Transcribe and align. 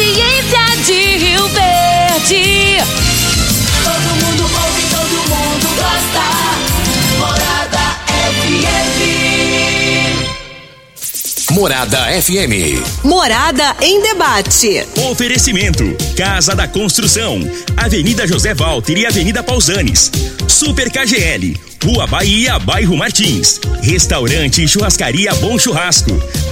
audiência 0.00 0.64
de 0.86 1.16
Rio 1.18 1.48
Verde. 1.48 2.78
Todo 3.84 4.08
mundo 4.24 4.42
ouve, 4.42 4.79
Morada 11.60 11.98
FM. 12.22 13.04
Morada 13.04 13.76
em 13.82 14.00
debate. 14.00 14.82
Oferecimento: 15.10 15.84
Casa 16.16 16.54
da 16.54 16.66
Construção, 16.66 17.38
Avenida 17.76 18.26
José 18.26 18.54
Walter 18.54 18.96
e 18.96 19.04
Avenida 19.04 19.42
Pausanes. 19.42 20.10
Super 20.48 20.90
KGL, 20.90 21.54
Rua 21.84 22.06
Bahia, 22.06 22.58
Bairro 22.58 22.96
Martins. 22.96 23.60
Restaurante 23.82 24.64
e 24.64 24.68
Churrascaria 24.68 25.34
Bom 25.34 25.58
Churrasco. 25.58 26.10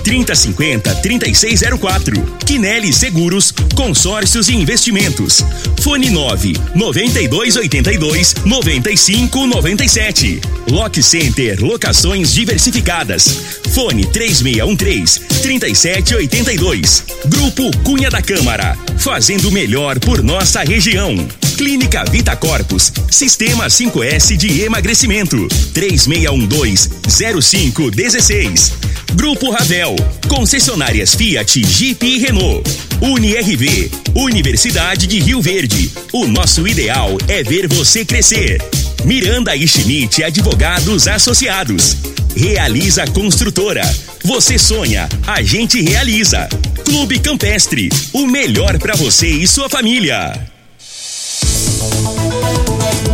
3050-3604. 0.09 2.25
Quinelli 2.47 2.95
Seguros, 2.95 3.53
Consórcios 3.75 4.49
e 4.49 4.55
Investimentos. 4.55 5.45
Fone 5.83 6.09
9 6.09 6.55
9282 6.75 8.37
9597. 8.47 10.41
Lock 10.71 11.03
Center 11.03 11.63
Locações 11.63 12.33
Diversificadas. 12.33 13.59
Fone 13.75 14.07
3613 14.07 15.21
3782. 15.43 17.05
Grupo 17.27 17.71
Cunha 17.85 18.09
da 18.09 18.23
Câmara. 18.23 18.79
Fazendo 18.97 19.53
melhor 19.53 20.01
por 20.01 20.23
nossa 20.23 20.63
região. 20.63 21.29
Clínica 21.59 22.03
Vita 22.05 22.37
Corpus. 22.37 22.93
Sistema 23.11 23.67
5S 23.67 24.37
de 24.37 24.63
emagrecimento. 24.63 25.49
3612-0516. 25.75 28.73
Grupo 29.15 29.51
Ravel. 29.51 29.97
Concessionárias 30.29 31.15
Fiat, 31.15 31.63
Jeep 31.65 32.07
e 32.07 32.19
Renault. 32.19 32.69
UniRV. 33.01 33.91
Universidade 34.15 35.07
de 35.07 35.21
Rio 35.21 35.41
Verde. 35.41 35.91
O 36.13 36.27
nosso 36.27 36.67
ideal 36.67 37.17
é 37.29 37.43
ver 37.43 37.69
você 37.69 38.05
crescer. 38.05 38.59
Miranda 39.05 39.55
e 39.55 39.67
Schmidt 39.67 40.23
Advogados 40.23 41.07
Associados. 41.07 41.97
Realiza 42.37 43.07
Construtora. 43.07 43.83
Você 44.25 44.59
sonha, 44.59 45.09
a 45.27 45.43
gente 45.43 45.81
realiza. 45.81 46.49
Clube 46.85 47.19
Campestre. 47.19 47.89
O 48.13 48.27
melhor 48.27 48.79
para 48.79 48.95
você 48.97 49.29
e 49.29 49.47
sua 49.47 49.69
família. 49.69 50.33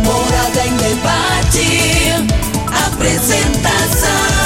Morada 0.03 0.65
em 0.65 0.75
debate. 0.77 1.65
Apresentação: 2.87 4.44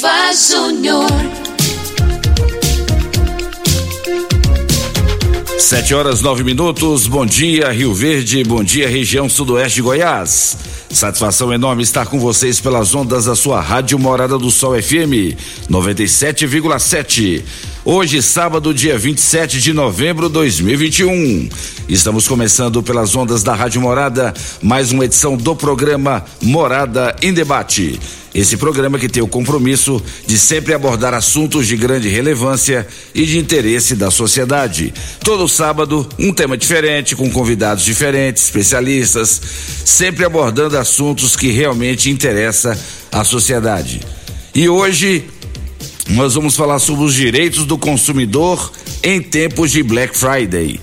Luriva 0.00 0.32
Júnior. 0.32 1.10
Sete 5.58 5.94
horas 5.94 6.22
nove 6.22 6.42
minutos. 6.42 7.06
Bom 7.06 7.26
dia, 7.26 7.70
Rio 7.70 7.92
Verde. 7.92 8.42
Bom 8.42 8.64
dia, 8.64 8.88
região 8.88 9.28
sudoeste 9.28 9.76
de 9.76 9.82
Goiás. 9.82 10.56
Satisfação 10.88 11.52
enorme 11.52 11.82
estar 11.82 12.06
com 12.06 12.18
vocês 12.18 12.60
pelas 12.60 12.94
ondas 12.94 13.26
da 13.26 13.36
sua 13.36 13.60
Rádio 13.60 13.98
Morada 13.98 14.38
do 14.38 14.50
Sol 14.50 14.72
FM 14.80 15.36
97,7. 15.70 17.44
Hoje, 17.82 18.20
sábado, 18.20 18.74
dia 18.74 18.98
27 18.98 19.58
de 19.58 19.72
novembro 19.72 20.26
de 20.26 20.34
2021. 20.34 21.48
Estamos 21.88 22.28
começando 22.28 22.82
pelas 22.82 23.16
ondas 23.16 23.42
da 23.42 23.54
Rádio 23.54 23.80
Morada 23.80 24.34
mais 24.60 24.92
uma 24.92 25.06
edição 25.06 25.34
do 25.34 25.56
programa 25.56 26.22
Morada 26.42 27.16
em 27.22 27.32
Debate. 27.32 27.98
Esse 28.34 28.58
programa 28.58 28.98
que 28.98 29.08
tem 29.08 29.22
o 29.22 29.26
compromisso 29.26 30.00
de 30.26 30.38
sempre 30.38 30.74
abordar 30.74 31.14
assuntos 31.14 31.66
de 31.66 31.74
grande 31.74 32.06
relevância 32.10 32.86
e 33.14 33.24
de 33.24 33.38
interesse 33.38 33.96
da 33.96 34.10
sociedade. 34.10 34.92
Todo 35.24 35.48
sábado, 35.48 36.06
um 36.18 36.34
tema 36.34 36.58
diferente, 36.58 37.16
com 37.16 37.30
convidados 37.30 37.82
diferentes, 37.82 38.44
especialistas, 38.44 39.40
sempre 39.86 40.26
abordando 40.26 40.76
assuntos 40.76 41.34
que 41.34 41.50
realmente 41.50 42.10
interessam 42.10 42.76
à 43.10 43.24
sociedade. 43.24 44.02
E 44.54 44.68
hoje, 44.68 45.24
nós 46.10 46.34
vamos 46.34 46.56
falar 46.56 46.78
sobre 46.78 47.04
os 47.04 47.14
direitos 47.14 47.64
do 47.64 47.78
consumidor 47.78 48.72
em 49.02 49.22
tempos 49.22 49.70
de 49.70 49.82
Black 49.82 50.16
Friday. 50.16 50.80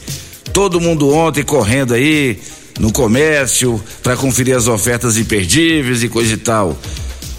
Todo 0.53 0.79
mundo 0.79 1.13
ontem 1.13 1.43
correndo 1.43 1.93
aí 1.93 2.39
no 2.79 2.91
comércio 2.91 3.81
para 4.01 4.15
conferir 4.15 4.55
as 4.55 4.67
ofertas 4.67 5.17
imperdíveis 5.17 6.01
e 6.01 6.07
coisa 6.07 6.33
e 6.33 6.37
tal. 6.37 6.77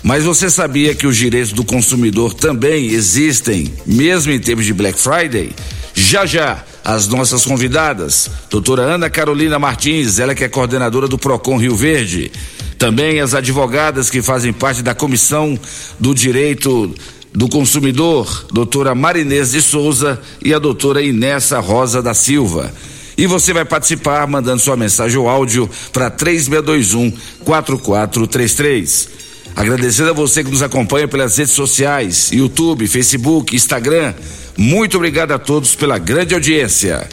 Mas 0.03 0.25
você 0.25 0.51
sabia 0.51 0.95
que 0.95 1.07
os 1.07 1.17
direitos 1.17 1.53
do 1.53 1.65
consumidor 1.65 2.35
também 2.35 2.89
existem, 2.89 3.73
mesmo 3.87 4.33
em 4.33 4.39
tempos 4.39 4.67
de 4.67 4.73
Black 4.73 4.99
Friday? 4.99 5.51
Já 5.95 6.27
já, 6.27 6.65
as 6.85 7.09
nossas 7.09 7.45
convidadas, 7.45 8.31
doutora 8.51 8.83
Ana 8.83 9.11
Carolina 9.11 9.59
Martins, 9.59 10.19
ela 10.19 10.35
que 10.35 10.45
é 10.45 10.49
coordenadora 10.49 11.09
do 11.09 11.19
Procon 11.19 11.57
Rio 11.57 11.75
Verde. 11.75 12.31
Também 12.79 13.19
as 13.21 13.35
advogadas 13.35 14.09
que 14.09 14.23
fazem 14.23 14.53
parte 14.53 14.83
da 14.83 14.95
Comissão 14.95 15.59
do 15.99 16.15
Direito 16.15 16.95
do 17.39 17.49
Consumidor, 17.49 18.47
doutora 18.53 18.97
Marinês 18.97 19.53
de 19.53 19.63
Souza 19.63 20.21
e 20.45 20.53
a 20.53 20.59
doutora 20.59 21.01
Inessa 21.01 21.61
Rosa 21.61 22.03
da 22.03 22.13
Silva. 22.13 22.69
E 23.17 23.29
você 23.29 23.53
vai 23.53 23.65
participar 23.65 24.27
mandando 24.27 24.61
sua 24.61 24.77
mensagem 24.77 25.17
ou 25.17 25.29
áudio 25.29 25.71
para 25.93 26.11
3621 26.11 27.13
4433. 27.45 29.09
Agradecendo 29.55 30.11
a 30.11 30.13
você 30.13 30.43
que 30.43 30.51
nos 30.51 30.65
acompanha 30.65 31.07
pelas 31.07 31.39
redes 31.39 31.53
sociais, 31.53 32.33
YouTube, 32.33 32.89
Facebook, 32.89 33.55
Instagram. 33.55 34.15
Muito 34.57 34.97
obrigado 34.97 35.31
a 35.31 35.39
todos 35.39 35.77
pela 35.77 35.97
grande 35.97 36.35
audiência. 36.35 37.09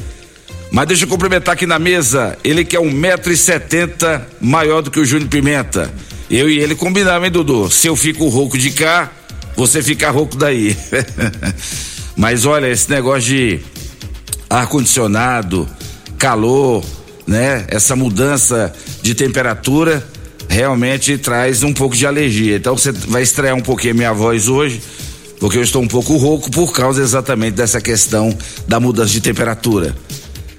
Mas 0.72 0.88
deixa 0.88 1.04
eu 1.04 1.08
cumprimentar 1.08 1.54
aqui 1.54 1.68
na 1.68 1.78
mesa, 1.78 2.36
ele 2.44 2.66
que 2.66 2.76
é 2.76 2.80
um 2.80 2.90
metro 2.90 3.32
e 3.32 3.38
setenta 3.38 4.28
maior 4.42 4.82
do 4.82 4.90
que 4.90 5.00
o 5.00 5.06
Júnior 5.06 5.30
Pimenta. 5.30 5.94
Eu 6.32 6.50
e 6.50 6.58
ele 6.58 6.74
combinamos, 6.74 7.26
hein, 7.26 7.32
Dudu? 7.32 7.70
Se 7.70 7.86
eu 7.86 7.96
fico 7.96 8.28
rouco 8.28 8.58
de 8.58 8.72
cá, 8.72 9.12
você 9.56 9.82
fica 9.82 10.10
rouco 10.10 10.36
daí. 10.36 10.76
Mas 12.16 12.46
olha, 12.46 12.68
esse 12.68 12.90
negócio 12.90 13.22
de 13.30 13.60
ar-condicionado, 14.50 15.68
calor, 16.18 16.84
né? 17.28 17.66
Essa 17.68 17.96
mudança 17.96 18.74
de 19.02 19.14
temperatura 19.14 20.06
realmente 20.48 21.18
traz 21.18 21.64
um 21.64 21.74
pouco 21.74 21.96
de 21.96 22.06
alergia. 22.06 22.56
Então 22.56 22.78
você 22.78 22.92
vai 22.92 23.22
estrear 23.24 23.56
um 23.56 23.62
pouquinho 23.62 23.94
a 23.94 23.98
minha 23.98 24.14
voz 24.14 24.48
hoje, 24.48 24.82
porque 25.40 25.58
eu 25.58 25.64
estou 25.64 25.82
um 25.82 25.88
pouco 25.88 26.16
rouco 26.18 26.50
por 26.52 26.72
causa 26.72 27.02
exatamente 27.02 27.56
dessa 27.56 27.82
questão 27.82 28.36
da 28.68 28.80
mudança 28.80 29.12
de 29.12 29.22
temperatura. 29.22 29.96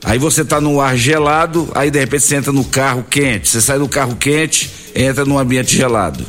Aí 0.05 0.19
você 0.19 0.43
está 0.43 0.61
no 0.61 0.81
ar 0.81 0.97
gelado, 0.97 1.69
aí 1.75 1.91
de 1.91 1.99
repente 1.99 2.25
você 2.25 2.37
entra 2.37 2.53
no 2.53 2.65
carro 2.65 3.05
quente. 3.09 3.49
Você 3.49 3.61
sai 3.61 3.79
do 3.79 3.89
carro 3.89 4.15
quente, 4.15 4.71
entra 4.95 5.25
num 5.25 5.39
ambiente 5.39 5.77
gelado. 5.77 6.25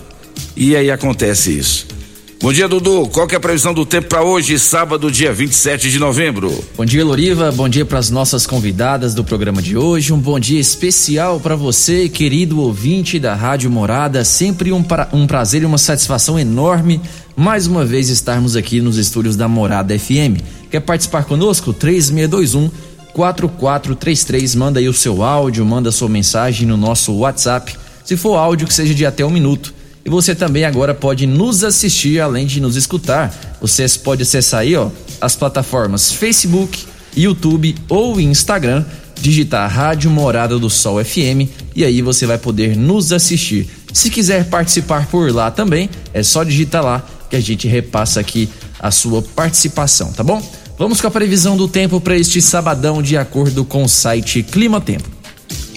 E 0.56 0.76
aí 0.76 0.90
acontece 0.90 1.56
isso. 1.56 1.97
Bom 2.40 2.54
dia, 2.54 2.68
Dudu. 2.68 3.08
Qual 3.08 3.26
que 3.26 3.34
é 3.34 3.38
a 3.38 3.42
previsão 3.42 3.74
do 3.74 3.84
tempo 3.84 4.10
para 4.10 4.22
hoje, 4.22 4.60
sábado, 4.60 5.12
dia 5.12 5.34
27 5.34 5.90
de 5.90 5.98
novembro? 5.98 6.64
Bom 6.78 6.86
dia, 6.86 7.04
Loriva. 7.04 7.52
Bom 7.52 7.68
dia 7.68 7.84
para 7.84 7.98
as 7.98 8.12
nossas 8.12 8.46
convidadas 8.46 9.16
do 9.16 9.24
programa 9.24 9.60
de 9.60 9.76
hoje. 9.76 10.14
Um 10.14 10.20
bom 10.20 10.40
dia 10.40 10.60
especial 10.60 11.40
para 11.40 11.56
você, 11.56 12.08
querido 12.08 12.62
ouvinte 12.62 13.20
da 13.20 13.34
Rádio 13.34 13.72
Morada. 13.72 14.24
Sempre 14.24 14.72
um, 14.72 14.84
pra, 14.84 15.10
um 15.12 15.26
prazer 15.26 15.64
e 15.64 15.66
uma 15.66 15.80
satisfação 15.80 16.38
enorme 16.38 17.02
mais 17.36 17.66
uma 17.66 17.84
vez 17.84 18.08
estarmos 18.08 18.56
aqui 18.56 18.82
nos 18.82 18.98
estúdios 18.98 19.36
da 19.36 19.48
Morada 19.48 19.98
FM. 19.98 20.40
Quer 20.70 20.82
participar 20.82 21.26
conosco? 21.26 21.74
3621 21.74 22.70
4433. 23.14 24.54
Manda 24.54 24.80
aí 24.80 24.88
o 24.88 24.94
seu 24.94 25.24
áudio, 25.24 25.66
manda 25.66 25.90
a 25.90 25.92
sua 25.92 26.08
mensagem 26.08 26.68
no 26.68 26.78
nosso 26.78 27.14
WhatsApp. 27.14 27.76
Se 28.06 28.16
for 28.16 28.38
áudio, 28.38 28.68
que 28.68 28.74
seja 28.76 28.94
de 28.94 29.08
até 29.08 29.26
um 29.26 29.32
minuto. 29.32 29.74
E 30.08 30.10
você 30.10 30.34
também 30.34 30.64
agora 30.64 30.94
pode 30.94 31.28
nos 31.28 31.66
assistir, 31.66 32.22
além 32.22 32.48
de 32.48 32.62
nos 32.62 32.78
escutar. 32.78 33.58
Você 33.60 33.86
pode 34.02 34.24
acessar 34.24 34.62
aí, 34.62 34.74
ó, 34.74 34.90
as 35.20 35.36
plataformas 35.36 36.14
Facebook, 36.14 36.86
YouTube 37.14 37.76
ou 37.90 38.18
Instagram, 38.18 38.86
digitar 39.20 39.70
Rádio 39.70 40.10
Morada 40.10 40.58
do 40.58 40.70
Sol 40.70 41.04
FM 41.04 41.52
e 41.76 41.84
aí 41.84 42.02
você 42.02 42.26
vai 42.26 42.38
poder 42.38 42.78
nos 42.78 43.12
assistir. 43.12 43.70
Se 43.92 44.10
quiser 44.10 44.46
participar 44.46 45.08
por 45.08 45.30
lá 45.30 45.52
também, 45.52 45.90
é 46.14 46.24
só 46.24 46.42
digitar 46.42 46.86
lá 46.86 47.06
que 47.30 47.36
a 47.36 47.42
gente 47.42 47.68
repassa 47.68 48.22
aqui 48.22 48.48
a 48.80 48.92
sua 48.92 49.22
participação, 49.22 50.14
tá 50.14 50.24
bom? 50.24 50.42
Vamos 50.80 51.02
com 51.02 51.08
a 51.08 51.12
previsão 51.12 51.58
do 51.58 51.68
tempo 51.68 52.00
para 52.00 52.16
este 52.16 52.42
sabadão 52.42 53.02
de 53.02 53.18
acordo 53.18 53.66
com 53.66 53.84
o 53.84 53.90
site 53.90 54.42
Clima 54.42 54.80
Tempo. 54.80 55.10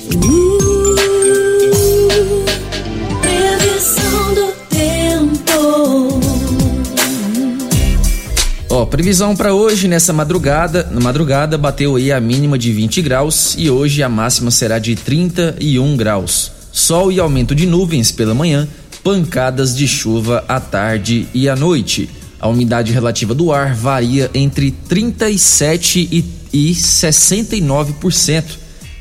Tempo. 0.09 0.50
Previsão 8.87 9.35
para 9.35 9.53
hoje 9.53 9.88
nessa 9.88 10.12
madrugada, 10.12 10.88
na 10.91 11.00
madrugada 11.00 11.59
bateu 11.59 11.97
aí 11.97 12.12
a 12.12 12.21
mínima 12.21 12.59
de 12.59 12.73
20 12.73 13.03
graus 13.03 13.55
e 13.59 13.69
hoje 13.69 14.03
a 14.03 14.09
máxima 14.09 14.50
será 14.50 14.79
de 14.79 14.94
31 14.94 15.97
graus. 15.97 16.53
Sol 16.73 17.11
e 17.11 17.19
aumento 17.19 17.55
de 17.55 17.67
nuvens 17.67 18.12
pela 18.12 18.35
manhã, 18.35 18.69
pancadas 19.03 19.77
de 19.77 19.88
chuva 19.88 20.44
à 20.47 20.61
tarde 20.61 21.27
e 21.35 21.49
à 21.49 21.56
noite. 21.56 22.09
A 22.41 22.49
umidade 22.49 22.93
relativa 22.93 23.35
do 23.35 23.53
ar 23.53 23.75
varia 23.75 24.31
entre 24.32 24.71
37 24.71 26.09
e, 26.11 26.25
e 26.53 26.73
69%. 26.73 28.44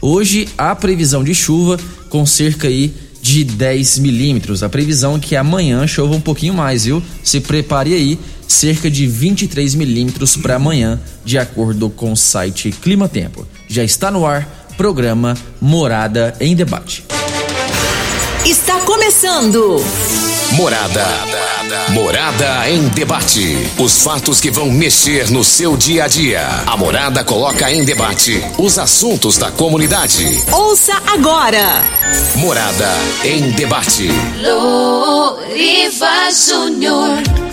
Hoje 0.01 0.49
há 0.57 0.75
previsão 0.75 1.23
de 1.23 1.35
chuva 1.35 1.79
com 2.09 2.25
cerca 2.25 2.67
aí 2.67 2.93
de 3.21 3.43
10 3.43 3.99
milímetros. 3.99 4.63
A 4.63 4.69
previsão 4.69 5.15
é 5.15 5.19
que 5.19 5.35
amanhã 5.35 5.85
chova 5.85 6.15
um 6.15 6.21
pouquinho 6.21 6.53
mais, 6.53 6.85
viu? 6.85 7.03
Se 7.23 7.39
prepare 7.39 7.93
aí, 7.93 8.17
cerca 8.49 8.89
de 8.89 9.05
23 9.05 9.75
milímetros 9.75 10.35
para 10.35 10.55
amanhã, 10.55 10.99
de 11.23 11.37
acordo 11.37 11.89
com 11.89 12.11
o 12.11 12.17
site 12.17 12.71
Clima 12.71 13.07
Tempo. 13.07 13.47
Já 13.67 13.83
está 13.83 14.09
no 14.09 14.25
ar, 14.25 14.67
programa 14.75 15.37
Morada 15.61 16.35
em 16.41 16.55
Debate. 16.55 17.05
Está 18.45 18.79
começando. 18.81 19.83
Morada. 20.53 21.05
Morada 21.91 22.69
em 22.69 22.87
debate. 22.89 23.55
Os 23.77 24.01
fatos 24.01 24.41
que 24.41 24.49
vão 24.49 24.71
mexer 24.71 25.29
no 25.29 25.43
seu 25.43 25.77
dia 25.77 26.05
a 26.05 26.07
dia. 26.07 26.41
A 26.65 26.75
Morada 26.75 27.23
coloca 27.23 27.71
em 27.71 27.85
debate 27.85 28.41
os 28.57 28.79
assuntos 28.79 29.37
da 29.37 29.51
comunidade. 29.51 30.25
Ouça 30.51 30.93
agora. 31.05 31.83
Morada 32.35 32.89
em 33.23 33.51
debate. 33.51 34.07
Loriva 34.41 36.31
Júnior. 36.31 37.48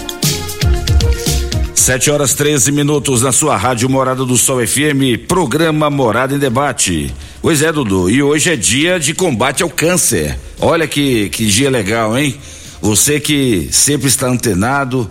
Sete 1.87 2.11
horas 2.11 2.35
13 2.35 2.73
minutos 2.73 3.23
na 3.23 3.31
sua 3.31 3.57
rádio 3.57 3.89
Morada 3.89 4.25
do 4.25 4.37
Sol 4.37 4.59
FM, 4.67 5.25
programa 5.29 5.89
Morada 5.89 6.35
em 6.35 6.39
Debate. 6.39 7.15
Pois 7.41 7.63
é, 7.63 7.71
Dudu, 7.71 8.11
e 8.11 8.21
hoje 8.21 8.51
é 8.51 8.57
dia 8.57 8.99
de 8.99 9.15
combate 9.15 9.63
ao 9.63 9.71
câncer. 9.71 10.37
Olha 10.59 10.89
que, 10.89 11.29
que 11.29 11.47
dia 11.47 11.71
legal, 11.71 12.19
hein? 12.19 12.35
Você 12.83 13.21
que 13.21 13.69
sempre 13.71 14.09
está 14.09 14.27
antenado, 14.27 15.09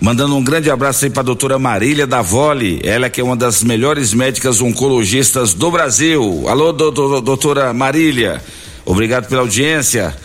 mandando 0.00 0.36
um 0.36 0.44
grande 0.44 0.70
abraço 0.70 1.04
aí 1.04 1.10
para 1.10 1.22
a 1.22 1.24
doutora 1.24 1.58
Marília 1.58 2.06
da 2.06 2.22
Vole, 2.22 2.80
ela 2.84 3.10
que 3.10 3.20
é 3.20 3.24
uma 3.24 3.34
das 3.34 3.64
melhores 3.64 4.14
médicas 4.14 4.60
oncologistas 4.60 5.54
do 5.54 5.72
Brasil. 5.72 6.44
Alô, 6.46 6.72
doutor, 6.72 7.20
doutora 7.20 7.74
Marília, 7.74 8.40
obrigado 8.86 9.26
pela 9.26 9.40
audiência. 9.40 10.16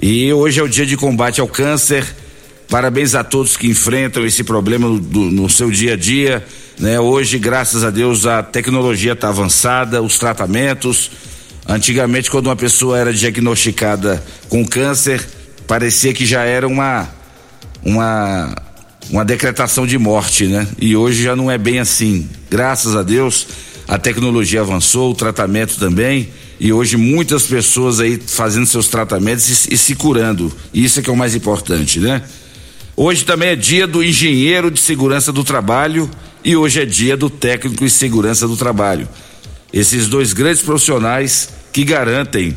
E 0.00 0.32
hoje 0.32 0.60
é 0.60 0.62
o 0.62 0.68
dia 0.68 0.86
de 0.86 0.96
combate 0.96 1.40
ao 1.40 1.48
câncer. 1.48 2.21
Parabéns 2.72 3.14
a 3.14 3.22
todos 3.22 3.54
que 3.54 3.66
enfrentam 3.66 4.24
esse 4.24 4.42
problema 4.42 4.88
no, 4.88 5.30
no 5.30 5.50
seu 5.50 5.70
dia 5.70 5.92
a 5.92 5.96
dia. 5.96 6.42
Né? 6.78 6.98
Hoje, 6.98 7.38
graças 7.38 7.84
a 7.84 7.90
Deus, 7.90 8.24
a 8.24 8.42
tecnologia 8.42 9.12
está 9.12 9.28
avançada, 9.28 10.00
os 10.00 10.18
tratamentos. 10.18 11.10
Antigamente, 11.68 12.30
quando 12.30 12.46
uma 12.46 12.56
pessoa 12.56 12.98
era 12.98 13.12
diagnosticada 13.12 14.24
com 14.48 14.64
câncer, 14.64 15.22
parecia 15.66 16.14
que 16.14 16.24
já 16.24 16.44
era 16.44 16.66
uma 16.66 17.10
uma 17.84 18.54
uma 19.10 19.22
decretação 19.22 19.86
de 19.86 19.98
morte, 19.98 20.46
né? 20.46 20.66
E 20.78 20.96
hoje 20.96 21.24
já 21.24 21.36
não 21.36 21.50
é 21.50 21.58
bem 21.58 21.78
assim. 21.78 22.26
Graças 22.50 22.96
a 22.96 23.02
Deus, 23.02 23.48
a 23.86 23.98
tecnologia 23.98 24.62
avançou, 24.62 25.10
o 25.10 25.14
tratamento 25.14 25.76
também, 25.76 26.30
e 26.58 26.72
hoje 26.72 26.96
muitas 26.96 27.42
pessoas 27.42 28.00
aí 28.00 28.18
fazendo 28.26 28.64
seus 28.64 28.88
tratamentos 28.88 29.66
e, 29.66 29.74
e 29.74 29.76
se 29.76 29.94
curando. 29.94 30.50
Isso 30.72 31.00
é 31.00 31.02
que 31.02 31.10
é 31.10 31.12
o 31.12 31.16
mais 31.16 31.34
importante, 31.34 32.00
né? 32.00 32.22
Hoje 32.94 33.24
também 33.24 33.48
é 33.48 33.56
dia 33.56 33.86
do 33.86 34.04
engenheiro 34.04 34.70
de 34.70 34.78
segurança 34.78 35.32
do 35.32 35.42
trabalho 35.42 36.10
e 36.44 36.54
hoje 36.54 36.82
é 36.82 36.84
dia 36.84 37.16
do 37.16 37.30
técnico 37.30 37.84
em 37.84 37.88
segurança 37.88 38.46
do 38.46 38.54
trabalho. 38.56 39.08
Esses 39.72 40.08
dois 40.08 40.34
grandes 40.34 40.60
profissionais 40.62 41.48
que 41.72 41.84
garantem 41.84 42.54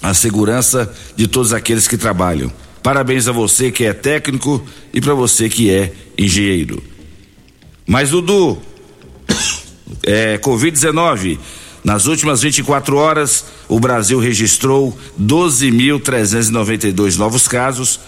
a 0.00 0.14
segurança 0.14 0.94
de 1.16 1.26
todos 1.26 1.52
aqueles 1.52 1.88
que 1.88 1.96
trabalham. 1.96 2.52
Parabéns 2.84 3.26
a 3.26 3.32
você 3.32 3.72
que 3.72 3.84
é 3.84 3.92
técnico 3.92 4.64
e 4.94 5.00
para 5.00 5.14
você 5.14 5.48
que 5.48 5.68
é 5.70 5.92
engenheiro. 6.16 6.80
Mas 7.84 8.10
Dudu, 8.10 8.62
é, 10.06 10.38
Covid-19, 10.38 11.36
nas 11.82 12.06
últimas 12.06 12.42
24 12.42 12.96
horas, 12.96 13.44
o 13.68 13.80
Brasil 13.80 14.20
registrou 14.20 14.96
12.392 15.20 17.16
novos 17.16 17.48
casos 17.48 17.98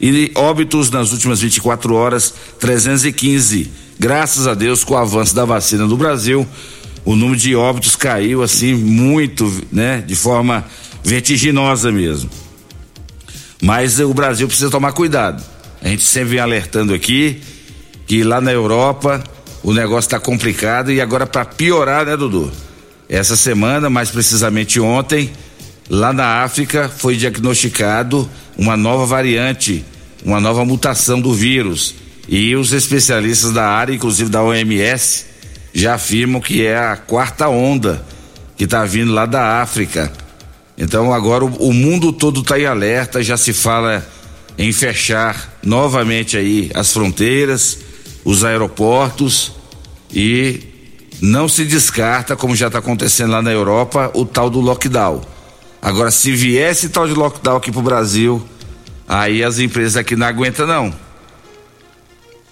e 0.00 0.30
óbitos 0.34 0.90
nas 0.90 1.12
últimas 1.12 1.40
24 1.40 1.94
horas 1.94 2.34
315. 2.60 3.70
Graças 3.98 4.46
a 4.46 4.54
Deus, 4.54 4.84
com 4.84 4.94
o 4.94 4.96
avanço 4.96 5.34
da 5.34 5.44
vacina 5.44 5.86
no 5.86 5.96
Brasil, 5.96 6.46
o 7.04 7.16
número 7.16 7.38
de 7.38 7.56
óbitos 7.56 7.96
caiu 7.96 8.42
assim 8.42 8.74
muito, 8.74 9.52
né, 9.72 10.02
de 10.06 10.14
forma 10.14 10.64
vertiginosa 11.02 11.90
mesmo. 11.90 12.30
Mas 13.62 13.98
o 13.98 14.14
Brasil 14.14 14.46
precisa 14.46 14.70
tomar 14.70 14.92
cuidado. 14.92 15.42
A 15.82 15.88
gente 15.88 16.04
sempre 16.04 16.30
vem 16.30 16.38
alertando 16.40 16.94
aqui 16.94 17.40
que 18.06 18.22
lá 18.22 18.40
na 18.40 18.52
Europa 18.52 19.22
o 19.62 19.72
negócio 19.72 20.06
está 20.06 20.20
complicado 20.20 20.92
e 20.92 21.00
agora 21.00 21.26
para 21.26 21.44
piorar, 21.44 22.06
né, 22.06 22.16
Dudu? 22.16 22.50
Essa 23.08 23.36
semana, 23.36 23.90
mais 23.90 24.10
precisamente 24.10 24.78
ontem, 24.78 25.30
lá 25.88 26.12
na 26.12 26.42
África 26.42 26.88
foi 26.88 27.16
diagnosticado 27.16 28.28
uma 28.56 28.76
nova 28.76 29.06
variante, 29.06 29.84
uma 30.24 30.40
nova 30.40 30.64
mutação 30.64 31.20
do 31.20 31.32
vírus. 31.32 31.94
E 32.28 32.54
os 32.54 32.72
especialistas 32.72 33.52
da 33.52 33.66
área, 33.66 33.94
inclusive 33.94 34.28
da 34.28 34.42
OMS, 34.42 35.26
já 35.72 35.94
afirmam 35.94 36.40
que 36.40 36.64
é 36.64 36.76
a 36.76 36.96
quarta 36.96 37.48
onda 37.48 38.04
que 38.56 38.64
está 38.64 38.84
vindo 38.84 39.12
lá 39.12 39.24
da 39.24 39.62
África. 39.62 40.12
Então 40.76 41.12
agora 41.12 41.44
o, 41.44 41.68
o 41.68 41.72
mundo 41.72 42.12
todo 42.12 42.40
está 42.40 42.58
em 42.58 42.66
alerta, 42.66 43.22
já 43.22 43.36
se 43.36 43.52
fala 43.52 44.06
em 44.58 44.72
fechar 44.72 45.58
novamente 45.62 46.36
aí 46.36 46.70
as 46.74 46.92
fronteiras, 46.92 47.78
os 48.24 48.44
aeroportos 48.44 49.52
e 50.12 50.60
não 51.20 51.48
se 51.48 51.64
descarta, 51.64 52.36
como 52.36 52.54
já 52.54 52.66
está 52.66 52.78
acontecendo 52.78 53.30
lá 53.30 53.42
na 53.42 53.52
Europa, 53.52 54.10
o 54.14 54.24
tal 54.24 54.50
do 54.50 54.60
lockdown. 54.60 55.20
Agora, 55.80 56.10
se 56.10 56.32
viesse 56.32 56.88
tal 56.88 57.06
de 57.06 57.14
lockdown 57.14 57.56
aqui 57.56 57.70
pro 57.70 57.82
Brasil, 57.82 58.46
aí 59.06 59.42
as 59.44 59.58
empresas 59.58 59.96
aqui 59.96 60.16
não 60.16 60.26
aguentam 60.26 60.66
não. 60.66 60.92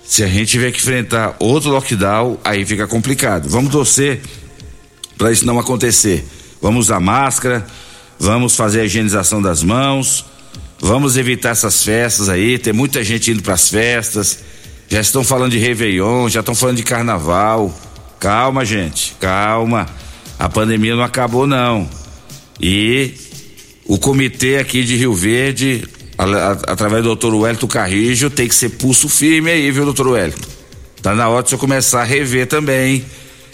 Se 0.04 0.22
a 0.22 0.28
gente 0.28 0.52
tiver 0.52 0.70
que 0.70 0.78
enfrentar 0.78 1.34
outro 1.40 1.70
lockdown, 1.70 2.38
aí 2.44 2.64
fica 2.64 2.86
complicado. 2.86 3.48
Vamos 3.48 3.72
torcer 3.72 4.20
para 5.18 5.32
isso 5.32 5.44
não 5.44 5.58
acontecer. 5.58 6.24
Vamos 6.62 6.86
usar 6.86 7.00
máscara, 7.00 7.66
vamos 8.18 8.54
fazer 8.56 8.80
a 8.80 8.84
higienização 8.84 9.42
das 9.42 9.62
mãos, 9.62 10.24
vamos 10.78 11.16
evitar 11.16 11.50
essas 11.50 11.82
festas 11.82 12.28
aí. 12.28 12.58
Tem 12.58 12.72
muita 12.72 13.02
gente 13.04 13.30
indo 13.30 13.42
para 13.42 13.54
as 13.54 13.68
festas, 13.68 14.38
já 14.88 15.00
estão 15.00 15.24
falando 15.24 15.50
de 15.52 15.58
Réveillon, 15.58 16.28
já 16.28 16.40
estão 16.40 16.54
falando 16.54 16.76
de 16.76 16.82
carnaval. 16.82 17.74
Calma, 18.18 18.64
gente, 18.64 19.14
calma. 19.20 19.86
A 20.38 20.48
pandemia 20.48 20.94
não 20.94 21.02
acabou, 21.02 21.46
não. 21.46 21.88
E 22.60 23.14
o 23.86 23.98
comitê 23.98 24.56
aqui 24.58 24.82
de 24.84 24.96
Rio 24.96 25.14
Verde, 25.14 25.86
a, 26.18 26.24
a, 26.24 26.50
através 26.72 27.02
do 27.02 27.08
doutor 27.08 27.34
Wellington 27.34 27.68
Carrijo, 27.68 28.30
tem 28.30 28.48
que 28.48 28.54
ser 28.54 28.70
pulso 28.70 29.08
firme 29.08 29.50
aí, 29.50 29.70
viu, 29.70 29.84
doutor 29.84 30.08
Wellington? 30.08 30.48
Tá 31.02 31.14
na 31.14 31.28
hora 31.28 31.42
de 31.42 31.50
você 31.50 31.56
começar 31.56 32.00
a 32.00 32.04
rever 32.04 32.46
também 32.46 33.04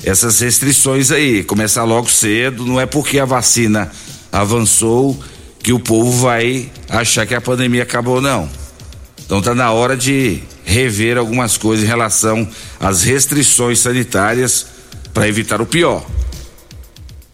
essas 0.05 0.41
restrições 0.41 1.11
aí. 1.11 1.45
Começar 1.45 1.85
logo 1.85 2.11
cedo, 2.11 2.65
não 2.65 2.81
é 2.81 2.87
porque 2.87 3.19
a 3.19 3.25
vacina 3.25 3.91
avançou 4.31 5.23
que 5.63 5.73
o 5.73 5.79
povo 5.79 6.11
vai 6.11 6.71
achar 6.89 7.27
que 7.27 7.35
a 7.35 7.41
pandemia 7.41 7.83
acabou, 7.83 8.21
não. 8.21 8.49
Então 9.25 9.41
tá 9.41 9.55
na 9.55 9.71
hora 9.71 9.97
de 9.97 10.43
rever 10.65 11.19
algumas 11.19 11.57
coisas 11.57 11.85
em 11.85 11.89
relação 11.89 12.49
às 12.81 13.03
restrições 13.03 13.81
sanitárias 13.81 14.67
para 15.13 15.29
evitar 15.29 15.61
o 15.61 15.67
pior. 15.67 16.05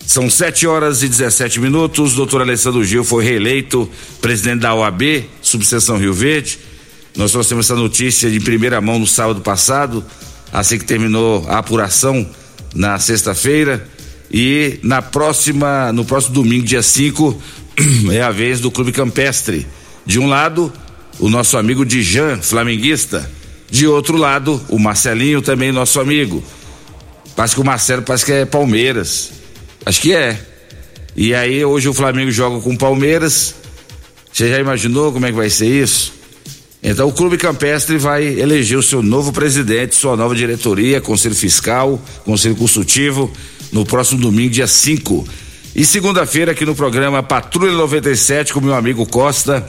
São 0.09 0.31
7 0.31 0.67
horas 0.67 1.03
e 1.03 1.09
17 1.09 1.61
minutos. 1.61 2.15
Doutor 2.15 2.41
Alessandro 2.41 2.83
Gil 2.83 3.05
foi 3.05 3.23
reeleito 3.23 3.87
presidente 4.23 4.61
da 4.61 4.75
OAB, 4.75 5.27
subseção 5.43 5.99
Rio 5.99 6.15
Verde. 6.15 6.59
Nós 7.15 7.33
trouxemos 7.33 7.67
essa 7.67 7.77
notícia 7.77 8.31
de 8.31 8.41
primeira 8.41 8.81
mão 8.81 8.99
no 8.99 9.07
sábado 9.07 9.43
passado, 9.43 10.03
assim 10.51 10.79
que 10.79 10.87
terminou 10.87 11.47
a 11.47 11.59
apuração 11.59 12.27
na 12.75 12.99
sexta-feira. 12.99 13.87
E 14.33 14.81
na 14.83 15.03
próxima, 15.03 15.93
no 15.93 16.07
próximo 16.07 16.37
domingo, 16.37 16.65
dia 16.65 16.83
5, 16.83 17.43
é 18.11 18.23
a 18.23 18.31
vez 18.31 18.61
do 18.61 18.71
Clube 18.71 18.93
Campestre. 18.93 19.67
De 20.07 20.19
um 20.19 20.27
lado, 20.27 20.73
o 21.19 21.29
nosso 21.29 21.59
amigo 21.59 21.85
Dijan, 21.85 22.41
flamenguista. 22.41 23.31
De 23.71 23.87
outro 23.87 24.17
lado, 24.17 24.59
o 24.71 24.79
Marcelinho, 24.79 25.43
também 25.43 25.71
nosso 25.71 26.01
amigo. 26.01 26.43
Parece 27.37 27.55
que 27.55 27.61
o 27.61 27.65
Marcelo 27.65 28.01
parece 28.01 28.25
que 28.25 28.33
é 28.33 28.47
Palmeiras. 28.47 29.37
Acho 29.89 30.03
que 30.03 30.15
é. 30.15 30.39
E 31.17 31.35
aí 31.35 31.65
hoje 31.65 31.89
o 31.89 31.95
Flamengo 31.95 32.31
joga 32.31 32.61
com 32.61 32.75
o 32.75 32.77
Palmeiras. 32.77 33.55
Você 34.31 34.47
já 34.47 34.59
imaginou 34.59 35.11
como 35.11 35.25
é 35.25 35.31
que 35.31 35.35
vai 35.35 35.49
ser 35.49 35.83
isso? 35.83 36.13
Então 36.83 37.09
o 37.09 37.13
Clube 37.13 37.39
Campestre 37.39 37.97
vai 37.97 38.23
eleger 38.23 38.77
o 38.77 38.83
seu 38.83 39.03
novo 39.03 39.33
presidente, 39.33 39.97
sua 39.97 40.15
nova 40.15 40.35
diretoria, 40.35 41.01
conselho 41.01 41.35
fiscal, 41.35 41.99
conselho 42.23 42.55
consultivo, 42.55 43.33
no 43.73 43.87
próximo 43.87 44.21
domingo, 44.21 44.51
dia 44.51 44.67
5. 44.67 45.27
E 45.75 45.87
segunda-feira, 45.87 46.53
aqui 46.53 46.67
no 46.67 46.75
programa 46.75 47.23
Patrulha 47.23 47.73
97, 47.73 48.53
com 48.53 48.61
meu 48.61 48.75
amigo 48.75 49.07
Costa, 49.07 49.67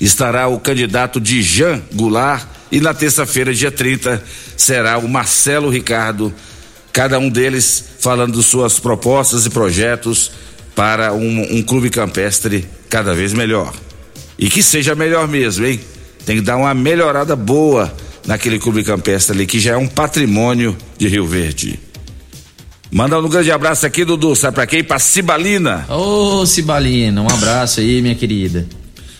estará 0.00 0.46
o 0.46 0.60
candidato 0.60 1.20
de 1.20 1.42
Jean 1.42 1.82
Goulart. 1.92 2.46
E 2.70 2.80
na 2.80 2.94
terça-feira, 2.94 3.52
dia 3.52 3.72
30, 3.72 4.22
será 4.56 4.96
o 4.96 5.08
Marcelo 5.08 5.70
Ricardo, 5.70 6.32
cada 6.92 7.18
um 7.18 7.30
deles 7.30 7.84
falando 7.98 8.42
suas 8.42 8.78
propostas 8.78 9.46
e 9.46 9.50
projetos 9.50 10.30
para 10.74 11.12
um, 11.12 11.56
um 11.58 11.62
clube 11.62 11.90
campestre 11.90 12.66
cada 12.88 13.14
vez 13.14 13.32
melhor. 13.32 13.72
E 14.38 14.48
que 14.48 14.62
seja 14.62 14.94
melhor 14.94 15.28
mesmo, 15.28 15.66
hein? 15.66 15.80
Tem 16.26 16.36
que 16.36 16.42
dar 16.42 16.56
uma 16.56 16.74
melhorada 16.74 17.34
boa 17.34 17.92
naquele 18.26 18.58
clube 18.58 18.84
campestre 18.84 19.34
ali, 19.34 19.46
que 19.46 19.58
já 19.58 19.72
é 19.72 19.76
um 19.76 19.88
patrimônio 19.88 20.76
de 20.98 21.08
Rio 21.08 21.26
Verde. 21.26 21.78
Manda 22.90 23.18
um 23.18 23.28
grande 23.28 23.50
abraço 23.50 23.86
aqui, 23.86 24.04
Dudu. 24.04 24.36
Sabe 24.36 24.54
pra 24.54 24.66
quem? 24.66 24.84
Pra 24.84 24.98
Cibalina. 24.98 25.86
Ô, 25.88 26.44
Cibalina, 26.44 27.22
um 27.22 27.26
abraço 27.26 27.80
aí, 27.80 28.02
minha 28.02 28.14
querida. 28.14 28.66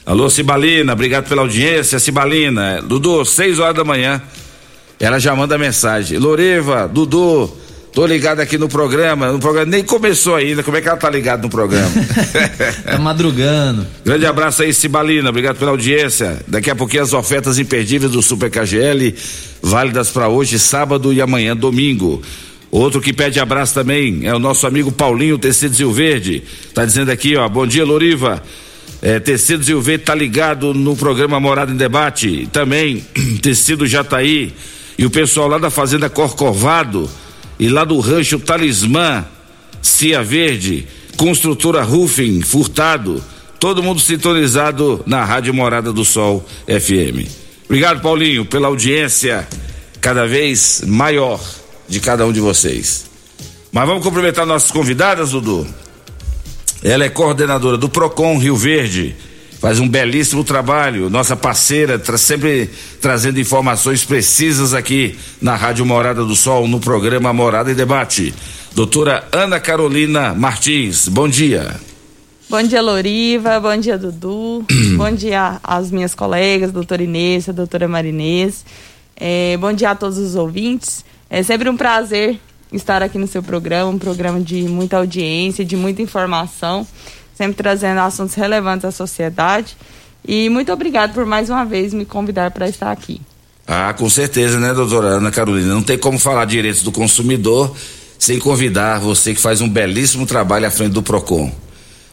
Alô, 0.05 0.29
Cibalina, 0.29 0.93
obrigado 0.93 1.29
pela 1.29 1.43
audiência, 1.43 1.99
Cibalina. 1.99 2.83
Dudu, 2.83 3.25
seis 3.25 3.59
horas 3.59 3.75
da 3.75 3.85
manhã. 3.85 4.21
Ela 5.00 5.19
já 5.19 5.35
manda 5.35 5.57
mensagem. 5.57 6.19
Loriva, 6.19 6.87
Dudu, 6.87 7.50
Tô 7.92 8.06
ligado 8.06 8.40
aqui 8.40 8.56
no 8.56 8.70
programa, 8.70 9.30
no 9.30 9.38
programa 9.38 9.70
nem 9.70 9.84
começou 9.84 10.34
ainda, 10.34 10.62
como 10.62 10.78
é 10.78 10.80
que 10.80 10.88
ela 10.88 10.96
tá 10.96 11.11
ligada 11.11 11.42
no 11.42 11.50
programa? 11.50 11.90
tá 12.84 12.99
madrugando. 12.99 13.87
Grande 14.02 14.25
abraço 14.25 14.62
aí, 14.62 14.72
Cibalina, 14.72 15.28
obrigado 15.28 15.58
pela 15.58 15.72
audiência. 15.72 16.40
Daqui 16.49 16.70
a 16.70 16.75
pouquinho 16.75 17.02
as 17.02 17.12
ofertas 17.12 17.58
imperdíveis 17.58 18.11
do 18.11 18.22
Super 18.22 18.50
KGL, 18.50 19.14
válidas 19.61 20.08
para 20.08 20.26
hoje, 20.26 20.58
sábado 20.58 21.12
e 21.12 21.20
amanhã, 21.20 21.54
domingo. 21.54 22.22
Outro 22.70 22.99
que 22.99 23.12
pede 23.12 23.38
abraço 23.38 23.75
também 23.75 24.20
é 24.26 24.34
o 24.34 24.38
nosso 24.38 24.66
amigo 24.66 24.90
Paulinho 24.90 25.37
Tecidos 25.37 25.78
Rio 25.78 25.92
Verde. 25.92 26.42
Tá 26.72 26.87
dizendo 26.87 27.11
aqui, 27.11 27.37
ó, 27.37 27.46
bom 27.46 27.66
dia, 27.66 27.84
Loriva. 27.84 28.42
É, 29.02 29.20
Tecidos 29.20 29.68
Rio 29.68 29.82
Verde 29.82 30.04
tá 30.04 30.14
ligado 30.14 30.72
no 30.72 30.96
programa 30.96 31.38
Morada 31.38 31.70
em 31.70 31.76
Debate. 31.76 32.49
Também, 32.50 33.04
Tecido 33.42 33.87
Jataí. 33.87 34.54
E 34.96 35.04
o 35.04 35.11
pessoal 35.11 35.46
lá 35.46 35.58
da 35.58 35.68
Fazenda 35.68 36.08
Corcovado 36.08 37.11
e 37.62 37.69
lá 37.69 37.85
do 37.85 38.00
rancho 38.00 38.40
Talismã, 38.40 39.25
Cia 39.81 40.21
Verde, 40.21 40.85
Construtora 41.16 41.85
Roofing, 41.85 42.42
Furtado, 42.42 43.23
todo 43.61 43.81
mundo 43.81 44.00
sintonizado 44.00 45.00
na 45.07 45.25
Rádio 45.25 45.54
Morada 45.54 45.92
do 45.92 46.04
Sol 46.04 46.45
FM. 46.66 47.25
Obrigado, 47.66 48.02
Paulinho, 48.02 48.45
pela 48.45 48.66
audiência 48.66 49.47
cada 50.00 50.26
vez 50.26 50.83
maior 50.85 51.40
de 51.88 52.00
cada 52.00 52.26
um 52.26 52.33
de 52.33 52.40
vocês. 52.40 53.07
Mas 53.71 53.87
vamos 53.87 54.02
cumprimentar 54.02 54.45
nossas 54.45 54.73
convidadas, 54.73 55.31
Dudu. 55.31 55.64
Ela 56.83 57.04
é 57.04 57.09
coordenadora 57.09 57.78
do 57.78 57.88
Procon 57.88 58.38
Rio 58.38 58.57
Verde 58.57 59.14
faz 59.62 59.78
um 59.78 59.88
belíssimo 59.88 60.42
trabalho, 60.42 61.09
nossa 61.09 61.37
parceira, 61.37 61.97
tra 61.97 62.19
sempre 62.19 62.69
trazendo 63.00 63.38
informações 63.38 64.04
precisas 64.04 64.75
aqui 64.75 65.16
na 65.40 65.54
Rádio 65.54 65.87
Morada 65.87 66.25
do 66.25 66.35
Sol, 66.35 66.66
no 66.66 66.81
programa 66.81 67.33
Morada 67.33 67.71
e 67.71 67.75
Debate. 67.75 68.35
Doutora 68.75 69.23
Ana 69.31 69.61
Carolina 69.61 70.35
Martins, 70.35 71.07
bom 71.07 71.28
dia. 71.28 71.76
Bom 72.50 72.61
dia, 72.64 72.83
Loriva, 72.83 73.61
bom 73.61 73.76
dia, 73.76 73.97
Dudu, 73.97 74.66
bom 74.99 75.12
dia 75.12 75.61
às 75.62 75.92
minhas 75.92 76.12
colegas, 76.12 76.73
doutora 76.73 77.04
Inês, 77.04 77.49
a 77.49 77.52
doutora 77.52 77.87
Marinês, 77.87 78.64
é, 79.14 79.57
bom 79.59 79.73
dia 79.73 79.90
a 79.90 79.95
todos 79.95 80.19
os 80.19 80.35
ouvintes. 80.35 81.04
É 81.31 81.40
sempre 81.45 81.71
um 81.71 81.76
prazer 81.76 82.37
estar 82.73 83.00
aqui 83.00 83.16
no 83.16 83.28
seu 83.28 83.45
programa, 83.45 83.92
um 83.92 83.99
programa 83.99 84.40
de 84.40 84.62
muita 84.62 84.97
audiência, 84.97 85.64
de 85.64 85.76
muita 85.76 86.02
informação 86.02 86.85
sempre 87.42 87.56
trazendo 87.56 87.99
assuntos 87.99 88.37
relevantes 88.37 88.84
à 88.84 88.92
sociedade. 88.92 89.76
E 90.26 90.49
muito 90.49 90.72
obrigado 90.72 91.12
por 91.12 91.26
mais 91.26 91.50
uma 91.50 91.64
vez 91.64 91.92
me 91.92 92.04
convidar 92.04 92.52
para 92.52 92.68
estar 92.68 92.92
aqui. 92.92 93.20
Ah, 93.66 93.92
com 93.92 94.08
certeza, 94.08 94.61
né, 94.61 94.72
doutora 94.72 95.08
Ana 95.08 95.32
Carolina? 95.32 95.75
Não 95.75 95.82
tem 95.82 95.99
como 95.99 96.18
falar 96.20 96.44
direitos 96.44 96.82
do 96.82 96.92
consumidor 96.92 97.75
sem 98.16 98.38
convidar 98.38 99.00
você 99.00 99.34
que 99.34 99.40
faz 99.40 99.61
um 99.61 99.68
belíssimo 99.68 100.25
trabalho 100.25 100.66
à 100.66 100.70
frente 100.70 100.92
do 100.92 101.02
PROCON. 101.02 101.50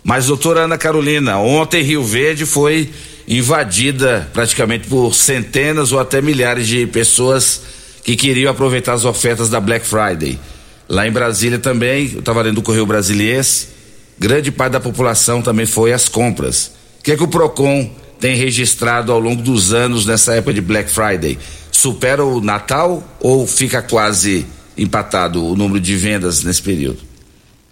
Mas, 0.04 0.26
doutora 0.26 0.62
Ana 0.62 0.78
Carolina, 0.78 1.38
ontem 1.38 1.84
Rio 1.84 2.04
Verde 2.04 2.48
foi 2.48 2.90
invadida 3.28 4.28
praticamente 4.34 4.88
por 4.88 5.14
centenas 5.14 5.92
ou 5.92 6.00
até 6.00 6.20
milhares 6.20 6.68
de 6.68 6.88
pessoas 6.88 7.62
que 8.04 8.16
queriam 8.16 8.52
aproveitar 8.52 8.94
as 8.94 9.06
ofertas 9.06 9.50
da 9.50 9.60
Black 9.60 9.86
Friday. 9.86 10.40
Lá 10.88 11.08
em 11.08 11.12
Brasília 11.12 11.60
também, 11.60 12.10
eu 12.14 12.20
estava 12.20 12.42
lendo 12.42 12.58
o 12.58 12.64
Correio 12.64 12.88
Brasiliense, 12.88 13.79
grande 14.20 14.52
parte 14.52 14.74
da 14.74 14.80
população 14.80 15.42
também 15.42 15.66
foi 15.66 15.94
às 15.94 16.10
compras. 16.10 16.72
O 17.00 17.04
que 17.04 17.14
é 17.14 17.16
que 17.16 17.24
o 17.24 17.28
Procon 17.28 17.90
tem 18.20 18.36
registrado 18.36 19.12
ao 19.12 19.20
longo 19.20 19.42
dos 19.42 19.74
anos 19.74 20.06
nessa 20.06 20.36
época 20.36 20.54
de 20.54 20.62
Black 20.62 20.92
Friday? 20.92 21.40
Supera 21.72 22.24
o 22.26 22.42
Natal 22.42 23.02
ou 23.22 23.48
fica 23.48 23.82
quase 23.82 24.46
empatado 24.78 25.46
o 25.46 25.56
número 25.56 25.80
de 25.80 25.96
vendas 25.96 26.44
nesse 26.44 26.62
período? 26.62 27.00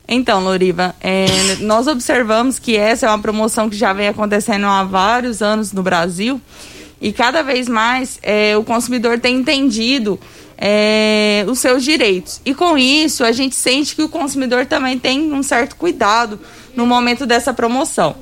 Então, 0.08 0.42
Loriva, 0.42 0.96
é, 1.02 1.26
nós 1.60 1.86
observamos 1.86 2.58
que 2.58 2.78
essa 2.78 3.08
é 3.08 3.10
uma 3.10 3.20
promoção 3.20 3.70
que 3.70 3.76
já 3.76 3.92
vem 3.92 4.08
acontecendo 4.08 4.66
há 4.66 4.82
vários 4.86 5.42
anos 5.42 5.74
no 5.74 5.84
Brasil 5.84 6.40
e 7.02 7.12
cada 7.12 7.44
vez 7.44 7.68
mais 7.68 8.18
é, 8.24 8.56
o 8.56 8.64
consumidor 8.64 9.20
tem 9.20 9.36
entendido 9.36 10.18
é, 10.58 11.46
os 11.48 11.60
seus 11.60 11.84
direitos. 11.84 12.42
E 12.46 12.54
com 12.54 12.78
isso, 12.78 13.24
a 13.24 13.32
gente 13.32 13.56
sente 13.56 13.96
que 13.96 14.02
o 14.02 14.10
consumidor 14.10 14.66
também 14.66 14.98
tem 14.98 15.32
um 15.32 15.44
certo 15.44 15.76
cuidado 15.76 16.40
no 16.76 16.86
momento 16.86 17.26
dessa 17.26 17.54
promoção. 17.54 18.16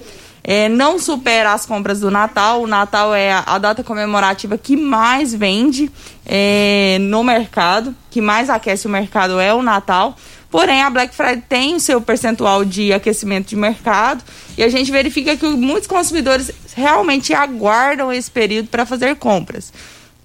É, 0.48 0.70
não 0.70 1.00
supera 1.00 1.54
as 1.54 1.65
compras 1.65 2.01
do 2.01 2.12
Natal. 2.12 2.62
O 2.62 2.68
Natal 2.68 3.15
é 3.15 3.32
a, 3.32 3.58
data 3.58 3.84
comemorativa 3.84 4.58
que 4.60 4.77
mais 4.77 5.34
vende 5.34 5.89
é, 6.24 6.98
no 7.01 7.24
mercado, 7.24 7.96
que 8.12 8.22
mais 8.22 8.48
aquece 8.48 8.86
o 8.86 8.89
mercado 8.89 9.39
é 9.39 9.51
o 9.54 9.63
Natal. 9.63 10.15
Porém, 10.51 10.84
a 10.84 10.89
Black 10.89 11.15
Friday 11.15 11.44
tem 11.50 11.75
o 11.75 11.80
seu 11.80 12.00
percentual 12.00 12.63
de 12.63 12.94
aquecimento 12.94 13.48
de 13.50 13.56
mercado 13.56 14.24
e 14.56 14.63
a 14.63 14.70
gente 14.70 14.92
verifica 14.92 15.36
que 15.36 15.48
muitos 15.48 15.88
consumidores 15.88 16.51
realmente 16.75 17.34
aguardam 17.34 18.13
esse 18.13 18.30
período 18.30 18.68
para 18.68 18.86
fazer 18.86 19.15
compras. 19.15 19.74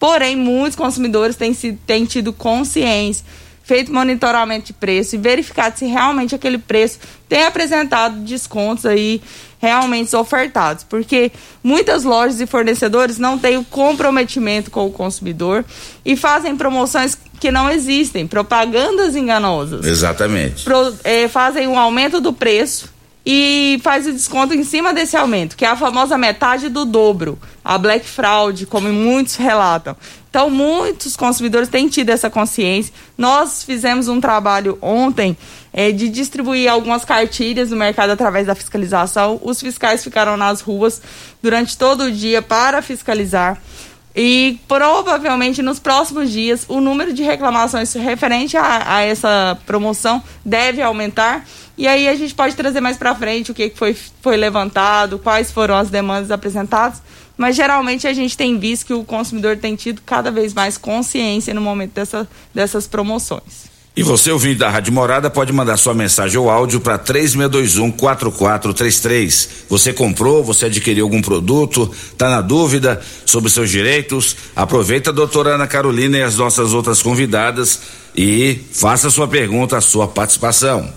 Porém, 0.01 0.35
muitos 0.35 0.75
consumidores 0.75 1.37
têm, 1.37 1.55
têm 1.87 2.07
tido 2.07 2.33
consciência, 2.33 3.23
feito 3.63 3.93
monitoramento 3.93 4.69
de 4.69 4.73
preço 4.73 5.15
e 5.15 5.19
verificado 5.19 5.79
se 5.79 5.85
realmente 5.85 6.35
aquele 6.35 6.57
preço 6.57 6.99
tem 7.29 7.45
apresentado 7.45 8.17
descontos 8.21 8.87
aí 8.87 9.21
realmente 9.61 10.17
ofertados. 10.17 10.85
Porque 10.85 11.31
muitas 11.63 12.03
lojas 12.03 12.41
e 12.41 12.47
fornecedores 12.47 13.19
não 13.19 13.39
têm 13.39 13.59
o 13.59 13.65
comprometimento 13.65 14.71
com 14.71 14.87
o 14.87 14.91
consumidor 14.91 15.65
e 16.03 16.17
fazem 16.17 16.57
promoções 16.57 17.17
que 17.39 17.51
não 17.51 17.71
existem, 17.71 18.27
propagandas 18.27 19.15
enganosas. 19.15 19.87
Exatamente. 19.87 20.65
Pro, 20.65 20.95
é, 21.05 21.29
fazem 21.29 21.69
um 21.69 21.79
aumento 21.79 22.23
do 22.23 22.33
preço 22.33 22.91
e 23.25 23.79
faz 23.83 24.07
o 24.07 24.13
desconto 24.13 24.55
em 24.55 24.65
cima 24.65 24.95
desse 24.95 25.17
aumento, 25.17 25.57
que 25.57 25.65
é 25.65 25.69
a 25.69 25.77
famosa 25.77 26.17
metade 26.17 26.69
do 26.69 26.85
dobro, 26.85 27.39
a 27.65 27.77
Black 27.77 28.07
Fraud, 28.07 28.67
como 28.67 28.91
muitos 28.93 29.37
relatam. 29.37 29.97
Então, 30.31 30.49
muitos 30.49 31.17
consumidores 31.17 31.69
têm 31.69 31.89
tido 31.89 32.11
essa 32.11 32.31
consciência. 32.31 32.95
Nós 33.19 33.65
fizemos 33.65 34.07
um 34.07 34.21
trabalho 34.21 34.79
ontem 34.81 35.37
é, 35.73 35.91
de 35.91 36.09
distribuir 36.09 36.71
algumas 36.71 37.05
cartilhas 37.05 37.71
no 37.71 37.77
mercado 37.77 38.11
através 38.11 38.47
da 38.47 38.55
fiscalização. 38.55 39.41
Os 39.43 39.61
fiscais 39.61 40.05
ficaram 40.05 40.37
nas 40.37 40.61
ruas 40.61 41.03
durante 41.43 41.77
todo 41.77 42.05
o 42.05 42.13
dia 42.13 42.41
para 42.41 42.81
fiscalizar. 42.81 43.61
E 44.15 44.59
provavelmente 44.67 45.63
nos 45.63 45.79
próximos 45.79 46.31
dias 46.33 46.65
o 46.69 46.81
número 46.81 47.13
de 47.13 47.23
reclamações 47.23 47.93
referente 47.95 48.57
a, 48.57 48.97
a 48.97 49.01
essa 49.03 49.57
promoção 49.65 50.21
deve 50.45 50.83
aumentar 50.83 51.45
e 51.81 51.89
aí 51.89 52.09
a 52.09 52.15
gente 52.15 52.35
pode 52.35 52.55
trazer 52.55 52.79
mais 52.83 52.99
para 52.99 53.15
frente 53.15 53.51
o 53.51 53.55
que 53.55 53.73
foi, 53.75 53.95
foi 53.95 54.37
levantado, 54.37 55.19
quais 55.19 55.51
foram 55.51 55.75
as 55.75 55.89
demandas 55.89 56.31
apresentadas. 56.31 57.01
Mas 57.39 57.57
geralmente 57.57 58.07
a 58.07 58.13
gente 58.13 58.37
tem 58.37 58.59
visto 58.59 58.85
que 58.85 58.93
o 58.93 59.03
consumidor 59.03 59.57
tem 59.57 59.75
tido 59.77 60.03
cada 60.05 60.31
vez 60.31 60.53
mais 60.53 60.77
consciência 60.77 61.55
no 61.55 61.61
momento 61.63 61.95
dessa, 61.95 62.29
dessas 62.53 62.87
promoções. 62.87 63.70
E 63.97 64.05
você, 64.05 64.31
ouvinte 64.31 64.55
da 64.55 64.71
Rádio 64.71 64.93
Morada, 64.93 65.29
pode 65.29 65.53
mandar 65.53 65.77
sua 65.77 65.93
mensagem 65.93 66.39
ou 66.39 66.49
áudio 66.49 66.79
para 66.81 66.97
3621-4433. 66.99 69.49
Você 69.69 69.93
comprou, 69.93 70.45
você 70.45 70.67
adquiriu 70.67 71.05
algum 71.05 71.21
produto, 71.21 71.93
está 71.93 72.31
na 72.31 72.41
dúvida 72.41 73.03
sobre 73.27 73.51
seus 73.51 73.69
direitos? 73.69 74.37
Aproveita 74.55 75.11
a 75.11 75.13
doutora 75.13 75.57
Ana 75.57 75.67
Carolina 75.67 76.19
e 76.19 76.23
as 76.23 76.37
nossas 76.37 76.73
outras 76.73 77.03
convidadas 77.03 77.81
e 78.17 78.61
faça 78.73 79.11
sua 79.11 79.27
pergunta, 79.27 79.77
a 79.77 79.81
sua 79.81 80.07
participação. 80.07 80.89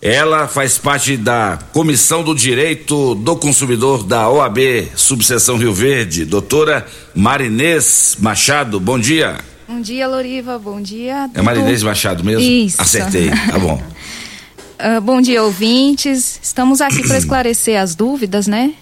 Ela 0.00 0.46
faz 0.48 0.78
parte 0.78 1.16
da 1.16 1.58
Comissão 1.72 2.22
do 2.22 2.32
Direito 2.34 3.16
do 3.16 3.36
Consumidor 3.36 4.04
da 4.04 4.30
OAB, 4.30 4.88
Subseção 4.94 5.58
Rio 5.58 5.74
Verde. 5.74 6.24
Doutora 6.24 6.86
Marinês 7.14 8.16
Machado, 8.18 8.80
bom 8.80 8.98
dia. 8.98 9.49
Bom 9.70 9.80
dia, 9.80 10.08
Loriva. 10.08 10.58
Bom 10.58 10.80
dia. 10.80 11.30
É 11.32 11.40
Marinês 11.40 11.84
Machado 11.84 12.24
mesmo? 12.24 12.42
Isso. 12.42 12.82
Acertei, 12.82 13.30
tá 13.30 13.56
bom. 13.56 13.80
uh, 13.80 14.98
bom 15.00 15.20
dia, 15.20 15.44
ouvintes. 15.44 16.40
Estamos 16.42 16.80
aqui 16.80 17.06
para 17.06 17.16
esclarecer 17.16 17.80
as 17.80 17.94
dúvidas, 17.94 18.48
né? 18.48 18.74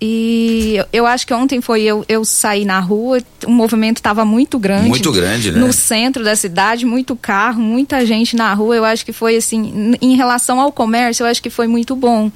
E 0.00 0.76
eu 0.92 1.04
acho 1.04 1.26
que 1.26 1.34
ontem 1.34 1.60
foi 1.60 1.82
eu, 1.82 2.04
eu 2.08 2.24
saí 2.24 2.64
na 2.64 2.78
rua, 2.78 3.18
o 3.44 3.50
movimento 3.50 3.96
estava 3.96 4.24
muito 4.24 4.56
grande. 4.56 4.88
Muito 4.88 5.10
grande, 5.10 5.50
né? 5.50 5.58
No 5.58 5.72
centro 5.72 6.22
da 6.22 6.36
cidade, 6.36 6.86
muito 6.86 7.16
carro, 7.16 7.60
muita 7.60 8.06
gente 8.06 8.36
na 8.36 8.54
rua. 8.54 8.76
Eu 8.76 8.84
acho 8.84 9.04
que 9.04 9.12
foi 9.12 9.34
assim, 9.34 9.96
em 10.00 10.14
relação 10.14 10.60
ao 10.60 10.70
comércio, 10.70 11.24
eu 11.24 11.26
acho 11.26 11.42
que 11.42 11.50
foi 11.50 11.66
muito 11.66 11.96
bom. 11.96 12.30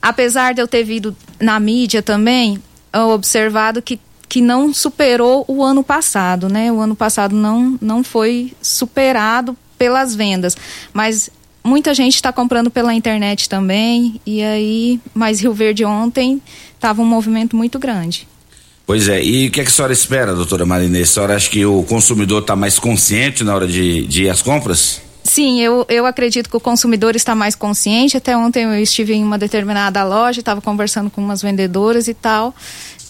Apesar 0.00 0.54
de 0.54 0.62
eu 0.62 0.68
ter 0.68 0.84
vindo 0.84 1.16
na 1.40 1.58
mídia 1.58 2.02
também, 2.04 2.62
observado 2.92 3.82
que, 3.82 3.98
que 4.30 4.40
não 4.40 4.72
superou 4.72 5.44
o 5.48 5.60
ano 5.60 5.82
passado, 5.82 6.48
né? 6.48 6.70
O 6.70 6.80
ano 6.80 6.94
passado 6.94 7.34
não, 7.34 7.76
não 7.80 8.04
foi 8.04 8.52
superado 8.62 9.56
pelas 9.76 10.14
vendas. 10.14 10.56
Mas 10.92 11.28
muita 11.64 11.92
gente 11.92 12.14
está 12.14 12.32
comprando 12.32 12.70
pela 12.70 12.94
internet 12.94 13.48
também. 13.48 14.20
E 14.24 14.40
aí, 14.40 15.00
mas 15.12 15.40
Rio 15.40 15.52
Verde 15.52 15.84
ontem 15.84 16.40
estava 16.76 17.02
um 17.02 17.04
movimento 17.04 17.56
muito 17.56 17.76
grande. 17.76 18.28
Pois 18.86 19.08
é, 19.08 19.20
e 19.20 19.48
o 19.48 19.50
que, 19.50 19.62
é 19.62 19.64
que 19.64 19.70
a 19.70 19.72
senhora 19.72 19.92
espera, 19.92 20.32
doutora 20.32 20.64
Marinês? 20.64 21.10
A 21.10 21.12
senhora 21.12 21.34
acha 21.34 21.50
que 21.50 21.66
o 21.66 21.82
consumidor 21.82 22.42
está 22.42 22.54
mais 22.54 22.78
consciente 22.78 23.42
na 23.42 23.52
hora 23.52 23.66
de, 23.66 24.06
de 24.06 24.24
ir 24.24 24.30
às 24.30 24.42
compras? 24.42 25.02
Sim, 25.24 25.60
eu, 25.60 25.84
eu 25.88 26.06
acredito 26.06 26.48
que 26.48 26.56
o 26.56 26.60
consumidor 26.60 27.16
está 27.16 27.34
mais 27.34 27.56
consciente. 27.56 28.16
Até 28.16 28.36
ontem 28.36 28.62
eu 28.62 28.80
estive 28.80 29.12
em 29.12 29.24
uma 29.24 29.36
determinada 29.36 30.04
loja, 30.04 30.38
estava 30.38 30.60
conversando 30.60 31.10
com 31.10 31.20
umas 31.20 31.42
vendedoras 31.42 32.06
e 32.06 32.14
tal. 32.14 32.54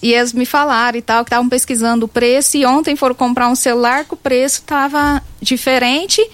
E 0.03 0.13
eles 0.13 0.33
me 0.33 0.47
falaram 0.47 0.99
e 0.99 1.03
tal, 1.03 1.25
que 1.25 1.29
estavam 1.29 1.49
pesquisando 1.49 2.07
o 2.07 2.09
preço. 2.09 2.57
E 2.57 2.65
ontem 2.65 2.97
foram 2.97 3.15
comprar 3.15 3.49
um 3.49 3.55
celular 3.55 4.05
que 4.05 4.15
o 4.15 4.17
preço 4.17 4.61
estava 4.61 5.23
diferente 5.41 6.27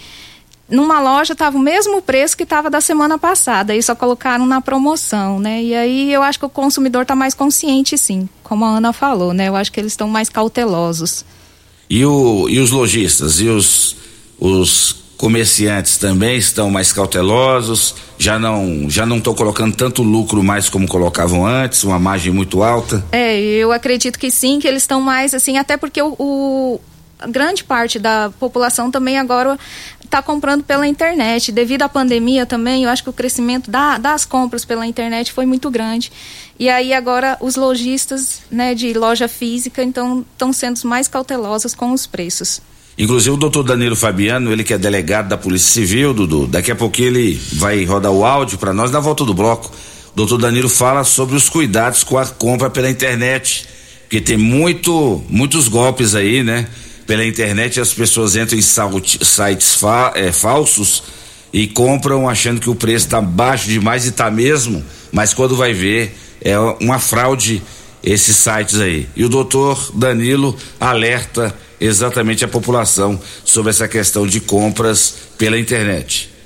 numa 0.69 1.01
loja 1.01 1.33
estava 1.33 1.57
o 1.57 1.61
mesmo 1.61 2.03
preço 2.03 2.37
que 2.37 2.43
estava 2.43 2.69
da 2.69 2.81
semana 2.81 3.19
passada 3.19 3.75
e 3.75 3.83
só 3.83 3.95
colocaram 3.95 4.47
na 4.47 4.61
promoção, 4.61 5.39
né? 5.39 5.63
E 5.63 5.75
aí 5.75 6.13
eu 6.13 6.23
acho 6.23 6.39
que 6.39 6.45
o 6.45 6.51
consumidor 6.51 7.03
está 7.03 7.15
mais 7.15 7.35
consciente, 7.35 7.97
sim, 7.97 8.29
como 8.43 8.65
a 8.65 8.77
Ana 8.77 8.93
falou, 8.93 9.33
né? 9.33 9.49
Eu 9.49 9.57
acho 9.57 9.71
que 9.71 9.79
eles 9.79 9.93
estão 9.93 10.09
mais 10.09 10.29
cautelosos. 10.29 11.25
E, 11.89 12.05
o, 12.05 12.49
e 12.49 12.59
os 12.59 12.73
lojistas 12.73 13.41
e 13.41 13.47
os, 13.47 13.97
os 14.41 14.97
comerciantes 15.17 15.97
também 15.97 16.37
estão 16.37 16.71
mais 16.71 16.93
cautelosos, 16.93 17.95
já 18.19 18.39
não 18.39 18.89
já 18.89 19.07
não 19.07 19.19
estão 19.19 19.35
colocando 19.35 19.75
tanto 19.75 20.03
lucro 20.03 20.43
mais 20.43 20.69
como 20.69 20.87
colocavam 20.87 21.47
antes, 21.47 21.85
uma 21.85 21.99
margem 21.99 22.33
muito 22.33 22.63
alta. 22.63 23.05
É, 23.13 23.39
eu 23.39 23.73
acredito 23.73 24.19
que 24.19 24.31
sim, 24.31 24.59
que 24.59 24.69
eles 24.69 24.83
estão 24.83 25.01
mais 25.01 25.35
assim, 25.35 25.59
até 25.59 25.77
porque 25.77 26.01
o, 26.03 26.15
o 26.19 26.81
grande 27.29 27.65
parte 27.65 27.99
da 27.99 28.31
população 28.39 28.91
também 28.91 29.19
agora 29.19 29.59
está 30.05 30.23
comprando 30.23 30.63
pela 30.63 30.87
internet. 30.87 31.51
Devido 31.51 31.83
à 31.83 31.89
pandemia 31.89 32.47
também, 32.47 32.85
eu 32.85 32.91
acho 32.91 33.03
que 33.03 33.11
o 33.11 33.13
crescimento 33.13 33.71
da, 33.71 33.99
das 33.99 34.25
compras 34.25 34.65
pela 34.65 34.87
internet 34.87 35.33
foi 35.33 35.47
muito 35.47 35.71
grande. 35.71 36.13
E 36.59 36.69
aí 36.69 36.93
agora 36.93 37.37
os 37.41 37.57
lojistas 37.57 38.43
né, 38.51 38.75
de 38.75 38.93
loja 38.93 39.29
física 39.29 39.83
então 39.83 40.25
estão 40.33 40.53
sendo 40.53 40.81
mais 40.85 41.09
cautelosos 41.09 41.75
com 41.75 41.93
os 41.93 42.07
preços. 42.07 42.61
Inclusive 42.99 43.35
o 43.35 43.37
doutor 43.37 43.63
Danilo 43.63 43.95
Fabiano, 43.95 44.51
ele 44.51 44.65
que 44.65 44.73
é 44.73 44.79
delegado 44.79 45.29
da 45.29 45.37
Polícia 45.37 45.73
Civil, 45.73 46.15
Dudu, 46.15 46.47
daqui 46.47 46.71
a 46.71 46.77
pouco 46.77 47.01
ele 47.01 47.41
vai 47.53 47.85
rodar 47.85 48.11
o 48.11 48.25
áudio 48.25 48.57
para 48.57 48.73
nós 48.73 48.91
na 48.91 49.01
volta 49.01 49.25
do 49.25 49.35
bloco. 49.35 49.71
O 50.13 50.17
doutor 50.17 50.39
Danilo 50.39 50.69
fala 50.69 51.05
sobre 51.05 51.37
os 51.37 51.49
cuidados 51.49 52.03
com 52.03 52.17
a 52.17 52.25
compra 52.25 52.71
pela 52.71 52.89
internet, 52.89 53.67
porque 54.03 54.21
tem 54.21 54.39
muito, 54.39 55.23
muitos 55.29 55.69
golpes 55.69 56.15
aí, 56.15 56.43
né? 56.43 56.67
pela 57.07 57.25
internet 57.25 57.81
as 57.81 57.95
pessoas 57.95 58.35
entram 58.37 58.59
em 58.59 58.63
sites 58.63 59.75
fa 59.75 60.13
é, 60.15 60.33
falsos 60.33 61.05
e 61.53 61.67
compram 61.69 62.29
achando 62.29 62.61
que 62.61 62.69
o 62.69 62.75
preço 62.75 63.07
está 63.07 63.21
baixo 63.21 63.69
demais 63.69 64.05
e 64.05 64.09
está 64.09 64.31
mesmo, 64.31 64.85
mas 65.13 65.33
quando 65.33 65.57
vai 65.57 65.73
ver 65.73 66.15
é 66.43 66.59
uma 66.59 66.99
fraude 66.99 67.63
esses 68.03 68.37
sites 68.37 68.79
aí. 68.81 69.09
E 69.17 69.25
o 69.25 69.29
doutor 69.29 69.91
Danilo 69.95 70.55
alerta 70.79 71.55
exatamente 71.81 72.45
a 72.45 72.49
população 72.49 73.21
sobre 73.45 73.71
essa 73.71 73.89
questão 73.89 74.27
de 74.27 74.41
compras 74.41 75.15
pela 75.39 75.59
internet. 75.59 76.37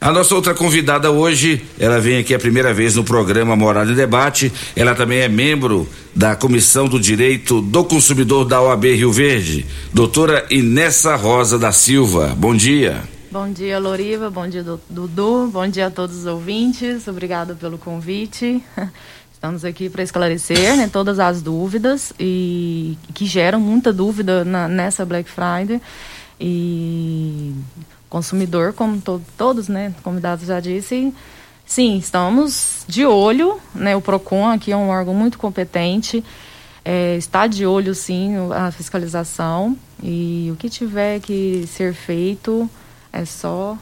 A 0.00 0.10
nossa 0.10 0.34
outra 0.34 0.54
convidada 0.54 1.10
hoje, 1.10 1.62
ela 1.78 2.00
vem 2.00 2.16
aqui 2.16 2.34
a 2.34 2.38
primeira 2.38 2.72
vez 2.72 2.96
no 2.96 3.04
programa 3.04 3.54
Morada 3.54 3.92
em 3.92 3.94
Debate. 3.94 4.50
Ela 4.74 4.94
também 4.94 5.18
é 5.18 5.28
membro 5.28 5.86
da 6.16 6.34
Comissão 6.34 6.88
do 6.88 6.98
Direito 6.98 7.60
do 7.60 7.84
Consumidor 7.84 8.46
da 8.46 8.62
OAB 8.62 8.84
Rio 8.94 9.12
Verde. 9.12 9.66
Doutora 9.92 10.46
Inessa 10.50 11.16
Rosa 11.16 11.58
da 11.58 11.70
Silva. 11.70 12.34
Bom 12.34 12.56
dia. 12.56 13.02
Bom 13.30 13.52
dia, 13.52 13.78
Loriva. 13.78 14.30
Bom 14.30 14.48
dia, 14.48 14.64
Dudu. 14.88 15.50
Bom 15.52 15.68
dia 15.68 15.88
a 15.88 15.90
todos 15.90 16.16
os 16.16 16.26
ouvintes. 16.26 17.06
Obrigada 17.06 17.54
pelo 17.54 17.76
convite. 17.76 18.62
Estamos 19.40 19.64
aqui 19.64 19.88
para 19.88 20.02
esclarecer 20.02 20.76
né, 20.76 20.86
todas 20.92 21.18
as 21.18 21.40
dúvidas 21.40 22.12
e 22.20 22.98
que 23.14 23.24
geram 23.24 23.58
muita 23.58 23.90
dúvida 23.90 24.44
na, 24.44 24.68
nessa 24.68 25.02
Black 25.06 25.30
Friday. 25.30 25.80
E 26.38 27.54
consumidor, 28.10 28.74
como 28.74 29.00
to 29.00 29.18
todos, 29.38 29.66
né, 29.66 29.94
convidados 30.02 30.46
já 30.46 30.60
disse, 30.60 31.14
sim, 31.64 31.96
estamos 31.96 32.84
de 32.86 33.06
olho, 33.06 33.58
né, 33.74 33.96
o 33.96 34.02
Procon 34.02 34.46
aqui 34.46 34.72
é 34.72 34.76
um 34.76 34.90
órgão 34.90 35.14
muito 35.14 35.38
competente, 35.38 36.22
é, 36.84 37.16
está 37.16 37.46
de 37.46 37.64
olho 37.64 37.94
sim 37.94 38.34
a 38.52 38.70
fiscalização 38.70 39.74
e 40.02 40.50
o 40.52 40.56
que 40.56 40.68
tiver 40.68 41.18
que 41.18 41.66
ser 41.66 41.94
feito 41.94 42.68
é 43.10 43.24
só 43.24 43.78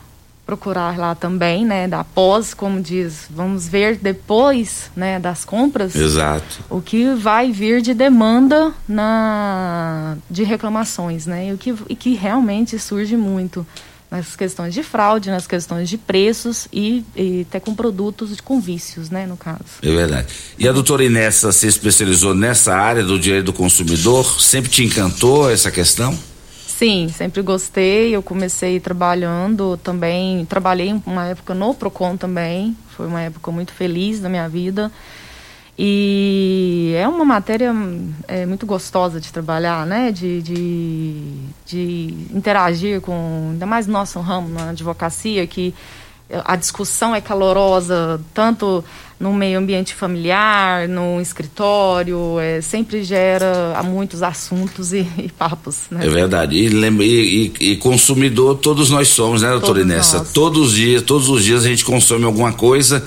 procurar 0.49 0.97
lá 0.97 1.15
também, 1.15 1.67
né, 1.67 1.87
da 1.87 2.03
pós, 2.03 2.55
como 2.55 2.81
diz, 2.81 3.27
vamos 3.29 3.69
ver 3.69 3.97
depois, 3.97 4.91
né, 4.97 5.19
das 5.19 5.45
compras. 5.45 5.95
Exato. 5.95 6.65
O 6.71 6.81
que 6.81 7.15
vai 7.15 7.53
vir 7.53 7.83
de 7.83 7.93
demanda 7.93 8.73
na 8.89 10.17
de 10.31 10.45
reclamações, 10.45 11.27
né? 11.27 11.49
E 11.49 11.53
o 11.53 11.59
que 11.59 11.75
e 11.91 11.95
que 11.95 12.15
realmente 12.15 12.79
surge 12.79 13.15
muito 13.15 13.67
nas 14.11 14.35
questões 14.35 14.73
de 14.73 14.83
fraude, 14.83 15.29
nas 15.29 15.47
questões 15.47 15.87
de 15.87 15.99
preços 15.99 16.67
e, 16.73 17.05
e, 17.15 17.43
até 17.47 17.61
com 17.61 17.75
produtos 17.75 18.41
com 18.41 18.59
vícios, 18.59 19.11
né, 19.11 19.27
no 19.27 19.37
caso. 19.37 19.61
É 19.83 19.91
verdade. 19.91 20.29
E 20.59 20.67
a 20.67 20.73
doutora 20.73 21.05
Inessa 21.05 21.53
se 21.53 21.67
especializou 21.67 22.35
nessa 22.35 22.75
área 22.75 23.05
do 23.05 23.19
direito 23.19 23.45
do 23.45 23.53
consumidor? 23.53 24.41
Sempre 24.41 24.71
te 24.71 24.83
encantou 24.83 25.51
essa 25.51 25.71
questão? 25.71 26.19
Sim, 26.79 27.09
sempre 27.09 27.43
gostei. 27.43 28.14
Eu 28.14 28.23
comecei 28.23 28.79
trabalhando 28.79 29.77
também, 29.79 30.45
trabalhei 30.45 30.95
uma 31.05 31.27
época 31.27 31.53
no 31.53 31.75
Procon 31.75 32.17
também. 32.17 32.77
Foi 32.91 33.09
uma 33.09 33.21
época 33.21 33.51
muito 33.51 33.73
feliz 33.73 34.21
da 34.21 34.29
minha 34.29 34.49
vida. 34.49 34.88
E 35.77 36.95
é 36.97 37.09
uma 37.09 37.25
matéria 37.25 37.75
é, 38.29 38.47
muito 38.47 38.64
gostosa 38.64 39.21
de 39.21 39.33
trabalhar, 39.33 39.85
né? 39.87 40.12
De, 40.12 40.41
de, 40.41 41.33
de 41.67 42.14
interagir 42.33 43.01
com, 43.01 43.49
ainda 43.51 43.67
mais 43.67 43.88
no 43.88 43.95
nosso 43.95 44.21
ramo, 44.21 44.49
na 44.49 44.71
advocacia, 44.71 45.45
que 45.49 45.75
a 46.45 46.57
discussão 46.57 47.14
é 47.14 47.21
calorosa, 47.21 48.21
tanto 48.35 48.85
no 49.19 49.33
meio 49.33 49.59
ambiente 49.59 49.95
familiar, 49.95 50.87
no 50.87 51.21
escritório, 51.21 52.38
é, 52.38 52.61
sempre 52.61 53.03
gera 53.03 53.81
muitos 53.85 54.23
assuntos 54.23 54.93
e, 54.93 55.07
e 55.19 55.29
papos. 55.37 55.87
Né? 55.91 56.07
É 56.07 56.09
verdade. 56.09 56.57
E, 56.57 56.69
e, 56.69 57.73
e, 57.73 57.77
consumidor 57.77 58.57
todos 58.59 58.91
nós 58.91 59.09
somos, 59.09 59.43
né, 59.43 59.51
doutora 59.51 59.81
Inessa? 59.81 60.25
Todos 60.33 60.69
os 60.69 60.75
dias, 60.75 61.03
todos 61.03 61.29
os 61.29 61.45
dias 61.45 61.64
a 61.64 61.69
gente 61.69 61.85
consome 61.85 62.25
alguma 62.25 62.53
coisa 62.53 63.05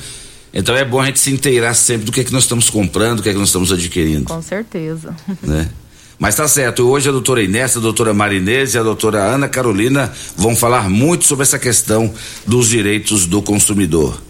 então 0.54 0.76
é 0.76 0.84
bom 0.84 1.00
a 1.00 1.06
gente 1.06 1.20
se 1.20 1.32
inteirar 1.32 1.74
sempre 1.74 2.06
do 2.06 2.12
que 2.12 2.22
é 2.22 2.24
que 2.24 2.34
nós 2.34 2.44
estamos 2.44 2.70
comprando, 2.70 3.18
do 3.18 3.24
que 3.24 3.30
é 3.30 3.32
que 3.32 3.40
nós 3.40 3.48
estamos 3.48 3.72
adquirindo. 3.72 4.26
Com 4.26 4.42
certeza. 4.42 5.16
Né? 5.42 5.70
Mas 6.22 6.36
tá 6.36 6.48
certo, 6.48 6.88
hoje 6.88 7.10
a 7.10 7.12
doutora 7.12 7.42
Inés, 7.42 7.76
a 7.76 7.80
doutora 7.80 8.14
Marinese 8.14 8.78
e 8.78 8.80
a 8.80 8.84
doutora 8.84 9.24
Ana 9.24 9.50
Carolina 9.50 10.14
vão 10.38 10.56
falar 10.56 10.88
muito 10.88 11.26
sobre 11.26 11.42
essa 11.42 11.58
questão 11.58 12.14
dos 12.46 12.70
direitos 12.70 13.26
do 13.26 13.42
consumidor. 13.42 14.22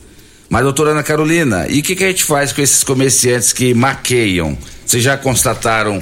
Mas 0.49 0.63
doutora 0.63 0.91
Ana 0.91 1.03
Carolina, 1.03 1.67
e 1.67 1.81
o 1.81 1.83
que, 1.83 1.93
que 1.93 2.05
a 2.05 2.07
gente 2.07 2.23
faz 2.23 2.53
com 2.53 2.61
esses 2.61 2.81
comerciantes 2.81 3.51
que 3.51 3.73
maqueiam? 3.73 4.57
Vocês 4.85 5.03
já 5.03 5.17
constataram 5.17 6.01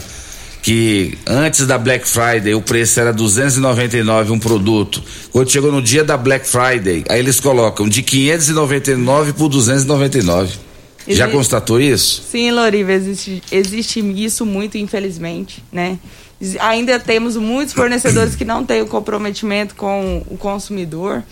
que 0.61 1.17
antes 1.25 1.65
da 1.65 1.79
Black 1.79 2.07
Friday 2.07 2.53
o 2.53 2.61
preço 2.61 2.99
era 2.99 3.11
299 3.11 4.31
um 4.31 4.37
produto. 4.37 5.01
Quando 5.31 5.49
chegou 5.49 5.71
no 5.71 5.81
dia 5.81 6.03
da 6.03 6.15
Black 6.15 6.47
Friday, 6.47 7.03
aí 7.09 7.17
eles 7.17 7.39
colocam 7.39 7.89
de 7.89 8.03
599 8.03 9.33
por 9.33 9.49
299. 9.49 10.68
Existe... 11.09 11.17
Já 11.17 11.27
constatou 11.27 11.81
isso? 11.81 12.21
Sim, 12.29 12.51
Loriva, 12.51 12.91
existe, 12.91 13.41
existe 13.51 13.99
isso 14.23 14.45
muito, 14.45 14.77
infelizmente, 14.77 15.63
né? 15.71 15.97
Ainda 16.59 16.99
temos 16.99 17.35
muitos 17.35 17.73
fornecedores 17.73 18.35
que 18.35 18.45
não 18.45 18.63
têm 18.63 18.83
o 18.83 18.85
comprometimento 18.85 19.73
com 19.73 20.23
o 20.29 20.37
consumidor. 20.37 21.23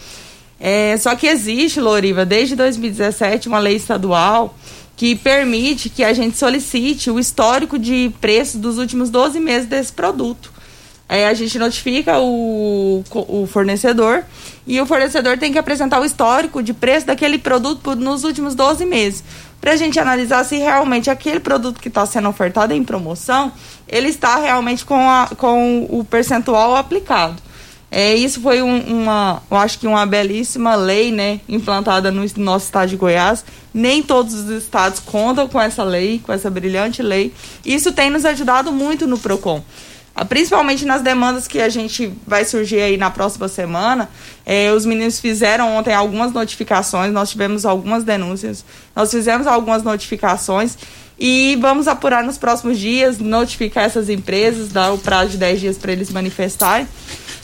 É, 0.60 0.98
só 0.98 1.16
que 1.16 1.28
existe, 1.28 1.80
Loriva, 1.80 2.26
desde 2.26 2.56
2017, 2.56 3.48
uma 3.48 3.60
lei 3.60 3.76
estadual 3.76 4.58
que 4.96 5.16
permite 5.16 5.92
que 5.92 6.04
a 6.04 6.12
gente 6.12 6.36
solicite 6.36 7.12
o 7.12 7.20
histórico 7.20 7.78
de 7.78 8.12
preço 8.20 8.58
dos 8.58 8.80
últimos 8.80 9.12
12 9.12 9.40
meses 9.40 9.68
desse 9.68 9.94
produto. 9.94 10.52
É, 11.10 11.28
a 11.28 11.34
gente 11.34 11.58
notifica 11.58 12.20
o, 12.20 13.02
o 13.12 13.48
fornecedor 13.48 14.26
e 14.66 14.82
o 14.82 14.86
fornecedor 14.86 15.38
tem 15.38 15.54
que 15.54 15.58
apresentar 15.58 16.02
o 16.02 16.06
histórico 16.06 16.62
de 16.62 16.74
preço 16.74 17.06
daquele 17.06 17.38
produto 17.38 17.96
nos 17.96 18.26
últimos 18.26 18.54
12 18.56 18.86
meses. 18.86 19.24
Para 19.60 19.74
a 19.74 19.76
gente 19.76 20.00
analisar 20.00 20.44
se 20.46 20.58
realmente 20.58 21.10
aquele 21.10 21.40
produto 21.40 21.80
que 21.80 21.88
está 21.88 22.06
sendo 22.06 22.30
ofertado 22.30 22.74
em 22.74 22.84
promoção, 22.84 23.52
ele 23.88 24.10
está 24.10 24.38
realmente 24.38 24.86
com, 24.86 25.10
a, 25.10 25.30
com 25.36 25.86
o 25.90 26.04
percentual 26.04 26.76
aplicado. 26.76 27.36
É, 27.90 28.14
isso 28.14 28.42
foi 28.42 28.62
um, 28.62 28.80
uma, 28.80 29.42
eu 29.50 29.58
acho 29.58 29.80
que 29.80 29.88
uma 29.88 30.06
belíssima 30.06 30.76
lei, 30.76 31.12
né, 31.12 31.40
implantada 31.48 32.12
no 32.12 32.26
nosso 32.38 32.66
estado 32.66 32.90
de 32.90 32.98
Goiás. 32.98 33.46
Nem 33.74 34.04
todos 34.04 34.34
os 34.34 34.50
estados 34.50 35.00
contam 35.00 35.48
com 35.48 35.60
essa 35.60 35.84
lei, 35.84 36.20
com 36.20 36.34
essa 36.34 36.50
brilhante 36.50 37.02
lei. 37.02 37.34
Isso 37.66 37.92
tem 37.94 38.10
nos 38.10 38.26
ajudado 38.26 38.72
muito 38.72 39.08
no 39.08 39.18
Procon. 39.18 39.64
Ah, 40.20 40.26
principalmente 40.26 40.84
nas 40.84 41.04
demandas 41.04 41.48
que 41.48 41.62
a 41.62 41.70
gente 41.70 42.12
vai 42.26 42.44
surgir 42.44 42.82
aí 42.82 42.98
na 42.98 43.12
próxima 43.12 43.48
semana. 43.48 44.10
É, 44.44 44.72
os 44.72 44.84
meninos 44.84 45.20
fizeram 45.20 45.78
ontem 45.78 45.94
algumas 45.94 46.34
notificações, 46.34 47.14
nós 47.14 47.30
tivemos 47.30 47.68
algumas 47.68 48.04
denúncias, 48.04 48.66
nós 48.96 49.12
fizemos 49.12 49.46
algumas 49.46 49.84
notificações 49.84 50.76
e 51.20 51.56
vamos 51.62 51.88
apurar 51.88 52.24
nos 52.24 52.36
próximos 52.36 52.80
dias, 52.80 53.20
notificar 53.20 53.84
essas 53.84 54.10
empresas, 54.10 54.70
dar 54.70 54.92
o 54.92 54.98
prazo 54.98 55.30
de 55.32 55.38
10 55.38 55.60
dias 55.60 55.78
para 55.78 55.92
eles 55.92 56.10
manifestarem. 56.10 56.88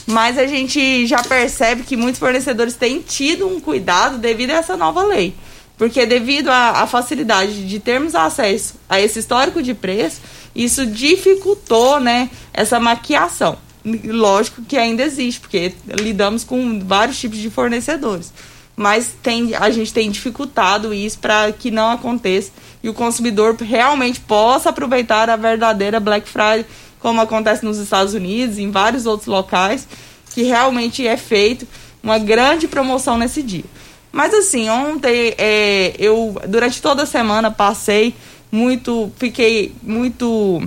Mas 0.08 0.40
a 0.40 0.48
gente 0.48 1.06
já 1.06 1.22
percebe 1.22 1.84
que 1.84 1.96
muitos 1.96 2.18
fornecedores 2.18 2.74
têm 2.74 3.02
tido 3.02 3.48
um 3.48 3.60
cuidado 3.60 4.18
devido 4.18 4.50
a 4.50 4.56
essa 4.56 4.76
nova 4.76 5.04
lei. 5.04 5.36
Porque 5.84 6.06
devido 6.06 6.48
à 6.48 6.88
facilidade 6.88 7.68
de 7.68 7.78
termos 7.78 8.16
acesso 8.16 8.76
a 8.88 9.02
esse 9.02 9.20
histórico 9.20 9.62
de 9.62 9.74
preço, 9.74 10.22
isso 10.56 10.86
dificultou 10.86 12.00
né, 12.00 12.30
essa 12.54 12.80
maquiação. 12.80 13.58
Lógico 14.06 14.62
que 14.62 14.78
ainda 14.78 15.04
existe, 15.04 15.42
porque 15.42 15.74
lidamos 16.00 16.46
com 16.46 16.80
vários 16.80 17.20
tipos 17.20 17.38
de 17.38 17.50
fornecedores. 17.50 18.32
Mas 18.78 19.14
tem, 19.22 19.54
a 19.56 19.70
gente 19.72 19.92
tem 19.92 20.10
dificultado 20.10 20.94
isso 20.94 21.20
para 21.20 21.52
que 21.52 21.70
não 21.70 21.92
aconteça 21.92 22.52
e 22.82 22.88
o 22.88 22.94
consumidor 22.94 23.54
realmente 23.60 24.22
possa 24.22 24.70
aproveitar 24.70 25.30
a 25.30 25.36
verdadeira 25.36 26.00
Black 26.00 26.30
Friday, 26.30 26.66
como 26.98 27.20
acontece 27.20 27.66
nos 27.66 27.78
Estados 27.78 28.14
Unidos, 28.14 28.58
em 28.58 28.72
vários 28.72 29.06
outros 29.06 29.28
locais, 29.28 29.86
que 30.34 30.44
realmente 30.44 31.06
é 31.06 31.18
feito 31.18 31.68
uma 32.02 32.18
grande 32.18 32.70
promoção 32.70 33.18
nesse 33.18 33.44
dia. 33.44 33.66
Mas 34.14 34.32
assim, 34.32 34.70
ontem 34.70 35.34
é, 35.40 35.96
eu 35.98 36.40
durante 36.48 36.80
toda 36.80 37.02
a 37.02 37.06
semana 37.06 37.50
passei 37.50 38.14
muito, 38.52 39.12
fiquei 39.18 39.74
muito 39.82 40.62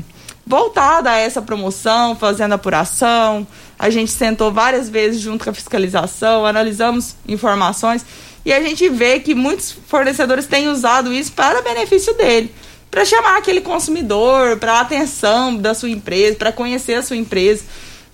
voltada 0.44 1.12
a 1.12 1.16
essa 1.16 1.40
promoção, 1.40 2.16
fazendo 2.16 2.54
apuração. 2.54 3.46
A 3.78 3.88
gente 3.88 4.10
sentou 4.10 4.52
várias 4.52 4.88
vezes 4.88 5.20
junto 5.20 5.44
com 5.44 5.50
a 5.50 5.54
fiscalização, 5.54 6.44
analisamos 6.44 7.14
informações 7.28 8.04
e 8.44 8.52
a 8.52 8.60
gente 8.60 8.88
vê 8.88 9.20
que 9.20 9.32
muitos 9.32 9.70
fornecedores 9.86 10.46
têm 10.48 10.68
usado 10.68 11.12
isso 11.12 11.30
para 11.32 11.62
benefício 11.62 12.14
dele, 12.14 12.52
para 12.90 13.04
chamar 13.04 13.36
aquele 13.36 13.60
consumidor, 13.60 14.56
para 14.56 14.80
atenção 14.80 15.56
da 15.56 15.72
sua 15.72 15.90
empresa, 15.90 16.34
para 16.34 16.50
conhecer 16.50 16.94
a 16.94 17.02
sua 17.02 17.16
empresa. 17.16 17.62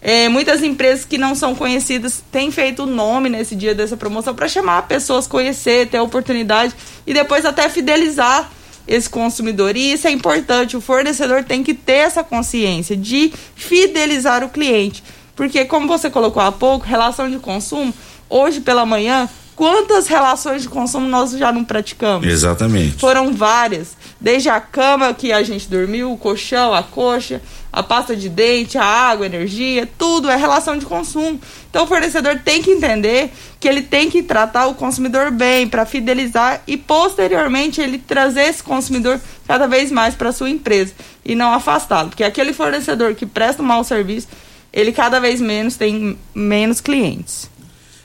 É, 0.05 0.29
muitas 0.29 0.65
empresas 0.65 1.05
que 1.05 1.17
não 1.17 1.33
são 1.33 1.55
conhecidas 1.55 2.25
têm 2.33 2.51
feito 2.51 2.83
o 2.83 2.87
nome 2.87 3.29
nesse 3.29 3.55
dia 3.55 3.73
dessa 3.73 3.97
promoção 3.97 4.35
para 4.35 4.49
chamar 4.49 4.89
pessoas, 4.89 5.29
conhecer, 5.29 5.89
ter 5.89 5.99
a 5.99 6.03
oportunidade 6.03 6.75
e 7.07 7.15
depois 7.15 7.45
até 7.45 7.69
fidelizar 7.69 8.51
esse 8.89 9.09
consumidor. 9.09 9.77
E 9.77 9.93
isso 9.93 10.09
é 10.09 10.11
importante, 10.11 10.77
o 10.77 10.81
fornecedor 10.81 11.45
tem 11.45 11.63
que 11.63 11.73
ter 11.73 11.93
essa 11.93 12.25
consciência 12.25 12.97
de 12.97 13.33
fidelizar 13.55 14.43
o 14.43 14.49
cliente. 14.49 15.05
Porque, 15.37 15.65
como 15.65 15.87
você 15.87 16.11
colocou 16.11 16.43
há 16.43 16.51
pouco, 16.51 16.85
relação 16.85 17.31
de 17.31 17.39
consumo, 17.39 17.95
hoje 18.29 18.61
pela 18.61 18.85
manhã, 18.85 19.29
quantas 19.63 20.09
relações 20.09 20.63
de 20.63 20.69
consumo 20.69 21.07
nós 21.07 21.31
já 21.31 21.53
não 21.53 21.63
praticamos? 21.65 22.27
Exatamente. 22.27 22.99
Foram 22.99 23.33
várias. 23.33 23.97
Desde 24.21 24.49
a 24.49 24.61
cama 24.61 25.15
que 25.15 25.31
a 25.31 25.41
gente 25.45 25.69
dormiu, 25.69 26.11
o 26.11 26.19
colchão, 26.19 26.75
a 26.75 26.83
coxa, 26.83 27.41
a 27.73 27.81
pasta 27.81 28.17
de 28.17 28.29
dente, 28.29 28.77
a 28.77 28.85
água, 28.85 29.25
a 29.25 29.29
energia, 29.29 29.89
tudo 29.97 30.29
é 30.29 30.35
relação 30.35 30.77
de 30.77 30.85
consumo. 30.85 31.41
Então 31.71 31.85
o 31.85 31.87
fornecedor 31.87 32.41
tem 32.45 32.61
que 32.61 32.73
entender 32.73 33.31
que 33.61 33.69
ele 33.69 33.83
tem 33.83 34.11
que 34.11 34.21
tratar 34.25 34.67
o 34.67 34.75
consumidor 34.75 35.31
bem 35.31 35.69
para 35.69 35.87
fidelizar 35.87 36.61
e 36.67 36.77
posteriormente 36.77 37.81
ele 37.81 37.99
trazer 37.99 38.49
esse 38.49 38.65
consumidor 38.65 39.21
cada 39.47 39.69
vez 39.69 39.93
mais 39.93 40.17
para 40.17 40.33
sua 40.33 40.51
empresa 40.51 40.93
e 41.25 41.37
não 41.37 41.55
afastá-lo, 41.55 42.09
porque 42.09 42.25
aquele 42.25 42.53
fornecedor 42.53 43.15
que 43.15 43.27
presta 43.27 43.63
um 43.63 43.67
mau 43.67 43.85
serviço, 43.85 44.27
ele 44.73 44.91
cada 44.91 45.21
vez 45.21 45.41
menos 45.41 45.77
tem 45.77 46.19
menos 46.35 46.81
clientes. 46.81 47.52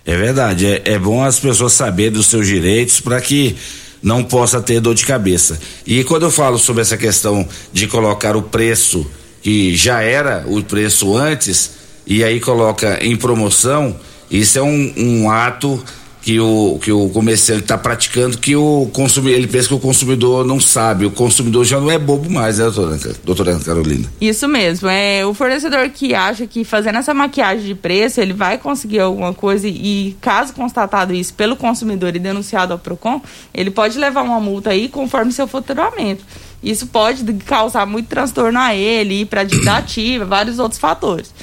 É 0.07 0.15
verdade, 0.15 0.65
é, 0.65 0.81
é 0.85 0.97
bom 0.97 1.21
as 1.21 1.37
pessoas 1.37 1.73
saberem 1.73 2.13
dos 2.13 2.27
seus 2.27 2.47
direitos 2.47 3.01
para 3.01 3.19
que 3.19 3.57
não 4.01 4.23
possa 4.23 4.61
ter 4.61 4.79
dor 4.79 4.95
de 4.95 5.05
cabeça. 5.05 5.59
E 5.85 6.01
quando 6.05 6.23
eu 6.23 6.31
falo 6.31 6.57
sobre 6.57 6.81
essa 6.81 6.95
questão 6.95 7.45
de 7.73 7.87
colocar 7.87 8.33
o 8.37 8.41
preço 8.41 9.05
que 9.41 9.75
já 9.75 10.01
era 10.01 10.45
o 10.47 10.63
preço 10.63 11.13
antes 11.17 11.71
e 12.05 12.23
aí 12.23 12.39
coloca 12.39 12.97
em 13.01 13.17
promoção, 13.17 13.99
isso 14.31 14.57
é 14.57 14.61
um, 14.63 14.93
um 14.95 15.29
ato 15.29 15.83
que 16.27 16.41
o, 16.41 16.77
que 16.81 16.91
o 16.91 17.07
comerciante 17.07 17.61
está 17.61 17.77
praticando 17.77 18.37
que 18.37 18.53
o 18.53 18.89
consumidor, 18.91 19.37
ele 19.37 19.47
pensa 19.47 19.69
que 19.69 19.73
o 19.73 19.79
consumidor 19.79 20.45
não 20.45 20.59
sabe, 20.59 21.05
o 21.05 21.11
consumidor 21.11 21.63
já 21.63 21.79
não 21.79 21.89
é 21.89 21.97
bobo 21.97 22.29
mais, 22.29 22.57
né, 22.57 22.65
doutora, 22.65 22.97
doutora 23.23 23.59
Carolina? 23.61 24.11
Isso 24.19 24.45
mesmo, 24.45 24.89
é 24.89 25.25
o 25.25 25.33
fornecedor 25.33 25.87
que 25.87 26.13
acha 26.13 26.45
que 26.45 26.65
fazendo 26.65 26.97
essa 26.97 27.13
maquiagem 27.13 27.65
de 27.65 27.73
preço 27.73 28.19
ele 28.19 28.33
vai 28.33 28.57
conseguir 28.57 28.99
alguma 28.99 29.33
coisa 29.33 29.69
e 29.69 30.17
caso 30.19 30.51
constatado 30.51 31.13
isso 31.13 31.33
pelo 31.33 31.55
consumidor 31.55 32.13
e 32.13 32.19
denunciado 32.19 32.73
ao 32.73 32.79
PROCON, 32.79 33.21
ele 33.53 33.71
pode 33.71 33.97
levar 33.97 34.21
uma 34.21 34.41
multa 34.41 34.71
aí 34.71 34.89
conforme 34.89 35.31
seu 35.31 35.47
faturamento. 35.47 36.25
Isso 36.61 36.87
pode 36.87 37.23
causar 37.45 37.85
muito 37.85 38.09
transtorno 38.09 38.59
a 38.59 38.75
ele, 38.75 39.21
ir 39.21 39.27
para 39.27 39.45
dívida 39.45 39.77
ativa, 39.77 40.25
vários 40.25 40.59
outros 40.59 40.77
fatores. 40.77 41.33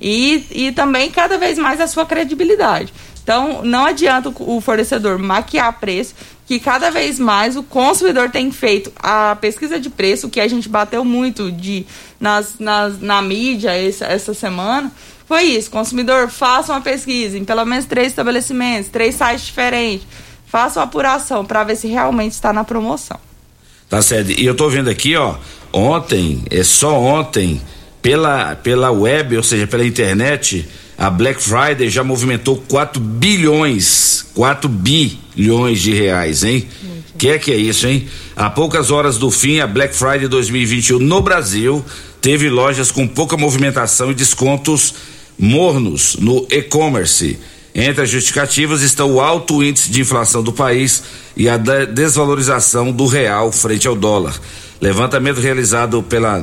E, 0.00 0.46
e 0.52 0.70
também 0.70 1.10
cada 1.10 1.36
vez 1.38 1.58
mais 1.58 1.80
a 1.80 1.88
sua 1.88 2.06
credibilidade. 2.06 2.92
Então, 3.28 3.62
não 3.62 3.84
adianta 3.84 4.32
o 4.38 4.58
fornecedor 4.58 5.18
maquiar 5.18 5.78
preço, 5.78 6.14
que 6.46 6.58
cada 6.58 6.90
vez 6.90 7.18
mais 7.18 7.56
o 7.56 7.62
consumidor 7.62 8.30
tem 8.30 8.50
feito 8.50 8.90
a 8.96 9.36
pesquisa 9.38 9.78
de 9.78 9.90
preço, 9.90 10.30
que 10.30 10.40
a 10.40 10.48
gente 10.48 10.66
bateu 10.66 11.04
muito 11.04 11.52
de 11.52 11.84
nas, 12.18 12.58
nas, 12.58 12.98
na 13.02 13.20
mídia 13.20 13.72
essa, 13.72 14.06
essa 14.06 14.32
semana, 14.32 14.90
foi 15.26 15.42
isso. 15.42 15.70
Consumidor, 15.70 16.30
faça 16.30 16.72
uma 16.72 16.80
pesquisa 16.80 17.36
em 17.36 17.44
pelo 17.44 17.66
menos 17.66 17.84
três 17.84 18.06
estabelecimentos, 18.06 18.88
três 18.88 19.14
sites 19.14 19.44
diferentes. 19.44 20.06
Faça 20.46 20.80
uma 20.80 20.86
apuração 20.86 21.44
para 21.44 21.62
ver 21.64 21.76
se 21.76 21.86
realmente 21.86 22.32
está 22.32 22.50
na 22.50 22.64
promoção. 22.64 23.20
Tá 23.90 24.00
certo. 24.00 24.30
E 24.30 24.46
eu 24.46 24.54
tô 24.54 24.70
vendo 24.70 24.88
aqui, 24.88 25.14
ó, 25.16 25.34
ontem, 25.70 26.44
é 26.50 26.64
só 26.64 26.98
ontem, 26.98 27.60
pela, 28.00 28.56
pela 28.56 28.90
web, 28.90 29.36
ou 29.36 29.42
seja, 29.42 29.66
pela 29.66 29.84
internet, 29.84 30.66
a 30.98 31.08
Black 31.08 31.40
Friday 31.40 31.88
já 31.88 32.02
movimentou 32.02 32.56
4 32.68 33.00
bilhões, 33.00 34.26
4 34.34 34.68
bilhões 34.68 35.80
de 35.80 35.94
reais, 35.94 36.42
hein? 36.42 36.66
Que 37.16 37.28
é 37.28 37.38
que 37.38 37.52
é 37.52 37.56
isso, 37.56 37.86
hein? 37.86 38.08
Há 38.34 38.50
poucas 38.50 38.90
horas 38.90 39.16
do 39.16 39.30
fim, 39.30 39.60
a 39.60 39.66
Black 39.66 39.94
Friday 39.94 40.26
2021 40.26 40.98
no 40.98 41.20
Brasil 41.20 41.84
teve 42.20 42.50
lojas 42.50 42.90
com 42.90 43.06
pouca 43.06 43.36
movimentação 43.36 44.10
e 44.10 44.14
descontos 44.14 44.92
mornos 45.38 46.16
no 46.16 46.44
e-commerce. 46.50 47.38
Entre 47.72 48.02
as 48.02 48.10
justificativas 48.10 48.82
estão 48.82 49.12
o 49.12 49.20
alto 49.20 49.62
índice 49.62 49.90
de 49.90 50.00
inflação 50.00 50.42
do 50.42 50.52
país 50.52 51.04
e 51.36 51.48
a 51.48 51.56
desvalorização 51.56 52.90
do 52.90 53.06
real 53.06 53.52
frente 53.52 53.86
ao 53.86 53.94
dólar. 53.94 54.34
Levantamento 54.80 55.40
realizado 55.40 56.02
pela 56.04 56.40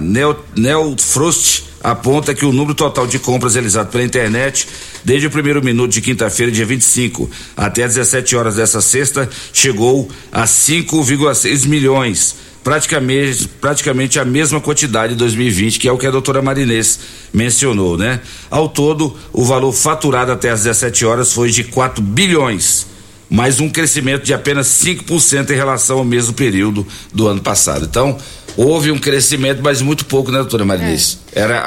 Neofrost 0.56 1.64
aponta 1.82 2.34
que 2.34 2.46
o 2.46 2.52
número 2.52 2.74
total 2.74 3.08
de 3.08 3.18
compras 3.18 3.54
realizado 3.54 3.90
pela 3.90 4.04
internet 4.04 4.68
desde 5.06 5.28
o 5.28 5.30
primeiro 5.32 5.64
minuto 5.64 5.92
de 5.92 6.02
quinta-feira, 6.02 6.52
dia 6.52 6.66
25, 6.66 7.30
até 7.56 7.84
às 7.84 7.94
17 7.94 8.36
horas 8.36 8.56
dessa 8.56 8.82
sexta, 8.82 9.30
chegou 9.54 10.10
a 10.32 10.44
5,6 10.44 11.66
milhões. 11.68 12.36
Praticamente, 12.62 13.48
praticamente 13.62 14.20
a 14.20 14.26
mesma 14.26 14.60
quantidade 14.60 15.14
de 15.14 15.20
2020, 15.20 15.80
que 15.80 15.88
é 15.88 15.92
o 15.92 15.98
que 15.98 16.08
a 16.08 16.12
doutora 16.12 16.42
Marinês 16.42 17.00
mencionou, 17.32 17.96
né? 17.96 18.20
Ao 18.50 18.68
todo, 18.68 19.16
o 19.32 19.46
valor 19.46 19.72
faturado 19.72 20.32
até 20.32 20.50
às 20.50 20.64
17 20.64 21.06
horas 21.06 21.32
foi 21.32 21.52
de 21.52 21.64
4 21.64 22.02
bilhões 22.02 22.88
mais 23.30 23.60
um 23.60 23.70
crescimento 23.70 24.24
de 24.24 24.34
apenas 24.34 24.68
5% 24.68 25.50
em 25.50 25.56
relação 25.56 25.98
ao 26.00 26.06
mesmo 26.06 26.34
período 26.34 26.86
do 27.14 27.28
ano 27.28 27.42
passado. 27.42 27.86
Então, 27.86 28.18
houve 28.56 28.92
um 28.92 29.00
crescimento, 29.00 29.62
mas 29.64 29.82
muito 29.82 30.06
pouco, 30.06 30.32
né, 30.32 30.40
doutora 30.40 30.66
Marinês? 30.66 31.20
É. 31.34 31.42
Era, 31.42 31.66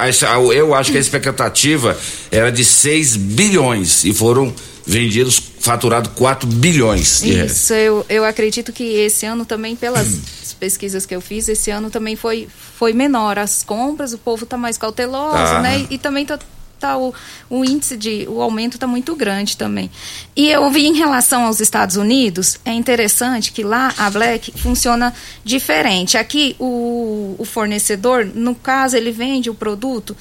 eu 0.53 0.73
acho 0.73 0.91
que 0.91 0.97
a 0.97 1.01
expectativa 1.01 1.97
era 2.31 2.51
de 2.51 2.63
6 2.65 3.15
bilhões 3.15 4.03
e 4.05 4.13
foram 4.13 4.53
vendidos, 4.85 5.39
faturado 5.59 6.09
4 6.11 6.47
bilhões. 6.47 7.21
Isso, 7.23 7.73
eu, 7.73 8.03
eu 8.09 8.25
acredito 8.25 8.73
que 8.73 8.83
esse 8.83 9.25
ano 9.25 9.45
também, 9.45 9.75
pelas 9.75 10.07
pesquisas 10.59 11.05
que 11.05 11.15
eu 11.15 11.21
fiz, 11.21 11.47
esse 11.47 11.69
ano 11.69 11.89
também 11.91 12.15
foi, 12.15 12.47
foi 12.75 12.91
menor 12.91 13.37
as 13.37 13.63
compras, 13.63 14.13
o 14.13 14.17
povo 14.17 14.45
está 14.45 14.57
mais 14.57 14.77
cauteloso, 14.77 15.35
Ah. 15.37 15.61
né? 15.61 15.85
E, 15.91 15.97
também 15.99 16.25
tá, 16.25 16.39
tá 16.79 16.97
o, 16.97 17.13
o 17.49 17.63
índice 17.65 17.95
de, 17.97 18.25
o 18.29 18.41
aumento 18.41 18.75
está 18.75 18.87
muito 18.87 19.15
grande 19.15 19.55
também. 19.57 19.91
E 20.35 20.47
eu 20.49 20.69
vi 20.71 20.85
em 20.87 20.95
relação 20.95 21.43
aos 21.45 21.59
Estados 21.59 21.95
Unidos, 21.95 22.59
é 22.65 22.71
interessante 22.73 23.51
que 23.51 23.63
lá 23.63 23.93
a 23.97 24.09
Black 24.09 24.51
funciona 24.57 25.13
diferente. 25.43 26.17
Aqui 26.17 26.55
o, 26.59 27.35
o 27.37 27.45
fornecedor, 27.45 28.25
no 28.25 28.55
caso, 28.55 28.95
ele 28.95 29.11
vende 29.11 29.49
o 29.49 29.53
produto 29.55 30.15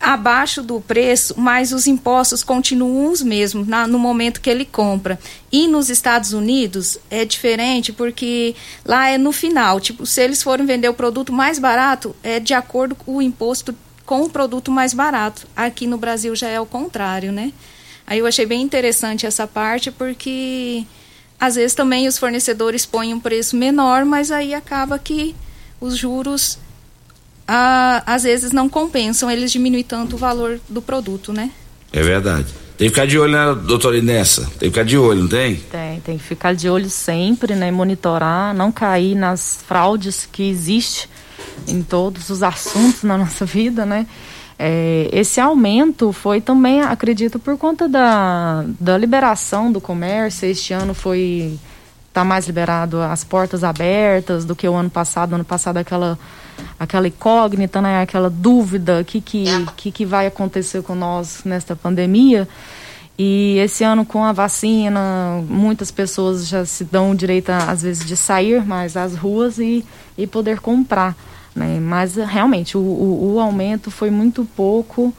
abaixo 0.00 0.62
do 0.62 0.80
preço, 0.82 1.34
mas 1.38 1.72
os 1.72 1.86
impostos 1.86 2.42
continuam 2.42 3.10
os 3.10 3.22
mesmos 3.22 3.66
na- 3.66 3.86
no 3.86 3.98
momento 3.98 4.40
que 4.40 4.50
ele 4.50 4.64
compra. 4.66 5.18
E 5.50 5.66
nos 5.66 5.88
Estados 5.88 6.34
Unidos 6.34 6.98
é 7.10 7.24
diferente 7.24 7.90
porque 7.90 8.54
lá 8.84 9.08
é 9.08 9.16
no 9.16 9.32
final. 9.32 9.80
Tipo, 9.80 10.04
se 10.04 10.20
eles 10.20 10.42
forem 10.42 10.66
vender 10.66 10.88
o 10.90 10.94
produto 10.94 11.32
mais 11.32 11.58
barato, 11.58 12.14
é 12.22 12.38
de 12.38 12.52
acordo 12.52 12.94
com 12.94 13.16
o 13.16 13.22
imposto 13.22 13.74
com 14.06 14.22
o 14.22 14.30
produto 14.30 14.70
mais 14.70 14.92
barato. 14.92 15.46
Aqui 15.56 15.86
no 15.86 15.96
Brasil 15.96 16.34
já 16.34 16.48
é 16.48 16.60
o 16.60 16.66
contrário, 16.66 17.32
né? 17.32 17.52
Aí 18.06 18.18
eu 18.18 18.26
achei 18.26 18.44
bem 18.44 18.60
interessante 18.60 19.26
essa 19.26 19.46
parte 19.46 19.90
porque 19.90 20.84
às 21.40 21.54
vezes 21.54 21.74
também 21.74 22.06
os 22.06 22.18
fornecedores 22.18 22.84
põem 22.84 23.14
um 23.14 23.20
preço 23.20 23.56
menor, 23.56 24.04
mas 24.04 24.30
aí 24.30 24.54
acaba 24.54 24.98
que 24.98 25.34
os 25.80 25.96
juros 25.96 26.58
ah, 27.48 28.02
às 28.06 28.22
vezes 28.22 28.52
não 28.52 28.68
compensam 28.68 29.30
eles 29.30 29.50
diminuir 29.50 29.84
tanto 29.84 30.16
o 30.16 30.18
valor 30.18 30.60
do 30.68 30.82
produto, 30.82 31.32
né? 31.32 31.50
É 31.92 32.02
verdade. 32.02 32.46
Tem 32.76 32.88
que 32.88 32.94
ficar 32.94 33.06
de 33.06 33.18
olho, 33.18 33.32
né, 33.32 33.62
doutora 33.66 33.96
Inessa? 33.96 34.42
Tem 34.58 34.68
que 34.68 34.70
ficar 34.70 34.84
de 34.84 34.98
olho, 34.98 35.20
não 35.20 35.28
tem? 35.28 35.56
Tem, 35.56 36.00
tem 36.00 36.18
que 36.18 36.24
ficar 36.24 36.54
de 36.54 36.68
olho 36.68 36.90
sempre, 36.90 37.54
né? 37.54 37.70
Monitorar, 37.70 38.52
não 38.52 38.72
cair 38.72 39.14
nas 39.14 39.62
fraudes 39.66 40.28
que 40.30 40.42
existe 40.42 41.08
em 41.66 41.82
todos 41.82 42.30
os 42.30 42.42
assuntos 42.42 43.02
na 43.02 43.16
nossa 43.16 43.44
vida, 43.44 43.84
né? 43.84 44.06
É, 44.58 45.08
esse 45.12 45.40
aumento 45.40 46.12
foi 46.12 46.40
também, 46.40 46.80
acredito, 46.80 47.38
por 47.38 47.56
conta 47.58 47.88
da, 47.88 48.64
da 48.78 48.96
liberação 48.96 49.72
do 49.72 49.80
comércio. 49.80 50.48
Este 50.48 50.72
ano 50.72 50.94
foi 50.94 51.58
tá 52.12 52.22
mais 52.22 52.46
liberado 52.46 53.02
as 53.02 53.24
portas 53.24 53.64
abertas 53.64 54.44
do 54.44 54.54
que 54.54 54.68
o 54.68 54.74
ano 54.74 54.90
passado. 54.90 55.34
Ano 55.34 55.44
passado 55.44 55.78
aquela 55.78 56.18
aquela 56.78 57.08
incógnita, 57.08 57.82
né? 57.82 58.02
Aquela 58.02 58.30
dúvida, 58.30 59.02
que 59.02 59.20
que, 59.20 59.44
que 59.76 59.90
que 59.90 60.04
vai 60.04 60.26
acontecer 60.26 60.82
com 60.82 60.94
nós 60.94 61.42
nesta 61.44 61.74
pandemia. 61.74 62.48
E 63.18 63.58
esse 63.58 63.84
ano 63.84 64.04
com 64.04 64.24
a 64.24 64.32
vacina, 64.32 65.00
muitas 65.48 65.90
pessoas 65.90 66.48
já 66.48 66.64
se 66.64 66.84
dão 66.84 67.12
o 67.12 67.14
direito, 67.14 67.50
às 67.50 67.82
vezes, 67.82 68.04
de 68.04 68.16
sair 68.16 68.64
mais 68.64 68.96
às 68.96 69.14
ruas 69.14 69.58
e, 69.58 69.84
e 70.18 70.26
poder 70.26 70.60
comprar. 70.60 71.16
Né? 71.54 71.78
Mas 71.80 72.16
realmente 72.16 72.76
o, 72.76 72.80
o, 72.80 73.34
o 73.34 73.40
aumento 73.40 73.90
foi 73.90 74.10
muito 74.10 74.46
pouco 74.56 75.14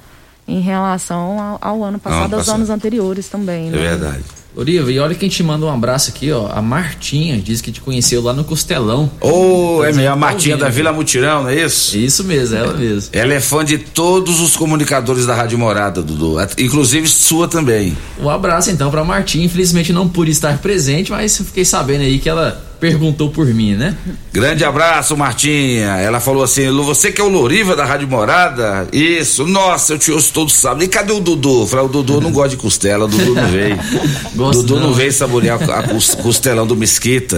em 0.47 0.59
relação 0.59 1.39
ao, 1.39 1.57
ao 1.61 1.83
ano 1.83 1.97
passado, 1.97 2.33
aos 2.33 2.43
passado. 2.43 2.55
anos 2.55 2.69
anteriores 2.69 3.27
também. 3.27 3.67
É 3.67 3.71
né? 3.71 3.77
verdade. 3.77 4.23
Oriva, 4.55 4.89
e 4.89 4.97
olha 4.99 5.13
quem 5.13 5.27
te 5.27 5.43
manda 5.43 5.65
um 5.65 5.69
abraço 5.69 6.09
aqui, 6.11 6.31
ó. 6.31 6.47
A 6.49 6.61
Martinha 6.61 7.37
diz 7.37 7.59
que 7.59 7.73
te 7.73 7.81
conheceu 7.81 8.21
lá 8.21 8.31
no 8.31 8.45
Costelão. 8.45 9.11
Ô, 9.19 9.83
é 9.83 9.89
Tá 9.89 9.97
mesmo, 9.97 10.13
a 10.13 10.15
Martinha 10.15 10.55
da 10.55 10.67
aqui. 10.67 10.77
Vila 10.77 10.93
Mutirão, 10.93 11.43
não 11.43 11.49
é 11.49 11.65
isso? 11.65 11.97
Isso 11.97 12.23
mesmo, 12.23 12.55
ela 12.55 12.73
mesmo. 12.73 13.09
Ela 13.11 13.33
é 13.33 13.41
fã 13.41 13.65
de 13.65 13.77
todos 13.77 14.39
os 14.39 14.55
comunicadores 14.55 15.25
da 15.25 15.35
Rádio 15.35 15.59
Morada, 15.59 16.01
Dudu. 16.01 16.37
Inclusive 16.57 17.05
sua 17.05 17.49
também. 17.49 17.97
Um 18.17 18.29
abraço 18.29 18.71
então 18.71 18.89
pra 18.89 19.03
Martinha. 19.03 19.45
Infelizmente 19.45 19.91
não 19.91 20.07
pude 20.07 20.31
estar 20.31 20.57
presente, 20.59 21.11
mas 21.11 21.37
fiquei 21.37 21.65
sabendo 21.65 22.03
aí 22.03 22.17
que 22.17 22.29
ela 22.29 22.64
perguntou 22.89 23.29
por 23.29 23.45
mim, 23.47 23.73
né? 23.75 23.95
Grande 24.31 24.63
abraço, 24.63 25.15
Martinha. 25.17 25.97
Ela 25.97 26.19
falou 26.19 26.43
assim: 26.43 26.69
você 26.83 27.11
que 27.11 27.19
é 27.19 27.23
o 27.23 27.29
Loriva 27.29 27.75
da 27.75 27.85
Rádio 27.85 28.07
Morada? 28.07 28.87
Isso, 28.91 29.45
nossa, 29.45 29.93
eu 29.93 29.99
te 29.99 30.11
ouço 30.11 30.31
todo 30.33 30.49
sábado. 30.49 30.83
E 30.83 30.87
cadê 30.87 31.11
o 31.13 31.19
Dudu? 31.19 31.61
Eu 31.61 31.67
Falei, 31.67 31.85
o 31.85 31.89
Dudu 31.89 32.21
não 32.21 32.31
gosta 32.31 32.49
de 32.49 32.57
costela, 32.57 33.05
o 33.05 33.07
Dudu 33.07 33.33
não 33.35 33.47
veio. 33.47 33.77
Gosto 34.35 34.61
Dudu 34.63 34.79
não, 34.79 34.87
não. 34.87 34.93
veio 34.93 35.11
saborear 35.11 35.61
a 35.69 35.83
cos- 35.83 36.15
costelão 36.15 36.67
do 36.67 36.75
Mesquita. 36.75 37.37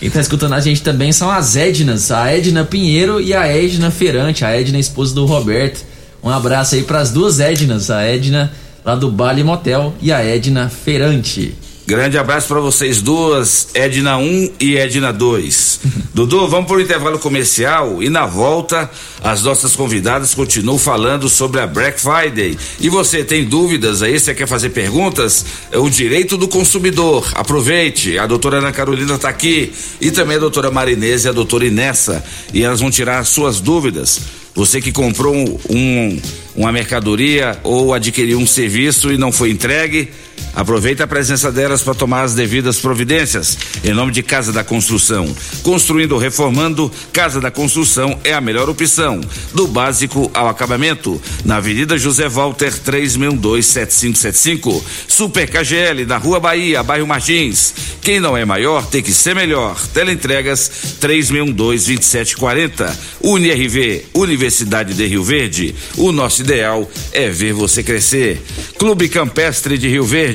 Quem 0.00 0.08
tá 0.10 0.20
escutando 0.20 0.52
a 0.54 0.60
gente 0.60 0.80
também 0.82 1.10
são 1.12 1.28
as 1.30 1.56
Ednas, 1.56 2.10
a 2.12 2.30
Edna 2.32 2.64
Pinheiro 2.64 3.20
e 3.20 3.34
a 3.34 3.46
Edna 3.46 3.90
Ferante, 3.90 4.44
a 4.44 4.50
Edna 4.50 4.78
esposa 4.78 5.14
do 5.14 5.26
Roberto. 5.26 5.84
Um 6.22 6.30
abraço 6.30 6.74
aí 6.76 6.82
pras 6.82 7.10
duas 7.10 7.40
Ednas, 7.40 7.90
a 7.90 8.02
Edna 8.02 8.52
lá 8.84 8.94
do 8.94 9.10
Bali 9.10 9.42
Motel 9.42 9.92
e 10.00 10.12
a 10.12 10.24
Edna 10.24 10.68
Ferante. 10.68 11.54
Grande 11.88 12.18
abraço 12.18 12.48
pra 12.48 12.60
vocês 12.60 13.00
duas, 13.00 13.68
Edna 13.72 14.18
1 14.18 14.50
e 14.60 14.76
Edna 14.76 15.10
2. 15.10 15.80
Dudu, 16.12 16.46
vamos 16.46 16.66
pro 16.66 16.82
intervalo 16.82 17.18
comercial 17.18 18.02
e 18.02 18.10
na 18.10 18.26
volta 18.26 18.90
as 19.24 19.42
nossas 19.42 19.74
convidadas 19.74 20.34
continuam 20.34 20.76
falando 20.78 21.30
sobre 21.30 21.62
a 21.62 21.66
Black 21.66 21.98
Friday. 21.98 22.58
E 22.78 22.90
você 22.90 23.24
tem 23.24 23.42
dúvidas 23.42 24.02
aí, 24.02 24.20
você 24.20 24.34
quer 24.34 24.46
fazer 24.46 24.68
perguntas? 24.68 25.46
É 25.72 25.78
o 25.78 25.88
direito 25.88 26.36
do 26.36 26.46
consumidor. 26.46 27.26
Aproveite, 27.34 28.18
a 28.18 28.26
doutora 28.26 28.58
Ana 28.58 28.70
Carolina 28.70 29.16
tá 29.16 29.30
aqui 29.30 29.72
e 29.98 30.10
também 30.10 30.36
a 30.36 30.40
doutora 30.40 30.70
Marinese 30.70 31.26
e 31.26 31.30
a 31.30 31.32
doutora 31.32 31.64
Inessa 31.64 32.22
e 32.52 32.62
elas 32.64 32.80
vão 32.80 32.90
tirar 32.90 33.20
as 33.20 33.30
suas 33.30 33.60
dúvidas. 33.60 34.20
Você 34.54 34.78
que 34.82 34.92
comprou 34.92 35.34
um- 35.70 36.20
uma 36.54 36.70
mercadoria 36.70 37.58
ou 37.64 37.94
adquiriu 37.94 38.38
um 38.38 38.46
serviço 38.46 39.10
e 39.10 39.16
não 39.16 39.32
foi 39.32 39.50
entregue, 39.50 40.10
aproveita 40.54 41.04
a 41.04 41.06
presença 41.06 41.52
delas 41.52 41.82
para 41.82 41.94
tomar 41.94 42.22
as 42.22 42.34
devidas 42.34 42.78
providências. 42.78 43.58
Em 43.84 43.92
nome 43.92 44.12
de 44.12 44.22
Casa 44.22 44.52
da 44.52 44.64
Construção. 44.64 45.34
Construindo 45.62 46.12
ou 46.12 46.18
reformando, 46.18 46.90
Casa 47.12 47.40
da 47.40 47.50
Construção 47.50 48.18
é 48.24 48.32
a 48.32 48.40
melhor 48.40 48.68
opção. 48.68 49.20
Do 49.54 49.66
básico 49.66 50.30
ao 50.34 50.48
acabamento. 50.48 51.20
Na 51.44 51.56
Avenida 51.56 51.98
José 51.98 52.28
Walter 52.28 52.72
36127575. 52.72 54.82
Super 55.06 55.48
KGL, 55.48 56.06
na 56.06 56.16
Rua 56.16 56.40
Bahia, 56.40 56.82
bairro 56.82 57.06
Martins. 57.06 57.74
Quem 58.02 58.20
não 58.20 58.36
é 58.36 58.44
maior 58.44 58.86
tem 58.86 59.02
que 59.02 59.12
ser 59.12 59.34
melhor. 59.34 59.76
Teleentregas 59.92 60.70
36122740. 61.00 62.96
UniRV, 63.22 64.06
Universidade 64.14 64.94
de 64.94 65.06
Rio 65.06 65.22
Verde. 65.22 65.74
O 65.96 66.12
nosso 66.12 66.42
ideal 66.42 66.88
é 67.12 67.28
ver 67.28 67.52
você 67.52 67.82
crescer. 67.82 68.42
Clube 68.78 69.08
Campestre 69.08 69.76
de 69.76 69.88
Rio 69.88 70.04
Verde. 70.04 70.27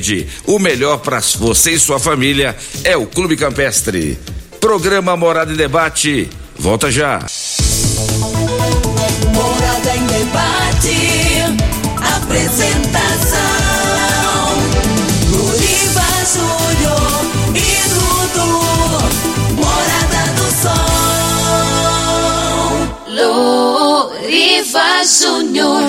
O 0.46 0.58
melhor 0.58 0.98
para 0.98 1.20
você 1.20 1.72
e 1.72 1.78
sua 1.78 2.00
família 2.00 2.56
é 2.82 2.96
o 2.96 3.06
Clube 3.06 3.36
Campestre. 3.36 4.18
Programa 4.60 5.16
Morada 5.16 5.52
em 5.52 5.56
Debate. 5.56 6.28
Volta 6.58 6.90
já. 6.90 7.24
Morada 9.32 9.96
em 9.96 10.06
debate. 10.06 10.96
Apresentação. 12.16 13.40
Luriva 15.30 16.06
Júnior 16.32 17.24
e 17.54 17.88
Dudu. 17.90 18.50
Morada 19.54 20.22
do 20.36 20.48
Sol. 20.62 20.84
Luriva 24.10 25.04
Júnior. 25.04 25.86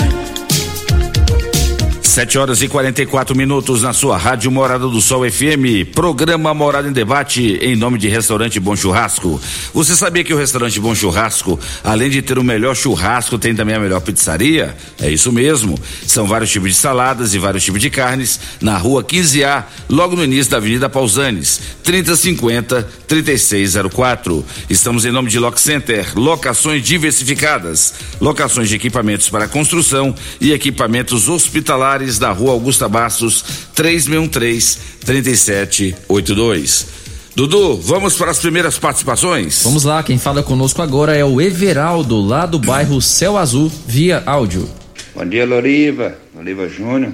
7 2.15 2.37
horas 2.37 2.61
e 2.61 2.69
44 2.69 3.35
minutos 3.35 3.81
na 3.81 3.91
sua 3.91 4.17
Rádio 4.17 4.49
Morada 4.49 4.87
do 4.87 5.01
Sol 5.01 5.29
FM. 5.29 5.91
Programa 5.93 6.53
Morada 6.53 6.87
em 6.87 6.93
Debate 6.93 7.59
em 7.61 7.75
nome 7.75 7.97
de 7.97 8.07
Restaurante 8.07 8.57
Bom 8.57 8.73
Churrasco. 8.73 9.37
Você 9.73 9.97
sabia 9.97 10.23
que 10.23 10.33
o 10.33 10.37
Restaurante 10.37 10.79
Bom 10.79 10.95
Churrasco, 10.95 11.59
além 11.83 12.09
de 12.09 12.21
ter 12.21 12.39
o 12.39 12.43
melhor 12.43 12.73
churrasco, 12.73 13.37
tem 13.37 13.53
também 13.53 13.75
a 13.75 13.81
melhor 13.81 13.99
pizzaria? 13.99 14.77
É 14.97 15.11
isso 15.11 15.29
mesmo. 15.29 15.77
São 16.07 16.25
vários 16.25 16.49
tipos 16.49 16.69
de 16.69 16.75
saladas 16.77 17.33
e 17.33 17.37
vários 17.37 17.65
tipos 17.65 17.81
de 17.81 17.89
carnes 17.89 18.39
na 18.61 18.77
rua 18.77 19.03
15A, 19.03 19.65
logo 19.89 20.15
no 20.15 20.23
início 20.23 20.51
da 20.51 20.55
Avenida 20.55 20.87
Pausanes, 20.87 21.59
3050 21.83 22.81
3604. 23.07 24.45
Estamos 24.69 25.03
em 25.03 25.11
nome 25.11 25.29
de 25.29 25.37
Lock 25.37 25.59
Center, 25.59 26.17
locações 26.17 26.81
diversificadas, 26.81 27.93
locações 28.21 28.69
de 28.69 28.75
equipamentos 28.75 29.29
para 29.29 29.49
construção 29.49 30.15
e 30.39 30.53
equipamentos 30.53 31.27
hospitalares 31.27 32.04
da 32.19 32.31
Rua 32.31 32.51
Augusta 32.51 32.87
Bastos, 32.87 33.43
3613 33.73 34.79
3782. 35.05 36.87
Dudu, 37.35 37.75
vamos 37.77 38.15
para 38.15 38.31
as 38.31 38.39
primeiras 38.39 38.79
participações? 38.79 39.61
Vamos 39.63 39.83
lá, 39.83 40.01
quem 40.01 40.17
fala 40.17 40.41
conosco 40.41 40.81
agora 40.81 41.15
é 41.15 41.25
o 41.25 41.41
Everaldo, 41.41 42.21
lá 42.21 42.45
do 42.45 42.57
bairro 42.57 43.01
Céu 43.01 43.37
Azul, 43.37 43.69
via 43.85 44.23
áudio. 44.25 44.69
Bom 45.15 45.25
dia, 45.25 45.45
Loriva. 45.45 46.17
Loriva 46.35 46.67
Júnior, 46.67 47.13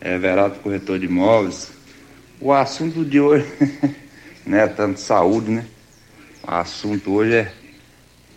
é 0.00 0.18
Verado 0.18 0.56
Corretor 0.60 0.98
de 0.98 1.06
Imóveis. 1.06 1.68
O 2.40 2.52
assunto 2.52 3.04
de 3.04 3.20
hoje 3.20 3.46
não 4.44 4.58
é 4.58 4.66
tanto 4.66 5.00
saúde, 5.00 5.50
né? 5.50 5.64
O 6.46 6.50
assunto 6.50 7.12
hoje 7.12 7.34
é 7.34 7.52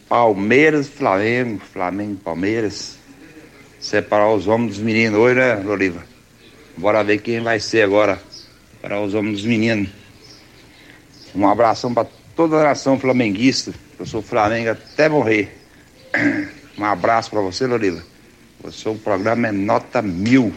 Palmeiras 0.08 0.86
e 0.88 0.92
Flamengo, 0.92 1.60
Flamengo 1.74 2.14
e 2.14 2.24
Palmeiras. 2.24 2.99
Separar 3.80 4.34
os 4.34 4.46
homens 4.48 4.76
dos 4.76 4.84
meninos 4.84 5.18
hoje, 5.18 5.36
né, 5.36 5.56
Loriva? 5.56 6.04
Bora 6.76 7.04
ver 7.04 7.20
quem 7.20 7.42
vai 7.42 7.60
ser 7.60 7.84
agora 7.84 8.22
para 8.82 9.00
os 9.02 9.14
homens 9.14 9.38
dos 9.38 9.46
meninos. 9.46 9.90
Um 11.34 11.48
abração 11.48 11.94
para 11.94 12.08
toda 12.36 12.58
a 12.58 12.64
nação 12.64 13.00
flamenguista. 13.00 13.74
Eu 13.98 14.06
sou 14.06 14.22
Flamengo 14.22 14.72
até 14.72 15.08
morrer. 15.08 15.58
Um 16.78 16.84
abraço 16.84 17.30
para 17.30 17.42
você, 17.42 17.68
Loriva. 17.68 18.02
O 18.64 18.72
seu 18.72 18.96
programa 18.96 19.48
é 19.48 19.52
nota 19.52 20.02
mil. 20.02 20.54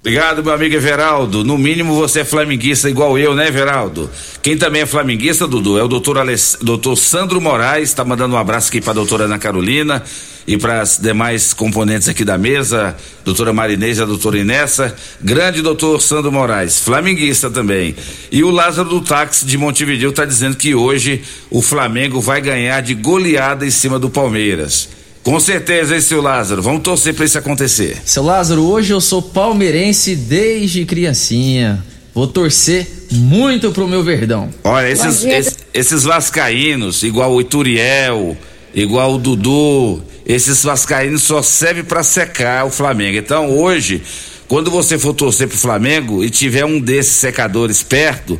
Obrigado, 0.00 0.44
meu 0.44 0.52
amigo 0.52 0.74
Everaldo. 0.74 1.42
No 1.44 1.56
mínimo 1.56 1.94
você 1.94 2.20
é 2.20 2.24
flamenguista 2.24 2.90
igual 2.90 3.18
eu, 3.18 3.34
né, 3.34 3.48
Everaldo? 3.48 4.10
Quem 4.42 4.56
também 4.56 4.82
é 4.82 4.86
flamenguista, 4.86 5.46
Dudu, 5.46 5.78
é 5.78 5.82
o 5.82 5.88
doutor, 5.88 6.18
Aless... 6.18 6.58
doutor 6.60 6.96
Sandro 6.96 7.40
Moraes. 7.40 7.88
Está 7.88 8.04
mandando 8.04 8.34
um 8.34 8.38
abraço 8.38 8.68
aqui 8.68 8.82
para 8.82 8.90
a 8.90 8.94
doutora 8.94 9.24
Ana 9.24 9.38
Carolina 9.38 10.02
e 10.46 10.58
para 10.58 10.82
as 10.82 10.98
demais 10.98 11.52
componentes 11.54 12.08
aqui 12.08 12.24
da 12.24 12.36
mesa, 12.36 12.94
doutora 13.24 13.52
Marinês 13.52 13.98
e 13.98 14.02
a 14.02 14.04
doutora 14.04 14.38
Inessa. 14.38 14.94
Grande 15.20 15.62
doutor 15.62 16.00
Sandro 16.00 16.30
Moraes, 16.30 16.78
flamenguista 16.78 17.50
também. 17.50 17.94
E 18.30 18.44
o 18.44 18.50
Lázaro 18.50 18.88
do 18.88 19.00
Táxi 19.00 19.46
de 19.46 19.56
Montevideo 19.56 20.10
está 20.10 20.24
dizendo 20.24 20.56
que 20.56 20.74
hoje 20.74 21.22
o 21.50 21.62
Flamengo 21.62 22.20
vai 22.20 22.40
ganhar 22.40 22.82
de 22.82 22.94
goleada 22.94 23.66
em 23.66 23.70
cima 23.70 23.98
do 23.98 24.10
Palmeiras. 24.10 24.88
Com 25.22 25.40
certeza, 25.40 25.94
hein, 25.94 26.02
seu 26.02 26.20
Lázaro? 26.20 26.60
Vamos 26.60 26.82
torcer 26.82 27.14
para 27.14 27.24
isso 27.24 27.38
acontecer. 27.38 27.96
Seu 28.04 28.22
Lázaro, 28.22 28.62
hoje 28.62 28.92
eu 28.92 29.00
sou 29.00 29.22
palmeirense 29.22 30.14
desde 30.14 30.84
criancinha. 30.84 31.82
Vou 32.14 32.26
torcer 32.26 32.86
muito 33.10 33.72
pro 33.72 33.88
meu 33.88 34.04
verdão. 34.04 34.50
Olha, 34.62 34.90
esses, 34.90 35.24
esses, 35.24 35.58
esses 35.72 36.02
vascaínos, 36.04 37.02
igual 37.02 37.32
o 37.32 37.40
Ituriel, 37.40 38.36
igual 38.74 39.14
o 39.14 39.18
Dudu, 39.18 40.02
esses 40.26 40.62
vascaínos 40.62 41.22
só 41.22 41.42
servem 41.42 41.84
para 41.84 42.02
secar 42.02 42.64
o 42.64 42.70
Flamengo. 42.70 43.18
Então, 43.18 43.50
hoje, 43.50 44.02
quando 44.48 44.70
você 44.70 44.98
for 44.98 45.14
torcer 45.14 45.48
pro 45.48 45.56
Flamengo 45.56 46.24
e 46.24 46.30
tiver 46.30 46.64
um 46.64 46.80
desses 46.80 47.16
secadores 47.16 47.82
perto, 47.82 48.38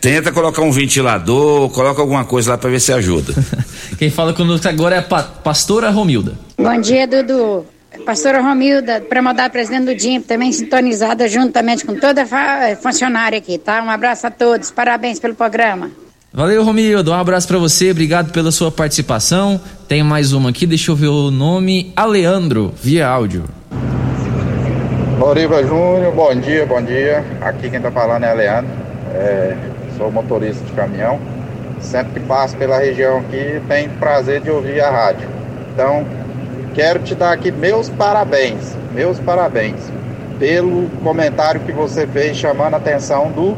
Tenta 0.00 0.32
colocar 0.32 0.62
um 0.62 0.70
ventilador, 0.70 1.68
coloca 1.70 2.00
alguma 2.00 2.24
coisa 2.24 2.52
lá 2.52 2.58
para 2.58 2.70
ver 2.70 2.80
se 2.80 2.90
ajuda. 2.90 3.34
Quem 3.98 4.08
fala 4.08 4.32
conosco 4.32 4.66
agora 4.66 4.96
é 4.96 4.98
a 4.98 5.02
pa 5.02 5.22
pastora 5.22 5.90
Romilda. 5.90 6.38
Bom 6.56 6.80
dia, 6.80 7.06
Dudu. 7.06 7.66
Pastora 8.06 8.40
Romilda, 8.40 9.02
para 9.02 9.20
mandar 9.20 9.50
presidente 9.50 9.84
do 9.84 9.94
DIMP, 9.94 10.24
também 10.24 10.52
sintonizada 10.52 11.28
juntamente 11.28 11.84
com 11.84 11.94
toda 11.96 12.22
a 12.22 12.76
funcionária 12.76 13.36
aqui, 13.36 13.58
tá? 13.58 13.82
Um 13.82 13.90
abraço 13.90 14.26
a 14.26 14.30
todos, 14.30 14.70
parabéns 14.70 15.18
pelo 15.18 15.34
programa. 15.34 15.90
Valeu, 16.32 16.62
Romildo. 16.62 17.10
Um 17.10 17.14
abraço 17.14 17.48
para 17.48 17.58
você, 17.58 17.90
obrigado 17.90 18.30
pela 18.30 18.52
sua 18.52 18.70
participação. 18.70 19.60
Tem 19.88 20.00
mais 20.00 20.32
uma 20.32 20.50
aqui, 20.50 20.64
deixa 20.64 20.92
eu 20.92 20.94
ver 20.94 21.08
o 21.08 21.28
nome. 21.28 21.92
Aleandro, 21.96 22.72
via 22.80 23.08
áudio. 23.08 23.46
Loriva 25.18 25.60
Júnior, 25.64 26.14
bom 26.14 26.32
dia, 26.36 26.64
bom 26.64 26.80
dia. 26.80 27.24
Aqui 27.40 27.68
quem 27.68 27.80
tá 27.80 27.90
falando 27.90 28.22
é 28.22 28.30
Aleandro. 28.30 28.70
É, 29.12 29.56
sou 29.98 30.12
motorista 30.12 30.64
de 30.64 30.70
caminhão. 30.72 31.18
Sempre 31.80 32.20
que 32.20 32.26
passo 32.26 32.56
pela 32.56 32.78
região 32.78 33.18
aqui, 33.18 33.60
tenho 33.66 33.90
prazer 33.98 34.40
de 34.40 34.50
ouvir 34.50 34.80
a 34.80 34.88
rádio. 34.88 35.28
Então, 35.74 36.06
quero 36.74 37.00
te 37.00 37.16
dar 37.16 37.32
aqui 37.32 37.50
meus 37.50 37.88
parabéns, 37.88 38.76
meus 38.94 39.18
parabéns 39.18 39.90
pelo 40.40 40.88
comentário 41.04 41.60
que 41.60 41.70
você 41.70 42.06
fez 42.06 42.34
chamando 42.34 42.72
a 42.72 42.78
atenção 42.78 43.30
do 43.30 43.54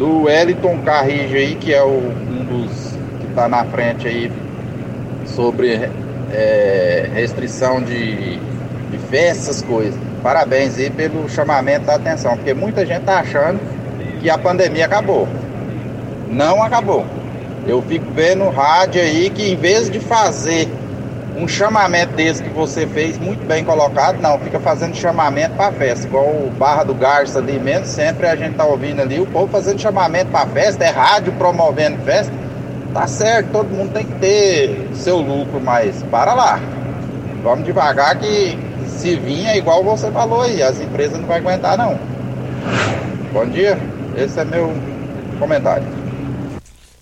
do 0.00 0.22
Wellington 0.22 0.78
Carrijo 0.78 1.36
aí, 1.36 1.54
que 1.56 1.74
é 1.74 1.82
o, 1.82 1.90
um 1.90 2.44
dos 2.46 2.96
que 3.20 3.26
está 3.28 3.46
na 3.46 3.66
frente 3.66 4.08
aí 4.08 4.32
sobre 5.26 5.90
é, 6.32 7.06
restrição 7.12 7.82
de, 7.82 8.38
de 8.38 8.98
festas, 9.10 9.60
coisas. 9.60 9.94
Parabéns 10.22 10.78
aí 10.78 10.88
pelo 10.88 11.28
chamamento 11.28 11.84
da 11.84 11.96
atenção, 11.96 12.34
porque 12.34 12.54
muita 12.54 12.86
gente 12.86 13.02
tá 13.02 13.20
achando 13.20 13.60
que 14.22 14.30
a 14.30 14.38
pandemia 14.38 14.86
acabou. 14.86 15.28
Não 16.30 16.62
acabou. 16.62 17.04
Eu 17.66 17.82
fico 17.82 18.06
vendo 18.14 18.48
rádio 18.48 19.02
aí 19.02 19.28
que 19.28 19.50
em 19.50 19.56
vez 19.56 19.90
de 19.90 20.00
fazer 20.00 20.66
um 21.40 21.48
chamamento 21.48 22.12
desse 22.14 22.42
que 22.42 22.50
você 22.50 22.86
fez, 22.86 23.18
muito 23.18 23.46
bem 23.46 23.64
colocado, 23.64 24.20
não, 24.20 24.38
fica 24.38 24.60
fazendo 24.60 24.94
chamamento 24.94 25.54
para 25.56 25.72
festa, 25.72 26.06
igual 26.06 26.26
o 26.26 26.52
Barra 26.58 26.84
do 26.84 26.94
Garça 26.94 27.38
ali 27.38 27.58
mesmo, 27.58 27.86
sempre 27.86 28.26
a 28.26 28.36
gente 28.36 28.56
tá 28.56 28.64
ouvindo 28.64 29.00
ali 29.00 29.18
o 29.18 29.26
povo 29.26 29.48
fazendo 29.50 29.80
chamamento 29.80 30.30
para 30.30 30.46
festa, 30.46 30.84
é 30.84 30.90
rádio 30.90 31.32
promovendo 31.32 31.98
festa. 32.04 32.32
Tá 32.92 33.06
certo, 33.06 33.52
todo 33.52 33.68
mundo 33.70 33.92
tem 33.92 34.04
que 34.04 34.14
ter 34.14 34.88
seu 34.94 35.18
lucro, 35.18 35.60
mas 35.60 36.02
para 36.10 36.34
lá. 36.34 36.60
Vamos 37.42 37.64
devagar 37.64 38.18
que 38.18 38.58
se 38.86 39.16
vir 39.16 39.46
é 39.46 39.56
igual 39.56 39.82
você 39.82 40.10
falou 40.10 40.42
aí, 40.42 40.62
as 40.62 40.80
empresas 40.80 41.18
não 41.18 41.26
vão 41.26 41.36
aguentar 41.36 41.78
não. 41.78 41.98
Bom 43.32 43.46
dia. 43.46 43.78
Esse 44.16 44.40
é 44.40 44.44
meu 44.44 44.74
comentário. 45.38 45.99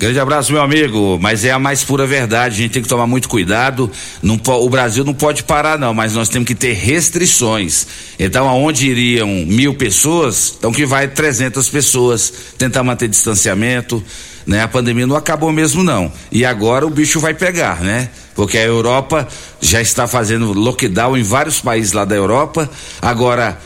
Grande 0.00 0.20
abraço, 0.20 0.52
meu 0.52 0.62
amigo. 0.62 1.18
Mas 1.20 1.44
é 1.44 1.50
a 1.50 1.58
mais 1.58 1.82
pura 1.82 2.06
verdade. 2.06 2.54
A 2.54 2.58
gente 2.58 2.70
tem 2.70 2.82
que 2.82 2.88
tomar 2.88 3.08
muito 3.08 3.28
cuidado. 3.28 3.90
Não, 4.22 4.40
o 4.46 4.70
Brasil 4.70 5.04
não 5.04 5.12
pode 5.12 5.42
parar, 5.42 5.76
não, 5.76 5.92
mas 5.92 6.14
nós 6.14 6.28
temos 6.28 6.46
que 6.46 6.54
ter 6.54 6.72
restrições. 6.74 7.84
Então, 8.16 8.48
aonde 8.48 8.88
iriam 8.88 9.26
mil 9.26 9.74
pessoas, 9.74 10.54
então 10.56 10.70
que 10.70 10.86
vai 10.86 11.08
300 11.08 11.68
pessoas. 11.68 12.32
Tentar 12.56 12.84
manter 12.84 13.08
distanciamento. 13.08 14.00
Né? 14.46 14.62
A 14.62 14.68
pandemia 14.68 15.04
não 15.04 15.16
acabou 15.16 15.50
mesmo, 15.50 15.82
não. 15.82 16.12
E 16.30 16.44
agora 16.44 16.86
o 16.86 16.90
bicho 16.90 17.18
vai 17.18 17.34
pegar, 17.34 17.80
né? 17.80 18.08
Porque 18.36 18.56
a 18.56 18.62
Europa 18.62 19.26
já 19.60 19.82
está 19.82 20.06
fazendo 20.06 20.52
lockdown 20.52 21.16
em 21.16 21.24
vários 21.24 21.60
países 21.60 21.92
lá 21.92 22.04
da 22.04 22.14
Europa. 22.14 22.70
Agora, 23.02 23.58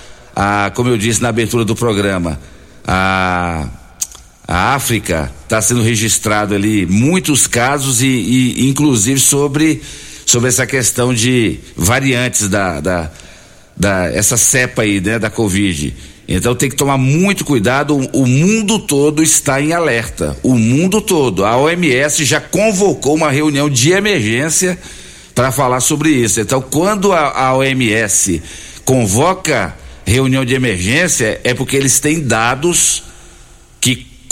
como 0.74 0.88
eu 0.88 0.96
disse 0.96 1.20
na 1.20 1.28
abertura 1.28 1.62
do 1.62 1.76
programa, 1.76 2.40
a, 2.86 3.68
a 4.46 4.74
África 4.74 5.32
está 5.44 5.62
sendo 5.62 5.82
registrado 5.82 6.54
ali 6.54 6.84
muitos 6.86 7.46
casos 7.46 8.02
e, 8.02 8.06
e, 8.06 8.68
inclusive 8.68 9.20
sobre 9.20 9.82
sobre 10.26 10.48
essa 10.48 10.66
questão 10.66 11.12
de 11.12 11.58
variantes 11.76 12.48
da, 12.48 12.80
da, 12.80 13.10
da 13.76 14.06
essa 14.12 14.36
cepa 14.36 14.82
aí 14.82 15.00
né 15.00 15.18
da 15.18 15.30
Covid. 15.30 15.94
Então 16.28 16.54
tem 16.54 16.70
que 16.70 16.76
tomar 16.76 16.96
muito 16.96 17.44
cuidado. 17.44 17.96
O, 18.12 18.26
mundo 18.26 18.78
todo 18.78 19.22
está 19.22 19.60
em 19.60 19.72
alerta. 19.72 20.36
O 20.42 20.56
mundo 20.56 21.00
todo. 21.00 21.44
A 21.44 21.56
OMS 21.58 22.24
já 22.24 22.40
convocou 22.40 23.14
uma 23.14 23.30
reunião 23.30 23.68
de 23.68 23.90
emergência 23.90 24.78
para 25.34 25.52
falar 25.52 25.80
sobre 25.80 26.10
isso. 26.10 26.40
Então 26.40 26.60
quando 26.62 27.12
a, 27.12 27.30
a 27.30 27.56
OMS 27.56 28.42
convoca 28.84 29.76
reunião 30.04 30.44
de 30.44 30.54
emergência 30.54 31.40
é 31.44 31.52
porque 31.54 31.76
eles 31.76 32.00
têm 32.00 32.20
dados 32.20 33.02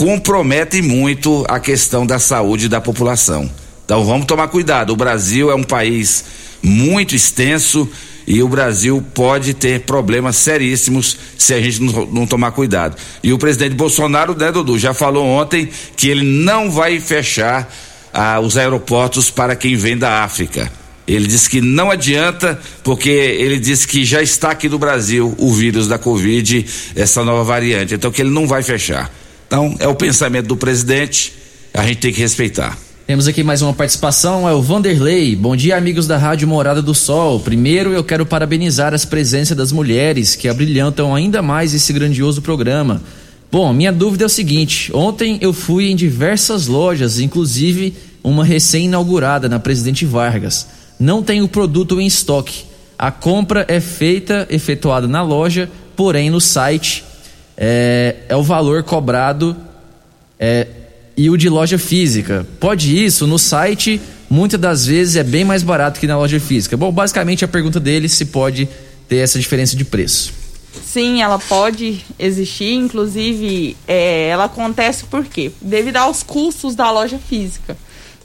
que 0.00 0.04
comprometem 0.04 0.80
muito 0.80 1.44
a 1.46 1.60
questão 1.60 2.06
da 2.06 2.18
saúde 2.18 2.68
da 2.68 2.80
população. 2.80 3.50
Então 3.84 4.02
vamos 4.04 4.26
tomar 4.26 4.48
cuidado. 4.48 4.94
O 4.94 4.96
Brasil 4.96 5.50
é 5.50 5.54
um 5.54 5.62
país 5.62 6.24
muito 6.62 7.14
extenso 7.14 7.86
e 8.26 8.42
o 8.42 8.48
Brasil 8.48 9.04
pode 9.14 9.52
ter 9.52 9.80
problemas 9.80 10.36
seríssimos 10.36 11.16
se 11.36 11.52
a 11.52 11.60
gente 11.60 11.82
não, 11.82 12.06
não, 12.06 12.26
tomar 12.26 12.52
cuidado. 12.52 12.96
E 13.22 13.32
o 13.32 13.38
presidente 13.38 13.74
Bolsonaro, 13.74 14.34
né, 14.34 14.50
Dudu, 14.50 14.78
já 14.78 14.94
falou 14.94 15.26
ontem 15.26 15.68
que 15.96 16.08
ele 16.08 16.24
não 16.24 16.70
vai 16.70 16.98
fechar 16.98 17.70
ah, 18.12 18.40
os 18.40 18.56
aeroportos 18.56 19.30
para 19.30 19.54
quem 19.54 19.76
vem 19.76 19.98
da 19.98 20.24
África. 20.24 20.70
Ele 21.06 21.26
disse 21.26 21.50
que 21.50 21.60
não 21.60 21.90
adianta, 21.90 22.58
porque 22.84 23.10
ele 23.10 23.58
disse 23.58 23.86
que 23.86 24.04
já 24.04 24.22
está 24.22 24.52
aqui 24.52 24.68
no 24.68 24.78
Brasil 24.78 25.34
o 25.38 25.52
vírus 25.52 25.88
da 25.88 25.98
Covid, 25.98 26.64
essa 26.94 27.24
nova 27.24 27.42
variante. 27.42 27.94
Então 27.94 28.10
que 28.10 28.22
ele 28.22 28.30
não 28.30 28.46
vai 28.46 28.62
fechar. 28.62 29.10
Então, 29.50 29.74
é 29.80 29.88
o 29.88 29.96
pensamento 29.96 30.46
do 30.46 30.56
presidente, 30.56 31.32
a 31.74 31.84
gente 31.84 31.96
tem 31.96 32.12
que 32.12 32.20
respeitar. 32.20 32.78
Temos 33.04 33.26
aqui 33.26 33.42
mais 33.42 33.60
uma 33.60 33.72
participação, 33.72 34.48
é 34.48 34.52
o 34.52 34.62
Vanderlei. 34.62 35.34
Bom 35.34 35.56
dia, 35.56 35.76
amigos 35.76 36.06
da 36.06 36.16
Rádio 36.16 36.46
Morada 36.46 36.80
do 36.80 36.94
Sol. 36.94 37.40
Primeiro, 37.40 37.92
eu 37.92 38.04
quero 38.04 38.24
parabenizar 38.24 38.94
as 38.94 39.04
presenças 39.04 39.56
das 39.56 39.72
mulheres 39.72 40.36
que 40.36 40.48
abrilhantam 40.48 41.12
ainda 41.12 41.42
mais 41.42 41.74
esse 41.74 41.92
grandioso 41.92 42.40
programa. 42.40 43.02
Bom, 43.50 43.72
minha 43.72 43.92
dúvida 43.92 44.22
é 44.22 44.26
o 44.26 44.28
seguinte: 44.30 44.92
ontem 44.94 45.36
eu 45.40 45.52
fui 45.52 45.90
em 45.90 45.96
diversas 45.96 46.68
lojas, 46.68 47.18
inclusive 47.18 47.92
uma 48.22 48.44
recém-inaugurada 48.44 49.48
na 49.48 49.58
Presidente 49.58 50.06
Vargas 50.06 50.68
não 51.00 51.22
tem 51.22 51.40
o 51.40 51.48
produto 51.48 51.98
em 51.98 52.06
estoque. 52.06 52.64
A 52.98 53.10
compra 53.10 53.64
é 53.66 53.80
feita, 53.80 54.46
efetuada 54.50 55.08
na 55.08 55.22
loja, 55.22 55.70
porém 55.96 56.28
no 56.28 56.40
site 56.40 57.02
é, 57.62 58.16
é 58.26 58.34
o 58.34 58.42
valor 58.42 58.82
cobrado 58.82 59.54
é, 60.38 60.66
e 61.14 61.28
o 61.28 61.36
de 61.36 61.50
loja 61.50 61.78
física. 61.78 62.46
Pode 62.58 63.04
isso, 63.04 63.26
no 63.26 63.38
site, 63.38 64.00
muitas 64.30 64.58
das 64.58 64.86
vezes 64.86 65.16
é 65.16 65.22
bem 65.22 65.44
mais 65.44 65.62
barato 65.62 66.00
que 66.00 66.06
na 66.06 66.16
loja 66.16 66.40
física. 66.40 66.74
Bom, 66.74 66.90
basicamente 66.90 67.44
a 67.44 67.48
pergunta 67.48 67.78
dele 67.78 68.08
se 68.08 68.24
pode 68.24 68.66
ter 69.06 69.16
essa 69.16 69.38
diferença 69.38 69.76
de 69.76 69.84
preço. 69.84 70.32
Sim, 70.82 71.20
ela 71.20 71.38
pode 71.38 72.02
existir, 72.18 72.72
inclusive 72.72 73.76
é, 73.86 74.28
ela 74.28 74.44
acontece 74.44 75.04
por 75.04 75.24
quê? 75.26 75.52
Devido 75.60 75.98
aos 75.98 76.22
custos 76.22 76.74
da 76.74 76.90
loja 76.90 77.18
física. 77.18 77.76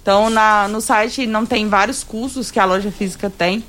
Então, 0.02 0.30
na, 0.30 0.68
no 0.68 0.80
site 0.80 1.26
não 1.26 1.46
tem 1.46 1.68
vários 1.68 2.04
custos 2.04 2.52
que 2.52 2.60
a 2.60 2.66
loja 2.66 2.92
física 2.92 3.30
tem. 3.30 3.64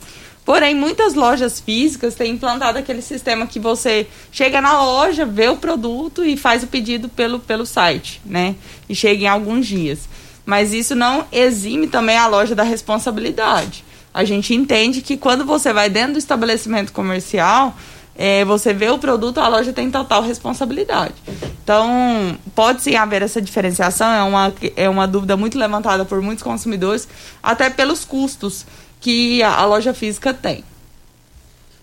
Porém, 0.47 0.77
muitas 0.77 1.15
lojas 1.15 1.59
físicas 1.59 2.15
têm 2.15 2.31
implantado 2.31 2.79
aquele 2.79 3.03
sistema 3.03 3.49
que 3.49 3.59
você 3.59 4.07
chega 4.31 4.61
na 4.61 4.81
loja, 4.81 5.27
vê 5.27 5.49
o 5.49 5.57
produto 5.57 6.25
e 6.25 6.37
faz 6.37 6.63
o 6.63 6.69
pedido 6.69 7.09
pelo, 7.09 7.41
pelo 7.41 7.67
site, 7.67 8.23
né? 8.25 8.55
E 8.89 8.95
chega 8.95 9.25
em 9.25 9.27
alguns 9.27 9.67
dias. 9.67 10.09
Mas 10.47 10.73
isso 10.73 10.95
não 10.95 11.27
exime 11.33 11.89
também 11.89 12.17
a 12.17 12.29
loja 12.29 12.55
da 12.55 12.63
responsabilidade. 12.63 13.85
A 14.15 14.23
gente 14.23 14.55
entende 14.55 15.03
que 15.03 15.17
quando 15.17 15.45
você 15.45 15.73
vai 15.73 15.91
dentro 15.91 16.13
do 16.13 16.19
estabelecimento 16.21 16.93
comercial, 16.93 17.77
é, 18.15 18.45
você 18.45 18.73
vê 18.73 18.89
o 18.89 18.99
produto, 18.99 19.39
a 19.39 19.49
loja 19.49 19.73
tem 19.73 19.91
total 19.91 20.23
responsabilidade. 20.23 21.15
Então, 21.63 22.39
pode 22.55 22.83
sim 22.83 22.95
haver 22.95 23.23
essa 23.23 23.43
diferenciação, 23.43 24.09
é 24.09 24.23
uma, 24.23 24.55
é 24.77 24.89
uma 24.89 25.09
dúvida 25.09 25.37
muito 25.37 25.59
levantada 25.59 26.05
por 26.05 26.23
muitos 26.23 26.45
consumidores, 26.45 27.09
até 27.43 27.69
pelos 27.69 28.05
custos 28.05 28.65
que 29.01 29.43
a, 29.43 29.55
a 29.55 29.67
loja 29.67 29.93
física 29.95 30.33
tem. 30.35 30.65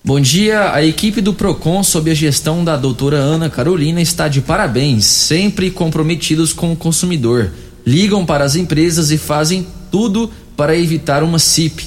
Bom 0.06 0.20
dia, 0.20 0.74
a 0.74 0.84
equipe 0.84 1.22
do 1.22 1.34
Procon, 1.34 1.82
sob 1.82 2.12
a 2.12 2.14
gestão 2.14 2.64
da 2.64 2.76
doutora 2.76 3.16
Ana 3.16 3.50
Carolina, 3.50 4.02
está 4.02 4.28
de 4.28 4.42
parabéns, 4.42 5.06
sempre 5.06 5.72
comprometidos 5.72 6.52
com 6.52 6.74
o 6.74 6.76
consumidor. 6.76 7.54
Ligam 7.86 8.26
para 8.26 8.44
as 8.44 8.56
empresas 8.56 9.12
e 9.12 9.18
fazem 9.18 9.66
tudo 9.90 10.30
para 10.58 10.76
evitar 10.76 11.24
uma 11.24 11.40
CIP. 11.40 11.86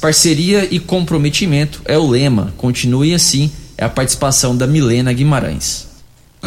Parceria 0.00 0.68
e 0.70 0.78
comprometimento 0.78 1.80
é 1.84 1.96
o 1.96 2.08
lema. 2.08 2.52
Continue 2.56 3.14
assim. 3.14 3.50
É 3.78 3.84
a 3.84 3.88
participação 3.88 4.56
da 4.56 4.66
Milena 4.66 5.12
Guimarães. 5.12 5.85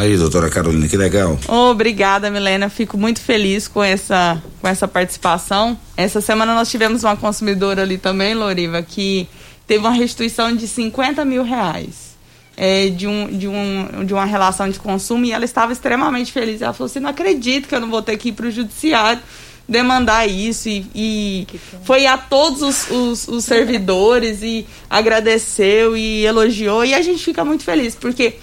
Aí, 0.00 0.16
doutora 0.16 0.48
Carolina, 0.48 0.88
que 0.88 0.96
legal. 0.96 1.38
Obrigada, 1.46 2.30
Milena. 2.30 2.70
Fico 2.70 2.96
muito 2.96 3.20
feliz 3.20 3.68
com 3.68 3.84
essa, 3.84 4.42
com 4.58 4.66
essa 4.66 4.88
participação. 4.88 5.78
Essa 5.94 6.22
semana 6.22 6.54
nós 6.54 6.70
tivemos 6.70 7.04
uma 7.04 7.14
consumidora 7.18 7.82
ali 7.82 7.98
também, 7.98 8.32
Loriva, 8.32 8.80
que 8.80 9.28
teve 9.66 9.80
uma 9.80 9.92
restituição 9.92 10.56
de 10.56 10.66
50 10.66 11.22
mil 11.26 11.44
reais. 11.44 12.16
É, 12.56 12.88
de, 12.88 13.06
um, 13.06 13.26
de, 13.26 13.46
um, 13.46 14.04
de 14.06 14.14
uma 14.14 14.24
relação 14.24 14.70
de 14.70 14.78
consumo 14.78 15.26
e 15.26 15.32
ela 15.32 15.44
estava 15.44 15.70
extremamente 15.70 16.32
feliz. 16.32 16.62
Ela 16.62 16.72
falou 16.72 16.86
assim: 16.86 17.00
não 17.00 17.10
acredito 17.10 17.68
que 17.68 17.74
eu 17.74 17.80
não 17.80 17.90
vou 17.90 18.00
ter 18.00 18.16
que 18.16 18.30
ir 18.30 18.32
para 18.32 18.46
o 18.46 18.50
judiciário 18.50 19.20
demandar 19.68 20.26
isso 20.26 20.68
e, 20.68 20.84
e 20.94 21.46
foi 21.84 22.04
a 22.06 22.18
todos 22.18 22.60
os, 22.60 22.90
os, 22.90 23.28
os, 23.28 23.44
servidores 23.44 24.42
e 24.42 24.66
agradeceu 24.90 25.96
e 25.96 26.24
elogiou 26.26 26.84
e 26.84 26.92
a 26.92 27.00
gente 27.00 27.22
fica 27.22 27.44
muito 27.44 27.62
feliz 27.62 27.94
porque 27.94 28.34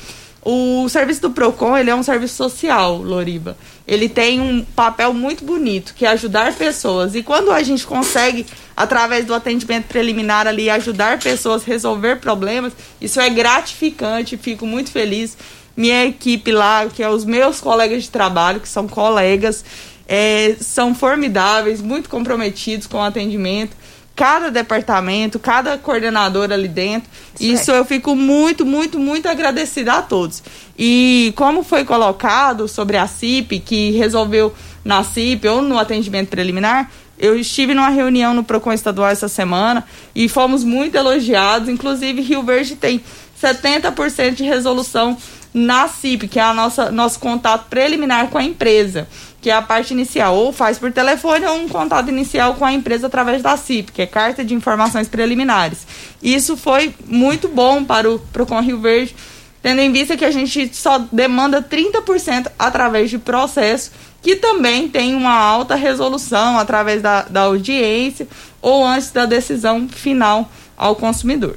o 0.50 0.88
serviço 0.88 1.24
do 1.24 1.32
Procon 1.32 1.78
ele 1.78 1.90
é 1.90 1.96
um 1.96 2.02
serviço 2.02 2.36
social, 2.36 3.02
Loriba. 3.02 3.58
Ele 3.86 4.08
tem 4.08 4.40
um 4.40 4.64
papel 4.64 5.14
muito 5.14 5.44
bonito 5.44 5.94
que 5.94 6.06
é 6.06 6.10
ajudar 6.12 6.54
pessoas 6.54 7.16
e 7.16 7.22
quando 7.22 7.52
a 7.52 7.62
gente 7.62 7.86
consegue 7.86 8.46
através 8.74 9.26
do 9.26 9.34
atendimento 9.34 9.88
preliminar 9.88 10.48
ali 10.48 10.70
ajudar 10.70 11.20
pessoas 11.20 11.64
a 11.64 11.66
resolver 11.66 12.22
problemas, 12.22 12.72
isso 13.02 13.20
é 13.20 13.30
gratificante. 13.30 14.38
Fico 14.38 14.66
muito 14.66 14.90
feliz. 14.90 15.38
Minha 15.76 16.06
equipe 16.06 16.50
lá, 16.54 16.86
que 16.86 17.04
é 17.04 17.10
os 17.10 17.26
meus 17.26 17.60
colegas 17.60 18.04
de 18.04 18.10
trabalho, 18.10 18.62
que 18.62 18.70
são 18.70 18.88
colegas, 18.88 19.66
é, 20.08 20.56
são 20.62 20.96
formidáveis, 20.96 21.82
muito 21.82 22.08
comprometidos 22.08 22.88
com 22.88 23.00
o 23.00 23.04
atendimento. 23.04 23.76
Cada 24.18 24.50
departamento, 24.50 25.38
cada 25.38 25.78
coordenador 25.78 26.52
ali 26.52 26.68
dentro. 26.68 27.08
Isso, 27.40 27.54
Isso 27.54 27.72
eu 27.72 27.86
fico 27.86 28.16
muito, 28.16 28.66
muito, 28.66 29.00
muito 29.00 29.30
agradecida 29.30 29.94
a 29.94 30.02
todos. 30.02 30.42
E 30.78 31.32
como 31.36 31.64
foi 31.64 31.86
colocado 31.86 32.68
sobre 32.68 32.98
a 32.98 33.06
CIP, 33.06 33.60
que 33.60 33.92
resolveu 33.92 34.52
na 34.84 35.04
CIP 35.04 35.48
ou 35.48 35.62
no 35.62 35.78
atendimento 35.78 36.30
preliminar, 36.30 36.92
eu 37.20 37.40
estive 37.40 37.76
numa 37.76 37.90
reunião 37.90 38.34
no 38.34 38.44
PROCON 38.44 38.74
estadual 38.74 39.10
essa 39.10 39.28
semana 39.28 39.86
e 40.16 40.28
fomos 40.28 40.64
muito 40.64 40.96
elogiados. 40.96 41.70
Inclusive, 41.70 42.20
Rio 42.22 42.42
Verde 42.42 42.76
tem 42.76 43.00
70% 43.40 44.34
de 44.34 44.44
resolução 44.44 45.16
na 45.54 45.88
CIP, 45.88 46.28
que 46.28 46.40
é 46.40 46.44
a 46.44 46.56
nossa 46.56 46.92
nosso 46.92 47.20
contato 47.20 47.68
preliminar 47.70 48.30
com 48.30 48.38
a 48.40 48.44
empresa 48.44 49.08
que 49.48 49.52
é 49.52 49.54
a 49.54 49.62
parte 49.62 49.94
inicial, 49.94 50.36
ou 50.36 50.52
faz 50.52 50.78
por 50.78 50.92
telefone 50.92 51.46
ou 51.46 51.56
um 51.56 51.70
contato 51.70 52.10
inicial 52.10 52.56
com 52.56 52.66
a 52.66 52.74
empresa 52.74 53.08
através 53.08 53.42
da 53.42 53.56
CIP, 53.56 53.94
que 53.94 54.02
é 54.02 54.06
Carta 54.06 54.44
de 54.44 54.54
Informações 54.54 55.08
Preliminares. 55.08 55.88
Isso 56.22 56.58
foi 56.58 56.94
muito 57.06 57.48
bom 57.48 57.82
para 57.82 58.12
o 58.12 58.20
Procon 58.20 58.60
Rio 58.60 58.82
Verde, 58.82 59.16
tendo 59.64 59.80
em 59.80 59.90
vista 59.90 60.18
que 60.18 60.26
a 60.26 60.32
gente 60.32 60.76
só 60.76 61.00
demanda 61.14 61.62
30% 61.62 62.52
através 62.60 63.10
de 63.10 63.18
processo, 63.18 63.92
que 64.22 64.36
também 64.36 64.90
tem 64.90 65.16
uma 65.16 65.32
alta 65.32 65.76
resolução 65.76 66.60
através 66.60 67.02
da, 67.02 67.22
da 67.22 67.44
audiência 67.44 68.28
ou 68.62 68.86
antes 68.86 69.12
da 69.12 69.26
decisão 69.26 69.88
final 69.88 70.52
ao 70.76 70.94
consumidor. 70.94 71.56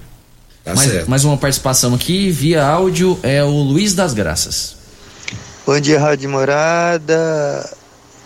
Tá 0.62 0.76
mais, 0.76 1.08
mais 1.08 1.24
uma 1.24 1.36
participação 1.36 1.92
aqui 1.92 2.30
via 2.30 2.64
áudio 2.64 3.18
é 3.24 3.42
o 3.42 3.48
Luiz 3.48 3.94
das 3.94 4.14
Graças. 4.14 4.76
Bom 5.66 5.80
dia, 5.80 5.98
Rádio 5.98 6.30
Morada, 6.30 7.79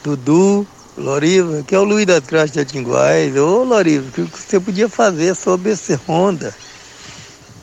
Dudu, 0.05 0.66
Loriva, 0.98 1.62
que 1.62 1.74
é 1.74 1.78
o 1.78 1.82
Luiz 1.82 2.05
das 2.05 2.20
Graças 2.20 2.50
de 2.50 2.61
Atinguais. 2.61 3.34
Ô, 3.38 3.64
Loriva, 3.64 4.07
o 4.07 4.12
que 4.12 4.38
você 4.38 4.61
podia 4.61 4.86
fazer 4.86 5.34
sobre 5.34 5.70
esse 5.70 5.98
Honda 6.07 6.55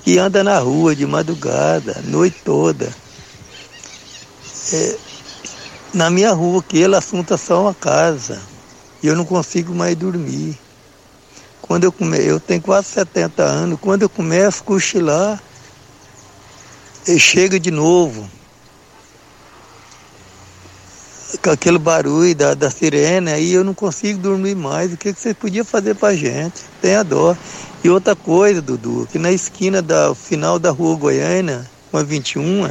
que 0.03 0.17
anda 0.17 0.43
na 0.43 0.57
rua 0.57 0.95
de 0.95 1.05
madrugada, 1.05 2.01
noite 2.03 2.41
toda? 2.43 2.91
É, 4.73 4.97
na 5.93 6.09
minha 6.09 6.31
rua, 6.31 6.63
que 6.63 6.79
ele 6.79 6.95
assunta 6.95 7.37
só 7.37 7.61
uma 7.61 7.75
casa. 7.75 8.41
E 9.03 9.07
eu 9.07 9.15
não 9.15 9.23
consigo 9.23 9.75
mais 9.75 9.95
dormir. 9.95 10.57
Quando 11.61 11.83
eu 11.83 11.91
come... 11.91 12.17
eu 12.17 12.39
tenho 12.39 12.61
quase 12.61 12.87
70 12.87 13.43
anos, 13.43 13.79
quando 13.79 14.01
eu 14.01 14.09
começo 14.09 14.63
a 14.63 14.65
cochilar, 14.65 15.43
ele 17.05 17.19
chega 17.19 17.59
de 17.59 17.69
novo 17.69 18.27
com 21.37 21.49
aquele 21.49 21.77
barulho 21.77 22.35
da, 22.35 22.53
da 22.53 22.69
sirene, 22.69 23.31
aí 23.31 23.53
eu 23.53 23.63
não 23.63 23.73
consigo 23.73 24.19
dormir 24.19 24.55
mais. 24.55 24.93
O 24.93 24.97
que, 24.97 25.13
que 25.13 25.19
você 25.19 25.33
podia 25.33 25.63
fazer 25.63 25.95
pra 25.95 26.15
gente? 26.15 26.61
Tenha 26.81 27.03
dó. 27.03 27.35
E 27.83 27.89
outra 27.89 28.15
coisa, 28.15 28.61
Dudu, 28.61 29.07
que 29.11 29.17
na 29.17 29.31
esquina 29.31 29.81
da 29.81 30.13
final 30.13 30.59
da 30.59 30.69
rua 30.69 30.95
Goiânia, 30.95 31.65
com 31.89 31.97
a 31.97 32.03
21, 32.03 32.69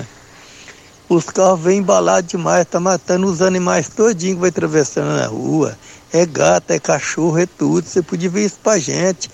os 1.09 1.25
carros 1.25 1.61
vêm 1.61 1.79
embalados 1.79 2.31
demais, 2.31 2.67
tá 2.67 2.79
matando 2.79 3.27
os 3.27 3.43
animais 3.43 3.89
todinho 3.89 4.37
que 4.37 4.41
vai 4.41 4.51
atravessando 4.51 5.17
na 5.17 5.27
rua. 5.27 5.77
É 6.13 6.25
gato, 6.25 6.71
é 6.71 6.79
cachorro, 6.79 7.39
é 7.39 7.47
tudo. 7.47 7.87
Você 7.87 8.03
podia 8.03 8.31
ver 8.31 8.45
isso 8.45 8.59
pra 8.63 8.79
gente. 8.79 9.31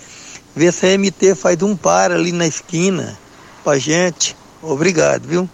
Ver 0.54 0.72
se 0.72 0.86
a 0.86 0.96
MT 0.96 1.34
faz 1.34 1.62
um 1.62 1.76
par 1.76 2.10
ali 2.10 2.32
na 2.32 2.46
esquina 2.46 3.18
pra 3.62 3.78
gente. 3.78 4.34
Obrigado, 4.62 5.28
viu? 5.28 5.48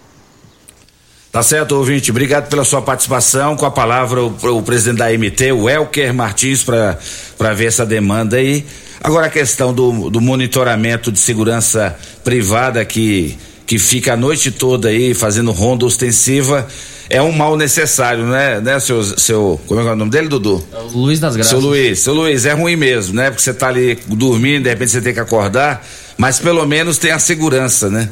Tá 1.33 1.43
certo, 1.43 1.73
ouvinte. 1.77 2.11
Obrigado 2.11 2.51
pela 2.51 2.63
sua 2.63 2.83
participação. 2.83 3.57
Com 3.57 3.65
a 3.65 3.71
palavra 3.71 4.23
o, 4.23 4.37
o 4.59 4.63
presidente 4.63 4.99
da 4.99 5.11
MT, 5.11 5.53
o 5.53 5.67
Elker 5.67 6.13
Martins, 6.13 6.63
para 6.63 7.55
ver 7.55 7.69
essa 7.69 7.87
demanda 7.87 8.37
aí. 8.37 8.67
Agora 9.03 9.29
a 9.29 9.31
questão 9.31 9.73
do, 9.73 10.11
do 10.11 10.21
monitoramento 10.21 11.11
de 11.11 11.19
segurança 11.19 11.97
privada 12.23 12.85
que, 12.85 13.39
que 13.67 13.79
fica 13.79 14.13
a 14.13 14.17
noite 14.17 14.51
toda 14.51 14.89
aí 14.89 15.15
fazendo 15.15 15.53
ronda 15.53 15.87
ostensiva 15.87 16.69
é 17.09 17.21
um 17.23 17.33
mal 17.33 17.57
necessário, 17.57 18.25
né, 18.25 18.61
né, 18.61 18.79
seu, 18.81 19.03
seu, 19.03 19.61
como 19.67 19.81
é, 19.81 19.85
é 19.85 19.93
o 19.93 19.97
nome 19.97 20.11
dele, 20.11 20.29
Dudu? 20.29 20.65
É 20.73 20.79
o 20.79 20.99
Luiz 20.99 21.19
das 21.19 21.35
Graças. 21.35 21.51
Seu 21.51 21.61
Luiz, 21.61 21.99
seu 21.99 22.15
Luiz, 22.15 22.47
é 22.47 22.53
ruim 22.53 22.77
mesmo, 22.77 23.15
né, 23.15 23.29
porque 23.29 23.43
você 23.43 23.53
tá 23.53 23.69
ali 23.69 23.99
dormindo, 24.07 24.63
de 24.63 24.71
repente 24.71 24.93
você 24.93 25.01
tem 25.03 25.13
que 25.13 25.21
acordar, 25.21 25.85
mas 26.17 26.39
pelo 26.39 26.65
menos 26.67 26.97
tem 26.97 27.11
a 27.11 27.19
segurança, 27.19 27.91
né? 27.91 28.09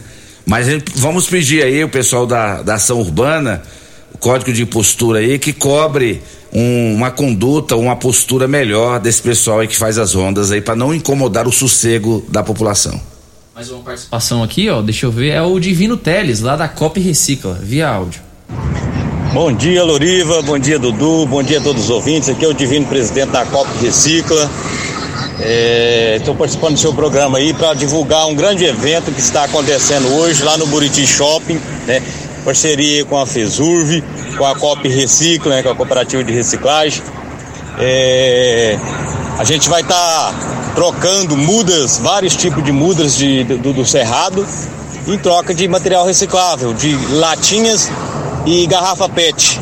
Mas 0.50 0.66
vamos 0.96 1.28
pedir 1.28 1.62
aí 1.62 1.84
o 1.84 1.88
pessoal 1.88 2.26
da, 2.26 2.60
da 2.60 2.74
ação 2.74 2.98
urbana, 2.98 3.62
o 4.12 4.18
código 4.18 4.52
de 4.52 4.66
postura 4.66 5.20
aí, 5.20 5.38
que 5.38 5.52
cobre 5.52 6.20
um, 6.52 6.96
uma 6.96 7.08
conduta, 7.08 7.76
uma 7.76 7.94
postura 7.94 8.48
melhor 8.48 8.98
desse 8.98 9.22
pessoal 9.22 9.60
aí 9.60 9.68
que 9.68 9.76
faz 9.76 9.96
as 9.96 10.12
rondas 10.12 10.50
aí, 10.50 10.60
para 10.60 10.74
não 10.74 10.92
incomodar 10.92 11.46
o 11.46 11.52
sossego 11.52 12.26
da 12.28 12.42
população. 12.42 13.00
Mais 13.54 13.70
uma 13.70 13.80
participação 13.84 14.42
aqui, 14.42 14.68
ó, 14.68 14.82
deixa 14.82 15.06
eu 15.06 15.12
ver, 15.12 15.28
é 15.28 15.40
o 15.40 15.56
Divino 15.60 15.96
Teles, 15.96 16.40
lá 16.40 16.56
da 16.56 16.66
Cop 16.66 16.98
Recicla, 16.98 17.54
via 17.62 17.88
áudio. 17.88 18.20
Bom 19.32 19.52
dia, 19.52 19.84
Loriva, 19.84 20.42
bom 20.42 20.58
dia, 20.58 20.80
Dudu, 20.80 21.26
bom 21.26 21.44
dia 21.44 21.60
a 21.60 21.62
todos 21.62 21.84
os 21.84 21.90
ouvintes. 21.90 22.28
Aqui 22.28 22.44
é 22.44 22.48
o 22.48 22.54
Divino 22.54 22.86
Presidente 22.86 23.30
da 23.30 23.46
Cop 23.46 23.70
Recicla. 23.80 24.50
Estou 25.42 26.34
é, 26.34 26.36
participando 26.36 26.74
do 26.74 26.78
seu 26.78 26.92
programa 26.92 27.38
aí 27.38 27.54
para 27.54 27.72
divulgar 27.72 28.26
um 28.26 28.34
grande 28.34 28.64
evento 28.64 29.10
que 29.10 29.20
está 29.20 29.44
acontecendo 29.44 30.14
hoje 30.16 30.42
lá 30.42 30.58
no 30.58 30.66
Buriti 30.66 31.06
Shopping, 31.06 31.58
né? 31.86 32.02
Parceria 32.44 33.06
com 33.06 33.18
a 33.18 33.26
FESURV, 33.26 34.04
com 34.36 34.44
a 34.44 34.54
COP 34.54 34.86
Recicla, 34.86 35.56
né? 35.56 35.62
com 35.62 35.70
a 35.70 35.74
Cooperativa 35.74 36.22
de 36.22 36.32
Reciclagem. 36.32 37.02
É, 37.78 38.78
a 39.38 39.44
gente 39.44 39.68
vai 39.70 39.80
estar 39.80 39.94
tá 39.94 40.72
trocando 40.74 41.36
mudas, 41.36 41.98
vários 41.98 42.36
tipos 42.36 42.62
de 42.62 42.72
mudas 42.72 43.16
de, 43.16 43.44
do, 43.44 43.72
do 43.72 43.84
Cerrado, 43.86 44.46
em 45.06 45.16
troca 45.16 45.54
de 45.54 45.66
material 45.66 46.04
reciclável, 46.04 46.74
de 46.74 46.94
latinhas 47.14 47.90
e 48.44 48.66
garrafa 48.66 49.08
PET. 49.08 49.58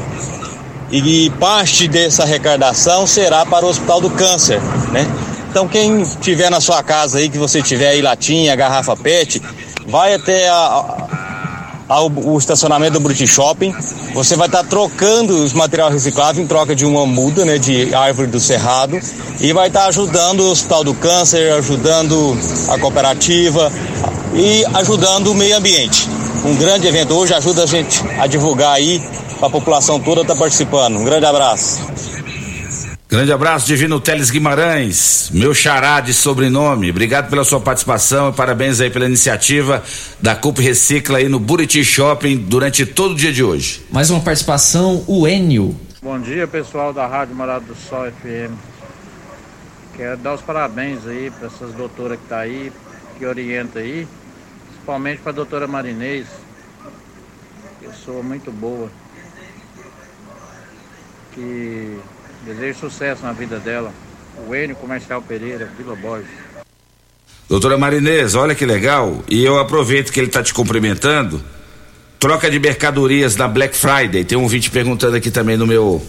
E 0.90 1.30
parte 1.38 1.86
dessa 1.86 2.24
arrecadação 2.24 3.06
será 3.06 3.46
para 3.46 3.64
o 3.64 3.68
Hospital 3.68 4.00
do 4.00 4.10
Câncer, 4.10 4.60
né? 4.90 5.06
Então 5.50 5.66
quem 5.66 6.02
tiver 6.20 6.50
na 6.50 6.60
sua 6.60 6.82
casa 6.82 7.18
aí, 7.18 7.28
que 7.28 7.38
você 7.38 7.62
tiver 7.62 7.88
aí 7.88 8.02
latinha, 8.02 8.54
garrafa 8.54 8.96
PET, 8.96 9.40
vai 9.86 10.14
até 10.14 10.48
a, 10.48 11.08
a, 11.88 12.02
o 12.02 12.38
estacionamento 12.38 12.92
do 12.94 13.00
Bruti 13.00 13.26
Shopping. 13.26 13.74
Você 14.12 14.36
vai 14.36 14.46
estar 14.46 14.62
tá 14.62 14.68
trocando 14.68 15.42
os 15.42 15.52
material 15.52 15.90
reciclável 15.90 16.42
em 16.42 16.46
troca 16.46 16.74
de 16.76 16.84
uma 16.84 17.06
muda, 17.06 17.44
né, 17.44 17.58
de 17.58 17.94
árvore 17.94 18.28
do 18.28 18.38
cerrado, 18.38 19.00
e 19.40 19.52
vai 19.52 19.68
estar 19.68 19.82
tá 19.82 19.86
ajudando 19.88 20.40
o 20.40 20.50
Hospital 20.50 20.84
do 20.84 20.94
Câncer, 20.94 21.52
ajudando 21.54 22.36
a 22.68 22.78
cooperativa 22.78 23.72
e 24.34 24.64
ajudando 24.74 25.28
o 25.28 25.34
meio 25.34 25.56
ambiente. 25.56 26.08
Um 26.44 26.54
grande 26.56 26.86
evento 26.86 27.14
hoje 27.14 27.34
ajuda 27.34 27.64
a 27.64 27.66
gente 27.66 28.02
a 28.18 28.26
divulgar 28.26 28.74
aí 28.74 29.02
para 29.38 29.48
a 29.48 29.50
população 29.50 29.98
toda 29.98 30.20
estar 30.20 30.34
tá 30.34 30.38
participando. 30.38 30.96
Um 30.98 31.04
grande 31.04 31.24
abraço. 31.24 31.80
Grande 33.10 33.32
abraço, 33.32 33.66
Divino 33.66 33.98
Teles 33.98 34.28
Guimarães, 34.28 35.30
meu 35.32 35.54
xará 35.54 35.98
de 35.98 36.12
sobrenome. 36.12 36.90
Obrigado 36.90 37.30
pela 37.30 37.42
sua 37.42 37.58
participação 37.58 38.28
e 38.28 38.32
parabéns 38.34 38.82
aí 38.82 38.90
pela 38.90 39.06
iniciativa 39.06 39.82
da 40.20 40.36
CUP 40.36 40.60
Recicla 40.60 41.16
aí 41.16 41.26
no 41.26 41.40
Buriti 41.40 41.82
Shopping 41.82 42.36
durante 42.36 42.84
todo 42.84 43.12
o 43.12 43.14
dia 43.14 43.32
de 43.32 43.42
hoje. 43.42 43.82
Mais 43.90 44.10
uma 44.10 44.20
participação, 44.20 45.02
o 45.06 45.26
Enio. 45.26 45.74
Bom 46.02 46.20
dia, 46.20 46.46
pessoal 46.46 46.92
da 46.92 47.06
Rádio 47.06 47.34
Morado 47.34 47.64
do 47.64 47.74
Sol 47.74 48.12
FM. 48.12 48.52
Quero 49.96 50.18
dar 50.18 50.34
os 50.34 50.42
parabéns 50.42 51.06
aí 51.06 51.30
para 51.30 51.46
essas 51.46 51.72
doutoras 51.72 52.20
que 52.20 52.26
tá 52.26 52.40
aí, 52.40 52.70
que 53.18 53.24
orienta 53.24 53.78
aí, 53.78 54.06
principalmente 54.66 55.22
para 55.22 55.32
a 55.32 55.34
doutora 55.34 55.66
Marinês, 55.66 56.26
pessoa 57.80 58.22
muito 58.22 58.52
boa, 58.52 58.90
que 61.32 61.98
Desejo 62.44 62.78
sucesso 62.78 63.22
na 63.22 63.32
vida 63.32 63.58
dela. 63.58 63.92
O 64.46 64.54
Enio 64.54 64.76
Comercial 64.76 65.20
Pereira, 65.20 65.68
Vila 65.76 65.96
Borges. 65.96 66.28
Doutora 67.48 67.78
Marinês, 67.78 68.34
olha 68.34 68.54
que 68.54 68.66
legal. 68.66 69.22
E 69.28 69.44
eu 69.44 69.58
aproveito 69.58 70.12
que 70.12 70.20
ele 70.20 70.26
está 70.26 70.42
te 70.42 70.52
cumprimentando. 70.52 71.42
Troca 72.18 72.50
de 72.50 72.58
mercadorias 72.58 73.36
na 73.36 73.48
Black 73.48 73.76
Friday. 73.76 74.24
Tem 74.24 74.36
um 74.36 74.46
vídeo 74.46 74.70
perguntando 74.70 75.16
aqui 75.16 75.30
também 75.30 75.56
no 75.56 75.66
meu 75.66 76.02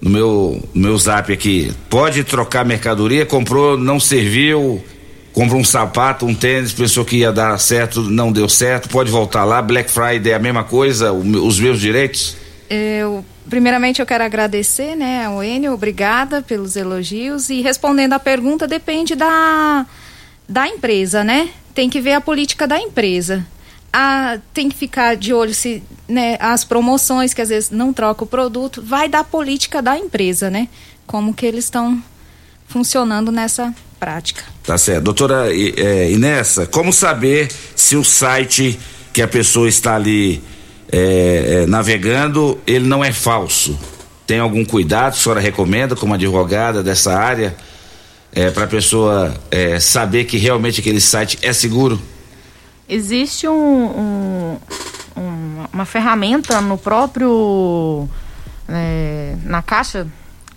no 0.00 0.10
meu 0.10 0.68
no 0.74 0.82
meu 0.82 0.98
zap 0.98 1.32
aqui. 1.32 1.72
Pode 1.88 2.22
trocar 2.24 2.64
mercadoria? 2.64 3.24
Comprou, 3.24 3.78
não 3.78 3.98
serviu. 3.98 4.84
Comprou 5.32 5.60
um 5.60 5.64
sapato, 5.64 6.26
um 6.26 6.34
tênis, 6.34 6.72
pensou 6.72 7.04
que 7.04 7.16
ia 7.16 7.32
dar 7.32 7.58
certo, 7.58 8.02
não 8.02 8.30
deu 8.30 8.48
certo. 8.48 8.88
Pode 8.88 9.10
voltar 9.10 9.44
lá. 9.44 9.60
Black 9.60 9.90
Friday 9.90 10.30
é 10.32 10.34
a 10.36 10.38
mesma 10.38 10.62
coisa, 10.62 11.12
os 11.12 11.58
meus 11.58 11.80
direitos? 11.80 12.36
Eu 12.70 13.24
primeiramente 13.48 14.00
eu 14.00 14.06
quero 14.06 14.24
agradecer, 14.24 14.94
né, 14.94 15.26
ao 15.26 15.42
Enio, 15.42 15.72
obrigada 15.72 16.42
pelos 16.42 16.76
elogios 16.76 17.50
e 17.50 17.60
respondendo 17.60 18.12
à 18.14 18.18
pergunta 18.18 18.66
depende 18.66 19.14
da 19.14 19.86
da 20.48 20.68
empresa, 20.68 21.24
né? 21.24 21.48
Tem 21.74 21.88
que 21.88 22.00
ver 22.00 22.12
a 22.12 22.20
política 22.20 22.66
da 22.66 22.78
empresa. 22.78 23.46
A, 23.92 24.38
tem 24.52 24.68
que 24.68 24.76
ficar 24.76 25.16
de 25.16 25.32
olho 25.32 25.54
se 25.54 25.82
né, 26.08 26.36
as 26.40 26.64
promoções 26.64 27.32
que 27.32 27.40
às 27.40 27.48
vezes 27.48 27.70
não 27.70 27.92
troca 27.92 28.24
o 28.24 28.26
produto, 28.26 28.82
vai 28.82 29.08
da 29.08 29.24
política 29.24 29.80
da 29.80 29.96
empresa, 29.96 30.50
né? 30.50 30.68
Como 31.06 31.32
que 31.32 31.46
eles 31.46 31.64
estão 31.64 32.02
funcionando 32.66 33.30
nessa 33.30 33.74
prática. 33.98 34.44
Tá 34.64 34.76
certo. 34.76 35.04
Doutora 35.04 35.46
é, 35.50 36.10
Inessa, 36.10 36.66
como 36.66 36.92
saber 36.92 37.48
se 37.74 37.96
o 37.96 38.04
site 38.04 38.78
que 39.12 39.22
a 39.22 39.28
pessoa 39.28 39.68
está 39.68 39.94
ali 39.94 40.42
é, 40.90 41.62
é, 41.62 41.66
navegando, 41.66 42.58
ele 42.66 42.86
não 42.86 43.04
é 43.04 43.12
falso. 43.12 43.78
Tem 44.26 44.38
algum 44.38 44.64
cuidado, 44.64 45.12
a 45.12 45.16
senhora 45.16 45.40
recomenda, 45.40 45.94
como 45.94 46.14
advogada 46.14 46.82
dessa 46.82 47.14
área, 47.14 47.54
é, 48.32 48.50
para 48.50 48.64
a 48.64 48.66
pessoa 48.66 49.34
é, 49.50 49.78
saber 49.78 50.24
que 50.24 50.36
realmente 50.36 50.80
aquele 50.80 51.00
site 51.00 51.38
é 51.42 51.52
seguro? 51.52 52.00
Existe 52.88 53.46
um, 53.48 53.54
um, 53.54 54.58
um, 55.16 55.64
uma 55.72 55.84
ferramenta 55.84 56.60
no 56.60 56.76
próprio. 56.76 58.08
É, 58.68 59.34
na 59.44 59.60
caixa 59.60 60.06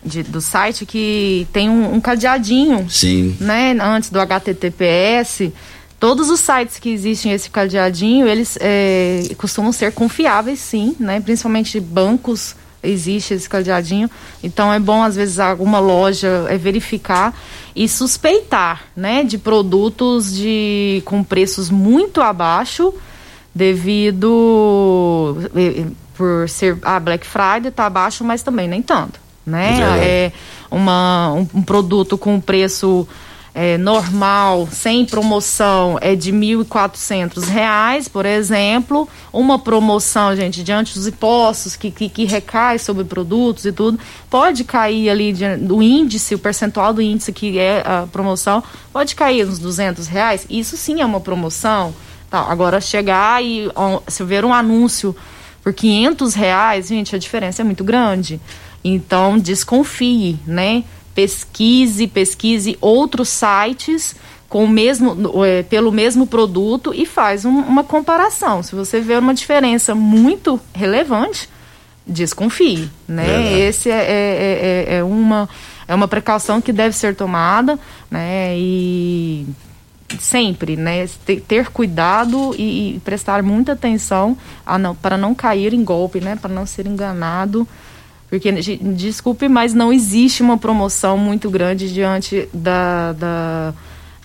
de, 0.03 0.23
do 0.23 0.39
site 0.39 0.85
que 0.85 1.45
tem 1.51 1.69
um, 1.69 1.95
um 1.95 2.01
cadeadinho. 2.01 2.89
Sim. 2.89 3.35
Né, 3.39 3.77
antes 3.79 4.09
do 4.09 4.19
HTTPS 4.19 5.51
Todos 5.99 6.29
os 6.29 6.39
sites 6.39 6.77
que 6.77 6.89
existem 6.89 7.31
esse 7.31 7.49
cadeadinho, 7.49 8.27
eles 8.27 8.57
é, 8.61 9.23
costumam 9.37 9.71
ser 9.71 9.91
confiáveis, 9.93 10.59
sim, 10.59 10.95
né? 10.99 11.19
Principalmente 11.19 11.79
bancos 11.79 12.55
existe 12.83 13.33
esse 13.33 13.49
cadeadinho. 13.49 14.09
Então 14.43 14.71
é 14.71 14.79
bom 14.79 15.01
às 15.01 15.15
vezes 15.15 15.39
alguma 15.39 15.79
loja 15.79 16.45
é 16.49 16.57
verificar 16.57 17.33
e 17.75 17.87
suspeitar, 17.87 18.83
né, 18.95 19.23
de 19.23 19.37
produtos 19.37 20.33
de 20.33 21.01
com 21.05 21.23
preços 21.23 21.69
muito 21.69 22.21
abaixo 22.21 22.93
devido 23.53 25.35
por 26.15 26.47
ser 26.47 26.77
a 26.83 26.99
Black 26.99 27.25
Friday 27.25 27.71
tá 27.71 27.85
abaixo, 27.87 28.23
mas 28.23 28.43
também 28.43 28.67
nem 28.67 28.81
tanto, 28.81 29.19
né? 29.45 29.79
É, 29.99 30.25
é 30.25 30.31
uma 30.69 31.33
um, 31.33 31.47
um 31.55 31.61
produto 31.61 32.17
com 32.17 32.39
preço 32.39 33.07
é, 33.59 33.75
normal, 33.75 34.69
sem 34.71 35.03
promoção, 35.03 35.97
é 35.99 36.15
de 36.15 36.29
R$ 36.29 36.37
1.400, 36.37 38.07
por 38.07 38.23
exemplo. 38.23 39.09
Uma 39.33 39.57
promoção, 39.57 40.35
gente, 40.35 40.61
diante 40.61 40.93
dos 40.93 41.07
impostos 41.07 41.75
que, 41.75 41.89
que, 41.89 42.07
que, 42.07 42.25
recai 42.25 42.77
sobre 42.77 43.03
produtos 43.03 43.65
e 43.65 43.71
tudo, 43.71 43.99
pode 44.29 44.63
cair 44.63 45.09
ali 45.09 45.33
do 45.57 45.81
índice, 45.81 46.35
o 46.35 46.39
percentual 46.39 46.93
do 46.93 47.01
índice 47.01 47.33
que 47.33 47.57
é 47.57 47.81
a 47.83 48.05
promoção, 48.11 48.63
pode 48.93 49.15
cair 49.15 49.47
uns 49.47 49.57
200 49.57 50.05
reais. 50.05 50.45
Isso 50.47 50.77
sim 50.77 51.01
é 51.01 51.05
uma 51.05 51.19
promoção. 51.19 51.95
Tá, 52.29 52.41
agora 52.41 52.79
chegar 52.79 53.43
e 53.43 53.71
se 54.07 54.23
ver 54.23 54.45
um 54.45 54.53
anúncio 54.53 55.15
por 55.63 55.73
500 55.73 56.35
reais, 56.35 56.89
gente, 56.89 57.15
a 57.15 57.19
diferença 57.19 57.63
é 57.63 57.65
muito 57.65 57.83
grande. 57.83 58.39
Então, 58.83 59.39
desconfie, 59.39 60.37
né? 60.45 60.83
Pesquise, 61.17 62.05
pesquise 62.05 62.77
outros 62.79 63.29
sites 63.29 64.15
com 64.47 64.65
o 64.65 64.67
mesmo, 64.67 65.43
é, 65.43 65.63
pelo 65.63 65.91
mesmo 65.91 66.27
produto 66.27 66.93
e 66.93 67.07
faz 67.07 67.43
um, 67.43 67.57
uma 67.57 67.83
comparação. 67.83 68.61
Se 68.61 68.75
você 68.75 69.01
vê 69.01 69.15
uma 69.17 69.33
diferença 69.33 69.95
muito 69.95 70.61
relevante, 70.71 71.49
desconfie, 72.05 72.87
né? 73.07 73.59
Esse 73.61 73.89
é, 73.89 73.95
é, 73.95 74.85
é, 74.89 74.95
é, 74.97 75.03
uma 75.03 75.49
é 75.87 75.95
uma 75.95 76.07
precaução 76.07 76.61
que 76.61 76.71
deve 76.71 76.95
ser 76.95 77.15
tomada, 77.15 77.79
né? 78.11 78.55
E 78.55 79.47
sempre, 80.19 80.75
né? 80.75 81.09
Ter, 81.25 81.41
ter 81.41 81.69
cuidado 81.71 82.53
e, 82.59 82.97
e, 82.97 82.99
prestar 82.99 83.41
muita 83.41 83.71
atenção 83.71 84.37
a 84.63 84.77
não, 84.77 84.93
para 84.93 85.17
não 85.17 85.33
cair 85.33 85.73
em 85.73 85.83
golpe, 85.83 86.21
né? 86.21 86.35
Para 86.39 86.53
não 86.53 86.67
ser 86.67 86.85
enganado 86.85 87.67
porque, 88.29 88.51
desculpe, 88.51 89.47
mas 89.47 89.73
não 89.73 89.91
existe 89.91 90.43
uma 90.43 90.57
promoção 90.57 91.17
muito 91.17 91.49
grande 91.49 91.91
diante 91.93 92.47
da, 92.53 93.13
da, 93.13 93.73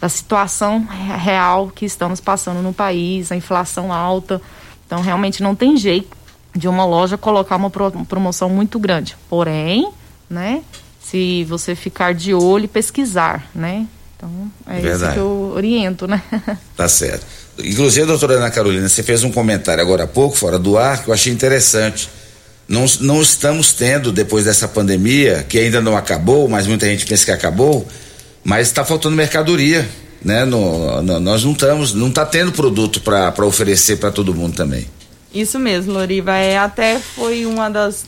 da 0.01 0.09
situação 0.09 0.85
real 0.85 1.71
que 1.73 1.85
estamos 1.85 2.21
passando 2.21 2.61
no 2.63 2.73
país, 2.73 3.31
a 3.31 3.37
inflação 3.37 3.93
alta. 3.93 4.43
Então, 4.87 5.01
realmente 5.01 5.41
não 5.41 5.55
tem 5.55 5.77
jeito 5.77 6.17
de 6.55 6.67
uma 6.67 6.85
loja 6.85 7.17
colocar 7.17 7.57
uma 7.57 7.71
promoção 7.71 8.51
muito 8.51 8.77
grande. 8.79 9.17
Porém, 9.29 9.89
né, 10.29 10.63
se 11.01 11.45
você 11.45 11.77
ficar 11.77 12.13
de 12.13 12.35
olho 12.35 12.65
e 12.65 12.69
pesquisar, 12.69 13.49
né? 13.55 13.87
Então, 14.17 14.31
é 14.67 14.81
Verdade. 14.81 15.05
isso 15.05 15.13
que 15.13 15.19
eu 15.19 15.53
oriento, 15.55 16.07
né? 16.09 16.21
Tá 16.77 16.89
certo. 16.89 17.25
Inclusive, 17.59 18.07
doutora 18.07 18.35
Ana 18.35 18.51
Carolina, 18.51 18.89
você 18.89 19.03
fez 19.03 19.23
um 19.23 19.31
comentário 19.31 19.81
agora 19.83 20.05
há 20.05 20.07
pouco, 20.09 20.37
fora 20.37 20.59
do 20.59 20.77
ar, 20.77 21.05
que 21.05 21.09
eu 21.09 21.15
achei 21.15 21.33
interessante 21.33 22.09
não, 22.73 22.87
não 23.01 23.21
estamos 23.21 23.75
tendo, 23.75 24.11
depois 24.11 24.47
dessa 24.47 24.67
pandemia, 24.67 25.45
que 25.47 25.59
ainda 25.59 25.79
não 25.79 25.95
acabou, 25.95 26.49
mas 26.49 26.67
muita 26.67 26.87
gente 26.87 27.05
pensa 27.05 27.27
que 27.27 27.31
acabou, 27.31 27.87
mas 28.43 28.69
está 28.69 28.83
faltando 28.83 29.15
mercadoria. 29.15 29.87
Né? 30.25 30.47
No, 30.47 31.03
no, 31.03 31.21
nós 31.21 31.45
não 31.45 31.53
estamos, 31.53 31.93
não 31.93 32.09
está 32.09 32.25
tendo 32.25 32.51
produto 32.51 33.03
para 33.03 33.45
oferecer 33.45 33.97
para 33.97 34.11
todo 34.11 34.35
mundo 34.35 34.57
também. 34.57 34.89
Isso 35.35 35.59
mesmo, 35.59 35.93
Loriva. 35.93 36.35
É, 36.35 36.57
até 36.57 36.99
foi 36.99 37.45
um 37.45 37.57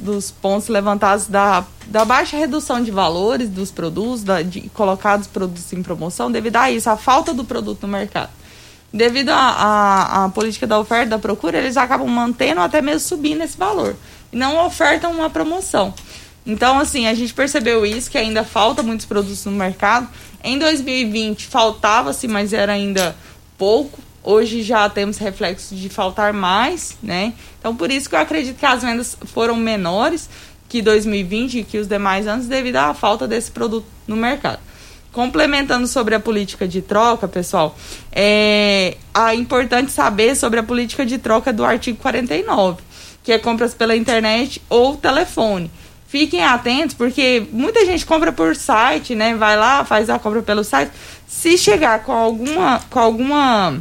dos 0.00 0.30
pontos 0.30 0.68
levantados 0.68 1.26
da, 1.26 1.62
da 1.86 2.06
baixa 2.06 2.38
redução 2.38 2.82
de 2.82 2.90
valores 2.90 3.50
dos 3.50 3.70
produtos, 3.70 4.24
da, 4.24 4.40
de 4.40 4.62
colocados 4.70 5.26
produtos 5.26 5.70
em 5.74 5.82
promoção, 5.82 6.32
devido 6.32 6.56
a 6.56 6.70
isso, 6.70 6.88
a 6.88 6.96
falta 6.96 7.34
do 7.34 7.44
produto 7.44 7.82
no 7.82 7.88
mercado. 7.88 8.30
Devido 8.90 9.30
à 9.30 10.30
política 10.34 10.66
da 10.66 10.78
oferta 10.78 11.10
da 11.10 11.18
procura, 11.18 11.58
eles 11.58 11.76
acabam 11.76 12.08
mantendo 12.08 12.60
até 12.62 12.80
mesmo 12.80 13.00
subindo 13.00 13.42
esse 13.42 13.58
valor 13.58 13.94
não 14.35 14.64
ofertam 14.66 15.12
uma 15.12 15.30
promoção. 15.30 15.95
Então, 16.47 16.78
assim, 16.78 17.07
a 17.07 17.14
gente 17.14 17.32
percebeu 17.32 17.87
isso, 17.87 18.11
que 18.11 18.18
ainda 18.18 18.45
falta 18.45 18.82
muitos 18.82 19.07
produtos 19.07 19.45
no 19.47 19.53
mercado. 19.53 20.09
Em 20.43 20.59
2020 20.59 21.47
faltava-se, 21.47 22.28
mas 22.28 22.53
era 22.53 22.72
ainda 22.72 23.16
pouco. 23.57 23.99
Hoje 24.22 24.62
já 24.62 24.89
temos 24.89 25.16
reflexos 25.18 25.78
de 25.78 25.89
faltar 25.89 26.32
mais, 26.32 26.97
né? 27.03 27.32
Então, 27.59 27.74
por 27.74 27.91
isso 27.91 28.09
que 28.09 28.14
eu 28.14 28.18
acredito 28.18 28.59
que 28.59 28.66
as 28.66 28.82
vendas 28.82 29.16
foram 29.26 29.57
menores 29.57 30.28
que 30.68 30.82
2020 30.82 31.61
e 31.61 31.64
que 31.64 31.78
os 31.78 31.87
demais 31.87 32.26
anos 32.26 32.47
devido 32.47 32.76
à 32.76 32.93
falta 32.93 33.28
desse 33.28 33.51
produto 33.51 33.87
no 34.07 34.16
mercado. 34.16 34.59
Complementando 35.12 35.87
sobre 35.87 36.14
a 36.14 36.20
política 36.20 36.66
de 36.66 36.82
troca, 36.82 37.28
pessoal, 37.28 37.76
é, 38.11 38.97
é 39.14 39.35
importante 39.35 39.93
saber 39.93 40.35
sobre 40.35 40.59
a 40.59 40.62
política 40.62 41.07
de 41.07 41.18
troca 41.18 41.53
do 41.53 41.64
artigo 41.64 41.99
49, 41.99 42.82
que 43.25 43.33
é 43.33 43.39
compras 43.39 43.75
pela 43.75 43.97
internet 43.97 44.62
ou 44.68 44.97
telefone. 44.97 45.70
Fiquem 46.07 46.45
atentos, 46.45 46.95
porque 46.95 47.45
muita 47.51 47.85
gente 47.85 48.07
compra 48.07 48.31
por 48.31 48.55
site, 48.55 49.16
né? 49.16 49.35
Vai 49.35 49.57
lá, 49.57 49.85
faz 49.85 50.09
a 50.09 50.18
compra 50.18 50.43
pelo 50.43 50.62
site. 50.62 50.93
Se 51.27 51.59
chegar 51.59 52.05
com 52.05 52.12
alguma, 52.12 52.81
com 52.91 53.01
alguma 53.01 53.81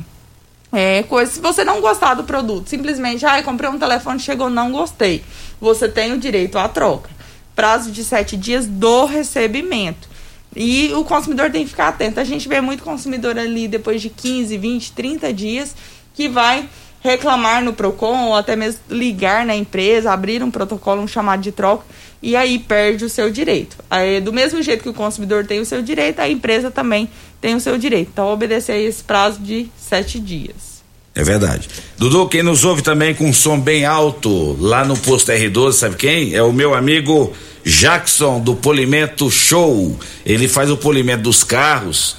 é, 0.72 1.04
coisa, 1.04 1.32
se 1.32 1.40
você 1.40 1.64
não 1.64 1.82
gostar 1.82 2.16
do 2.16 2.24
produto, 2.24 2.70
simplesmente, 2.70 3.24
ah, 3.26 3.44
comprei 3.44 3.70
um 3.70 3.78
telefone, 3.78 4.20
chegou, 4.20 4.50
não 4.50 4.72
gostei. 4.72 5.24
Você 5.62 5.88
tem 5.88 6.14
o 6.14 6.18
direito 6.18 6.58
à 6.58 6.68
troca. 6.68 7.12
Prazo 7.56 7.92
de 7.92 8.04
sete 8.04 8.36
dias 8.36 8.66
do 8.66 9.06
recebimento. 9.06 10.10
E 10.56 10.92
o 10.94 11.04
consumidor 11.04 11.52
tem 11.52 11.64
que 11.64 11.70
ficar 11.70 11.90
atento. 11.90 12.20
A 12.20 12.24
gente 12.24 12.48
vê 12.48 12.62
muito 12.62 12.84
consumidor 12.84 13.38
ali 13.38 13.68
depois 13.68 14.02
de 14.02 14.10
15, 14.10 14.58
20, 14.58 14.92
30 14.94 15.34
dias 15.34 15.76
que 16.14 16.28
vai 16.28 16.68
reclamar 17.04 17.64
no 17.64 17.74
Procon 17.74 18.28
ou 18.28 18.36
até 18.36 18.56
mesmo 18.56 18.80
ligar 18.90 19.46
na 19.46 19.56
empresa, 19.56 20.12
abrir 20.12 20.42
um 20.42 20.50
protocolo, 20.50 21.02
um 21.02 21.08
chamado 21.08 21.42
de 21.42 21.52
troca 21.52 21.84
e 22.24 22.38
aí 22.38 22.58
perde 22.58 23.04
o 23.04 23.10
seu 23.10 23.30
direito. 23.30 23.76
Aí, 23.92 24.22
do 24.22 24.32
mesmo 24.32 24.62
jeito 24.64 24.82
que 24.82 24.90
o 24.90 24.94
consumidor 24.94 25.46
tem 25.46 25.60
o 25.60 25.66
seu 25.66 25.82
direito, 25.82 26.22
a 26.22 26.30
empresa 26.30 26.72
também 26.72 27.10
tem 27.42 27.54
o 27.54 27.60
seu 27.60 27.78
direito. 27.78 28.12
Então, 28.14 28.28
obedecer 28.28 28.78
esse 28.78 29.04
prazo 29.04 29.42
de 29.42 29.70
sete 29.78 30.20
dias. 30.22 30.82
É 31.14 31.22
verdade. 31.22 31.70
Dudu, 31.98 32.28
quem 32.30 32.42
nos 32.42 32.64
ouve 32.64 32.82
também 32.82 33.14
com 33.14 33.26
um 33.26 33.34
som 33.34 33.60
bem 33.60 33.86
alto 33.86 34.58
lá 34.60 34.86
no 34.86 34.98
posto 34.98 35.32
R12, 35.32 35.74
sabe 35.74 35.96
quem? 35.98 36.34
É 36.34 36.42
o 36.42 36.54
meu 36.54 36.74
amigo 36.74 37.34
Jackson 37.64 38.40
do 38.40 38.56
Polimento 38.56 39.30
Show. 39.30 40.00
Ele 40.26 40.48
faz 40.48 40.72
o 40.72 40.78
polimento 40.78 41.24
dos 41.24 41.44
carros 41.44 42.16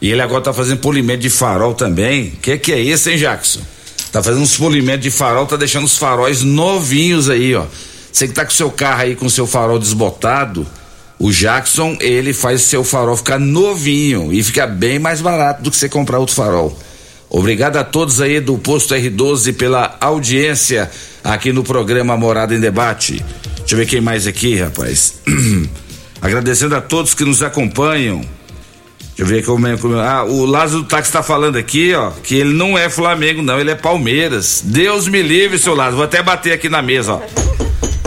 e 0.00 0.12
ele 0.12 0.20
agora 0.20 0.42
tá 0.42 0.52
fazendo 0.52 0.78
polimento 0.78 1.20
de 1.20 1.30
farol 1.30 1.74
também. 1.74 2.30
Que 2.42 2.58
que 2.58 2.72
é 2.72 2.78
isso, 2.78 3.08
hein, 3.08 3.16
Jackson? 3.16 3.60
Tá 4.16 4.22
fazendo 4.22 4.44
uns 4.44 4.56
polimentos 4.56 5.02
de 5.02 5.10
farol, 5.10 5.44
tá 5.44 5.56
deixando 5.56 5.84
os 5.84 5.98
faróis 5.98 6.42
novinhos 6.42 7.28
aí, 7.28 7.54
ó. 7.54 7.66
Você 8.10 8.26
que 8.26 8.32
tá 8.32 8.46
com 8.46 8.50
seu 8.50 8.70
carro 8.70 9.02
aí 9.02 9.14
com 9.14 9.28
seu 9.28 9.46
farol 9.46 9.78
desbotado, 9.78 10.66
o 11.18 11.30
Jackson, 11.30 11.98
ele 12.00 12.32
faz 12.32 12.62
seu 12.62 12.82
farol 12.82 13.14
ficar 13.14 13.38
novinho 13.38 14.32
e 14.32 14.42
fica 14.42 14.66
bem 14.66 14.98
mais 14.98 15.20
barato 15.20 15.62
do 15.62 15.70
que 15.70 15.76
você 15.76 15.86
comprar 15.86 16.18
outro 16.18 16.34
farol. 16.34 16.74
Obrigado 17.28 17.76
a 17.76 17.84
todos 17.84 18.22
aí 18.22 18.40
do 18.40 18.56
posto 18.56 18.94
R12 18.94 19.54
pela 19.54 19.98
audiência 20.00 20.90
aqui 21.22 21.52
no 21.52 21.62
programa 21.62 22.16
Morada 22.16 22.54
em 22.54 22.58
Debate. 22.58 23.22
Deixa 23.58 23.74
eu 23.74 23.76
ver 23.76 23.86
quem 23.86 24.00
mais 24.00 24.26
aqui, 24.26 24.56
rapaz. 24.56 25.16
Agradecendo 26.22 26.74
a 26.74 26.80
todos 26.80 27.12
que 27.12 27.22
nos 27.22 27.42
acompanham. 27.42 28.22
Deixa 29.16 29.22
eu 29.22 29.26
ver 29.26 29.44
como. 29.44 29.78
Como... 29.78 29.94
Ah, 29.96 30.24
o 30.24 30.44
Lázaro 30.44 30.82
do 30.82 30.88
Táxi 30.88 31.08
está 31.08 31.22
falando 31.22 31.56
aqui, 31.56 31.94
ó, 31.94 32.10
que 32.22 32.34
ele 32.34 32.52
não 32.52 32.76
é 32.76 32.90
Flamengo, 32.90 33.42
não, 33.42 33.58
ele 33.58 33.70
é 33.70 33.74
Palmeiras. 33.74 34.62
Deus 34.64 35.08
me 35.08 35.22
livre, 35.22 35.58
seu 35.58 35.74
Lázaro. 35.74 35.96
Vou 35.96 36.04
até 36.04 36.22
bater 36.22 36.52
aqui 36.52 36.68
na 36.68 36.82
mesa, 36.82 37.14
ó. 37.14 37.20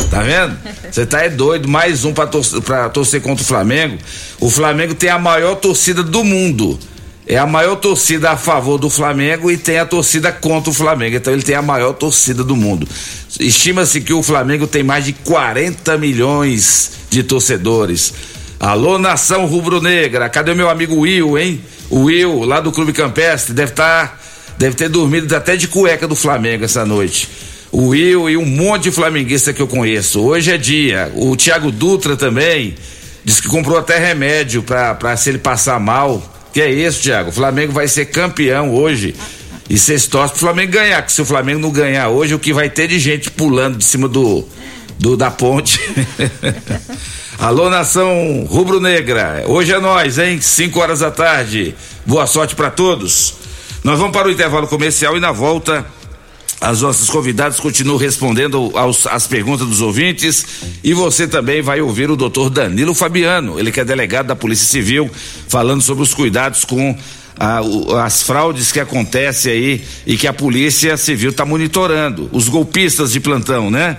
Tá 0.10 0.22
vendo? 0.22 0.58
Você 0.92 1.06
tá 1.06 1.22
é 1.24 1.30
doido, 1.30 1.68
mais 1.68 2.04
um 2.04 2.14
torcer, 2.14 2.62
pra 2.62 2.90
torcer 2.90 3.22
contra 3.22 3.44
o 3.44 3.46
Flamengo. 3.46 3.98
O 4.40 4.50
Flamengo 4.50 4.96
tem 4.96 5.10
a 5.10 5.20
maior 5.20 5.56
torcida 5.56 6.04
do 6.04 6.24
mundo 6.24 6.80
é 7.30 7.38
a 7.38 7.46
maior 7.46 7.76
torcida 7.76 8.32
a 8.32 8.36
favor 8.36 8.80
do 8.80 8.90
Flamengo 8.90 9.52
e 9.52 9.56
tem 9.56 9.78
a 9.78 9.86
torcida 9.86 10.32
contra 10.32 10.72
o 10.72 10.74
Flamengo. 10.74 11.16
Então 11.16 11.32
ele 11.32 11.44
tem 11.44 11.54
a 11.54 11.62
maior 11.62 11.94
torcida 11.94 12.44
do 12.44 12.56
mundo. 12.56 12.88
Estima-se 13.40 14.02
que 14.02 14.12
o 14.12 14.24
Flamengo 14.24 14.66
tem 14.66 14.82
mais 14.82 15.06
de 15.06 15.14
40 15.14 15.96
milhões 16.00 16.94
de 17.08 17.22
torcedores. 17.22 18.12
Alô, 18.60 18.98
nação 18.98 19.46
rubro-negra. 19.46 20.28
Cadê 20.28 20.54
meu 20.54 20.70
amigo 20.70 21.00
Will, 21.00 21.38
hein? 21.38 21.62
Will, 21.90 22.42
lá 22.44 22.60
do 22.60 22.72
Clube 22.72 22.92
Campestre, 22.92 23.54
deve 23.54 23.72
estar. 23.72 24.08
Tá, 24.08 24.20
deve 24.58 24.76
ter 24.76 24.90
dormido 24.90 25.34
até 25.34 25.56
de 25.56 25.68
cueca 25.68 26.08
do 26.08 26.16
Flamengo 26.16 26.66
essa 26.66 26.86
noite. 26.86 27.30
O 27.72 27.90
Will 27.90 28.30
e 28.30 28.36
um 28.36 28.46
monte 28.46 28.84
de 28.84 28.92
flamenguista 28.92 29.54
que 29.54 29.62
eu 29.62 29.68
conheço. 29.68 30.20
Hoje 30.22 30.52
é 30.52 30.58
dia. 30.58 31.12
O 31.16 31.36
Thiago 31.38 31.72
Dutra 31.72 32.18
também. 32.18 32.76
Diz 33.24 33.40
que 33.40 33.48
comprou 33.48 33.78
até 33.78 33.98
remédio 33.98 34.64
para 34.64 35.16
se 35.16 35.30
ele 35.30 35.38
passar 35.38 35.80
mal 35.80 36.22
que 36.52 36.62
é 36.62 36.72
isso, 36.72 37.02
Thiago? 37.02 37.30
O 37.30 37.34
Flamengo 37.34 37.72
vai 37.72 37.88
ser 37.88 38.06
campeão 38.06 38.74
hoje. 38.74 39.16
E 39.70 39.78
vocês 39.78 40.08
torcem 40.08 40.32
pro 40.32 40.40
Flamengo 40.40 40.72
ganhar, 40.72 41.02
que 41.04 41.12
se 41.12 41.22
o 41.22 41.26
Flamengo 41.26 41.60
não 41.60 41.70
ganhar 41.70 42.10
hoje, 42.10 42.34
o 42.34 42.40
que 42.40 42.52
vai 42.52 42.70
ter 42.70 42.88
de 42.88 42.98
gente 42.98 43.30
pulando 43.30 43.78
de 43.78 43.84
cima 43.84 44.08
do, 44.08 44.48
do 45.00 45.16
da 45.16 45.32
ponte. 45.32 45.80
Alô, 47.40 47.70
nação 47.70 48.46
rubro-negra. 48.50 49.46
Hoje 49.48 49.72
é 49.72 49.80
nós, 49.80 50.18
hein? 50.18 50.42
5 50.42 50.78
horas 50.78 51.00
da 51.00 51.10
tarde. 51.10 51.74
Boa 52.06 52.28
sorte 52.28 52.54
para 52.54 52.70
todos. 52.70 53.36
Nós 53.82 53.98
vamos 53.98 54.12
para 54.12 54.28
o 54.28 54.32
intervalo 54.32 54.68
comercial 54.68 55.16
e 55.16 55.22
na 55.22 55.32
volta 55.32 55.86
as 56.60 56.82
nossas 56.82 57.10
convidadas 57.10 57.58
continuam 57.58 57.98
respondendo 57.98 58.72
aos, 58.76 59.08
às 59.08 59.26
perguntas 59.26 59.66
dos 59.66 59.80
ouvintes 59.80 60.46
e 60.84 60.94
você 60.94 61.26
também 61.26 61.62
vai 61.62 61.80
ouvir 61.80 62.12
o 62.12 62.18
doutor 62.18 62.50
Danilo 62.50 62.94
Fabiano, 62.94 63.58
ele 63.58 63.72
que 63.72 63.80
é 63.80 63.86
delegado 63.86 64.28
da 64.28 64.36
Polícia 64.36 64.68
Civil, 64.68 65.10
falando 65.48 65.82
sobre 65.82 66.04
os 66.04 66.14
cuidados 66.14 66.66
com 66.66 66.98
ah, 67.40 67.62
o, 67.62 67.96
as 67.96 68.22
fraudes 68.22 68.74
que 68.74 68.82
acontecem 68.82 69.54
aí 69.54 69.84
e 70.06 70.18
que 70.18 70.28
a 70.28 70.34
Polícia 70.34 70.98
Civil 70.98 71.30
está 71.30 71.46
monitorando. 71.46 72.30
Os 72.34 72.50
golpistas 72.50 73.14
de 73.14 73.22
plantão, 73.22 73.72
né? 73.72 73.98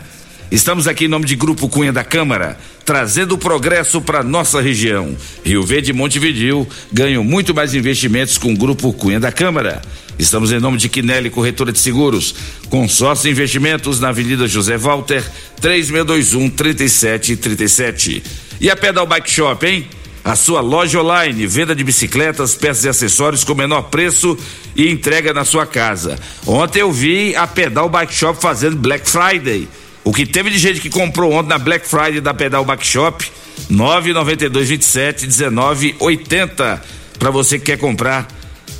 Estamos 0.51 0.89
aqui 0.89 1.05
em 1.05 1.09
nome 1.09 1.27
de 1.27 1.37
Grupo 1.37 1.69
Cunha 1.69 1.93
da 1.93 2.03
Câmara, 2.03 2.59
trazendo 2.85 3.39
progresso 3.39 4.01
para 4.01 4.25
nossa 4.25 4.61
região. 4.61 5.17
Rio 5.45 5.63
Verde 5.63 5.93
e 5.93 5.95
Montevidil 5.95 6.67
ganham 6.93 7.23
muito 7.23 7.55
mais 7.55 7.73
investimentos 7.73 8.37
com 8.37 8.53
o 8.53 8.57
Grupo 8.57 8.93
Cunha 8.93 9.21
da 9.21 9.31
Câmara. 9.31 9.81
Estamos 10.19 10.51
em 10.51 10.59
nome 10.59 10.77
de 10.77 10.89
Quinelli 10.89 11.31
Corretora 11.31 11.71
de 11.71 11.79
Seguros, 11.79 12.35
consórcio 12.69 13.31
investimentos 13.31 14.01
na 14.01 14.09
Avenida 14.09 14.49
José 14.49 14.77
Walter, 14.77 15.25
3621 15.61 16.51
3737. 16.51 18.21
E 18.61 18.69
a 18.69 18.75
Pedal 18.75 19.07
Bike 19.07 19.31
Shop, 19.31 19.65
hein? 19.65 19.87
A 20.25 20.35
sua 20.35 20.61
loja 20.61 21.01
online, 21.01 21.47
venda 21.47 21.77
de 21.77 21.85
bicicletas, 21.85 22.57
peças 22.57 22.85
e 22.85 22.89
acessórios 22.89 23.45
com 23.45 23.55
menor 23.55 23.83
preço 23.83 24.37
e 24.75 24.91
entrega 24.91 25.33
na 25.33 25.45
sua 25.45 25.65
casa. 25.65 26.19
Ontem 26.45 26.81
eu 26.81 26.91
vi 26.91 27.37
a 27.37 27.47
Pedal 27.47 27.89
Bike 27.89 28.13
Shop 28.13 28.39
fazendo 28.43 28.75
Black 28.75 29.09
Friday 29.09 29.69
o 30.05 30.13
que 30.13 30.27
teve 30.27 30.51
de 30.51 30.59
gente 30.59 30.81
que 30.81 30.91
comprou 30.91 31.33
ontem 31.33 31.49
na 31.49 31.59
Black 31.59 31.87
Friday 31.87 32.21
da 32.21 32.33
Pedal 32.33 32.65
Back 32.65 32.87
Shop, 32.87 33.25
992 33.69 34.69
27 34.69 35.27
19 35.27 35.97
80 35.99 36.83
para 37.19 37.31
você 37.31 37.59
que 37.59 37.67
quer 37.67 37.79
comprar 37.79 38.27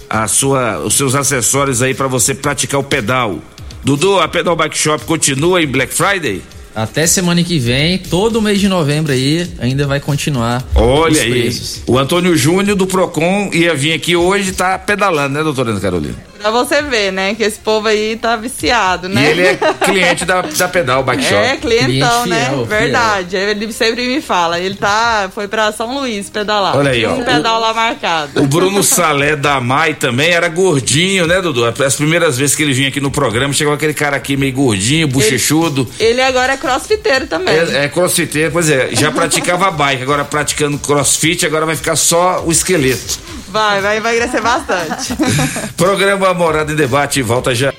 a 0.09 0.27
sua 0.27 0.79
os 0.81 0.95
seus 0.95 1.15
acessórios 1.15 1.83
aí 1.83 1.95
para 1.95 2.09
você 2.09 2.35
praticar 2.35 2.81
o 2.81 2.85
pedal. 2.85 3.39
Dudu, 3.85 4.19
a 4.21 4.29
Pedal 4.29 4.57
Bike 4.57 4.77
Shop 4.77 5.05
continua 5.05 5.63
em 5.63 5.67
Black 5.67 5.93
Friday? 5.95 6.43
Até 6.75 7.07
semana 7.07 7.43
que 7.43 7.59
vem, 7.59 7.99
todo 7.99 8.41
mês 8.41 8.61
de 8.61 8.69
novembro 8.69 9.13
aí, 9.13 9.49
ainda 9.59 9.87
vai 9.87 10.01
continuar. 10.01 10.65
Olha 10.75 11.23
aí. 11.23 11.43
Preços. 11.43 11.83
O 11.87 11.99
Antônio 11.99 12.37
Júnior 12.37 12.77
do 12.77 12.87
Procon 12.87 13.51
ia 13.53 13.75
vir 13.75 13.93
aqui 13.93 14.15
hoje, 14.15 14.53
tá 14.53 14.79
pedalando, 14.79 15.35
né, 15.35 15.43
doutora 15.43 15.71
Ana 15.71 15.81
Carolina? 15.81 16.30
Pra 16.41 16.51
você 16.51 16.81
ver, 16.81 17.13
né? 17.13 17.35
Que 17.35 17.43
esse 17.43 17.59
povo 17.59 17.87
aí 17.89 18.17
tá 18.17 18.35
viciado, 18.35 19.09
né? 19.09 19.27
E 19.27 19.31
ele 19.31 19.43
é 19.43 19.57
cliente 19.85 20.25
da, 20.25 20.41
da 20.41 20.69
Pedal 20.69 21.03
Bike 21.03 21.23
Shop. 21.23 21.35
É, 21.35 21.57
clientão, 21.57 22.23
cliente 22.23 22.29
né? 22.29 22.47
Fiel, 22.47 22.65
Verdade. 22.65 23.31
Fiel. 23.37 23.49
Ele 23.51 23.73
sempre 23.73 24.09
me 24.09 24.23
fala. 24.23 24.59
Ele 24.59 24.75
tá, 24.75 25.31
foi 25.35 25.47
pra 25.47 25.71
São 25.71 25.99
Luís 25.99 26.31
pedalar. 26.31 26.77
Olha 26.77 26.93
aí, 26.93 27.05
ó. 27.05 27.13
Um 27.13 27.25
pedal 27.25 27.61
lá 27.61 27.75
marcado. 27.75 28.43
O 28.43 28.47
Bruno 28.47 28.83
Salé 28.83 29.37
da 29.37 29.61
Mai 29.61 29.95
também 29.95 30.31
era 30.31 30.49
gordinho, 30.49 31.27
né, 31.27 31.43
Dudu? 31.43 31.65
As 31.67 31.97
primeiras 31.97 32.39
vezes 32.39 32.57
que 32.57 32.63
ele 32.63 32.73
vinha 32.73 32.89
aqui 32.89 33.01
no 33.01 33.11
programa, 33.11 33.53
chegou 33.53 33.75
aquele 33.75 33.95
cara 33.95 34.17
aqui 34.17 34.37
meio 34.37 34.53
gordinho, 34.53 35.07
bochechudo. 35.07 35.87
Ele, 35.99 36.13
ele 36.13 36.23
agora 36.23 36.55
é 36.55 36.57
crossfiteiro 36.57 37.27
também. 37.27 37.55
É, 37.55 37.85
é 37.85 37.89
crossfiteiro, 37.89 38.51
pois 38.51 38.71
é. 38.71 38.89
Já 38.93 39.11
praticava 39.11 39.71
bike, 39.71 40.03
agora 40.03 40.25
praticando 40.25 40.79
crossfit, 40.79 41.45
agora 41.45 41.67
vai 41.67 41.77
ficar 41.77 41.97
só 41.97 42.43
o 42.45 42.51
esqueleto. 42.51 43.19
Vai, 43.51 43.81
vai 43.81 43.97
emagrecer 43.97 44.41
bastante. 44.41 45.17
Programa 45.77 46.33
Morada 46.33 46.71
em 46.73 46.77
Debate, 46.77 47.21
volta 47.21 47.53
já. 47.53 47.75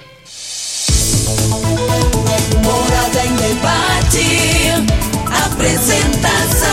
Morada 2.61 3.25
em 3.25 3.33
Debate, 3.37 4.83
apresentação. 5.45 6.67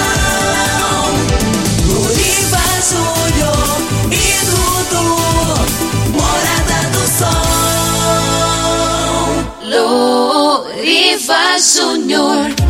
Luriva 1.87 2.59
Júnior 2.89 3.79
e 4.11 4.45
Dudu, 4.47 5.07
Morada 6.11 6.81
do 6.91 7.05
Sol. 7.19 7.45
Luriva 10.75 11.57
Júnior. 11.61 12.68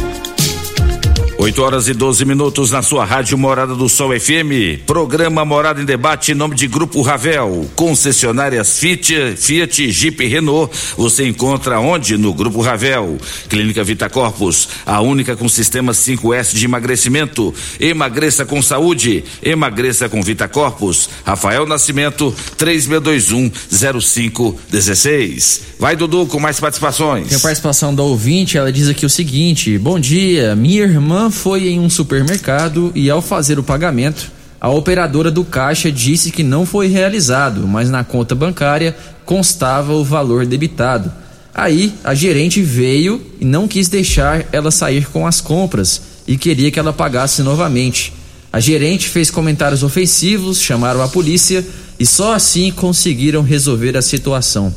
8 1.49 1.63
horas 1.63 1.89
e 1.89 1.95
12 1.95 2.27
minutos 2.27 2.71
na 2.73 2.83
sua 2.83 3.07
rádio 3.07 3.39
Morada 3.39 3.75
do 3.75 3.89
Sol 3.89 4.11
FM. 4.11 4.85
Programa 4.85 5.47
Morada 5.47 5.81
em 5.81 5.85
Debate 5.87 6.33
em 6.33 6.35
nome 6.35 6.55
de 6.55 6.69
Grupo 6.69 7.01
Ravel. 7.01 7.67
Concessionárias 7.75 8.79
Fiat, 8.79 9.35
Fiat, 9.35 9.91
Jeep 9.91 10.23
e 10.23 10.27
Renault. 10.27 10.71
Você 10.99 11.27
encontra 11.27 11.81
onde? 11.81 12.19
No 12.19 12.35
Grupo 12.35 12.61
Ravel. 12.61 13.17
Clínica 13.49 13.83
Vita 13.83 14.11
Corpus, 14.11 14.69
a 14.85 15.01
única 15.01 15.37
com 15.37 15.49
sistema 15.49 15.93
5S 15.93 16.55
de 16.55 16.67
emagrecimento. 16.67 17.55
Emagreça 17.81 18.45
com 18.45 18.61
saúde. 18.61 19.25
Emagreça 19.43 20.07
com 20.07 20.21
Vita 20.21 20.47
Corpus. 20.49 21.09
Rafael 21.25 21.65
Nascimento, 21.65 22.31
3621 22.59 23.51
0516. 23.71 25.63
Vai, 25.79 25.97
Dudu, 25.97 26.27
com 26.27 26.41
mais 26.41 26.59
participações. 26.59 27.29
Tem 27.29 27.39
a 27.39 27.41
participação 27.41 27.95
da 27.95 28.03
ouvinte, 28.03 28.59
ela 28.59 28.73
diz 28.73 28.89
aqui 28.89 29.07
o 29.07 29.11
seguinte: 29.11 29.79
Bom 29.79 29.99
dia, 29.99 30.55
minha 30.57 30.83
irmã 30.83 31.31
foi 31.39 31.69
em 31.69 31.79
um 31.79 31.89
supermercado 31.89 32.91
e, 32.95 33.09
ao 33.09 33.23
fazer 33.23 33.59
o 33.59 33.63
pagamento, 33.63 34.31
a 34.61 34.69
operadora 34.69 35.31
do 35.31 35.45
caixa 35.45 35.91
disse 35.91 36.33
que 36.33 36.43
não 36.43 36.67
foi 36.67 36.89
realizado, 36.89 37.67
mas 37.67 37.89
na 37.89 38.03
conta 38.03 38.35
bancária 38.35 38.97
constava 39.25 39.93
o 39.95 40.05
valor 40.05 40.45
debitado. 40.45 41.13
Aí 41.55 41.95
a 42.03 42.13
gerente 42.13 42.61
veio 42.61 43.25
e 43.41 43.45
não 43.45 43.69
quis 43.69 43.89
deixar 43.89 44.47
ela 44.53 44.71
sair 44.71 45.07
com 45.07 45.27
as 45.27 45.41
compras 45.41 46.03
e 46.27 46.37
queria 46.37 46.71
que 46.71 46.79
ela 46.79 46.93
pagasse 46.93 47.43
novamente. 47.43 48.13
A 48.53 48.59
gerente 48.59 49.09
fez 49.09 49.31
comentários 49.31 49.83
ofensivos, 49.83 50.61
chamaram 50.61 51.03
a 51.03 51.09
polícia 51.09 51.65
e 51.99 52.05
só 52.05 52.35
assim 52.35 52.73
conseguiram 52.73 53.43
resolver 53.43 53.97
a 53.97 54.03
situação. 54.03 54.75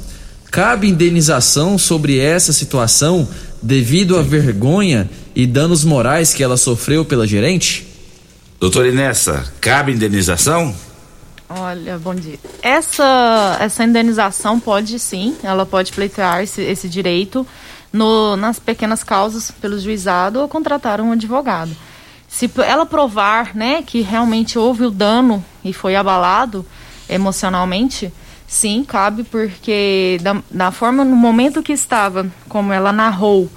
Cabe 0.51 0.89
indenização 0.89 1.77
sobre 1.77 2.19
essa 2.19 2.53
situação 2.53 3.27
devido 3.61 4.17
à 4.17 4.21
vergonha 4.21 5.09
e 5.35 5.45
danos 5.45 5.83
morais 5.83 6.33
que 6.33 6.43
ela 6.43 6.57
sofreu 6.57 7.05
pela 7.05 7.27
gerente? 7.27 7.87
Doutora 8.59 8.89
Inessa, 8.89 9.51
cabe 9.59 9.91
indenização? 9.91 10.75
Olha, 11.49 11.97
bom 11.97 12.15
dia. 12.15 12.39
Essa, 12.61 13.57
essa 13.59 13.83
indenização 13.83 14.59
pode 14.59 14.97
sim, 14.97 15.35
ela 15.43 15.65
pode 15.65 15.91
pleitear 15.91 16.41
esse, 16.41 16.61
esse 16.61 16.87
direito 16.87 17.45
no, 17.91 18.37
nas 18.37 18.57
pequenas 18.57 19.03
causas 19.03 19.51
pelo 19.51 19.79
juizado 19.79 20.39
ou 20.39 20.47
contratar 20.47 21.01
um 21.01 21.11
advogado. 21.11 21.75
Se 22.27 22.49
ela 22.65 22.85
provar 22.85 23.53
né, 23.53 23.81
que 23.81 24.01
realmente 24.01 24.57
houve 24.57 24.85
o 24.85 24.91
dano 24.91 25.43
e 25.65 25.73
foi 25.73 25.95
abalado 25.97 26.65
emocionalmente, 27.09 28.11
sim, 28.51 28.83
cabe, 28.83 29.23
porque 29.23 30.19
da, 30.21 30.43
da 30.51 30.71
forma, 30.71 31.05
no 31.05 31.15
momento 31.15 31.63
que 31.63 31.71
estava, 31.71 32.29
como 32.49 32.73
ela 32.73 32.91
narrou, 32.91 33.49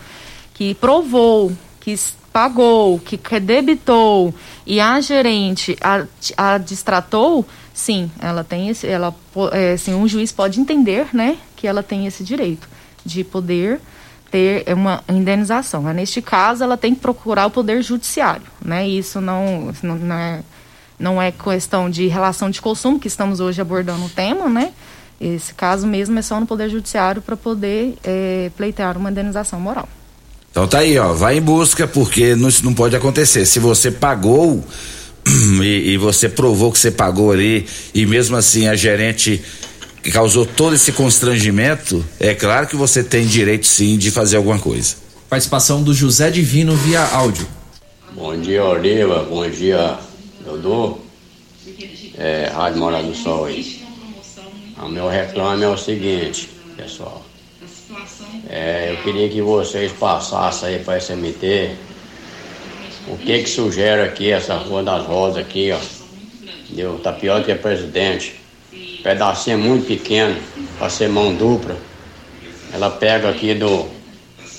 que 0.55 0.73
provou, 0.75 1.53
que 1.81 1.99
pagou, 2.33 3.01
que 3.01 3.19
debitou 3.41 4.33
e 4.65 4.79
a 4.79 5.01
gerente 5.01 5.77
a, 5.81 6.07
a 6.37 6.59
distratou, 6.59 7.45
sim, 7.75 8.09
ela 8.21 8.45
tem 8.45 8.69
esse, 8.69 8.87
ela, 8.87 9.13
é, 9.51 9.73
assim, 9.73 9.93
um 9.95 10.07
juiz 10.07 10.31
pode 10.31 10.61
entender, 10.61 11.09
né, 11.13 11.39
que 11.57 11.67
ela 11.67 11.83
tem 11.83 12.07
esse 12.07 12.23
direito 12.23 12.69
de 13.05 13.25
poder 13.25 13.81
ter 14.31 14.65
uma 14.73 15.03
indenização. 15.09 15.83
Mas 15.83 15.97
neste 15.97 16.23
caso, 16.23 16.63
ela 16.63 16.77
tem 16.77 16.95
que 16.95 17.01
procurar 17.01 17.47
o 17.47 17.51
poder 17.51 17.83
judiciário, 17.83 18.47
né? 18.65 18.89
Isso 18.89 19.21
não, 19.21 19.73
não, 19.83 19.97
não 19.97 20.17
é 20.17 20.41
não 20.99 21.21
é 21.21 21.33
questão 21.33 21.91
de 21.91 22.07
relação 22.07 22.51
de 22.51 22.61
consumo 22.61 22.99
que 22.99 23.09
estamos 23.09 23.41
hoje 23.41 23.61
abordando 23.61 24.05
o 24.05 24.09
tema, 24.09 24.49
né? 24.49 24.73
Esse 25.21 25.55
caso 25.55 25.87
mesmo 25.87 26.19
é 26.19 26.23
só 26.23 26.39
no 26.41 26.47
poder 26.47 26.69
judiciário 26.69 27.23
para 27.23 27.37
poder 27.37 27.95
é, 28.05 28.51
pleitear 28.57 28.97
uma 28.97 29.11
indenização 29.11 29.61
moral. 29.61 29.89
Então 30.51 30.69
tá 30.69 30.79
aí, 30.79 30.99
ó, 30.99 31.13
vai 31.13 31.39
em 31.39 31.43
busca, 31.43 31.87
porque 31.87 32.37
não, 32.37 32.49
isso 32.49 32.65
não 32.65 32.75
pode 32.75 32.95
acontecer. 32.95 33.45
Se 33.45 33.59
você 33.59 33.91
pagou 33.91 34.65
e, 35.61 35.93
e, 35.93 35.97
você 35.97 36.29
provou 36.29 36.71
que 36.71 36.79
você 36.79 36.91
pagou 36.91 37.33
ali, 37.33 37.67
e 37.93 38.07
mesmo 38.07 38.37
assim 38.37 38.69
a 38.69 38.77
gerente 38.77 39.43
causou 40.13 40.45
todo 40.47 40.75
esse 40.75 40.93
constrangimento, 40.93 42.05
é 42.21 42.35
claro 42.35 42.67
que 42.67 42.77
você 42.77 43.03
tem 43.03 43.27
direito 43.27 43.67
sim 43.67 43.97
de 43.99 44.11
fazer 44.11 44.37
alguma 44.37 44.59
coisa. 44.59 44.95
Participação 45.29 45.83
do 45.83 45.93
José 45.93 46.31
Divino 46.31 46.77
via 46.77 47.03
áudio. 47.03 47.49
Bom 48.13 48.37
dia, 48.37 48.65
Oliva. 48.65 49.25
Bom 49.25 49.49
dia, 49.51 49.99
Dodô. 50.45 50.99
É, 52.17 52.53
Rádio 52.55 52.79
Morada 52.79 53.09
do 53.09 53.15
Sol 53.17 53.47
aí. 53.47 53.84
O 54.83 54.89
meu 54.89 55.09
reclame 55.09 55.63
é 55.63 55.69
o 55.69 55.77
seguinte, 55.77 56.49
pessoal. 56.77 57.23
É, 58.49 58.93
eu 58.93 59.03
queria 59.03 59.29
que 59.29 59.41
vocês 59.41 59.93
passassem 59.93 60.71
aí 60.71 60.79
para 60.81 60.99
SMT 60.99 61.71
o 63.07 63.17
que 63.17 63.43
que 63.43 63.49
sugere 63.49 64.03
aqui 64.03 64.31
essa 64.31 64.55
Rua 64.55 64.83
das 64.83 65.07
Rosas 65.07 65.39
aqui, 65.39 65.71
ó. 65.73 65.79
Entendeu? 66.65 66.99
Tá 67.03 67.13
pior 67.13 67.45
que 67.45 67.53
a 67.53 67.57
presidente. 67.57 68.41
Pedacinho 69.03 69.55
é 69.55 69.57
muito 69.57 69.87
pequeno 69.87 70.37
para 70.79 70.89
ser 70.89 71.09
mão 71.09 71.35
dupla. 71.35 71.77
Ela 72.73 72.91
pega 72.91 73.29
aqui 73.29 73.55
do, 73.55 73.87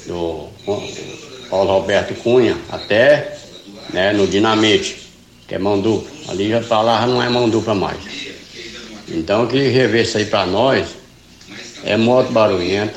do 0.05 0.47
Paulo 1.49 1.79
Roberto 1.79 2.13
Cunha 2.21 2.55
até 2.71 3.37
né, 3.91 4.13
no 4.13 4.27
Dinamite, 4.27 5.09
que 5.47 5.55
é 5.55 5.59
mão 5.59 5.81
dupla. 5.81 6.09
Ali 6.29 6.49
já 6.49 6.61
tá 6.61 6.81
lá, 6.81 7.05
não 7.05 7.21
é 7.21 7.27
mão 7.27 7.49
dupla 7.49 7.73
mais. 7.73 8.24
Então 9.07 9.47
queria 9.47 9.69
rever 9.69 10.03
isso 10.03 10.17
aí 10.17 10.25
para 10.25 10.45
nós. 10.45 10.87
É 11.83 11.95
moto 11.95 12.31
barulhenta, 12.31 12.95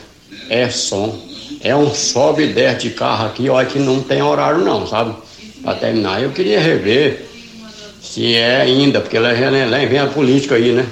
é 0.49 0.69
som, 0.71 1.19
é 1.61 1.77
um 1.77 1.93
sobe 1.95 2.45
e 2.45 2.53
desce 2.53 2.89
de 2.89 2.91
carro 2.91 3.27
aqui, 3.27 3.49
olha 3.51 3.67
que 3.67 3.79
não 3.79 4.01
tem 4.01 4.23
horário 4.23 4.65
não, 4.65 4.87
sabe? 4.87 5.15
Para 5.63 5.75
terminar. 5.75 6.23
Eu 6.23 6.31
queria 6.31 6.59
rever 6.59 7.27
se 8.01 8.35
é 8.35 8.63
ainda, 8.63 9.01
porque 9.01 9.19
lá, 9.19 9.31
lá 9.31 9.79
vem 9.85 9.99
a 9.99 10.07
política 10.07 10.55
aí, 10.55 10.73
né? 10.73 10.87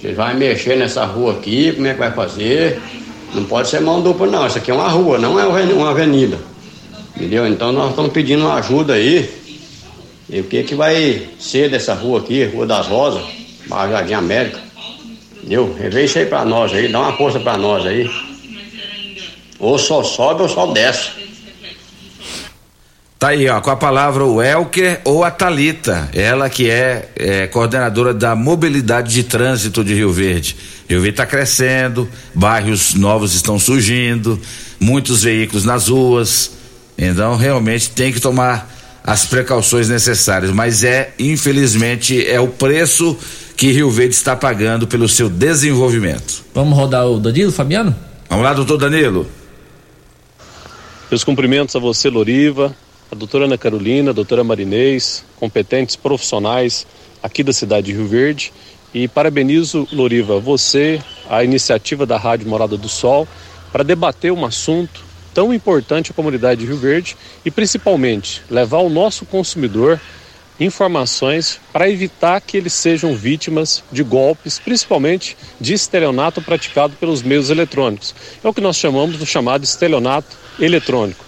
Vocês 0.00 0.16
vai 0.16 0.34
mexer 0.34 0.76
nessa 0.76 1.04
rua 1.04 1.34
aqui, 1.34 1.72
como 1.72 1.86
é 1.86 1.92
que 1.92 1.98
vai 1.98 2.10
fazer? 2.10 2.80
Não 3.34 3.44
pode 3.44 3.68
ser 3.68 3.80
mão 3.80 4.00
dupla 4.00 4.26
não, 4.26 4.46
isso 4.46 4.58
aqui 4.58 4.70
é 4.70 4.74
uma 4.74 4.88
rua, 4.88 5.18
não 5.18 5.38
é 5.38 5.44
uma 5.44 5.90
avenida. 5.90 6.38
Entendeu? 7.16 7.46
Então 7.46 7.72
nós 7.72 7.90
estamos 7.90 8.12
pedindo 8.12 8.48
ajuda 8.48 8.94
aí. 8.94 9.28
E 10.30 10.40
o 10.40 10.44
que 10.44 10.62
que 10.62 10.74
vai 10.74 11.28
ser 11.38 11.70
dessa 11.70 11.94
rua 11.94 12.20
aqui, 12.20 12.44
Rua 12.44 12.66
das 12.66 12.86
Rosas, 12.86 13.22
Barra 13.68 13.90
Jardim 13.90 14.14
América? 14.14 14.60
Entendeu? 15.36 15.76
Revê 15.78 16.04
isso 16.04 16.18
aí 16.18 16.26
pra 16.26 16.44
nós 16.44 16.72
aí, 16.72 16.88
dá 16.88 17.00
uma 17.00 17.16
força 17.16 17.38
pra 17.38 17.56
nós 17.56 17.86
aí. 17.86 18.10
Ou 19.58 19.78
só 19.78 20.02
sobe 20.02 20.42
ou 20.42 20.48
só 20.48 20.66
desce. 20.66 21.10
Tá 23.18 23.28
aí, 23.28 23.48
ó, 23.48 23.60
com 23.60 23.70
a 23.70 23.76
palavra 23.76 24.24
o 24.24 24.40
Elker 24.40 25.00
ou 25.04 25.24
a 25.24 25.30
Talita, 25.30 26.08
ela 26.14 26.48
que 26.48 26.70
é, 26.70 27.08
é, 27.16 27.46
coordenadora 27.48 28.14
da 28.14 28.36
mobilidade 28.36 29.12
de 29.12 29.24
trânsito 29.24 29.82
de 29.82 29.92
Rio 29.92 30.12
Verde. 30.12 30.56
Rio 30.88 31.00
Verde 31.00 31.14
está 31.14 31.26
crescendo, 31.26 32.08
bairros 32.32 32.94
novos 32.94 33.34
estão 33.34 33.58
surgindo, 33.58 34.40
muitos 34.78 35.24
veículos 35.24 35.64
nas 35.64 35.88
ruas. 35.88 36.52
Então, 36.96 37.34
realmente 37.36 37.90
tem 37.90 38.12
que 38.12 38.20
tomar 38.20 38.72
as 39.08 39.24
precauções 39.24 39.88
necessárias, 39.88 40.50
mas 40.50 40.84
é, 40.84 41.14
infelizmente, 41.18 42.28
é 42.28 42.38
o 42.38 42.48
preço 42.48 43.16
que 43.56 43.72
Rio 43.72 43.90
Verde 43.90 44.14
está 44.14 44.36
pagando 44.36 44.86
pelo 44.86 45.08
seu 45.08 45.30
desenvolvimento. 45.30 46.44
Vamos 46.52 46.76
rodar 46.76 47.06
o 47.06 47.18
Danilo, 47.18 47.50
Fabiano? 47.50 47.96
Vamos 48.28 48.44
lá, 48.44 48.52
doutor 48.52 48.76
Danilo. 48.76 49.26
Meus 51.10 51.24
cumprimentos 51.24 51.74
a 51.74 51.78
você, 51.78 52.10
Loriva, 52.10 52.76
a 53.10 53.14
doutora 53.14 53.46
Ana 53.46 53.56
Carolina, 53.56 54.10
a 54.10 54.12
doutora 54.12 54.44
Marinês, 54.44 55.24
competentes 55.36 55.96
profissionais 55.96 56.86
aqui 57.22 57.42
da 57.42 57.54
cidade 57.54 57.86
de 57.86 57.94
Rio 57.94 58.06
Verde. 58.06 58.52
E 58.92 59.08
parabenizo, 59.08 59.88
Loriva, 59.90 60.38
você, 60.38 61.00
a 61.30 61.42
iniciativa 61.42 62.04
da 62.04 62.18
Rádio 62.18 62.46
Morada 62.46 62.76
do 62.76 62.90
Sol, 62.90 63.26
para 63.72 63.82
debater 63.82 64.32
um 64.32 64.44
assunto 64.44 65.07
tão 65.38 65.54
importante 65.54 66.10
à 66.10 66.14
comunidade 66.14 66.62
de 66.62 66.66
Rio 66.66 66.76
Verde 66.76 67.16
e 67.44 67.50
principalmente 67.52 68.42
levar 68.50 68.78
ao 68.78 68.90
nosso 68.90 69.24
consumidor 69.24 70.00
informações 70.58 71.60
para 71.72 71.88
evitar 71.88 72.40
que 72.40 72.56
eles 72.56 72.72
sejam 72.72 73.14
vítimas 73.14 73.84
de 73.92 74.02
golpes, 74.02 74.58
principalmente 74.58 75.36
de 75.60 75.74
estelionato 75.74 76.42
praticado 76.42 76.96
pelos 76.96 77.22
meios 77.22 77.50
eletrônicos. 77.50 78.16
É 78.42 78.48
o 78.48 78.52
que 78.52 78.60
nós 78.60 78.74
chamamos 78.78 79.16
do 79.16 79.24
chamado 79.24 79.62
estelionato 79.62 80.36
eletrônico. 80.58 81.24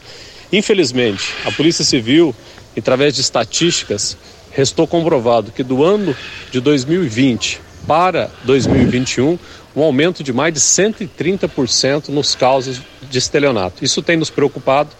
Infelizmente, 0.53 1.33
a 1.45 1.53
Polícia 1.53 1.85
Civil, 1.85 2.35
através 2.77 3.15
de 3.15 3.21
estatísticas, 3.21 4.17
restou 4.51 4.89
comprovado 4.89 5.53
que 5.53 5.63
do 5.63 5.85
ano 5.85 6.17
de 6.51 6.59
2020 6.59 7.61
para 7.87 8.29
2021, 8.43 9.39
um 9.77 9.83
aumento 9.83 10.25
de 10.25 10.33
mais 10.33 10.53
de 10.53 10.59
130% 10.59 12.09
nos 12.09 12.35
casos 12.35 12.83
de 13.11 13.19
estelionato. 13.19 13.85
Isso 13.85 14.01
tem 14.01 14.17
nos 14.17 14.31
preocupado, 14.31 14.91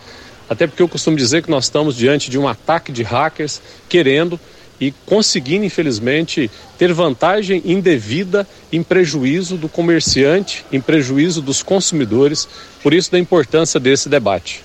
até 0.49 0.67
porque 0.67 0.83
eu 0.83 0.89
costumo 0.89 1.17
dizer 1.17 1.43
que 1.43 1.51
nós 1.51 1.65
estamos 1.65 1.97
diante 1.97 2.29
de 2.29 2.39
um 2.39 2.49
ataque 2.49 2.91
de 2.93 3.03
hackers 3.03 3.63
querendo 3.89 4.39
e 4.81 4.93
conseguindo, 5.05 5.65
infelizmente, 5.65 6.51
ter 6.79 6.93
vantagem 6.93 7.63
indevida 7.65 8.47
em 8.73 8.83
prejuízo 8.83 9.57
do 9.57 9.69
comerciante, 9.69 10.65
em 10.73 10.81
prejuízo 10.81 11.43
dos 11.43 11.63
consumidores. 11.63 12.49
Por 12.83 12.95
isso, 12.95 13.13
da 13.13 13.19
importância 13.19 13.79
desse 13.79 14.09
debate. 14.09 14.65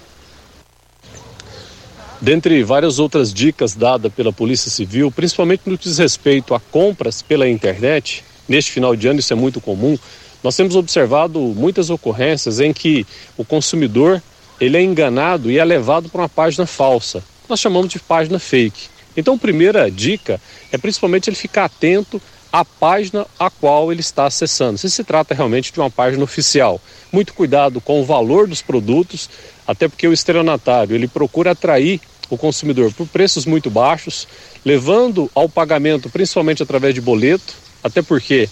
Dentre 2.21 2.63
várias 2.63 2.97
outras 2.97 3.33
dicas 3.33 3.75
dadas 3.75 4.11
pela 4.11 4.31
Polícia 4.31 4.71
Civil, 4.71 5.11
principalmente 5.11 5.63
no 5.65 5.77
que 5.77 5.83
diz 5.83 5.97
respeito 5.97 6.55
a 6.55 6.59
compras 6.59 7.21
pela 7.21 7.47
internet, 7.47 8.23
neste 8.47 8.71
final 8.71 8.95
de 8.95 9.07
ano 9.07 9.19
isso 9.19 9.33
é 9.33 9.35
muito 9.35 9.59
comum, 9.59 9.99
nós 10.45 10.55
temos 10.55 10.75
observado 10.75 11.39
muitas 11.39 11.89
ocorrências 11.89 12.59
em 12.59 12.71
que 12.71 13.03
o 13.35 13.43
consumidor 13.43 14.21
ele 14.61 14.77
é 14.77 14.81
enganado 14.83 15.49
e 15.49 15.57
é 15.57 15.65
levado 15.65 16.07
para 16.07 16.21
uma 16.21 16.29
página 16.29 16.67
falsa. 16.67 17.23
Nós 17.49 17.59
chamamos 17.59 17.91
de 17.91 17.97
página 17.97 18.37
fake. 18.37 18.89
Então, 19.17 19.33
a 19.33 19.39
primeira 19.39 19.89
dica 19.89 20.39
é 20.71 20.77
principalmente 20.77 21.31
ele 21.31 21.35
ficar 21.35 21.65
atento 21.65 22.21
à 22.53 22.63
página 22.63 23.25
a 23.39 23.49
qual 23.49 23.91
ele 23.91 24.01
está 24.01 24.27
acessando. 24.27 24.77
Se 24.77 24.87
se 24.87 25.03
trata 25.03 25.33
realmente 25.33 25.73
de 25.73 25.79
uma 25.79 25.89
página 25.89 26.23
oficial. 26.23 26.79
Muito 27.11 27.33
cuidado 27.33 27.81
com 27.81 27.99
o 27.99 28.05
valor 28.05 28.47
dos 28.47 28.61
produtos, 28.61 29.27
até 29.65 29.87
porque 29.87 30.07
o 30.07 30.13
estelionatário 30.13 30.95
ele 30.95 31.07
procura 31.07 31.51
atrair 31.51 31.99
o 32.29 32.37
consumidor 32.37 32.93
por 32.93 33.07
preços 33.07 33.47
muito 33.47 33.71
baixos, 33.71 34.27
levando 34.63 35.27
ao 35.33 35.49
pagamento 35.49 36.07
principalmente 36.07 36.61
através 36.61 36.93
de 36.93 37.01
boleto, 37.01 37.55
até 37.83 38.03
porque 38.03 38.47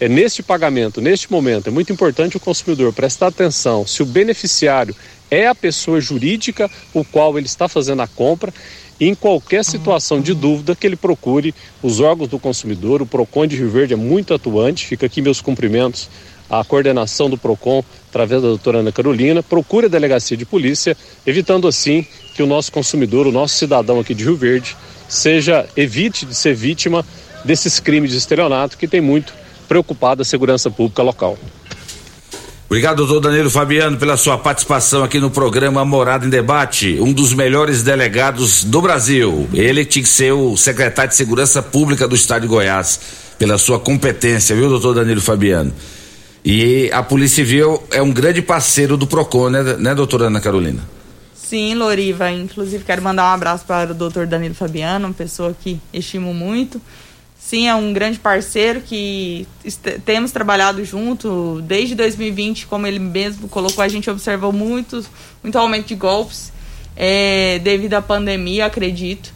é 0.00 0.08
neste 0.08 0.42
pagamento, 0.42 1.00
neste 1.00 1.30
momento, 1.30 1.68
é 1.68 1.70
muito 1.70 1.92
importante 1.92 2.36
o 2.36 2.40
consumidor 2.40 2.92
prestar 2.92 3.28
atenção 3.28 3.86
se 3.86 4.02
o 4.02 4.06
beneficiário 4.06 4.94
é 5.30 5.46
a 5.46 5.54
pessoa 5.54 6.00
jurídica 6.00 6.70
o 6.94 7.04
qual 7.04 7.36
ele 7.36 7.46
está 7.46 7.68
fazendo 7.68 8.02
a 8.02 8.06
compra 8.06 8.52
em 9.00 9.14
qualquer 9.14 9.64
situação 9.64 10.20
de 10.20 10.34
dúvida 10.34 10.74
que 10.74 10.86
ele 10.86 10.96
procure 10.96 11.54
os 11.82 12.00
órgãos 12.00 12.28
do 12.28 12.38
consumidor. 12.38 13.00
O 13.02 13.06
PROCON 13.06 13.46
de 13.46 13.56
Rio 13.56 13.70
Verde 13.70 13.94
é 13.94 13.96
muito 13.96 14.34
atuante, 14.34 14.86
fica 14.86 15.06
aqui 15.06 15.22
meus 15.22 15.40
cumprimentos 15.40 16.08
à 16.50 16.64
coordenação 16.64 17.30
do 17.30 17.38
PROCON 17.38 17.84
através 18.08 18.42
da 18.42 18.48
doutora 18.48 18.78
Ana 18.78 18.90
Carolina. 18.90 19.42
Procure 19.42 19.86
a 19.86 19.88
delegacia 19.88 20.36
de 20.36 20.44
polícia, 20.44 20.96
evitando 21.24 21.68
assim 21.68 22.04
que 22.34 22.42
o 22.42 22.46
nosso 22.46 22.72
consumidor, 22.72 23.26
o 23.26 23.32
nosso 23.32 23.54
cidadão 23.54 24.00
aqui 24.00 24.14
de 24.14 24.24
Rio 24.24 24.36
Verde, 24.36 24.76
seja 25.08 25.68
evite 25.76 26.26
de 26.26 26.34
ser 26.34 26.54
vítima 26.54 27.06
desses 27.44 27.78
crimes 27.78 28.10
de 28.10 28.18
estelionato 28.18 28.76
que 28.76 28.88
tem 28.88 29.00
muito 29.00 29.32
preocupado 29.68 30.22
a 30.22 30.24
segurança 30.24 30.70
pública 30.70 31.02
local. 31.02 31.38
Obrigado, 32.66 33.06
doutor 33.06 33.20
Danilo 33.20 33.48
Fabiano, 33.48 33.96
pela 33.96 34.16
sua 34.16 34.36
participação 34.36 35.02
aqui 35.02 35.18
no 35.18 35.30
programa 35.30 35.84
Morada 35.86 36.26
em 36.26 36.28
Debate, 36.28 36.98
um 37.00 37.14
dos 37.14 37.32
melhores 37.32 37.82
delegados 37.82 38.62
do 38.62 38.82
Brasil. 38.82 39.48
Ele 39.54 39.86
tinha 39.86 40.02
que 40.02 40.08
ser 40.08 40.32
o 40.32 40.54
secretário 40.54 41.10
de 41.10 41.16
Segurança 41.16 41.62
Pública 41.62 42.06
do 42.06 42.14
Estado 42.14 42.42
de 42.42 42.48
Goiás, 42.48 43.00
pela 43.38 43.56
sua 43.56 43.78
competência, 43.78 44.54
viu, 44.54 44.68
doutor 44.68 44.94
Danilo 44.94 45.20
Fabiano? 45.20 45.72
E 46.44 46.90
a 46.92 47.02
Polícia 47.02 47.36
Civil 47.36 47.82
é 47.90 48.02
um 48.02 48.12
grande 48.12 48.42
parceiro 48.42 48.98
do 48.98 49.06
PROCON, 49.06 49.48
né, 49.48 49.62
né 49.78 49.94
doutora 49.94 50.26
Ana 50.26 50.40
Carolina? 50.40 50.82
Sim, 51.34 51.74
Loriva. 51.74 52.30
Inclusive, 52.30 52.84
quero 52.84 53.00
mandar 53.00 53.30
um 53.30 53.34
abraço 53.34 53.64
para 53.64 53.92
o 53.92 53.94
doutor 53.94 54.26
Danilo 54.26 54.54
Fabiano, 54.54 55.06
uma 55.06 55.14
pessoa 55.14 55.56
que 55.58 55.80
estimo 55.90 56.34
muito. 56.34 56.78
Sim, 57.48 57.66
é 57.66 57.74
um 57.74 57.94
grande 57.94 58.18
parceiro 58.18 58.82
que 58.82 59.48
temos 60.04 60.30
trabalhado 60.30 60.84
junto 60.84 61.62
desde 61.62 61.94
2020, 61.94 62.66
como 62.66 62.86
ele 62.86 62.98
mesmo 62.98 63.48
colocou, 63.48 63.82
a 63.82 63.88
gente 63.88 64.10
observou 64.10 64.52
muito, 64.52 65.02
muito 65.42 65.56
aumento 65.56 65.86
de 65.86 65.94
golpes 65.94 66.52
é, 66.94 67.58
devido 67.60 67.94
à 67.94 68.02
pandemia, 68.02 68.66
acredito. 68.66 69.32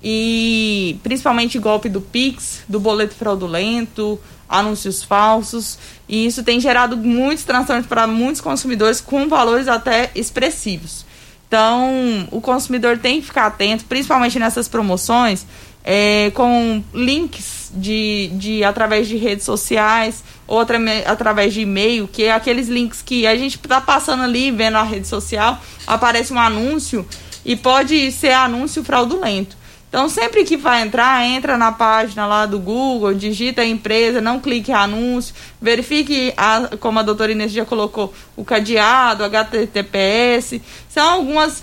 E 0.00 0.96
principalmente 1.02 1.58
golpe 1.58 1.88
do 1.88 2.00
Pix, 2.00 2.62
do 2.68 2.78
boleto 2.78 3.16
fraudulento, 3.16 4.16
anúncios 4.48 5.02
falsos. 5.02 5.76
E 6.08 6.24
isso 6.24 6.44
tem 6.44 6.60
gerado 6.60 6.96
muitos 6.96 7.42
transtornos 7.42 7.88
para 7.88 8.06
muitos 8.06 8.40
consumidores 8.40 9.00
com 9.00 9.28
valores 9.28 9.66
até 9.66 10.12
expressivos. 10.14 11.04
Então, 11.48 12.28
o 12.30 12.40
consumidor 12.40 12.98
tem 12.98 13.20
que 13.20 13.26
ficar 13.26 13.46
atento, 13.46 13.86
principalmente 13.86 14.38
nessas 14.38 14.68
promoções, 14.68 15.44
é, 15.82 16.30
com 16.30 16.80
links 16.94 17.55
de, 17.74 18.30
de 18.34 18.64
através 18.64 19.08
de 19.08 19.16
redes 19.16 19.44
sociais 19.44 20.22
ou 20.46 20.60
atra, 20.60 20.78
através 21.06 21.52
de 21.52 21.62
e-mail, 21.62 22.08
que 22.08 22.24
é 22.24 22.32
aqueles 22.32 22.68
links 22.68 23.02
que 23.02 23.26
a 23.26 23.36
gente 23.36 23.56
está 23.56 23.80
passando 23.80 24.22
ali, 24.22 24.50
vendo 24.50 24.76
a 24.76 24.82
rede 24.82 25.06
social, 25.06 25.60
aparece 25.86 26.32
um 26.32 26.38
anúncio 26.38 27.06
e 27.44 27.56
pode 27.56 28.10
ser 28.12 28.32
anúncio 28.32 28.82
fraudulento. 28.82 29.56
Então, 29.88 30.08
sempre 30.08 30.44
que 30.44 30.56
vai 30.56 30.82
entrar, 30.82 31.24
entra 31.24 31.56
na 31.56 31.72
página 31.72 32.26
lá 32.26 32.44
do 32.44 32.58
Google, 32.58 33.14
digita 33.14 33.62
a 33.62 33.64
empresa, 33.64 34.20
não 34.20 34.40
clique 34.40 34.70
em 34.70 34.74
anúncio, 34.74 35.34
verifique, 35.62 36.34
a, 36.36 36.76
como 36.78 36.98
a 36.98 37.02
doutora 37.02 37.32
Inês 37.32 37.52
já 37.52 37.64
colocou, 37.64 38.12
o 38.36 38.44
cadeado, 38.44 39.24
HTTPS. 39.24 40.60
São 40.88 41.08
algumas, 41.08 41.62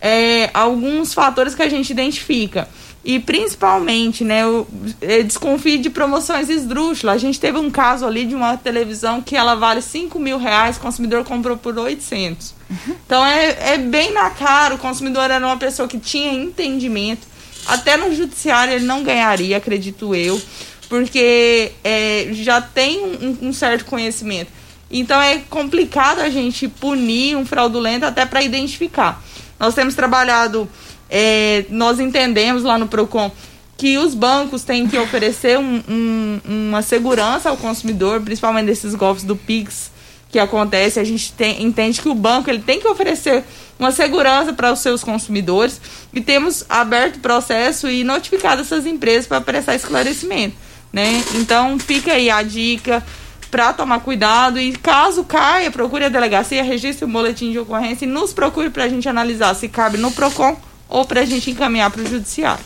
é, 0.00 0.50
alguns 0.54 1.14
fatores 1.14 1.54
que 1.54 1.62
a 1.62 1.68
gente 1.68 1.90
identifica. 1.90 2.68
E 3.04 3.18
principalmente, 3.18 4.22
né, 4.22 4.42
eu, 4.42 4.66
eu 5.00 5.24
desconfio 5.24 5.78
de 5.80 5.90
promoções 5.90 6.48
esdrúxulas. 6.48 7.16
A 7.16 7.18
gente 7.18 7.40
teve 7.40 7.58
um 7.58 7.68
caso 7.68 8.06
ali 8.06 8.24
de 8.24 8.34
uma 8.34 8.56
televisão 8.56 9.20
que 9.20 9.34
ela 9.34 9.56
vale 9.56 9.82
5 9.82 10.18
mil 10.20 10.38
reais, 10.38 10.76
o 10.76 10.80
consumidor 10.80 11.24
comprou 11.24 11.56
por 11.56 11.76
800. 11.76 12.54
Uhum. 12.70 12.96
Então 13.04 13.26
é, 13.26 13.74
é 13.74 13.78
bem 13.78 14.12
na 14.12 14.30
cara, 14.30 14.76
o 14.76 14.78
consumidor 14.78 15.30
era 15.30 15.44
uma 15.44 15.56
pessoa 15.56 15.88
que 15.88 15.98
tinha 15.98 16.32
entendimento. 16.32 17.26
Até 17.66 17.96
no 17.96 18.14
judiciário 18.14 18.74
ele 18.74 18.84
não 18.84 19.02
ganharia, 19.02 19.56
acredito 19.56 20.14
eu, 20.14 20.40
porque 20.88 21.72
é, 21.82 22.28
já 22.32 22.60
tem 22.60 23.00
um, 23.00 23.48
um 23.48 23.52
certo 23.52 23.84
conhecimento. 23.84 24.50
Então 24.88 25.20
é 25.20 25.38
complicado 25.50 26.20
a 26.20 26.30
gente 26.30 26.68
punir 26.68 27.36
um 27.36 27.44
fraudulento 27.44 28.04
até 28.04 28.24
para 28.24 28.42
identificar. 28.42 29.20
Nós 29.58 29.74
temos 29.74 29.94
trabalhado 29.94 30.68
é, 31.14 31.66
nós 31.68 32.00
entendemos 32.00 32.62
lá 32.62 32.78
no 32.78 32.88
PROCON 32.88 33.30
que 33.76 33.98
os 33.98 34.14
bancos 34.14 34.62
têm 34.62 34.88
que 34.88 34.96
oferecer 34.96 35.58
um, 35.58 35.82
um, 35.86 36.40
uma 36.46 36.80
segurança 36.80 37.50
ao 37.50 37.56
consumidor, 37.58 38.22
principalmente 38.22 38.64
desses 38.66 38.94
golpes 38.94 39.22
do 39.22 39.36
PIX 39.36 39.90
que 40.30 40.38
acontece. 40.38 40.98
A 40.98 41.04
gente 41.04 41.34
tem, 41.34 41.62
entende 41.62 42.00
que 42.00 42.08
o 42.08 42.14
banco 42.14 42.48
ele 42.48 42.60
tem 42.60 42.80
que 42.80 42.88
oferecer 42.88 43.44
uma 43.78 43.92
segurança 43.92 44.54
para 44.54 44.72
os 44.72 44.78
seus 44.78 45.04
consumidores 45.04 45.78
e 46.14 46.20
temos 46.22 46.64
aberto 46.66 47.16
o 47.16 47.20
processo 47.20 47.90
e 47.90 48.04
notificado 48.04 48.62
essas 48.62 48.86
empresas 48.86 49.26
para 49.26 49.40
prestar 49.42 49.74
esclarecimento. 49.74 50.56
Né? 50.90 51.22
Então 51.34 51.78
fica 51.78 52.12
aí 52.12 52.30
a 52.30 52.42
dica 52.42 53.04
para 53.50 53.74
tomar 53.74 54.00
cuidado 54.00 54.58
e 54.58 54.72
caso 54.72 55.24
caia, 55.24 55.70
procure 55.70 56.06
a 56.06 56.08
delegacia, 56.08 56.62
registre 56.62 57.04
o 57.04 57.08
boletim 57.08 57.52
de 57.52 57.58
ocorrência 57.58 58.06
e 58.06 58.08
nos 58.08 58.32
procure 58.32 58.70
para 58.70 58.84
a 58.84 58.88
gente 58.88 59.06
analisar 59.06 59.52
se 59.52 59.68
cabe 59.68 59.98
no 59.98 60.10
PROCON 60.10 60.71
ou 60.92 61.06
para 61.06 61.22
a 61.22 61.24
gente 61.24 61.50
encaminhar 61.50 61.90
para 61.90 62.02
o 62.02 62.06
judiciário. 62.06 62.62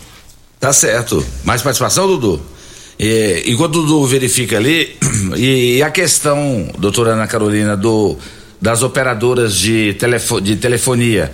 Tá 0.59 0.72
certo. 0.72 1.24
Mais 1.45 1.62
participação, 1.62 2.07
Dudu? 2.09 2.43
E, 2.99 3.45
enquanto 3.47 3.77
o 3.77 3.83
Dudu 3.83 4.07
verifica 4.07 4.57
ali, 4.57 4.97
e, 5.37 5.77
e, 5.77 5.83
a 5.83 5.91
questão, 5.91 6.68
doutora 6.77 7.12
Ana 7.12 7.27
Carolina, 7.27 7.77
do, 7.77 8.16
das 8.61 8.83
operadoras 8.83 9.55
de, 9.55 9.95
telefo, 9.95 10.41
de 10.41 10.57
telefonia, 10.57 11.33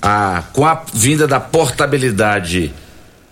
a, 0.00 0.44
com 0.52 0.64
a 0.64 0.82
vinda 0.94 1.26
da 1.26 1.38
portabilidade, 1.38 2.72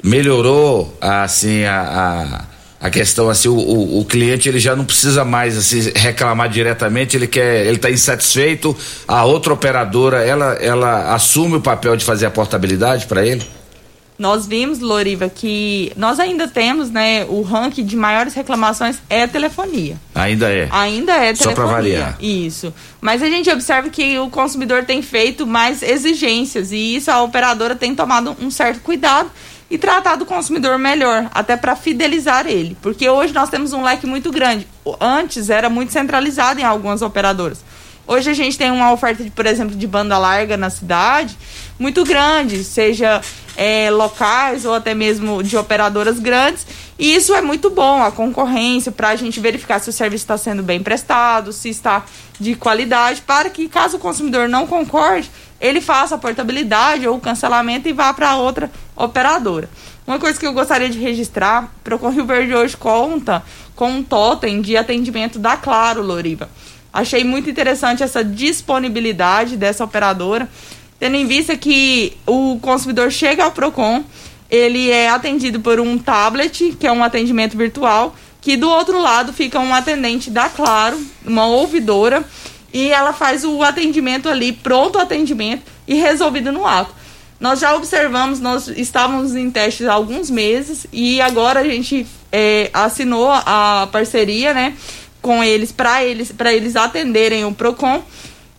melhorou 0.02 0.96
assim 1.00 1.64
a, 1.64 2.44
a, 2.80 2.90
questão 2.90 3.28
assim 3.28 3.48
o, 3.48 3.54
o, 3.54 4.00
o, 4.00 4.04
cliente 4.04 4.48
ele 4.48 4.58
já 4.58 4.76
não 4.76 4.84
precisa 4.84 5.24
mais 5.24 5.56
assim 5.56 5.90
reclamar 5.94 6.48
diretamente 6.48 7.16
ele 7.16 7.26
quer 7.26 7.66
ele 7.66 7.76
está 7.76 7.90
insatisfeito 7.90 8.76
a 9.06 9.24
outra 9.24 9.52
operadora 9.52 10.24
ela 10.24 10.54
ela 10.54 11.14
assume 11.14 11.56
o 11.56 11.60
papel 11.60 11.96
de 11.96 12.04
fazer 12.04 12.26
a 12.26 12.30
portabilidade 12.30 13.06
para 13.06 13.26
ele? 13.26 13.44
Nós 14.18 14.48
vimos 14.48 14.80
Loriva 14.80 15.28
que 15.28 15.92
nós 15.96 16.18
ainda 16.18 16.48
temos 16.48 16.90
né 16.90 17.24
o 17.28 17.40
ranking 17.42 17.84
de 17.84 17.94
maiores 17.94 18.34
reclamações 18.34 18.98
é 19.08 19.22
a 19.22 19.28
telefonia. 19.28 19.96
Ainda 20.12 20.50
é. 20.50 20.68
Ainda 20.72 21.12
é 21.12 21.32
telefonia 21.32 21.44
só 21.44 21.52
para 21.52 21.66
variar. 21.66 22.16
Isso. 22.20 22.74
Mas 23.00 23.22
a 23.22 23.26
gente 23.26 23.48
observa 23.48 23.88
que 23.88 24.18
o 24.18 24.28
consumidor 24.28 24.84
tem 24.84 25.02
feito 25.02 25.46
mais 25.46 25.82
exigências 25.82 26.72
e 26.72 26.96
isso 26.96 27.12
a 27.12 27.22
operadora 27.22 27.76
tem 27.76 27.94
tomado 27.94 28.36
um 28.40 28.50
certo 28.50 28.80
cuidado 28.80 29.30
e 29.70 29.76
tratar 29.76 30.16
do 30.16 30.24
consumidor 30.24 30.78
melhor, 30.78 31.28
até 31.32 31.56
para 31.56 31.76
fidelizar 31.76 32.46
ele. 32.46 32.76
Porque 32.80 33.08
hoje 33.08 33.32
nós 33.34 33.50
temos 33.50 33.72
um 33.72 33.82
leque 33.82 34.06
muito 34.06 34.30
grande. 34.30 34.66
Antes 35.00 35.50
era 35.50 35.68
muito 35.68 35.92
centralizado 35.92 36.60
em 36.60 36.64
algumas 36.64 37.02
operadoras. 37.02 37.62
Hoje 38.06 38.30
a 38.30 38.34
gente 38.34 38.56
tem 38.56 38.70
uma 38.70 38.90
oferta, 38.90 39.22
de, 39.22 39.30
por 39.30 39.44
exemplo, 39.44 39.76
de 39.76 39.86
banda 39.86 40.16
larga 40.16 40.56
na 40.56 40.70
cidade 40.70 41.36
muito 41.78 42.04
grande, 42.04 42.64
seja 42.64 43.20
é, 43.58 43.90
locais 43.90 44.64
ou 44.64 44.72
até 44.72 44.94
mesmo 44.94 45.42
de 45.42 45.56
operadoras 45.56 46.20
grandes. 46.20 46.64
E 46.96 47.12
isso 47.12 47.34
é 47.34 47.42
muito 47.42 47.68
bom, 47.68 48.00
a 48.00 48.12
concorrência, 48.12 48.92
para 48.92 49.08
a 49.08 49.16
gente 49.16 49.40
verificar 49.40 49.80
se 49.80 49.90
o 49.90 49.92
serviço 49.92 50.22
está 50.22 50.38
sendo 50.38 50.62
bem 50.62 50.80
prestado, 50.80 51.52
se 51.52 51.68
está 51.68 52.04
de 52.38 52.54
qualidade, 52.54 53.20
para 53.22 53.50
que 53.50 53.68
caso 53.68 53.96
o 53.96 54.00
consumidor 54.00 54.48
não 54.48 54.64
concorde, 54.64 55.28
ele 55.60 55.80
faça 55.80 56.14
a 56.14 56.18
portabilidade 56.18 57.08
ou 57.08 57.16
o 57.16 57.20
cancelamento 57.20 57.88
e 57.88 57.92
vá 57.92 58.14
para 58.14 58.36
outra 58.36 58.70
operadora. 58.94 59.68
Uma 60.06 60.20
coisa 60.20 60.38
que 60.38 60.46
eu 60.46 60.52
gostaria 60.52 60.88
de 60.88 61.00
registrar, 61.00 61.72
Procon 61.82 62.10
Rio 62.10 62.24
Verde 62.24 62.54
hoje 62.54 62.76
conta 62.76 63.42
com 63.74 63.90
um 63.90 64.04
totem 64.04 64.62
de 64.62 64.76
atendimento 64.76 65.36
da 65.36 65.56
Claro, 65.56 66.00
Loriva. 66.00 66.48
Achei 66.92 67.24
muito 67.24 67.50
interessante 67.50 68.04
essa 68.04 68.24
disponibilidade 68.24 69.56
dessa 69.56 69.84
operadora 69.84 70.48
tendo 70.98 71.16
em 71.16 71.26
vista 71.26 71.56
que 71.56 72.16
o 72.26 72.58
consumidor 72.60 73.10
chega 73.10 73.44
ao 73.44 73.52
PROCON, 73.52 74.04
ele 74.50 74.90
é 74.90 75.08
atendido 75.08 75.60
por 75.60 75.78
um 75.78 75.98
tablet, 75.98 76.76
que 76.78 76.86
é 76.86 76.92
um 76.92 77.04
atendimento 77.04 77.56
virtual, 77.56 78.14
que 78.40 78.56
do 78.56 78.68
outro 78.68 79.00
lado 79.00 79.32
fica 79.32 79.60
um 79.60 79.74
atendente 79.74 80.30
da 80.30 80.48
Claro, 80.48 80.98
uma 81.24 81.46
ouvidora, 81.46 82.24
e 82.72 82.90
ela 82.90 83.12
faz 83.12 83.44
o 83.44 83.62
atendimento 83.62 84.28
ali, 84.28 84.52
pronto 84.52 84.98
atendimento 84.98 85.62
e 85.86 85.94
resolvido 85.94 86.52
no 86.52 86.66
ato. 86.66 86.94
Nós 87.40 87.60
já 87.60 87.74
observamos, 87.74 88.40
nós 88.40 88.68
estávamos 88.68 89.36
em 89.36 89.50
testes 89.50 89.86
há 89.86 89.92
alguns 89.92 90.28
meses 90.28 90.86
e 90.92 91.20
agora 91.20 91.60
a 91.60 91.64
gente 91.64 92.06
é, 92.32 92.68
assinou 92.72 93.30
a 93.30 93.88
parceria, 93.92 94.52
né, 94.52 94.74
com 95.22 95.42
eles 95.42 95.70
para 95.70 96.04
eles 96.04 96.32
para 96.32 96.52
eles 96.52 96.74
atenderem 96.74 97.44
o 97.44 97.52
Procon 97.52 98.02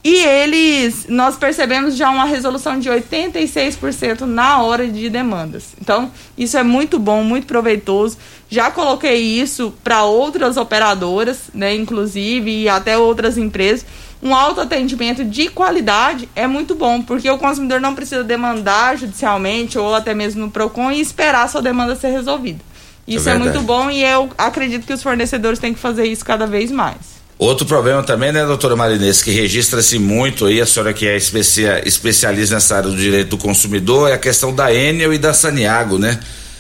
e 0.04 0.24
eles 0.24 1.08
nós 1.10 1.36
percebemos 1.36 1.96
já 1.96 2.10
uma 2.10 2.26
resolução 2.26 2.80
de 2.80 2.90
86% 2.90 4.22
na 4.22 4.62
hora 4.62 4.88
de 4.88 5.10
demandas. 5.10 5.74
Então, 5.82 6.12
isso 6.38 6.58
é 6.58 6.64
muito 6.64 6.98
bom, 6.98 7.24
muito 7.24 7.48
proveitoso. 7.48 8.18
Já 8.50 8.72
coloquei 8.72 9.18
isso 9.18 9.74
para 9.84 10.04
outras 10.04 10.58
operadoras, 10.58 11.50
né, 11.54 11.76
inclusive 11.76 12.50
e 12.50 12.70
até 12.70 12.98
outras 12.98 13.38
empresas 13.38 13.86
um 14.22 14.36
autoatendimento 14.36 15.24
de 15.24 15.48
qualidade 15.48 16.28
é 16.36 16.46
muito 16.46 16.76
bom, 16.76 17.02
porque 17.02 17.30
o 17.30 17.38
consumidor 17.38 17.80
não 17.80 17.96
precisa 17.96 18.24
demandar 18.24 18.98
judicialmente 18.98 19.78
ou 19.78 19.96
até 19.96 20.14
mesmo 20.14 20.42
no 20.42 20.52
PROCON 20.52 20.92
e 20.92 21.00
esperar 21.00 21.44
a 21.44 21.48
sua 21.48 21.62
demanda 21.62 21.96
ser 21.96 22.10
resolvida. 22.10 22.60
Isso 23.08 23.30
é, 23.30 23.36
é 23.36 23.38
muito 23.38 23.62
bom 23.62 23.90
e 23.90 24.04
eu 24.04 24.30
acredito 24.38 24.86
que 24.86 24.94
os 24.94 25.02
fornecedores 25.02 25.58
têm 25.58 25.74
que 25.74 25.80
fazer 25.80 26.06
isso 26.06 26.24
cada 26.24 26.46
vez 26.46 26.70
mais. 26.70 27.19
Outro 27.40 27.66
problema 27.66 28.04
também, 28.04 28.34
né, 28.34 28.46
doutora 28.46 28.76
Marinês, 28.76 29.22
que 29.22 29.32
registra-se 29.32 29.98
muito 29.98 30.46
aí, 30.46 30.60
a 30.60 30.66
senhora 30.66 30.94
que 30.94 31.08
é 31.08 31.16
especia, 31.16 31.82
especialista 31.88 32.56
nessa 32.56 32.76
área 32.76 32.90
do 32.90 32.98
direito 32.98 33.30
do 33.30 33.38
consumidor, 33.38 34.10
é 34.10 34.14
a 34.14 34.18
questão 34.18 34.54
da 34.54 34.76
Enel 34.76 35.14
e 35.14 35.18
da 35.18 35.34
Saniago, 35.34 35.98
né? 35.98 36.20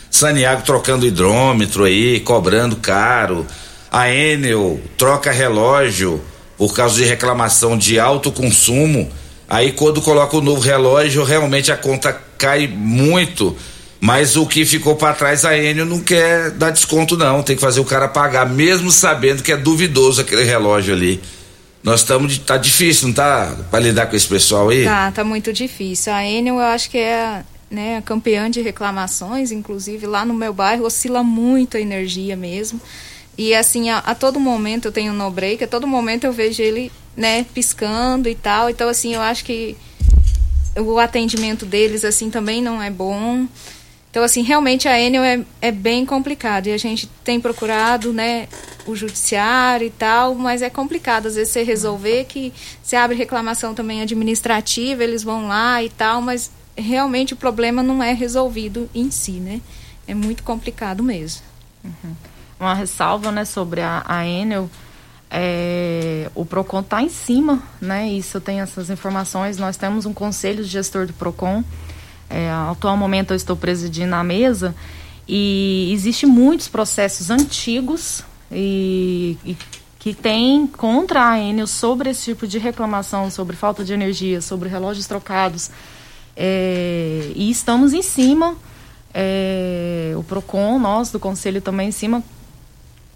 Saniago 0.09 0.61
trocando 0.61 1.05
hidrômetro 1.05 1.83
aí, 1.83 2.21
cobrando 2.21 2.77
caro. 2.77 3.45
A 3.91 4.09
Enel 4.09 4.79
troca 4.95 5.33
relógio 5.33 6.21
por 6.57 6.73
causa 6.73 6.95
de 6.95 7.03
reclamação 7.03 7.77
de 7.77 7.99
alto 7.99 8.31
consumo. 8.31 9.11
Aí 9.49 9.73
quando 9.73 10.01
coloca 10.01 10.37
o 10.37 10.41
novo 10.41 10.61
relógio, 10.61 11.25
realmente 11.25 11.73
a 11.73 11.77
conta 11.77 12.17
cai 12.37 12.67
muito. 12.67 13.53
Mas 14.01 14.37
o 14.37 14.45
que 14.45 14.65
ficou 14.65 14.95
para 14.95 15.13
trás, 15.13 15.43
a 15.43 15.57
Enio 15.57 15.85
não 15.85 15.99
quer 15.99 16.51
dar 16.51 16.69
desconto, 16.69 17.17
não. 17.17 17.43
Tem 17.43 17.55
que 17.55 17.61
fazer 17.61 17.81
o 17.81 17.85
cara 17.85 18.07
pagar, 18.07 18.49
mesmo 18.49 18.91
sabendo 18.91 19.43
que 19.43 19.51
é 19.51 19.57
duvidoso 19.57 20.21
aquele 20.21 20.43
relógio 20.43 20.93
ali. 20.93 21.21
Nós 21.83 22.01
estamos. 22.01 22.37
Tá 22.37 22.57
difícil, 22.57 23.07
não 23.07 23.13
tá? 23.13 23.55
Para 23.69 23.79
lidar 23.79 24.07
com 24.07 24.15
esse 24.15 24.27
pessoal 24.27 24.69
aí? 24.69 24.85
Tá, 24.85 25.11
tá 25.11 25.23
muito 25.23 25.51
difícil. 25.51 26.13
A 26.13 26.23
Enio, 26.25 26.55
eu 26.55 26.59
acho 26.59 26.89
que 26.89 26.97
é 26.97 27.43
né, 27.69 28.01
campeã 28.05 28.49
de 28.49 28.61
reclamações, 28.61 29.51
inclusive 29.51 30.07
lá 30.07 30.25
no 30.25 30.33
meu 30.33 30.53
bairro 30.53 30.85
oscila 30.85 31.23
muito 31.23 31.77
a 31.77 31.79
energia 31.79 32.35
mesmo. 32.35 32.81
E 33.37 33.53
assim, 33.53 33.89
a, 33.89 33.99
a, 33.99 34.15
todo 34.15 34.39
momento 34.39 34.85
eu 34.87 34.91
tenho 34.91 35.13
um 35.13 35.15
no 35.15 35.29
break, 35.29 35.63
a 35.63 35.67
todo 35.67 35.87
momento 35.87 36.25
eu 36.25 36.33
vejo 36.33 36.61
ele, 36.61 36.91
né, 37.15 37.45
piscando 37.53 38.27
e 38.27 38.35
tal. 38.35 38.69
Então, 38.69 38.89
assim, 38.89 39.13
eu 39.13 39.21
acho 39.21 39.45
que 39.45 39.77
o 40.75 40.99
atendimento 40.99 41.65
deles, 41.65 42.03
assim, 42.03 42.29
também 42.29 42.61
não 42.61 42.81
é 42.81 42.89
bom. 42.89 43.47
Então, 44.19 44.25
assim, 44.25 44.43
realmente 44.43 44.87
a 44.87 44.99
Enel 44.99 45.23
é, 45.23 45.41
é 45.61 45.71
bem 45.71 46.05
complicado. 46.05 46.67
E 46.67 46.73
a 46.73 46.77
gente 46.77 47.07
tem 47.23 47.39
procurado, 47.39 48.11
né, 48.11 48.47
o 48.85 48.95
judiciário 48.95 49.87
e 49.87 49.89
tal, 49.89 50.35
mas 50.35 50.61
é 50.61 50.69
complicado. 50.69 51.27
Às 51.27 51.35
vezes 51.35 51.53
você 51.53 51.63
resolver 51.63 52.25
que 52.25 52.53
você 52.83 52.95
abre 52.95 53.15
reclamação 53.15 53.73
também 53.73 54.01
administrativa, 54.01 55.03
eles 55.03 55.23
vão 55.23 55.47
lá 55.47 55.81
e 55.83 55.89
tal, 55.89 56.21
mas 56.21 56.51
realmente 56.75 57.33
o 57.33 57.37
problema 57.37 57.81
não 57.81 58.03
é 58.03 58.13
resolvido 58.13 58.89
em 58.93 59.09
si, 59.09 59.33
né? 59.33 59.61
É 60.07 60.13
muito 60.13 60.43
complicado 60.43 61.01
mesmo. 61.01 61.41
Uhum 61.83 62.15
uma 62.59 62.73
ressalva 62.73 63.31
né, 63.31 63.45
sobre 63.45 63.81
a, 63.81 64.03
a 64.05 64.27
Enel. 64.27 64.69
É, 65.31 66.29
o 66.33 66.43
PROCON 66.43 66.81
está 66.81 67.01
em 67.01 67.09
cima, 67.09 67.61
né? 67.79 68.09
Isso 68.09 68.41
tenho 68.41 68.61
essas 68.61 68.89
informações. 68.89 69.57
Nós 69.57 69.77
temos 69.77 70.05
um 70.05 70.13
conselho 70.13 70.63
de 70.63 70.69
gestor 70.69 71.05
do 71.05 71.13
PROCON. 71.13 71.63
É, 72.29 72.51
atual 72.51 72.95
momento 72.95 73.31
eu 73.31 73.35
estou 73.35 73.55
presidindo 73.55 74.13
a 74.13 74.23
mesa 74.23 74.75
e 75.27 75.91
existe 75.93 76.25
muitos 76.25 76.67
processos 76.67 77.29
antigos 77.29 78.23
e, 78.51 79.37
e 79.43 79.57
que 79.99 80.13
tem 80.13 80.65
contra 80.65 81.29
a 81.31 81.39
Enel 81.39 81.67
sobre 81.67 82.09
esse 82.09 82.25
tipo 82.25 82.47
de 82.47 82.57
reclamação, 82.57 83.29
sobre 83.29 83.55
falta 83.55 83.83
de 83.83 83.93
energia, 83.93 84.41
sobre 84.41 84.69
relógios 84.69 85.05
trocados. 85.05 85.69
É, 86.35 87.31
e 87.35 87.51
estamos 87.51 87.93
em 87.93 88.01
cima, 88.01 88.55
é, 89.13 90.13
o 90.15 90.23
PROCON, 90.23 90.79
nós 90.79 91.11
do 91.11 91.19
Conselho 91.19 91.61
também 91.61 91.89
em 91.89 91.91
cima, 91.91 92.23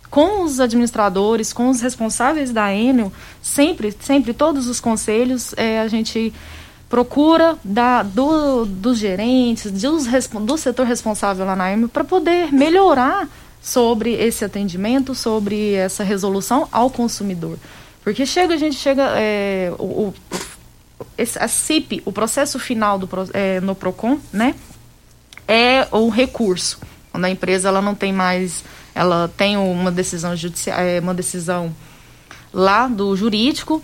com 0.10 0.44
os 0.44 0.60
administradores, 0.60 1.54
com 1.54 1.70
os 1.70 1.82
responsáveis 1.82 2.52
da 2.52 2.72
Enel, 2.72 3.12
sempre, 3.42 3.96
sempre, 4.00 4.34
todos 4.34 4.68
os 4.68 4.80
conselhos, 4.80 5.54
é, 5.58 5.80
a 5.80 5.88
gente 5.88 6.34
procura 6.94 7.58
da, 7.64 8.04
do, 8.04 8.66
dos 8.66 9.00
gerentes, 9.00 9.72
dos, 9.72 10.06
do 10.06 10.58
setor 10.60 10.86
responsável 10.86 11.44
lá 11.44 11.56
na 11.56 11.74
Enel, 11.74 11.90
para 11.90 12.04
poder 12.04 12.54
melhorar 12.54 13.28
sobre 13.64 14.14
esse 14.14 14.46
atendimento, 14.46 15.16
sobre 15.16 15.74
essa 15.74 16.04
resolução 16.04 16.70
ao 16.72 16.92
consumidor. 16.92 17.58
Porque 18.04 18.28
chega, 18.28 18.54
a 18.54 18.58
gente 18.58 18.76
chega, 18.76 19.12
é, 19.16 19.74
o, 19.80 19.84
o, 19.84 20.14
a 21.40 21.48
CIP, 21.48 22.04
o 22.06 22.12
processo 22.12 22.60
final 22.60 23.00
do, 23.00 23.10
é, 23.34 23.60
no 23.60 23.74
PROCON, 23.74 24.20
né, 24.32 24.54
é 25.48 25.88
o 25.90 26.10
recurso, 26.10 26.80
quando 27.12 27.26
a 27.26 27.30
empresa 27.32 27.70
ela 27.70 27.82
não 27.82 27.96
tem 27.96 28.14
mais 28.14 28.64
ela 28.94 29.32
tem 29.36 29.58
uma 29.58 29.92
decisão 29.92 30.36
judicial, 30.36 30.80
é, 30.80 31.00
uma 31.00 31.16
decisão 31.16 31.76
lá 32.54 32.88
do 32.88 33.16
jurídico 33.16 33.82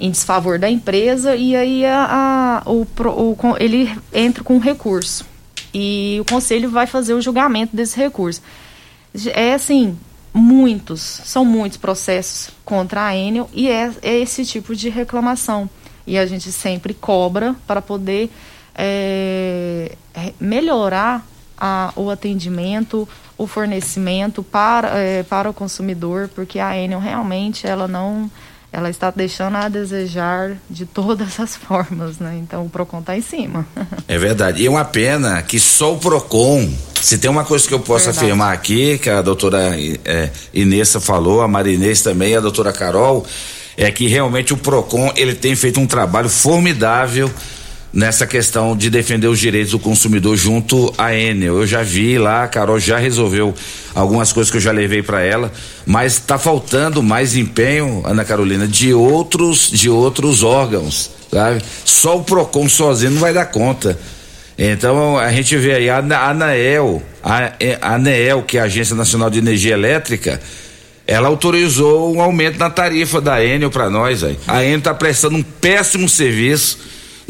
em 0.00 0.10
desfavor 0.10 0.58
da 0.58 0.68
empresa 0.68 1.36
e 1.36 1.54
aí 1.54 1.84
a, 1.84 2.62
a 2.64 2.70
o, 2.70 2.82
o, 2.82 3.36
ele 3.60 3.94
entra 4.12 4.42
com 4.42 4.56
um 4.56 4.58
recurso 4.58 5.26
e 5.72 6.18
o 6.20 6.24
conselho 6.24 6.70
vai 6.70 6.86
fazer 6.86 7.12
o 7.12 7.20
julgamento 7.20 7.76
desse 7.76 7.96
recurso. 7.98 8.42
É 9.34 9.52
assim, 9.52 9.96
muitos, 10.32 11.00
são 11.00 11.44
muitos 11.44 11.76
processos 11.76 12.50
contra 12.64 13.04
a 13.04 13.16
Enel 13.16 13.48
e 13.52 13.68
é, 13.68 13.92
é 14.02 14.18
esse 14.18 14.44
tipo 14.44 14.74
de 14.74 14.88
reclamação. 14.88 15.68
E 16.06 16.18
a 16.18 16.24
gente 16.26 16.50
sempre 16.50 16.94
cobra 16.94 17.54
para 17.66 17.82
poder 17.82 18.30
é, 18.74 19.94
melhorar 20.40 21.24
a, 21.58 21.92
o 21.94 22.08
atendimento, 22.10 23.06
o 23.36 23.46
fornecimento 23.46 24.42
para, 24.42 24.98
é, 24.98 25.22
para 25.22 25.50
o 25.50 25.54
consumidor, 25.54 26.30
porque 26.34 26.58
a 26.58 26.76
Enel 26.76 26.98
realmente 26.98 27.66
ela 27.66 27.86
não 27.86 28.30
ela 28.72 28.88
está 28.88 29.10
deixando 29.10 29.56
a 29.56 29.68
desejar 29.68 30.56
de 30.68 30.86
todas 30.86 31.40
as 31.40 31.56
formas, 31.56 32.18
né? 32.18 32.38
Então 32.40 32.64
o 32.64 32.68
Procon 32.68 33.00
está 33.00 33.16
em 33.16 33.22
cima. 33.22 33.66
É 34.06 34.18
verdade. 34.18 34.62
E 34.62 34.66
é 34.66 34.70
uma 34.70 34.84
pena 34.84 35.42
que 35.42 35.58
só 35.58 35.94
o 35.94 35.98
Procon, 35.98 36.72
se 37.00 37.18
tem 37.18 37.30
uma 37.30 37.44
coisa 37.44 37.66
que 37.66 37.74
eu 37.74 37.80
posso 37.80 38.06
verdade. 38.06 38.26
afirmar 38.26 38.52
aqui, 38.52 38.98
que 38.98 39.10
a 39.10 39.22
doutora 39.22 39.76
é, 40.04 40.30
Inessa 40.54 41.00
falou, 41.00 41.42
a 41.42 41.48
Marinês 41.48 42.02
também, 42.02 42.36
a 42.36 42.40
doutora 42.40 42.72
Carol, 42.72 43.26
é 43.76 43.90
que 43.90 44.06
realmente 44.06 44.52
o 44.52 44.56
Procon 44.56 45.12
ele 45.16 45.34
tem 45.34 45.54
feito 45.56 45.80
um 45.80 45.86
trabalho 45.86 46.28
formidável 46.28 47.30
nessa 47.92 48.26
questão 48.26 48.76
de 48.76 48.88
defender 48.88 49.26
os 49.26 49.38
direitos 49.38 49.72
do 49.72 49.78
consumidor 49.78 50.36
junto 50.36 50.92
à 50.96 51.14
Enel. 51.14 51.58
Eu 51.58 51.66
já 51.66 51.82
vi 51.82 52.18
lá, 52.18 52.44
a 52.44 52.48
Carol 52.48 52.78
já 52.78 52.98
resolveu 52.98 53.54
algumas 53.94 54.32
coisas 54.32 54.50
que 54.50 54.56
eu 54.56 54.60
já 54.60 54.72
levei 54.72 55.02
para 55.02 55.20
ela, 55.20 55.52
mas 55.84 56.14
está 56.14 56.38
faltando 56.38 57.02
mais 57.02 57.36
empenho, 57.36 58.02
Ana 58.04 58.24
Carolina, 58.24 58.66
de 58.66 58.94
outros 58.94 59.70
de 59.70 59.90
outros 59.90 60.42
órgãos, 60.42 61.10
sabe? 61.30 61.62
Só 61.84 62.18
o 62.18 62.24
Procon 62.24 62.68
sozinho 62.68 63.12
não 63.12 63.20
vai 63.20 63.32
dar 63.32 63.46
conta. 63.46 63.98
Então 64.56 65.18
a 65.18 65.32
gente 65.32 65.56
vê 65.56 65.74
aí 65.74 65.90
a 65.90 65.98
ANAEL, 65.98 67.02
a, 67.22 67.94
ANEEL, 67.94 68.42
que 68.42 68.58
é 68.58 68.60
a 68.60 68.64
Agência 68.64 68.94
Nacional 68.94 69.30
de 69.30 69.38
Energia 69.38 69.72
Elétrica, 69.72 70.40
ela 71.06 71.28
autorizou 71.28 72.14
um 72.14 72.20
aumento 72.20 72.58
na 72.58 72.70
tarifa 72.70 73.20
da 73.20 73.44
Enel 73.44 73.70
para 73.70 73.90
nós. 73.90 74.22
Aí. 74.22 74.38
A 74.46 74.62
Enel 74.62 74.78
está 74.78 74.94
prestando 74.94 75.36
um 75.36 75.42
péssimo 75.42 76.08
serviço 76.08 76.78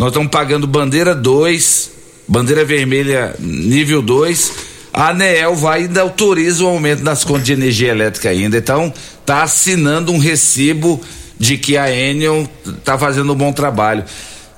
nós 0.00 0.08
estamos 0.08 0.30
pagando 0.30 0.66
bandeira 0.66 1.14
2, 1.14 1.90
bandeira 2.26 2.64
vermelha 2.64 3.36
nível 3.38 4.00
2. 4.00 4.52
A 4.94 5.10
ANEEL 5.10 5.54
vai 5.54 5.82
ainda 5.82 6.00
autoriza 6.00 6.64
o 6.64 6.68
aumento 6.68 7.02
das 7.02 7.22
contas 7.22 7.44
de 7.44 7.52
energia 7.52 7.90
elétrica 7.90 8.30
ainda. 8.30 8.56
Então, 8.56 8.90
está 9.20 9.42
assinando 9.42 10.10
um 10.10 10.16
recibo 10.16 10.98
de 11.38 11.58
que 11.58 11.76
a 11.76 11.92
Enel 11.94 12.48
está 12.66 12.96
fazendo 12.96 13.34
um 13.34 13.36
bom 13.36 13.52
trabalho. 13.52 14.02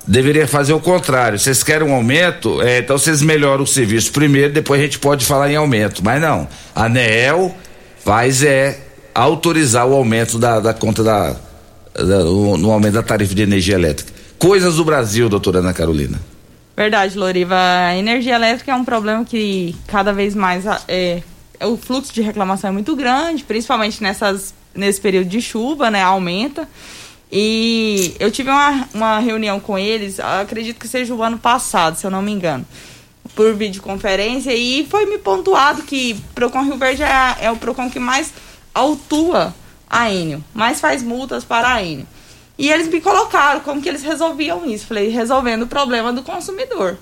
Deveria 0.07 0.47
fazer 0.47 0.71
o 0.71 0.79
contrário. 0.79 1.37
Vocês 1.37 1.61
querem 1.61 1.89
um 1.89 1.93
aumento? 1.93 2.61
É, 2.61 2.79
então 2.79 2.97
vocês 2.97 3.21
melhoram 3.21 3.65
o 3.65 3.67
serviço 3.67 4.13
primeiro, 4.13 4.53
depois 4.53 4.79
a 4.79 4.83
gente 4.85 4.97
pode 4.97 5.25
falar 5.25 5.51
em 5.51 5.57
aumento. 5.57 6.01
Mas 6.01 6.21
não. 6.21 6.47
A 6.73 6.85
ANEEL 6.85 7.53
faz 8.01 8.41
é 8.43 8.79
autorizar 9.13 9.85
o 9.85 9.93
aumento 9.93 10.39
da, 10.39 10.61
da 10.61 10.73
conta 10.73 11.03
da, 11.03 11.35
da 11.93 12.23
no 12.23 12.71
aumento 12.71 12.93
da 12.93 13.03
tarifa 13.03 13.35
de 13.35 13.41
energia 13.41 13.75
elétrica. 13.75 14.12
Coisas 14.43 14.75
do 14.75 14.83
Brasil, 14.83 15.29
doutora 15.29 15.59
Ana 15.59 15.73
Carolina. 15.73 16.19
Verdade, 16.75 17.17
Loriva. 17.17 17.55
A 17.55 17.95
energia 17.95 18.35
elétrica 18.35 18.73
é 18.73 18.75
um 18.75 18.83
problema 18.83 19.23
que 19.23 19.73
cada 19.87 20.11
vez 20.11 20.35
mais 20.35 20.65
é, 20.85 21.23
o 21.61 21.77
fluxo 21.77 22.13
de 22.13 22.21
reclamação 22.21 22.69
é 22.69 22.73
muito 22.73 22.93
grande, 22.93 23.41
principalmente 23.41 24.03
nessas, 24.03 24.53
nesse 24.75 24.99
período 24.99 25.29
de 25.29 25.41
chuva, 25.41 25.89
né? 25.89 26.01
Aumenta. 26.01 26.67
E 27.31 28.17
eu 28.19 28.29
tive 28.29 28.49
uma, 28.49 28.89
uma 28.93 29.19
reunião 29.19 29.61
com 29.61 29.79
eles, 29.79 30.19
acredito 30.19 30.77
que 30.77 30.89
seja 30.89 31.15
o 31.15 31.23
ano 31.23 31.37
passado, 31.37 31.95
se 31.95 32.05
eu 32.05 32.11
não 32.11 32.21
me 32.21 32.33
engano, 32.33 32.65
por 33.33 33.53
videoconferência, 33.53 34.53
e 34.53 34.85
foi 34.89 35.05
me 35.05 35.19
pontuado 35.19 35.83
que 35.83 36.21
Procon 36.35 36.63
Rio 36.63 36.77
Verde 36.77 37.01
é, 37.01 37.45
é 37.45 37.49
o 37.49 37.55
Procon 37.55 37.89
que 37.89 37.97
mais 37.97 38.33
autua 38.75 39.55
a 39.89 40.11
Enio, 40.11 40.43
mais 40.53 40.81
faz 40.81 41.01
multas 41.01 41.45
para 41.45 41.75
a 41.75 41.81
Enio. 41.81 42.07
E 42.57 42.69
eles 42.69 42.87
me 42.87 43.01
colocaram 43.01 43.61
como 43.61 43.81
que 43.81 43.89
eles 43.89 44.03
resolviam 44.03 44.65
isso. 44.65 44.87
Falei, 44.87 45.09
resolvendo 45.09 45.63
o 45.63 45.67
problema 45.67 46.13
do 46.13 46.21
consumidor. 46.21 46.97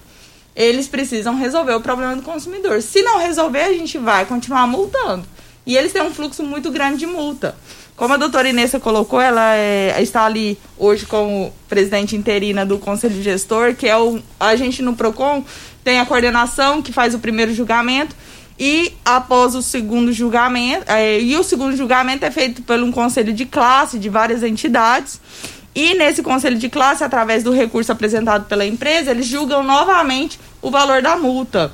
Eles 0.56 0.88
precisam 0.88 1.36
resolver 1.36 1.74
o 1.74 1.82
problema 1.82 2.16
do 2.16 2.22
consumidor. 2.22 2.82
Se 2.82 3.02
não 3.02 3.18
resolver, 3.18 3.64
a 3.64 3.74
gente 3.74 3.98
vai 3.98 4.26
continuar 4.26 4.68
multando. 4.68 5.26
E 5.66 5.78
eles 5.78 5.94
têm 5.94 6.02
um 6.02 6.12
fluxo 6.12 6.44
muito 6.44 6.72
grande 6.72 7.00
de 7.00 7.06
multa. 7.06 7.56
Como 7.96 8.14
a 8.14 8.18
doutora 8.18 8.50
Inessa 8.50 8.80
colocou, 8.80 9.22
ela 9.22 9.56
é, 9.56 10.02
está 10.02 10.26
ali 10.26 10.58
hoje 10.78 11.06
como 11.06 11.54
presidente 11.70 12.16
interina 12.16 12.66
do 12.66 12.80
Conselho 12.80 13.22
Gestor, 13.22 13.76
que 13.76 13.88
é 13.88 13.96
o. 13.96 14.20
A 14.40 14.56
gente 14.56 14.82
no 14.82 14.96
PROCON 14.96 15.44
tem 15.84 16.00
a 16.00 16.06
coordenação 16.06 16.82
que 16.82 16.92
faz 16.92 17.14
o 17.14 17.20
primeiro 17.20 17.54
julgamento 17.54 18.16
e 18.60 18.94
após 19.04 19.56
o 19.56 19.62
segundo 19.62 20.12
julgamento, 20.14 20.86
é, 20.88 21.20
e 21.20 21.36
o 21.36 21.44
segundo 21.44 21.76
julgamento 21.76 22.26
é 22.26 22.32
feito 22.32 22.62
por 22.62 22.80
um 22.80 22.92
conselho 22.92 23.34
de 23.34 23.46
classe 23.46 23.98
de 23.98 24.10
várias 24.10 24.44
entidades. 24.44 25.20
E 25.74 25.94
nesse 25.94 26.22
conselho 26.22 26.58
de 26.58 26.70
classe, 26.70 27.04
através 27.04 27.44
do 27.44 27.52
recurso 27.52 27.92
apresentado 27.92 28.46
pela 28.46 28.66
empresa, 28.66 29.12
eles 29.12 29.26
julgam 29.26 29.64
novamente 29.64 30.40
o 30.62 30.70
valor 30.70 31.02
da 31.02 31.16
multa. 31.16 31.72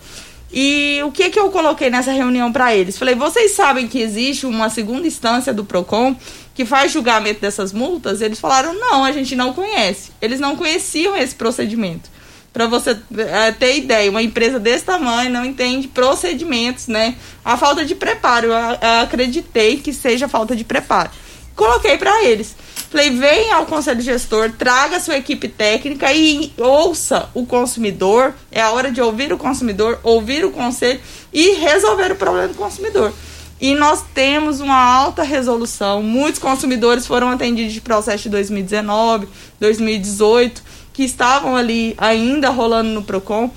E 0.52 1.02
o 1.04 1.12
que 1.12 1.30
que 1.30 1.40
eu 1.40 1.50
coloquei 1.50 1.90
nessa 1.90 2.12
reunião 2.12 2.52
para 2.52 2.74
eles? 2.74 2.98
Falei, 2.98 3.16
vocês 3.16 3.52
sabem 3.52 3.88
que 3.88 4.00
existe 4.00 4.46
uma 4.46 4.70
segunda 4.70 5.06
instância 5.06 5.54
do 5.54 5.66
Procon 5.66 6.16
que 6.54 6.64
faz 6.64 6.92
julgamento 6.92 7.42
dessas 7.42 7.74
multas? 7.74 8.22
Eles 8.22 8.40
falaram, 8.40 8.74
não, 8.74 9.04
a 9.04 9.12
gente 9.12 9.36
não 9.36 9.52
conhece. 9.54 10.12
Eles 10.22 10.40
não 10.40 10.56
conheciam 10.56 11.18
esse 11.18 11.36
procedimento. 11.36 12.10
Para 12.54 12.66
você 12.66 12.98
é, 13.18 13.52
ter 13.52 13.78
ideia, 13.78 14.10
uma 14.10 14.24
empresa 14.24 14.60
desse 14.60 14.86
tamanho 14.86 15.32
não 15.32 15.46
entende 15.46 15.88
procedimentos, 15.88 16.88
né? 16.88 17.16
A 17.46 17.56
falta 17.56 17.86
de 17.86 17.94
preparo, 17.94 18.48
eu, 18.48 18.54
eu 18.54 19.02
acreditei 19.04 19.78
que 19.78 19.94
seja 19.94 20.28
falta 20.28 20.56
de 20.56 20.64
preparo. 20.64 21.12
Coloquei 21.56 21.98
para 21.98 22.24
eles. 22.24 22.56
Falei, 22.90 23.10
vem 23.10 23.52
ao 23.52 23.66
conselho 23.66 24.00
gestor, 24.00 24.52
traga 24.58 25.00
sua 25.00 25.18
equipe 25.18 25.50
técnica 25.50 26.14
e 26.14 26.54
ouça 26.58 27.30
o 27.34 27.46
consumidor. 27.46 28.34
É 28.50 28.62
a 28.62 28.72
hora 28.72 28.90
de 28.92 29.02
ouvir 29.02 29.34
o 29.34 29.38
consumidor, 29.38 30.00
ouvir 30.04 30.46
o 30.46 30.52
conselho 30.52 31.02
e 31.34 31.56
resolver 31.56 32.12
o 32.12 32.16
problema 32.16 32.48
do 32.48 32.54
consumidor. 32.54 33.12
E 33.60 33.74
nós 33.74 34.04
temos 34.14 34.62
uma 34.62 34.78
alta 34.78 35.24
resolução. 35.24 36.02
Muitos 36.02 36.40
consumidores 36.40 37.06
foram 37.06 37.30
atendidos 37.30 37.74
de 37.74 37.82
processo 37.82 38.24
de 38.24 38.30
2019, 38.30 39.28
2018 39.60 40.64
que 40.98 41.04
estavam 41.04 41.56
ali 41.56 41.94
ainda 41.96 42.50
rolando 42.50 42.90
no 42.90 43.04
PROCON, 43.04 43.52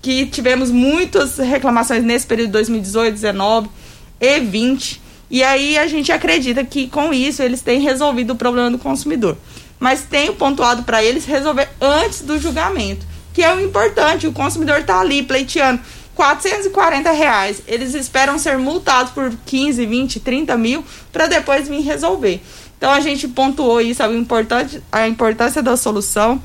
que 0.00 0.24
tivemos 0.24 0.70
muitas 0.70 1.36
reclamações 1.36 2.02
nesse 2.02 2.26
período 2.26 2.46
de 2.46 2.52
2018, 2.52 3.12
19 3.12 3.68
e 4.18 4.40
20. 4.40 5.02
E 5.30 5.42
aí 5.42 5.76
a 5.76 5.86
gente 5.88 6.10
acredita 6.10 6.64
que 6.64 6.88
com 6.88 7.12
isso 7.12 7.42
eles 7.42 7.60
têm 7.60 7.82
resolvido 7.82 8.30
o 8.30 8.34
problema 8.34 8.70
do 8.70 8.78
consumidor. 8.78 9.36
Mas 9.78 10.06
tenho 10.08 10.32
pontuado 10.36 10.84
para 10.84 11.04
eles 11.04 11.26
resolver 11.26 11.68
antes 11.78 12.22
do 12.22 12.38
julgamento, 12.38 13.04
que 13.34 13.42
é 13.42 13.54
o 13.54 13.60
importante. 13.60 14.26
O 14.26 14.32
consumidor 14.32 14.80
está 14.80 14.98
ali 14.98 15.22
pleiteando 15.22 15.82
440 16.14 17.10
reais. 17.10 17.60
Eles 17.66 17.92
esperam 17.92 18.38
ser 18.38 18.56
multados 18.56 19.12
por 19.12 19.30
15, 19.44 19.84
20, 19.84 20.20
30 20.20 20.56
mil 20.56 20.82
para 21.12 21.26
depois 21.26 21.68
vir 21.68 21.82
resolver. 21.82 22.40
Então 22.78 22.90
a 22.90 23.00
gente 23.00 23.28
pontuou 23.28 23.82
isso, 23.82 24.02
importante, 24.04 24.82
a 24.90 25.06
importância 25.06 25.62
da 25.62 25.76
solução. 25.76 26.40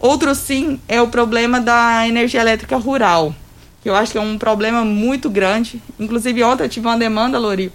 Outro 0.00 0.34
sim 0.34 0.80
é 0.88 1.00
o 1.02 1.08
problema 1.08 1.60
da 1.60 2.08
energia 2.08 2.40
elétrica 2.40 2.78
rural, 2.78 3.34
que 3.82 3.88
eu 3.90 3.94
acho 3.94 4.12
que 4.12 4.18
é 4.18 4.20
um 4.20 4.38
problema 4.38 4.82
muito 4.82 5.28
grande. 5.28 5.80
Inclusive, 5.98 6.42
ontem 6.42 6.64
eu 6.64 6.68
tive 6.70 6.86
uma 6.86 6.96
demanda, 6.96 7.38
Lori. 7.38 7.70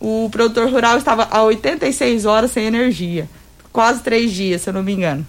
O 0.00 0.30
produtor 0.32 0.70
rural 0.70 0.96
estava 0.96 1.28
há 1.30 1.42
86 1.42 2.24
horas 2.24 2.50
sem 2.50 2.64
energia, 2.64 3.28
quase 3.70 4.00
três 4.00 4.32
dias, 4.32 4.62
se 4.62 4.70
eu 4.70 4.72
não 4.72 4.82
me 4.82 4.94
engano. 4.94 5.26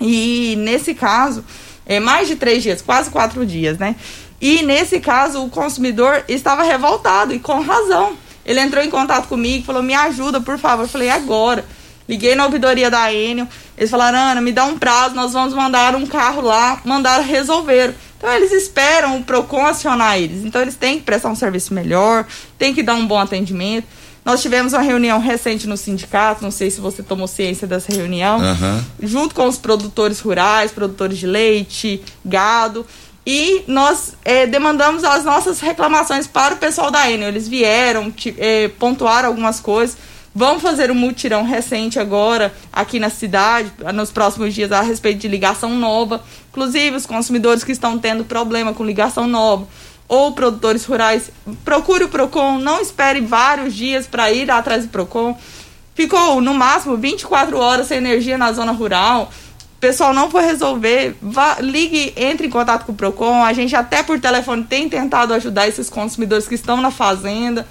E 0.00 0.54
nesse 0.58 0.94
caso, 0.94 1.44
é 1.84 1.98
mais 1.98 2.28
de 2.28 2.36
três 2.36 2.62
dias, 2.62 2.80
quase 2.80 3.10
quatro 3.10 3.44
dias, 3.44 3.76
né? 3.76 3.96
E 4.40 4.62
nesse 4.62 5.00
caso, 5.00 5.42
o 5.42 5.50
consumidor 5.50 6.22
estava 6.28 6.62
revoltado 6.62 7.34
e 7.34 7.40
com 7.40 7.60
razão. 7.60 8.16
Ele 8.46 8.60
entrou 8.60 8.84
em 8.84 8.90
contato 8.90 9.26
comigo, 9.26 9.64
falou: 9.64 9.82
Me 9.82 9.94
ajuda, 9.94 10.40
por 10.40 10.56
favor. 10.56 10.84
Eu 10.84 10.88
falei: 10.88 11.10
Agora. 11.10 11.64
Liguei 12.08 12.34
na 12.34 12.44
ouvidoria 12.44 12.90
da 12.90 13.12
Enel, 13.12 13.48
eles 13.76 13.90
falaram, 13.90 14.18
Ana, 14.18 14.40
me 14.40 14.52
dá 14.52 14.64
um 14.64 14.78
prazo, 14.78 15.14
nós 15.14 15.32
vamos 15.32 15.54
mandar 15.54 15.94
um 15.94 16.06
carro 16.06 16.42
lá, 16.42 16.80
mandaram 16.84 17.24
resolver. 17.24 17.94
Então 18.18 18.32
eles 18.32 18.52
esperam 18.52 19.18
o 19.18 19.22
PROCON 19.22 19.66
acionar 19.66 20.18
eles. 20.18 20.44
Então 20.44 20.60
eles 20.60 20.76
têm 20.76 20.98
que 20.98 21.04
prestar 21.04 21.30
um 21.30 21.34
serviço 21.34 21.72
melhor, 21.72 22.26
têm 22.58 22.74
que 22.74 22.82
dar 22.82 22.94
um 22.94 23.06
bom 23.06 23.18
atendimento. 23.18 23.86
Nós 24.24 24.40
tivemos 24.40 24.72
uma 24.72 24.80
reunião 24.80 25.18
recente 25.18 25.66
no 25.66 25.76
sindicato, 25.76 26.42
não 26.42 26.50
sei 26.50 26.70
se 26.70 26.80
você 26.80 27.02
tomou 27.02 27.26
ciência 27.26 27.66
dessa 27.66 27.92
reunião, 27.92 28.38
uhum. 28.38 28.84
junto 29.02 29.34
com 29.34 29.46
os 29.46 29.58
produtores 29.58 30.20
rurais, 30.20 30.72
produtores 30.72 31.18
de 31.18 31.26
leite, 31.26 32.02
gado. 32.24 32.86
E 33.26 33.64
nós 33.66 34.14
é, 34.24 34.46
demandamos 34.46 35.04
as 35.04 35.24
nossas 35.24 35.60
reclamações 35.60 36.26
para 36.26 36.54
o 36.54 36.58
pessoal 36.58 36.90
da 36.90 37.10
Enel. 37.10 37.28
Eles 37.28 37.48
vieram, 37.48 38.12
é, 38.38 38.68
pontuaram 38.68 39.28
algumas 39.28 39.60
coisas 39.60 39.96
Vamos 40.36 40.62
fazer 40.62 40.90
um 40.90 40.96
mutirão 40.96 41.44
recente 41.44 42.00
agora 42.00 42.52
aqui 42.72 42.98
na 42.98 43.08
cidade, 43.08 43.70
nos 43.94 44.10
próximos 44.10 44.52
dias, 44.52 44.72
a 44.72 44.80
respeito 44.80 45.20
de 45.20 45.28
ligação 45.28 45.70
nova. 45.70 46.24
Inclusive, 46.50 46.96
os 46.96 47.06
consumidores 47.06 47.62
que 47.62 47.70
estão 47.70 47.96
tendo 47.96 48.24
problema 48.24 48.74
com 48.74 48.84
ligação 48.84 49.28
nova 49.28 49.68
ou 50.08 50.32
produtores 50.32 50.84
rurais, 50.84 51.30
procure 51.64 52.04
o 52.04 52.08
PROCON, 52.08 52.58
não 52.58 52.80
espere 52.80 53.20
vários 53.20 53.74
dias 53.74 54.08
para 54.08 54.30
ir 54.32 54.50
atrás 54.50 54.82
do 54.82 54.88
PROCON. 54.90 55.38
Ficou 55.94 56.40
no 56.40 56.52
máximo 56.52 56.96
24 56.96 57.56
horas 57.56 57.86
sem 57.86 57.98
energia 57.98 58.36
na 58.36 58.52
zona 58.52 58.72
rural. 58.72 59.30
O 59.76 59.80
pessoal 59.80 60.12
não 60.12 60.30
foi 60.30 60.44
resolver. 60.44 61.16
Vá, 61.22 61.58
ligue, 61.60 62.12
entre 62.16 62.48
em 62.48 62.50
contato 62.50 62.84
com 62.84 62.92
o 62.92 62.94
PROCON. 62.96 63.44
A 63.44 63.52
gente 63.52 63.76
até 63.76 64.02
por 64.02 64.18
telefone 64.18 64.64
tem 64.64 64.88
tentado 64.88 65.32
ajudar 65.32 65.68
esses 65.68 65.88
consumidores 65.88 66.48
que 66.48 66.56
estão 66.56 66.80
na 66.80 66.90
fazenda 66.90 67.64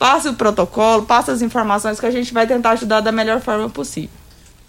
passe 0.00 0.28
o 0.30 0.32
protocolo, 0.32 1.02
passe 1.02 1.30
as 1.30 1.42
informações 1.42 2.00
que 2.00 2.06
a 2.06 2.10
gente 2.10 2.32
vai 2.32 2.46
tentar 2.46 2.70
ajudar 2.70 3.02
da 3.02 3.12
melhor 3.12 3.38
forma 3.42 3.68
possível. 3.68 4.08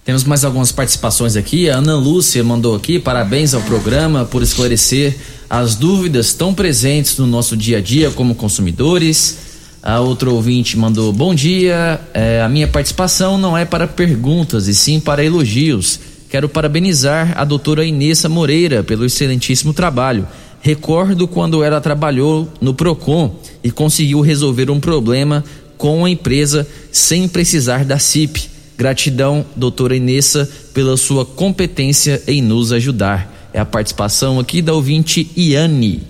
Temos 0.03 0.25
mais 0.25 0.43
algumas 0.43 0.73
participações 0.73 1.37
aqui. 1.37 1.69
A 1.69 1.77
Ana 1.77 1.95
Lúcia 1.95 2.43
mandou 2.43 2.75
aqui 2.75 2.99
parabéns 2.99 3.53
ao 3.53 3.61
programa 3.61 4.25
por 4.25 4.43
esclarecer 4.43 5.15
as 5.49 5.75
dúvidas 5.75 6.33
tão 6.33 6.53
presentes 6.53 7.17
no 7.17 7.25
nosso 7.25 7.55
dia 7.55 7.77
a 7.77 7.81
dia 7.81 8.11
como 8.11 8.35
consumidores. 8.35 9.37
A 9.81 10.01
outra 10.01 10.29
ouvinte 10.29 10.77
mandou 10.77 11.13
bom 11.13 11.33
dia. 11.33 12.01
É, 12.13 12.41
a 12.41 12.49
minha 12.49 12.67
participação 12.67 13.37
não 13.37 13.57
é 13.57 13.63
para 13.63 13.87
perguntas 13.87 14.67
e 14.67 14.75
sim 14.75 14.99
para 14.99 15.23
elogios. 15.23 15.97
Quero 16.29 16.49
parabenizar 16.49 17.33
a 17.37 17.45
doutora 17.45 17.85
Inessa 17.85 18.27
Moreira 18.27 18.83
pelo 18.83 19.05
excelentíssimo 19.05 19.73
trabalho. 19.73 20.27
Recordo 20.61 21.27
quando 21.27 21.63
ela 21.63 21.81
trabalhou 21.81 22.47
no 22.61 22.73
Procon 22.73 23.35
e 23.63 23.71
conseguiu 23.71 24.21
resolver 24.21 24.69
um 24.69 24.79
problema 24.79 25.43
com 25.77 26.05
a 26.05 26.09
empresa 26.09 26.67
sem 26.91 27.27
precisar 27.27 27.83
da 27.83 27.97
CIP. 27.97 28.49
Gratidão, 28.77 29.45
doutora 29.55 29.95
Inessa, 29.95 30.49
pela 30.73 30.95
sua 30.97 31.25
competência 31.25 32.21
em 32.27 32.41
nos 32.41 32.71
ajudar. 32.71 33.31
É 33.53 33.59
a 33.59 33.65
participação 33.65 34.39
aqui 34.39 34.61
da 34.61 34.73
ouvinte 34.73 35.29
Iane. 35.35 36.03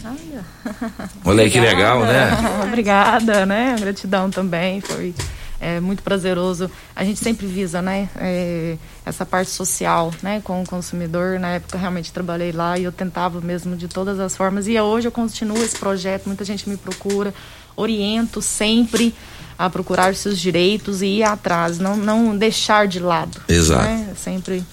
Olha 1.24 1.44
aí 1.44 1.50
que 1.50 1.60
legal, 1.60 2.02
né? 2.02 2.32
Obrigada, 2.68 3.46
né? 3.46 3.76
Gratidão 3.80 4.30
também. 4.30 4.82
Foi 4.82 5.14
é 5.62 5.80
muito 5.80 6.02
prazeroso. 6.02 6.70
A 6.96 7.06
gente 7.06 7.20
sempre 7.20 7.46
visa, 7.46 7.82
né, 7.82 8.10
é, 8.18 8.76
essa 9.06 9.26
parte 9.26 9.50
social, 9.50 10.12
né, 10.22 10.42
com 10.44 10.62
o 10.62 10.66
consumidor. 10.66 11.40
Na 11.40 11.50
época 11.50 11.78
realmente 11.78 12.12
trabalhei 12.12 12.52
lá 12.52 12.78
e 12.78 12.84
eu 12.84 12.92
tentava 12.92 13.42
mesmo 13.42 13.76
de 13.76 13.88
todas 13.88 14.20
as 14.20 14.36
formas. 14.36 14.68
E 14.68 14.80
hoje 14.80 15.08
eu 15.08 15.12
continuo 15.12 15.58
esse 15.58 15.78
projeto. 15.78 16.28
Muita 16.28 16.46
gente 16.46 16.70
me 16.70 16.78
procura, 16.78 17.34
oriento 17.76 18.42
sempre 18.42 19.14
a 19.58 19.70
procurar 19.70 20.16
seus 20.16 20.40
direitos 20.40 21.02
e 21.02 21.18
ir 21.18 21.24
atrás, 21.24 21.78
não, 21.78 21.96
não 21.96 22.36
deixar 22.36 22.88
de 22.88 23.00
lado. 23.00 23.42
Exato. 23.48 23.84
Né? 23.84 24.14
Sempre 24.16 24.64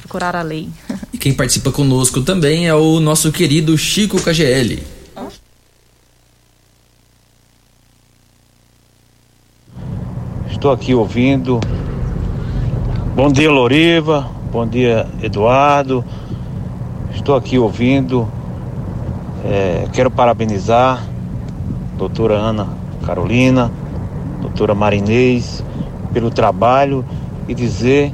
procurar 0.00 0.34
a 0.34 0.42
lei. 0.42 0.68
E 1.12 1.18
quem 1.18 1.34
participa 1.34 1.70
conosco 1.70 2.22
também 2.22 2.66
é 2.66 2.74
o 2.74 2.98
nosso 2.98 3.30
querido 3.30 3.76
Chico 3.76 4.20
KGL. 4.20 4.82
Estou 10.50 10.72
aqui 10.72 10.92
ouvindo. 10.92 11.60
Bom 13.18 13.32
dia, 13.32 13.50
Loriva. 13.50 14.28
Bom 14.52 14.64
dia, 14.64 15.04
Eduardo. 15.20 16.04
Estou 17.12 17.34
aqui 17.34 17.58
ouvindo. 17.58 18.28
É, 19.44 19.88
quero 19.92 20.08
parabenizar 20.08 21.02
a 21.02 21.98
doutora 21.98 22.34
Ana 22.34 22.68
Carolina, 23.04 23.72
doutora 24.40 24.72
Marinês, 24.72 25.64
pelo 26.12 26.30
trabalho 26.30 27.04
e 27.48 27.54
dizer 27.56 28.12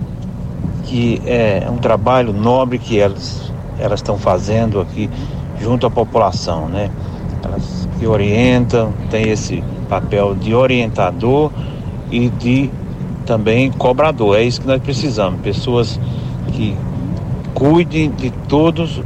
que 0.85 1.21
é 1.27 1.69
um 1.71 1.77
trabalho 1.77 2.33
nobre 2.33 2.79
que 2.79 2.99
elas, 2.99 3.53
elas 3.79 4.01
estão 4.01 4.17
fazendo 4.17 4.81
aqui 4.81 5.11
junto 5.61 5.87
à 5.87 5.91
população, 5.91 6.67
né? 6.67 6.91
Elas 7.45 7.87
que 7.99 8.07
orientam, 8.07 8.95
tem 9.11 9.29
esse 9.29 9.63
papel 9.87 10.35
de 10.35 10.55
orientador 10.55 11.51
e 12.11 12.31
de 12.31 12.71
também 13.25 13.71
cobrador. 13.71 14.37
É 14.37 14.43
isso 14.43 14.61
que 14.61 14.67
nós 14.67 14.81
precisamos, 14.81 15.41
pessoas 15.41 15.99
que 16.53 16.77
cuidem 17.55 18.11
de 18.11 18.31
todos 18.49 19.03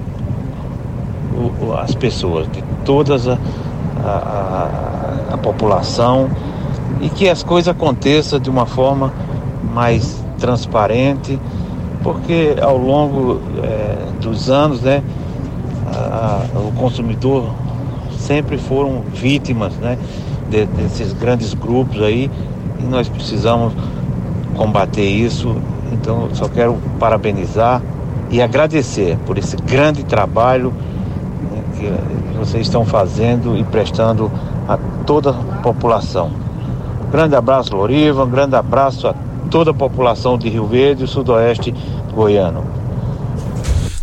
as 1.79 1.95
pessoas, 1.95 2.51
de 2.51 2.63
todas 2.85 3.29
a, 3.29 3.39
a, 4.05 5.35
a, 5.35 5.39
população 5.39 6.29
e 7.01 7.09
que 7.09 7.29
as 7.29 7.43
coisas 7.43 7.69
aconteçam 7.69 8.41
de 8.41 8.51
uma 8.51 8.67
forma 8.67 9.13
mais 9.73 10.25
transparente, 10.39 11.39
porque 12.03 12.57
ao 12.61 12.77
longo 12.77 13.41
é, 13.63 14.21
dos 14.21 14.51
anos, 14.51 14.81
né, 14.81 15.03
a, 15.95 16.45
o 16.59 16.73
consumidor 16.73 17.51
sempre 18.19 18.59
foram 18.59 19.03
vítimas, 19.13 19.75
né, 19.75 19.97
de, 20.51 20.67
desses 20.67 21.13
grandes 21.13 21.55
grupos 21.55 22.03
aí, 22.03 22.31
e 22.81 22.83
nós 22.85 23.09
precisamos 23.09 23.73
combater 24.59 25.09
isso. 25.09 25.57
Então, 25.93 26.29
só 26.35 26.49
quero 26.49 26.77
parabenizar 26.99 27.81
e 28.31 28.43
agradecer 28.43 29.17
por 29.25 29.39
esse 29.39 29.57
grande 29.57 30.05
trabalho 30.05 30.75
né, 31.51 31.63
que 31.79 32.37
vocês 32.37 32.67
estão 32.67 32.85
fazendo 32.85 33.57
e 33.57 33.65
prestando 33.65 34.31
a 34.69 34.77
toda 35.07 35.31
a 35.31 35.63
população. 35.63 36.31
Grande 37.11 37.35
abraço, 37.35 37.75
Loriva, 37.75 38.25
um 38.25 38.31
grande 38.31 38.55
abraço 38.55 39.07
a 39.07 39.15
toda 39.51 39.71
a 39.71 39.75
população 39.75 40.37
de 40.37 40.51
Rio 40.51 40.67
Verde 40.67 41.05
e 41.05 41.07
Sudoeste 41.07 41.75
goiano. 42.13 42.67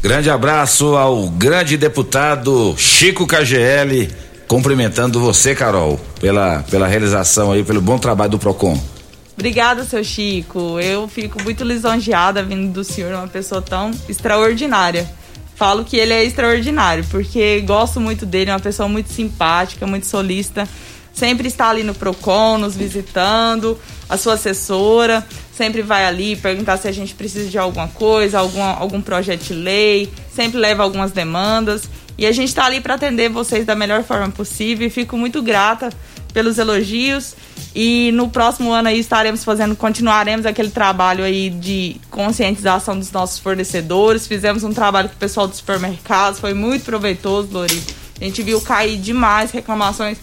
Grande 0.02 0.30
abraço 0.30 0.95
ao 0.95 1.30
grande 1.30 1.77
deputado 1.77 2.73
Chico 2.77 3.27
KGL, 3.27 4.10
cumprimentando 4.48 5.19
você, 5.19 5.53
Carol, 5.53 5.99
pela, 6.19 6.64
pela 6.69 6.88
realização 6.88 7.52
aí, 7.52 7.64
pelo 7.64 7.82
bom 7.82 7.98
trabalho 7.98 8.32
do 8.32 8.40
PROCON. 8.40 8.95
Obrigada, 9.36 9.84
seu 9.84 10.03
Chico. 10.03 10.80
Eu 10.80 11.07
fico 11.07 11.41
muito 11.44 11.64
lisonjeada 11.64 12.41
vindo 12.41 12.72
do 12.72 12.84
senhor, 12.84 13.14
uma 13.14 13.28
pessoa 13.28 13.62
tão 13.62 13.91
extraordinária. 14.07 15.07
Falo 15.56 15.86
que 15.86 15.98
ele 15.98 16.14
é 16.14 16.24
extraordinário, 16.24 17.06
porque 17.10 17.62
gosto 17.62 17.99
muito 17.99 18.26
dele, 18.26 18.49
é 18.49 18.53
uma 18.53 18.60
pessoa 18.60 18.90
muito 18.90 19.12
simpática, 19.12 19.86
muito 19.86 20.06
solista. 20.06 20.68
Sempre 21.14 21.48
está 21.48 21.70
ali 21.70 21.84
no 21.84 21.94
PROCON, 21.94 22.57
nos 22.57 22.76
visitando, 22.76 23.80
a 24.10 24.18
sua 24.18 24.34
assessora 24.34 25.26
sempre 25.56 25.82
vai 25.82 26.06
ali 26.06 26.36
perguntar 26.36 26.78
se 26.78 26.88
a 26.88 26.91
gente 26.91 27.16
precisa 27.16 27.49
de 27.49 27.57
alguma 27.57 27.88
coisa, 27.88 28.40
algum, 28.40 28.62
algum 28.62 29.02
projeto 29.02 29.44
de 29.44 29.53
lei, 29.53 30.12
sempre 30.34 30.60
leva 30.60 30.84
algumas 30.84 31.12
demandas. 31.12 31.84
E 32.18 32.26
a 32.26 32.32
gente 32.32 32.49
está 32.49 32.66
ali 32.66 32.82
para 32.82 32.95
atender 32.95 33.30
vocês 33.30 33.66
da 33.66 33.76
melhor 33.76 34.03
forma 34.03 34.30
possível. 34.30 34.88
E 34.88 34.90
fico 34.90 35.18
muito 35.18 35.41
grata 35.41 35.90
pelos 36.36 36.57
elogios. 36.57 37.34
E 37.74 38.12
no 38.12 38.30
próximo 38.30 38.74
ano 38.74 38.90
aí 38.90 38.99
estaremos 38.99 39.44
fazendo, 39.45 39.74
continuaremos 39.74 40.45
aquele 40.45 40.70
trabalho 40.70 41.24
aí 41.24 41.49
de 41.49 41.95
conscientização 42.12 42.99
dos 42.99 43.10
nossos 43.10 43.40
fornecedores. 43.40 44.28
Fizemos 44.28 44.64
um 44.64 44.74
trabalho 44.74 45.07
com 45.07 45.16
o 45.16 45.18
pessoal 45.18 45.48
dos 45.48 45.57
supermercados, 45.57 46.41
foi 46.41 46.53
muito 46.53 46.84
proveitoso, 46.84 47.48
Lori. 47.52 47.82
A 48.20 48.24
gente 48.26 48.44
viu 48.44 48.60
cair 48.60 48.98
demais 48.98 49.52
reclamações 49.52 50.18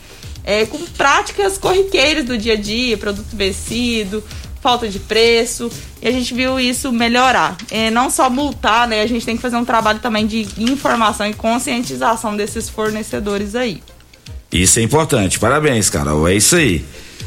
é, 0.44 0.66
com 0.66 0.78
práticas 0.78 1.56
corriqueiras 1.56 2.26
do 2.26 2.36
dia 2.36 2.52
a 2.52 2.56
dia, 2.56 2.98
produto 2.98 3.34
vencido, 3.34 4.22
falta 4.60 4.89
de 4.89 4.98
preço, 4.98 5.70
e 6.01 6.09
a 6.09 6.10
gente 6.10 6.34
viu 6.34 6.60
isso 6.60 6.93
melhorar. 6.93 7.56
É, 7.70 7.90
não 7.90 8.10
só 8.10 8.28
multar, 8.28 8.86
né? 8.86 9.01
A 9.01 9.06
gente 9.06 9.24
tem 9.24 9.36
que 9.36 9.43
fazer 9.43 9.56
um 9.56 9.64
trabalho 9.64 9.98
também 9.98 10.26
de 10.26 10.47
informação 10.59 11.26
e 11.26 11.32
conscientização 11.32 12.36
desses 12.36 12.68
fornecedores 12.68 13.55
aí. 13.55 13.82
Isso 14.53 14.79
é 14.79 14.83
importante. 14.83 15.39
Parabéns, 15.39 15.89
Carol. 15.89 16.29
É 16.29 16.35
isso 16.35 16.57
aí. 16.57 16.85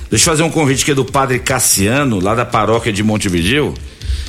Deixa 0.10 0.30
eu 0.30 0.32
fazer 0.32 0.44
um 0.44 0.52
convite 0.52 0.84
aqui 0.84 0.94
do 0.94 1.04
Padre 1.04 1.40
Cassiano, 1.40 2.20
lá 2.20 2.36
da 2.36 2.46
paróquia 2.46 2.94
de 2.94 3.02
Montevideo. 3.02 3.74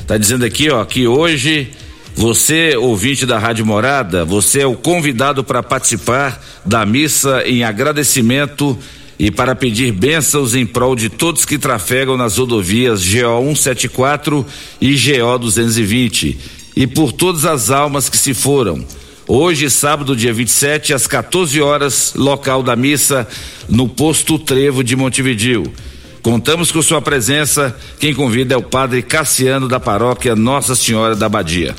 Tá 0.07 0.17
dizendo 0.17 0.43
aqui, 0.43 0.69
ó, 0.69 0.83
que 0.83 1.07
hoje 1.07 1.69
você, 2.15 2.75
ouvinte 2.75 3.27
da 3.27 3.37
Rádio 3.37 3.65
Morada, 3.65 4.25
você 4.25 4.61
é 4.61 4.65
o 4.65 4.75
convidado 4.75 5.43
para 5.43 5.61
participar 5.61 6.43
da 6.65 6.83
missa 6.85 7.43
em 7.45 7.63
agradecimento 7.63 8.77
e 9.19 9.29
para 9.29 9.53
pedir 9.53 9.91
bênçãos 9.91 10.55
em 10.55 10.65
prol 10.65 10.95
de 10.95 11.09
todos 11.09 11.45
que 11.45 11.59
trafegam 11.59 12.17
nas 12.17 12.37
rodovias 12.37 13.03
GO 13.03 13.55
174 13.55 14.45
e 14.81 14.95
GO 14.95 15.37
220 15.37 16.37
e 16.75 16.87
por 16.87 17.11
todas 17.11 17.45
as 17.45 17.69
almas 17.69 18.09
que 18.09 18.17
se 18.17 18.33
foram 18.33 18.83
Hoje, 19.29 19.69
sábado, 19.69 20.15
dia 20.15 20.33
27, 20.33 20.93
às 20.93 21.05
14 21.05 21.59
horas, 21.61 22.13
local 22.15 22.63
da 22.63 22.77
missa 22.77 23.27
no 23.67 23.89
posto 23.89 24.39
Trevo 24.39 24.81
de 24.81 24.95
Montevidil. 24.95 25.65
Contamos 26.23 26.71
com 26.71 26.81
sua 26.81 27.01
presença. 27.01 27.75
Quem 27.99 28.15
convida 28.15 28.53
é 28.53 28.57
o 28.57 28.63
padre 28.63 29.01
Cassiano 29.01 29.67
da 29.67 29.81
paróquia 29.81 30.33
Nossa 30.33 30.75
Senhora 30.75 31.13
da 31.13 31.27
Badia. 31.27 31.75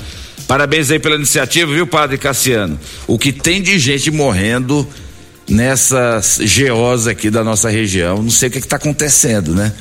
Parabéns 0.47 0.91
aí 0.91 0.99
pela 0.99 1.15
iniciativa, 1.15 1.73
viu, 1.73 1.87
padre 1.87 2.19
Cassiano? 2.19 2.79
O 3.07 3.17
que 3.17 3.33
tem 3.33 3.63
de 3.63 3.79
gente 3.79 4.11
morrendo 4.11 4.87
nessas 5.49 6.37
GOs 6.37 7.07
aqui 7.07 7.31
da 7.31 7.43
nossa 7.43 7.67
região, 7.67 8.21
não 8.21 8.29
sei 8.29 8.49
o 8.49 8.51
que 8.51 8.59
está 8.59 8.75
acontecendo, 8.75 9.55
né? 9.55 9.73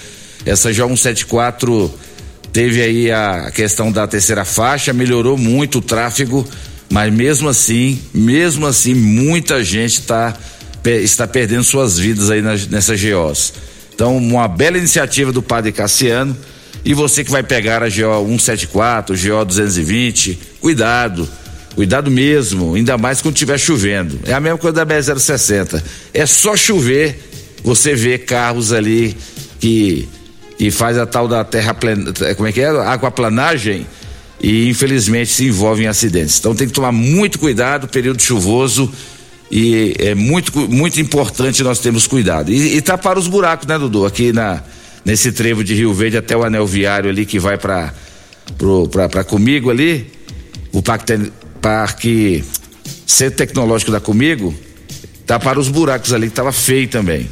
Essa 0.46 0.70
GO 0.70 0.88
174 0.96 1.94
teve 2.50 2.80
aí 2.80 3.12
a 3.12 3.50
questão 3.54 3.92
da 3.92 4.06
terceira 4.06 4.46
faixa, 4.46 4.94
melhorou 4.94 5.36
muito 5.36 5.80
o 5.80 5.82
tráfego 5.82 6.48
mas 6.90 7.12
mesmo 7.12 7.48
assim, 7.48 8.00
mesmo 8.14 8.66
assim, 8.66 8.94
muita 8.94 9.62
gente 9.62 10.02
tá, 10.02 10.34
está 10.84 11.26
perdendo 11.26 11.62
suas 11.62 11.98
vidas 11.98 12.30
aí 12.30 12.40
nessas 12.42 13.00
GOs. 13.02 13.52
Então, 13.94 14.16
uma 14.16 14.48
bela 14.48 14.78
iniciativa 14.78 15.32
do 15.32 15.42
padre 15.42 15.72
Cassiano. 15.72 16.36
E 16.84 16.94
você 16.94 17.24
que 17.24 17.30
vai 17.30 17.42
pegar 17.42 17.82
a 17.82 17.88
GO 17.88 18.26
174, 18.26 19.16
GO 19.16 19.44
220, 19.44 20.38
cuidado, 20.60 21.28
cuidado 21.74 22.10
mesmo, 22.10 22.76
ainda 22.76 22.96
mais 22.96 23.20
quando 23.20 23.34
estiver 23.34 23.58
chovendo. 23.58 24.18
É 24.24 24.32
a 24.32 24.40
mesma 24.40 24.56
coisa 24.56 24.84
da 24.84 24.86
BR-060. 24.86 25.82
É 26.14 26.24
só 26.24 26.56
chover, 26.56 27.18
você 27.62 27.94
vê 27.94 28.16
carros 28.16 28.72
ali 28.72 29.16
que, 29.58 30.08
que 30.56 30.70
faz 30.70 30.96
a 30.96 31.04
tal 31.04 31.26
da 31.26 31.44
terra, 31.44 31.76
como 32.36 32.48
é 32.48 32.52
que 32.52 32.60
é? 32.60 32.68
Aquaplanagem 32.68 33.84
e 34.40 34.68
infelizmente 34.68 35.30
se 35.30 35.46
envolvem 35.46 35.86
em 35.86 35.88
acidentes. 35.88 36.38
Então 36.38 36.54
tem 36.54 36.66
que 36.66 36.72
tomar 36.72 36.92
muito 36.92 37.38
cuidado, 37.38 37.88
período 37.88 38.20
chuvoso 38.22 38.92
e 39.50 39.94
é 39.98 40.14
muito 40.14 40.56
muito 40.68 41.00
importante 41.00 41.62
nós 41.62 41.78
termos 41.78 42.06
cuidado. 42.06 42.52
E, 42.52 42.76
e 42.76 42.82
tapar 42.82 43.18
os 43.18 43.26
buracos, 43.26 43.66
né, 43.66 43.78
Dudu? 43.78 44.06
Aqui 44.06 44.32
na 44.32 44.62
nesse 45.04 45.32
trevo 45.32 45.64
de 45.64 45.74
Rio 45.74 45.94
Verde 45.94 46.18
até 46.18 46.36
o 46.36 46.44
anel 46.44 46.66
viário 46.66 47.08
ali 47.08 47.24
que 47.24 47.38
vai 47.38 47.56
para 47.56 47.94
para 49.10 49.24
comigo 49.24 49.70
ali, 49.70 50.10
o 50.72 50.82
parque, 50.82 51.32
parque 51.60 52.44
Centro 53.06 53.38
Tecnológico 53.38 53.90
da 53.90 54.00
Comigo, 54.00 54.54
tapar 55.26 55.58
os 55.58 55.68
buracos 55.68 56.12
ali 56.12 56.26
que 56.26 56.32
estava 56.32 56.52
feio 56.52 56.88
também. 56.88 57.28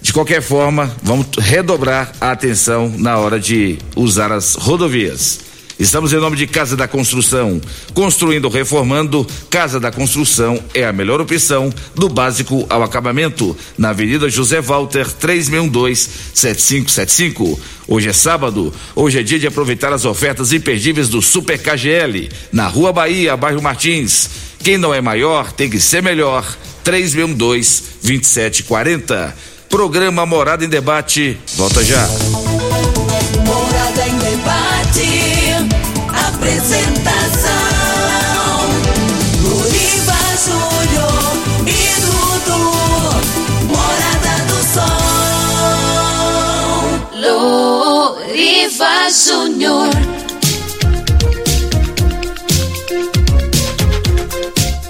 De 0.00 0.12
qualquer 0.12 0.42
forma, 0.42 0.94
vamos 1.02 1.28
redobrar 1.38 2.12
a 2.20 2.32
atenção 2.32 2.92
na 2.98 3.18
hora 3.18 3.38
de 3.38 3.78
usar 3.94 4.32
as 4.32 4.54
rodovias. 4.56 5.51
Estamos 5.78 6.12
em 6.12 6.16
nome 6.16 6.36
de 6.36 6.46
Casa 6.46 6.76
da 6.76 6.86
Construção. 6.86 7.58
Construindo, 7.94 8.46
reformando, 8.48 9.26
Casa 9.50 9.80
da 9.80 9.90
Construção 9.90 10.62
é 10.74 10.84
a 10.84 10.92
melhor 10.92 11.20
opção 11.20 11.72
do 11.94 12.08
básico 12.08 12.64
ao 12.68 12.82
acabamento. 12.82 13.56
Na 13.76 13.90
Avenida 13.90 14.30
José 14.30 14.60
Walter, 14.60 15.06
3612-7575. 15.06 17.58
Hoje 17.88 18.08
é 18.08 18.12
sábado, 18.12 18.72
hoje 18.94 19.18
é 19.18 19.22
dia 19.22 19.38
de 19.38 19.46
aproveitar 19.46 19.92
as 19.92 20.04
ofertas 20.04 20.52
imperdíveis 20.52 21.08
do 21.08 21.20
Super 21.20 21.58
KGL, 21.58 22.28
na 22.52 22.68
Rua 22.68 22.92
Bahia, 22.92 23.36
bairro 23.36 23.62
Martins. 23.62 24.30
Quem 24.62 24.78
não 24.78 24.94
é 24.94 25.00
maior 25.00 25.50
tem 25.52 25.68
que 25.68 25.80
ser 25.80 26.00
melhor. 26.02 26.46
3612-2740. 26.84 29.32
Programa 29.68 30.24
Morada 30.26 30.64
em 30.64 30.68
Debate. 30.68 31.36
Volta 31.56 31.84
já. 31.84 32.08
Morada 33.44 34.08
em. 34.08 34.21
Apresentação: 36.42 37.50
Luriva 39.42 40.18
Júnior 40.44 41.38
e 41.68 41.80
Dudu. 42.00 42.66
Morada 43.68 44.34
do 44.48 44.58
Sol. 44.74 44.98
Luriva 48.34 49.08
Júnior. 49.12 49.90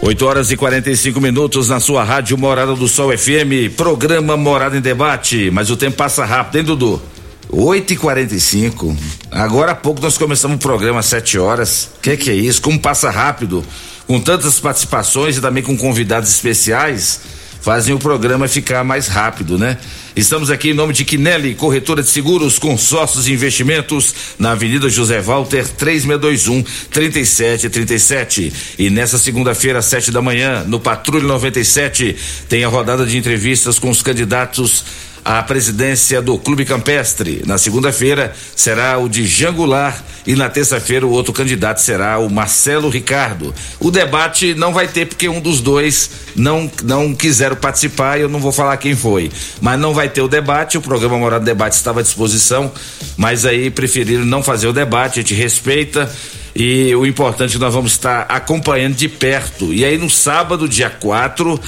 8 0.00 0.26
horas 0.26 0.50
e 0.50 0.56
45 0.56 1.20
minutos 1.20 1.68
na 1.68 1.80
sua 1.80 2.02
rádio 2.02 2.38
Morada 2.38 2.74
do 2.74 2.88
Sol 2.88 3.16
FM, 3.16 3.76
programa 3.76 4.38
Morada 4.38 4.74
em 4.78 4.80
Debate. 4.80 5.50
Mas 5.50 5.68
o 5.68 5.76
tempo 5.76 5.98
passa 5.98 6.24
rápido, 6.24 6.56
hein, 6.56 6.64
Dudu? 6.64 7.12
8 7.54 7.92
e 7.92 7.96
45 7.96 8.96
Agora 9.30 9.72
há 9.72 9.74
pouco 9.74 10.00
nós 10.00 10.16
começamos 10.16 10.56
o 10.56 10.58
programa 10.58 11.00
às 11.00 11.06
7 11.06 11.38
horas. 11.38 11.90
Que 12.00 12.16
que 12.16 12.30
é 12.30 12.34
isso? 12.34 12.62
Como 12.62 12.80
passa 12.80 13.10
rápido? 13.10 13.62
Com 14.06 14.18
tantas 14.18 14.58
participações 14.58 15.36
e 15.36 15.40
também 15.40 15.62
com 15.62 15.76
convidados 15.76 16.30
especiais, 16.30 17.20
fazem 17.60 17.94
o 17.94 17.98
programa 17.98 18.48
ficar 18.48 18.82
mais 18.84 19.06
rápido, 19.06 19.58
né? 19.58 19.78
Estamos 20.14 20.50
aqui 20.50 20.70
em 20.70 20.74
nome 20.74 20.92
de 20.92 21.04
Quinelli, 21.04 21.54
corretora 21.54 22.02
de 22.02 22.08
seguros, 22.08 22.58
consórcios 22.58 23.28
e 23.28 23.32
investimentos, 23.32 24.14
na 24.38 24.52
Avenida 24.52 24.88
José 24.90 25.20
Walter, 25.20 25.66
3621 25.66 26.62
3737. 26.90 28.52
E 28.78 28.90
nessa 28.90 29.18
segunda-feira, 29.18 29.78
às 29.78 29.86
sete 29.86 30.10
da 30.10 30.20
manhã, 30.20 30.64
no 30.66 30.80
Patrulho 30.80 31.26
97, 31.26 32.16
tem 32.48 32.64
a 32.64 32.68
rodada 32.68 33.06
de 33.06 33.16
entrevistas 33.16 33.78
com 33.78 33.88
os 33.88 34.02
candidatos 34.02 34.84
à 35.24 35.42
presidência 35.42 36.20
do 36.20 36.38
Clube 36.38 36.64
Campestre. 36.64 37.42
Na 37.46 37.58
segunda-feira 37.58 38.34
será 38.56 38.98
o 38.98 39.08
de 39.08 39.26
Jangular 39.26 40.02
e 40.26 40.34
na 40.34 40.48
terça-feira 40.48 41.06
o 41.06 41.10
outro 41.10 41.32
candidato 41.32 41.80
será 41.80 42.18
o 42.18 42.30
Marcelo 42.30 42.88
Ricardo. 42.88 43.54
O 43.80 43.90
debate 43.90 44.54
não 44.54 44.72
vai 44.72 44.88
ter 44.88 45.06
porque 45.06 45.28
um 45.28 45.40
dos 45.40 45.60
dois 45.60 46.10
não 46.34 46.70
não 46.82 47.14
quiseram 47.14 47.56
participar 47.56 48.18
e 48.18 48.22
eu 48.22 48.28
não 48.28 48.40
vou 48.40 48.52
falar 48.52 48.76
quem 48.76 48.94
foi. 48.94 49.30
Mas 49.60 49.78
não 49.78 49.94
vai 49.94 50.08
ter 50.08 50.20
o 50.20 50.28
debate, 50.28 50.78
o 50.78 50.82
programa 50.82 51.18
Morado 51.18 51.44
Debate 51.44 51.74
estava 51.74 52.00
à 52.00 52.02
disposição, 52.02 52.72
mas 53.16 53.44
aí 53.44 53.70
preferiram 53.70 54.24
não 54.24 54.42
fazer 54.42 54.66
o 54.66 54.72
debate, 54.72 55.20
a 55.20 55.22
gente 55.22 55.34
respeita 55.34 56.10
e 56.54 56.94
o 56.94 57.06
importante 57.06 57.58
nós 57.58 57.72
vamos 57.72 57.92
estar 57.92 58.26
acompanhando 58.28 58.94
de 58.94 59.08
perto. 59.08 59.72
E 59.72 59.84
aí 59.84 59.96
no 59.96 60.10
sábado, 60.10 60.68
dia 60.68 60.90
4, 60.90 61.58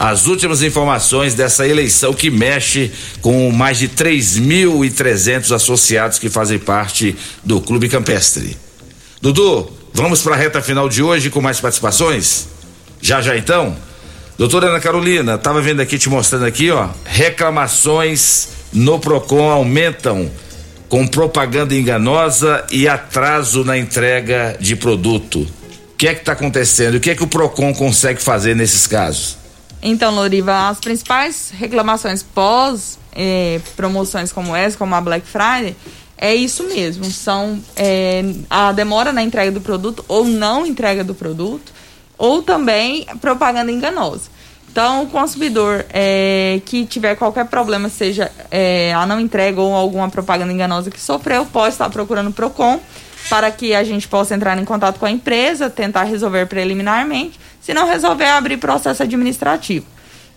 as 0.00 0.26
últimas 0.26 0.62
informações 0.62 1.34
dessa 1.34 1.68
eleição 1.68 2.14
que 2.14 2.30
mexe 2.30 2.90
com 3.20 3.50
mais 3.50 3.78
de 3.78 3.86
3.300 3.86 5.54
associados 5.54 6.18
que 6.18 6.30
fazem 6.30 6.58
parte 6.58 7.14
do 7.44 7.60
Clube 7.60 7.86
Campestre. 7.86 8.56
Dudu, 9.20 9.70
vamos 9.92 10.22
para 10.22 10.34
a 10.34 10.38
reta 10.38 10.62
final 10.62 10.88
de 10.88 11.02
hoje 11.02 11.28
com 11.28 11.42
mais 11.42 11.60
participações? 11.60 12.48
Já 13.02 13.20
já 13.20 13.36
então? 13.36 13.76
Doutora 14.38 14.68
Ana 14.68 14.80
Carolina, 14.80 15.34
estava 15.34 15.60
vendo 15.60 15.80
aqui, 15.80 15.98
te 15.98 16.08
mostrando 16.08 16.46
aqui, 16.46 16.70
ó, 16.70 16.88
reclamações 17.04 18.48
no 18.72 18.98
Procon 18.98 19.50
aumentam 19.50 20.30
com 20.88 21.06
propaganda 21.06 21.74
enganosa 21.74 22.64
e 22.70 22.88
atraso 22.88 23.64
na 23.64 23.76
entrega 23.76 24.56
de 24.58 24.74
produto. 24.76 25.40
O 25.92 25.96
que 25.98 26.08
é 26.08 26.14
que 26.14 26.20
está 26.20 26.32
acontecendo? 26.32 26.94
O 26.94 27.00
que 27.00 27.10
é 27.10 27.14
que 27.14 27.22
o 27.22 27.26
Procon 27.26 27.74
consegue 27.74 28.22
fazer 28.22 28.56
nesses 28.56 28.86
casos? 28.86 29.39
Então, 29.82 30.14
Loriva, 30.14 30.68
as 30.68 30.78
principais 30.78 31.50
reclamações 31.56 32.22
pós 32.22 32.98
eh, 33.12 33.60
promoções 33.76 34.30
como 34.30 34.54
essa, 34.54 34.76
como 34.76 34.94
a 34.94 35.00
Black 35.00 35.26
Friday, 35.26 35.74
é 36.18 36.34
isso 36.34 36.64
mesmo. 36.64 37.06
São 37.06 37.58
eh, 37.76 38.22
a 38.50 38.72
demora 38.72 39.12
na 39.12 39.22
entrega 39.22 39.50
do 39.50 39.60
produto 39.60 40.04
ou 40.06 40.24
não 40.24 40.66
entrega 40.66 41.02
do 41.02 41.14
produto, 41.14 41.72
ou 42.18 42.42
também 42.42 43.06
propaganda 43.22 43.72
enganosa. 43.72 44.28
Então, 44.70 45.02
o 45.02 45.06
consumidor 45.08 45.84
eh, 45.88 46.60
que 46.66 46.84
tiver 46.84 47.16
qualquer 47.16 47.46
problema, 47.46 47.88
seja 47.88 48.30
a 48.94 49.06
não 49.06 49.18
entrega 49.18 49.60
ou 49.60 49.74
alguma 49.74 50.10
propaganda 50.10 50.52
enganosa 50.52 50.90
que 50.90 51.00
sofreu, 51.00 51.46
pode 51.46 51.72
estar 51.72 51.88
procurando 51.88 52.28
o 52.28 52.32
PROCON 52.32 52.78
para 53.28 53.50
que 53.50 53.74
a 53.74 53.82
gente 53.82 54.06
possa 54.06 54.34
entrar 54.34 54.58
em 54.58 54.64
contato 54.64 54.98
com 54.98 55.06
a 55.06 55.10
empresa, 55.10 55.70
tentar 55.70 56.04
resolver 56.04 56.46
preliminarmente 56.46 57.38
se 57.60 57.74
não 57.74 57.86
resolver, 57.86 58.26
abrir 58.26 58.56
processo 58.56 59.02
administrativo. 59.02 59.86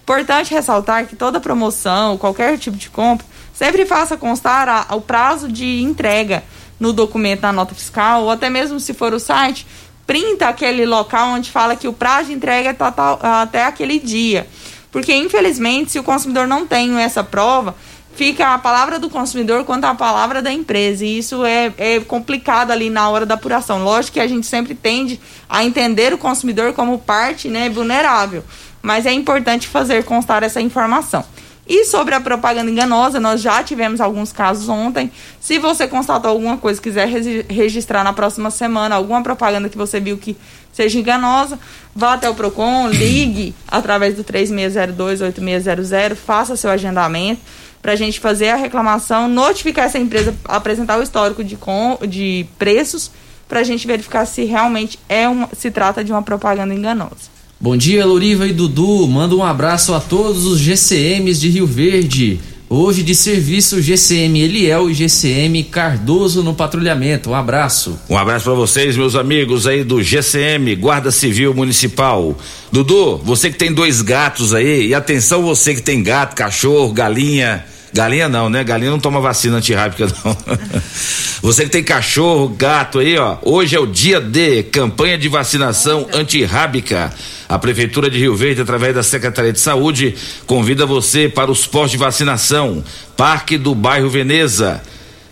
Importante 0.03 0.53
ressaltar 0.53 1.05
que 1.05 1.15
toda 1.15 1.39
promoção, 1.39 2.17
qualquer 2.17 2.57
tipo 2.57 2.75
de 2.75 2.89
compra, 2.89 3.25
sempre 3.53 3.85
faça 3.85 4.17
constar 4.17 4.67
a, 4.67 4.95
o 4.95 5.01
prazo 5.01 5.49
de 5.49 5.81
entrega 5.81 6.43
no 6.79 6.91
documento, 6.91 7.41
na 7.41 7.53
nota 7.53 7.73
fiscal, 7.73 8.23
ou 8.23 8.31
até 8.31 8.49
mesmo 8.49 8.79
se 8.79 8.93
for 8.93 9.13
o 9.13 9.19
site, 9.19 9.65
printa 10.05 10.49
aquele 10.49 10.85
local 10.85 11.29
onde 11.29 11.49
fala 11.49 11.75
que 11.75 11.87
o 11.87 11.93
prazo 11.93 12.27
de 12.27 12.33
entrega 12.33 12.71
é 12.71 12.73
total, 12.73 13.19
até 13.21 13.65
aquele 13.65 13.99
dia. 13.99 14.45
Porque, 14.91 15.13
infelizmente, 15.15 15.91
se 15.91 15.99
o 15.99 16.03
consumidor 16.03 16.47
não 16.47 16.67
tem 16.67 16.99
essa 16.99 17.23
prova, 17.23 17.73
fica 18.15 18.53
a 18.53 18.57
palavra 18.57 18.99
do 18.99 19.10
consumidor 19.10 19.64
quanto 19.64 19.85
a 19.85 19.95
palavra 19.95 20.41
da 20.41 20.52
empresa. 20.52 21.06
E 21.06 21.18
isso 21.18 21.45
é, 21.45 21.73
é 21.77 21.99
complicado 21.99 22.72
ali 22.72 22.90
na 22.90 23.10
hora 23.10 23.26
da 23.26 23.35
apuração. 23.35 23.84
Lógico 23.84 24.14
que 24.14 24.19
a 24.19 24.27
gente 24.27 24.48
sempre 24.48 24.76
tende 24.76 25.19
a 25.49 25.64
entender 25.64 26.14
o 26.14 26.18
consumidor 26.18 26.73
como 26.73 26.99
parte 26.99 27.48
né, 27.48 27.69
vulnerável. 27.69 28.44
Mas 28.81 29.06
é 29.06 29.14
importante 29.14 29.68
fazer 29.68 30.03
constar 30.03 30.44
essa 30.44 30.61
informação. 30.61 31.23
E 31.65 31.85
sobre 31.85 32.14
a 32.14 32.19
propaganda 32.19 32.69
enganosa, 32.69 33.22
nós 33.22 33.41
já 33.41 33.64
tivemos 33.64 34.02
alguns 34.02 34.34
casos 34.34 34.68
ontem. 34.68 35.10
Se 35.40 35.57
você 35.60 35.88
constatou 35.88 36.31
alguma 36.31 36.57
coisa, 36.57 36.81
quiser 36.81 37.07
registrar 37.07 38.03
na 38.03 38.11
próxima 38.11 38.52
semana 38.52 38.95
alguma 38.95 39.23
propaganda 39.23 39.69
que 39.69 39.77
você 39.77 39.99
viu 39.99 40.18
que 40.18 40.35
seja 40.73 40.99
enganosa, 40.99 41.57
vá 41.95 42.14
até 42.14 42.30
o 42.30 42.35
Procon, 42.35 42.90
ligue 42.90 43.56
através 43.68 44.15
do 44.15 44.23
3602-8600, 44.23 46.15
faça 46.15 46.57
seu 46.57 46.69
agendamento 46.69 47.41
para 47.81 47.94
a 47.94 47.95
gente 47.95 48.19
fazer 48.19 48.49
a 48.49 48.56
reclamação, 48.56 49.27
notificar 49.27 49.85
essa 49.85 49.99
empresa, 49.99 50.34
apresentar 50.45 50.98
o 50.99 51.03
histórico 51.03 51.44
de, 51.44 51.56
com, 51.56 51.98
de 52.07 52.45
preços, 52.57 53.11
para 53.48 53.60
a 53.60 53.64
gente 53.64 53.85
verificar 53.85 54.26
se 54.26 54.45
realmente 54.45 54.98
é 55.07 55.27
uma, 55.27 55.49
se 55.53 55.69
trata 55.69 56.03
de 56.03 56.11
uma 56.11 56.23
propaganda 56.23 56.73
enganosa. 56.73 57.32
Bom 57.64 57.77
dia, 57.77 58.06
Loriva 58.06 58.45
e 58.45 58.52
Dudu. 58.52 59.07
Manda 59.07 59.34
um 59.34 59.41
abraço 59.41 59.94
a 59.94 60.02
todos 60.02 60.45
os 60.45 60.60
GCMs 60.60 61.40
de 61.40 61.48
Rio 61.48 61.65
Verde. 61.65 62.38
Hoje 62.69 63.02
de 63.02 63.15
serviço 63.15 63.81
GCM 63.81 64.41
Eliel 64.41 64.90
e 64.90 64.94
GCM 64.94 65.64
Cardoso 65.64 66.44
no 66.44 66.53
patrulhamento. 66.53 67.30
Um 67.30 67.34
abraço. 67.34 67.98
Um 68.10 68.18
abraço 68.18 68.44
para 68.44 68.53
vocês, 68.53 68.98
meus 68.98 69.15
amigos 69.15 69.65
aí 69.65 69.81
do 69.81 70.03
GCM, 70.03 70.76
Guarda 70.76 71.10
Civil 71.10 71.53
Municipal. 71.53 72.38
Dudu, 72.69 73.15
você 73.19 73.49
que 73.49 73.57
tem 73.57 73.72
dois 73.72 74.02
gatos 74.02 74.53
aí, 74.53 74.88
e 74.88 74.94
atenção 74.94 75.41
você 75.41 75.73
que 75.73 75.81
tem 75.81 76.03
gato, 76.03 76.35
cachorro, 76.35 76.91
galinha, 76.91 77.64
Galinha 77.93 78.27
não, 78.27 78.49
né? 78.49 78.63
Galinha 78.63 78.89
não 78.89 78.99
toma 78.99 79.21
vacina 79.21 79.57
antirrábica, 79.57 80.07
não. 80.25 80.35
Você 81.43 81.65
que 81.65 81.69
tem 81.69 81.83
cachorro, 81.83 82.49
gato 82.49 82.97
aí, 82.99 83.17
ó. 83.17 83.37
Hoje 83.43 83.75
é 83.75 83.79
o 83.79 83.85
dia 83.85 84.19
D, 84.19 84.63
campanha 84.63 85.17
de 85.17 85.29
vacinação 85.29 86.07
antirrábica. 86.11 87.13
A 87.47 87.59
Prefeitura 87.59 88.09
de 88.09 88.17
Rio 88.17 88.35
Verde, 88.35 88.61
através 88.61 88.95
da 88.95 89.03
Secretaria 89.03 89.53
de 89.53 89.59
Saúde, 89.59 90.15
convida 90.47 90.87
você 90.87 91.29
para 91.29 91.51
os 91.51 91.67
postos 91.67 91.91
de 91.91 91.97
vacinação. 91.97 92.83
Parque 93.15 93.59
do 93.59 93.75
Bairro 93.75 94.09
Veneza. 94.09 94.81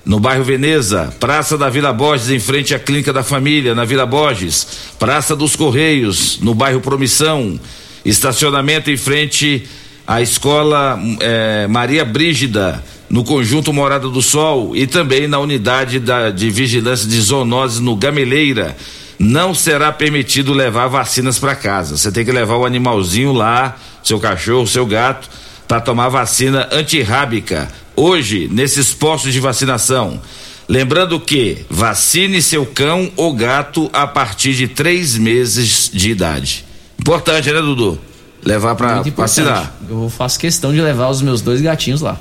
No 0.03 0.19
bairro 0.19 0.43
Veneza, 0.43 1.13
Praça 1.19 1.55
da 1.59 1.69
Vila 1.69 1.93
Borges, 1.93 2.31
em 2.31 2.39
frente 2.39 2.73
à 2.73 2.79
Clínica 2.79 3.13
da 3.13 3.21
Família, 3.21 3.75
na 3.75 3.85
Vila 3.85 4.03
Borges, 4.03 4.67
Praça 4.97 5.35
dos 5.35 5.55
Correios, 5.55 6.39
no 6.41 6.55
bairro 6.55 6.81
Promissão, 6.81 7.59
estacionamento 8.03 8.89
em 8.89 8.97
frente 8.97 9.67
a 10.11 10.21
escola 10.21 10.99
é, 11.21 11.67
Maria 11.67 12.03
Brígida, 12.03 12.83
no 13.09 13.23
conjunto 13.23 13.71
Morada 13.71 14.09
do 14.09 14.21
Sol 14.21 14.75
e 14.75 14.85
também 14.85 15.25
na 15.25 15.39
unidade 15.39 16.01
da, 16.01 16.29
de 16.29 16.49
vigilância 16.49 17.07
de 17.07 17.17
zoonoses 17.21 17.79
no 17.79 17.95
Gameleira. 17.95 18.75
Não 19.17 19.55
será 19.55 19.89
permitido 19.89 20.51
levar 20.51 20.87
vacinas 20.87 21.39
para 21.39 21.55
casa. 21.55 21.95
Você 21.95 22.11
tem 22.11 22.25
que 22.25 22.31
levar 22.31 22.57
o 22.57 22.65
animalzinho 22.65 23.31
lá, 23.31 23.77
seu 24.03 24.19
cachorro, 24.19 24.67
seu 24.67 24.85
gato, 24.85 25.29
para 25.65 25.79
tomar 25.79 26.09
vacina 26.09 26.67
antirrábica. 26.73 27.69
Hoje, 27.95 28.49
nesses 28.51 28.93
postos 28.93 29.31
de 29.31 29.39
vacinação. 29.39 30.19
Lembrando 30.67 31.21
que 31.21 31.59
vacine 31.69 32.41
seu 32.41 32.65
cão 32.65 33.09
ou 33.15 33.33
gato 33.33 33.89
a 33.93 34.05
partir 34.05 34.55
de 34.55 34.67
três 34.67 35.17
meses 35.17 35.89
de 35.93 36.11
idade. 36.11 36.65
Importante, 36.99 37.49
né, 37.49 37.61
Dudu? 37.61 38.10
Levar 38.43 38.75
para 38.75 39.01
vacinar. 39.15 39.73
Eu 39.89 40.09
faço 40.09 40.39
questão 40.39 40.73
de 40.73 40.81
levar 40.81 41.09
os 41.09 41.21
meus 41.21 41.41
dois 41.41 41.61
gatinhos 41.61 42.01
lá. 42.01 42.19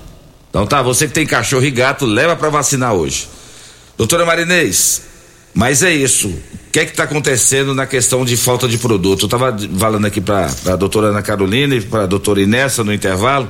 Então 0.50 0.66
tá, 0.66 0.82
você 0.82 1.06
que 1.06 1.14
tem 1.14 1.26
cachorro 1.26 1.64
e 1.64 1.70
gato, 1.70 2.04
leva 2.04 2.34
para 2.36 2.48
vacinar 2.48 2.92
hoje. 2.92 3.28
Doutora 3.96 4.26
Marinês, 4.26 5.02
mas 5.54 5.82
é 5.82 5.92
isso. 5.92 6.28
O 6.28 6.72
que 6.72 6.80
é 6.80 6.84
que 6.84 6.92
está 6.92 7.04
acontecendo 7.04 7.74
na 7.74 7.86
questão 7.86 8.24
de 8.24 8.36
falta 8.36 8.68
de 8.68 8.78
produto? 8.78 9.22
Eu 9.22 9.26
estava 9.26 9.56
falando 9.78 10.06
aqui 10.06 10.20
para 10.20 10.50
a 10.66 10.76
doutora 10.76 11.08
Ana 11.08 11.22
Carolina 11.22 11.74
e 11.74 11.80
para 11.80 12.04
a 12.04 12.06
doutora 12.06 12.40
Inessa 12.40 12.84
no 12.84 12.92
intervalo. 12.92 13.48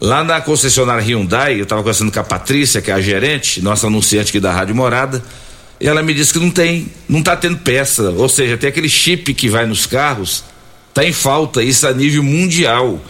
Lá 0.00 0.24
na 0.24 0.40
concessionária 0.40 1.02
Hyundai, 1.02 1.58
eu 1.58 1.64
estava 1.64 1.82
conversando 1.82 2.10
com 2.10 2.18
a 2.18 2.24
Patrícia, 2.24 2.80
que 2.80 2.90
é 2.90 2.94
a 2.94 3.00
gerente, 3.00 3.60
nossa 3.60 3.86
anunciante 3.86 4.30
aqui 4.30 4.40
da 4.40 4.50
Rádio 4.50 4.74
Morada, 4.74 5.22
e 5.78 5.86
ela 5.86 6.02
me 6.02 6.14
disse 6.14 6.32
que 6.32 6.38
não 6.38 6.50
tem, 6.50 6.88
não 7.08 7.20
está 7.20 7.36
tendo 7.36 7.58
peça, 7.58 8.10
ou 8.10 8.28
seja, 8.28 8.56
tem 8.56 8.68
aquele 8.70 8.88
chip 8.88 9.34
que 9.34 9.48
vai 9.48 9.66
nos 9.66 9.84
carros, 9.84 10.44
Tá 10.92 11.04
em 11.04 11.12
falta, 11.12 11.62
isso 11.62 11.86
a 11.86 11.92
nível 11.92 12.22
mundial. 12.22 13.00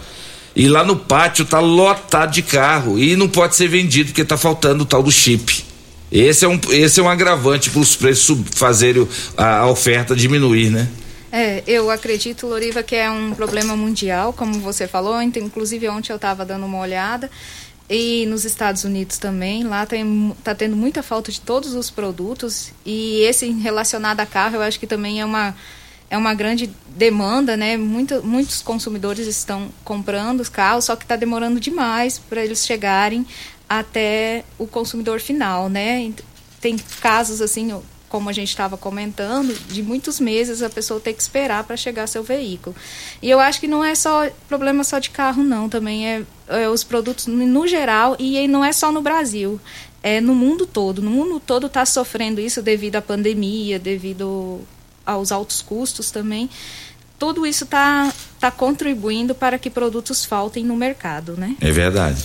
E 0.55 0.67
lá 0.67 0.83
no 0.83 0.95
pátio 0.95 1.45
tá 1.45 1.59
lotado 1.59 2.31
de 2.31 2.41
carro 2.41 2.99
e 2.99 3.15
não 3.15 3.29
pode 3.29 3.55
ser 3.55 3.67
vendido 3.67 4.09
porque 4.09 4.25
tá 4.25 4.37
faltando 4.37 4.83
o 4.83 4.85
tal 4.85 5.01
do 5.01 5.11
chip. 5.11 5.65
Esse 6.11 6.43
é 6.43 6.47
um, 6.47 6.59
esse 6.71 6.99
é 6.99 7.03
um 7.03 7.09
agravante 7.09 7.69
para 7.69 7.79
os 7.79 7.95
preços 7.95 8.37
fazerem 8.53 9.07
a, 9.37 9.59
a, 9.59 9.67
oferta 9.67 10.13
diminuir, 10.13 10.69
né? 10.69 10.89
É, 11.31 11.63
eu 11.65 11.89
acredito, 11.89 12.45
Loriva, 12.45 12.83
que 12.83 12.97
é 12.97 13.09
um 13.09 13.33
problema 13.33 13.77
mundial, 13.77 14.33
como 14.33 14.59
você 14.59 14.85
falou. 14.85 15.21
Inclusive, 15.21 15.87
ontem 15.87 16.11
eu 16.11 16.17
estava 16.17 16.43
dando 16.43 16.65
uma 16.65 16.79
olhada. 16.79 17.31
E 17.89 18.25
nos 18.25 18.43
Estados 18.43 18.83
Unidos 18.83 19.17
também, 19.17 19.63
lá 19.63 19.83
está 19.83 20.53
tendo 20.53 20.75
muita 20.75 21.01
falta 21.01 21.31
de 21.31 21.39
todos 21.39 21.73
os 21.73 21.89
produtos. 21.89 22.73
E 22.85 23.21
esse 23.21 23.49
relacionado 23.49 24.19
a 24.19 24.25
carro, 24.25 24.57
eu 24.57 24.61
acho 24.61 24.77
que 24.77 24.87
também 24.87 25.21
é 25.21 25.25
uma, 25.25 25.55
é 26.11 26.17
uma 26.17 26.33
grande 26.33 26.69
demanda, 26.89 27.55
né? 27.55 27.77
Muito, 27.77 28.21
muitos 28.21 28.61
consumidores 28.61 29.25
estão 29.27 29.69
comprando 29.85 30.41
os 30.41 30.49
carros, 30.49 30.83
só 30.83 30.95
que 30.97 31.05
está 31.05 31.15
demorando 31.15 31.57
demais 31.57 32.19
para 32.19 32.43
eles 32.43 32.65
chegarem 32.65 33.25
até 33.67 34.43
o 34.59 34.67
consumidor 34.67 35.21
final, 35.21 35.69
né? 35.69 36.11
Tem 36.59 36.75
casos 36.99 37.39
assim, 37.41 37.73
como 38.09 38.29
a 38.29 38.33
gente 38.33 38.49
estava 38.49 38.75
comentando, 38.77 39.57
de 39.69 39.81
muitos 39.81 40.19
meses 40.19 40.61
a 40.61 40.69
pessoa 40.69 40.99
ter 40.99 41.13
que 41.13 41.21
esperar 41.21 41.63
para 41.63 41.77
chegar 41.77 42.05
seu 42.07 42.23
veículo. 42.23 42.75
E 43.21 43.29
eu 43.29 43.39
acho 43.39 43.61
que 43.61 43.67
não 43.67 43.81
é 43.81 43.95
só 43.95 44.29
problema 44.49 44.83
só 44.83 44.99
de 44.99 45.11
carro, 45.11 45.41
não. 45.41 45.69
Também 45.69 46.05
é, 46.05 46.23
é 46.49 46.67
os 46.67 46.83
produtos 46.83 47.27
no 47.27 47.65
geral 47.65 48.17
e 48.19 48.45
não 48.49 48.65
é 48.65 48.73
só 48.73 48.91
no 48.91 49.01
Brasil. 49.01 49.61
É 50.03 50.19
no 50.19 50.35
mundo 50.35 50.65
todo. 50.65 51.01
No 51.01 51.09
mundo 51.09 51.39
todo 51.39 51.67
está 51.67 51.85
sofrendo 51.85 52.41
isso 52.41 52.61
devido 52.61 52.97
à 52.97 53.01
pandemia, 53.01 53.79
devido 53.79 54.59
aos 55.05 55.31
altos 55.31 55.61
custos 55.61 56.11
também. 56.11 56.49
Tudo 57.17 57.45
isso 57.45 57.65
está 57.65 58.11
tá 58.39 58.49
contribuindo 58.49 59.35
para 59.35 59.59
que 59.59 59.69
produtos 59.69 60.25
faltem 60.25 60.63
no 60.63 60.75
mercado, 60.75 61.35
né? 61.37 61.55
É 61.61 61.71
verdade. 61.71 62.23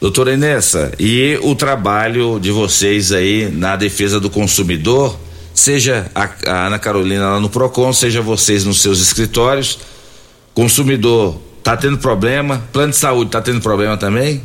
Doutora 0.00 0.32
Inessa, 0.32 0.92
e 0.96 1.36
o 1.42 1.56
trabalho 1.56 2.38
de 2.38 2.52
vocês 2.52 3.10
aí 3.10 3.50
na 3.50 3.74
defesa 3.74 4.20
do 4.20 4.30
consumidor, 4.30 5.18
seja 5.52 6.08
a, 6.14 6.30
a 6.46 6.66
Ana 6.68 6.78
Carolina 6.78 7.30
lá 7.30 7.40
no 7.40 7.50
PROCON, 7.50 7.92
seja 7.92 8.22
vocês 8.22 8.64
nos 8.64 8.80
seus 8.80 9.00
escritórios, 9.00 9.80
consumidor 10.54 11.40
tá 11.64 11.76
tendo 11.76 11.98
problema, 11.98 12.62
plano 12.72 12.92
de 12.92 12.96
saúde 12.96 13.32
tá 13.32 13.42
tendo 13.42 13.60
problema 13.60 13.96
também? 13.96 14.40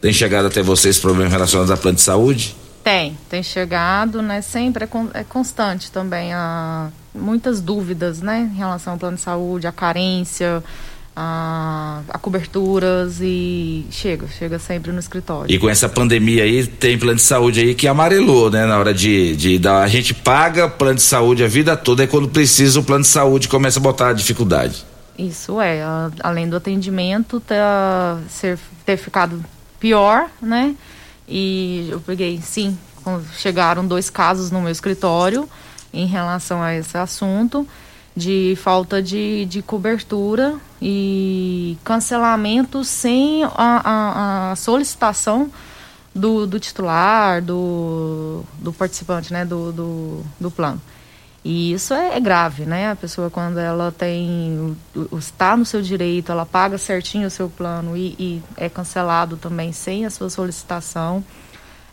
Tem 0.00 0.12
chegado 0.12 0.46
até 0.46 0.62
vocês 0.62 0.98
problemas 0.98 1.32
relacionados 1.32 1.70
a 1.70 1.76
plano 1.76 1.94
de 1.94 2.02
saúde? 2.02 2.56
Tem, 2.82 3.16
tem 3.28 3.42
chegado, 3.42 4.20
né? 4.20 4.40
Sempre 4.40 4.84
é, 4.84 4.86
con 4.86 5.08
é 5.14 5.22
constante 5.22 5.92
também 5.92 6.32
a 6.32 6.90
muitas 7.14 7.60
dúvidas, 7.60 8.20
né, 8.20 8.50
em 8.52 8.56
relação 8.56 8.94
ao 8.94 8.98
plano 8.98 9.16
de 9.16 9.22
saúde, 9.22 9.66
a 9.66 9.72
carência, 9.72 10.62
a, 11.20 12.00
a, 12.08 12.18
coberturas 12.18 13.18
e 13.20 13.84
chega, 13.90 14.28
chega 14.28 14.58
sempre 14.58 14.92
no 14.92 15.00
escritório. 15.00 15.52
E 15.52 15.58
com 15.58 15.68
essa 15.68 15.88
pandemia 15.88 16.44
aí, 16.44 16.64
tem 16.64 16.96
plano 16.96 17.16
de 17.16 17.22
saúde 17.22 17.60
aí 17.60 17.74
que 17.74 17.88
amarelou, 17.88 18.48
né? 18.50 18.64
Na 18.64 18.78
hora 18.78 18.94
de, 18.94 19.34
de 19.34 19.58
dar. 19.58 19.82
A 19.82 19.88
gente 19.88 20.14
paga 20.14 20.68
plano 20.68 20.94
de 20.94 21.02
saúde 21.02 21.42
a 21.42 21.48
vida 21.48 21.76
toda 21.76 22.04
e 22.04 22.06
quando 22.06 22.28
precisa 22.28 22.78
o 22.78 22.84
plano 22.84 23.02
de 23.02 23.08
saúde 23.08 23.48
começa 23.48 23.80
a 23.80 23.82
botar 23.82 24.10
a 24.10 24.12
dificuldade. 24.12 24.84
Isso 25.18 25.60
é, 25.60 25.82
a, 25.82 26.08
além 26.20 26.48
do 26.48 26.54
atendimento 26.54 27.40
ter, 27.40 27.56
ser, 28.28 28.56
ter 28.86 28.96
ficado 28.96 29.44
pior, 29.80 30.28
né? 30.40 30.76
E 31.28 31.88
eu 31.90 32.00
peguei, 32.00 32.40
sim, 32.40 32.78
chegaram 33.36 33.84
dois 33.84 34.08
casos 34.08 34.52
no 34.52 34.60
meu 34.60 34.70
escritório 34.70 35.48
em 35.98 36.06
relação 36.06 36.62
a 36.62 36.74
esse 36.74 36.96
assunto 36.96 37.66
de 38.16 38.56
falta 38.56 39.02
de, 39.02 39.44
de 39.46 39.62
cobertura 39.62 40.56
e 40.80 41.76
cancelamento 41.84 42.84
sem 42.84 43.44
a, 43.44 43.50
a, 43.54 44.52
a 44.52 44.56
solicitação 44.56 45.50
do, 46.14 46.46
do, 46.46 46.58
titular, 46.58 47.42
do, 47.42 48.42
do 48.60 48.72
participante, 48.72 49.32
né, 49.32 49.44
do, 49.44 49.72
do, 49.72 50.22
do 50.38 50.50
plano. 50.50 50.80
E 51.44 51.72
isso 51.72 51.94
é, 51.94 52.16
é, 52.16 52.20
grave, 52.20 52.64
né? 52.64 52.90
A 52.90 52.96
pessoa 52.96 53.30
quando 53.30 53.58
ela 53.58 53.92
tem 53.96 54.76
está 55.12 55.56
no 55.56 55.64
seu 55.64 55.80
direito, 55.80 56.32
ela 56.32 56.44
paga 56.44 56.76
certinho 56.76 57.28
o 57.28 57.30
seu 57.30 57.48
plano 57.48 57.96
e, 57.96 58.14
e 58.18 58.42
é 58.56 58.68
cancelado 58.68 59.36
também 59.36 59.72
sem 59.72 60.04
a 60.04 60.10
sua 60.10 60.28
solicitação 60.28 61.24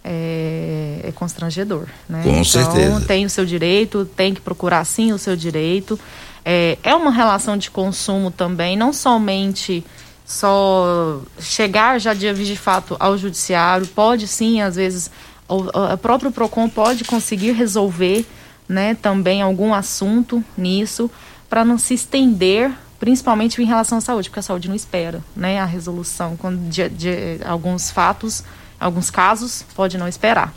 é, 0.07 0.99
é 1.03 1.11
constrangedor, 1.11 1.87
né? 2.07 2.21
Com 2.21 2.29
então, 2.29 2.43
certeza. 2.43 3.01
tem 3.01 3.25
o 3.25 3.29
seu 3.29 3.43
direito, 3.43 4.05
tem 4.05 4.35
que 4.35 4.39
procurar 4.39 4.85
sim 4.85 5.11
o 5.11 5.17
seu 5.17 5.35
direito. 5.35 5.99
É, 6.45 6.77
é 6.83 6.93
uma 6.93 7.09
relação 7.09 7.57
de 7.57 7.71
consumo 7.71 8.29
também, 8.29 8.77
não 8.77 8.93
somente 8.93 9.83
só 10.23 11.21
chegar 11.39 11.99
já 11.99 12.13
de 12.13 12.31
de 12.33 12.55
fato 12.55 12.95
ao 12.99 13.17
judiciário, 13.17 13.87
pode 13.87 14.27
sim, 14.27 14.61
às 14.61 14.75
vezes, 14.75 15.09
o, 15.47 15.63
o 15.93 15.97
próprio 15.97 16.31
PROCON 16.31 16.69
pode 16.69 17.03
conseguir 17.03 17.53
resolver 17.53 18.25
né, 18.69 18.95
também 18.95 19.41
algum 19.41 19.73
assunto 19.73 20.43
nisso, 20.55 21.09
para 21.49 21.65
não 21.65 21.77
se 21.77 21.95
estender, 21.95 22.71
principalmente 22.99 23.59
em 23.61 23.65
relação 23.65 23.97
à 23.97 24.01
saúde, 24.01 24.29
porque 24.29 24.39
a 24.39 24.43
saúde 24.43 24.67
não 24.67 24.75
espera 24.75 25.21
né, 25.35 25.59
a 25.59 25.65
resolução 25.65 26.35
quando 26.37 26.59
de, 26.69 26.89
de 26.89 27.39
alguns 27.43 27.89
fatos 27.89 28.43
alguns 28.79 29.09
casos, 29.09 29.65
pode 29.75 29.97
não 29.97 30.07
esperar. 30.07 30.53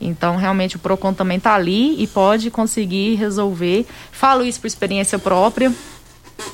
Então, 0.00 0.36
realmente, 0.36 0.76
o 0.76 0.78
PROCON 0.78 1.14
também 1.14 1.38
está 1.38 1.54
ali 1.54 2.02
e 2.02 2.06
pode 2.06 2.50
conseguir 2.50 3.14
resolver. 3.14 3.86
Falo 4.12 4.44
isso 4.44 4.60
por 4.60 4.66
experiência 4.66 5.18
própria. 5.18 5.72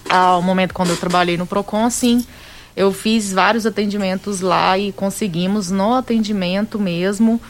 Ao 0.09 0.40
momento 0.40 0.72
quando 0.72 0.90
eu 0.90 0.97
trabalhei 0.97 1.36
no 1.36 1.47
PROCON, 1.47 1.90
sim, 1.90 2.24
eu 2.76 2.93
fiz 2.93 3.32
vários 3.32 3.66
atendimentos 3.66 4.40
lá 4.40 4.78
e 4.78 4.93
conseguimos, 4.93 5.70
no 5.70 5.94
atendimento 5.94 6.78
mesmo, 6.78 7.40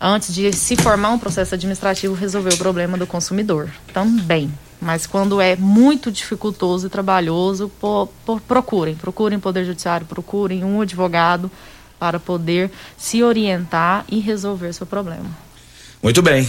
antes 0.00 0.34
de 0.34 0.52
se 0.52 0.74
formar 0.76 1.10
um 1.10 1.18
processo 1.18 1.54
administrativo, 1.54 2.14
resolver 2.14 2.54
o 2.54 2.58
problema 2.58 2.98
do 2.98 3.06
consumidor. 3.06 3.70
Também. 3.92 4.52
Mas 4.80 5.06
quando 5.06 5.40
é 5.40 5.54
muito 5.56 6.10
dificultoso 6.10 6.86
e 6.86 6.90
trabalhoso, 6.90 7.70
procurem. 8.48 8.94
Procurem 8.96 9.38
Poder 9.38 9.64
Judiciário, 9.64 10.06
procurem 10.06 10.64
um 10.64 10.80
advogado 10.80 11.50
para 12.00 12.18
poder 12.18 12.70
se 12.96 13.22
orientar 13.22 14.06
e 14.10 14.18
resolver 14.18 14.72
seu 14.72 14.86
problema. 14.86 15.26
Muito 16.02 16.22
bem. 16.22 16.48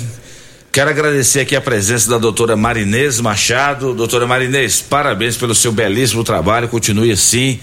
Quero 0.72 0.90
agradecer 0.90 1.42
aqui 1.42 1.54
a 1.54 1.60
presença 1.60 2.10
da 2.10 2.18
doutora 2.18 2.56
Marinês 2.56 3.20
Machado. 3.20 3.94
Doutora 3.94 4.26
Marinês, 4.26 4.80
parabéns 4.80 5.36
pelo 5.36 5.54
seu 5.54 5.74
belíssimo 5.74 6.24
trabalho. 6.24 6.70
Continue 6.70 7.12
assim, 7.12 7.60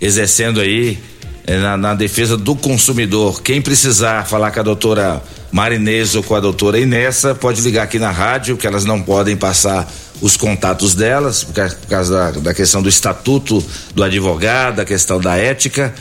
exercendo 0.00 0.60
aí 0.60 0.96
eh, 1.44 1.58
na, 1.58 1.76
na, 1.76 1.94
defesa 1.94 2.36
do 2.36 2.54
consumidor. 2.54 3.42
Quem 3.42 3.60
precisar 3.60 4.24
falar 4.28 4.52
com 4.52 4.60
a 4.60 4.62
doutora 4.62 5.20
Marinês 5.50 6.14
ou 6.14 6.22
com 6.22 6.36
a 6.36 6.40
doutora 6.40 6.78
Inessa, 6.78 7.34
pode 7.34 7.60
ligar 7.62 7.82
aqui 7.82 7.98
na 7.98 8.12
rádio, 8.12 8.56
que 8.56 8.68
elas 8.68 8.84
não 8.84 9.02
podem 9.02 9.36
passar 9.36 9.92
os 10.20 10.36
contatos 10.36 10.94
delas, 10.94 11.42
por 11.42 11.54
causa 11.88 12.14
da, 12.14 12.30
da 12.30 12.54
questão 12.54 12.80
do 12.80 12.88
estatuto 12.88 13.62
do 13.92 14.04
advogado, 14.04 14.76
da 14.76 14.84
questão 14.84 15.20
da 15.20 15.36
ética 15.36 15.92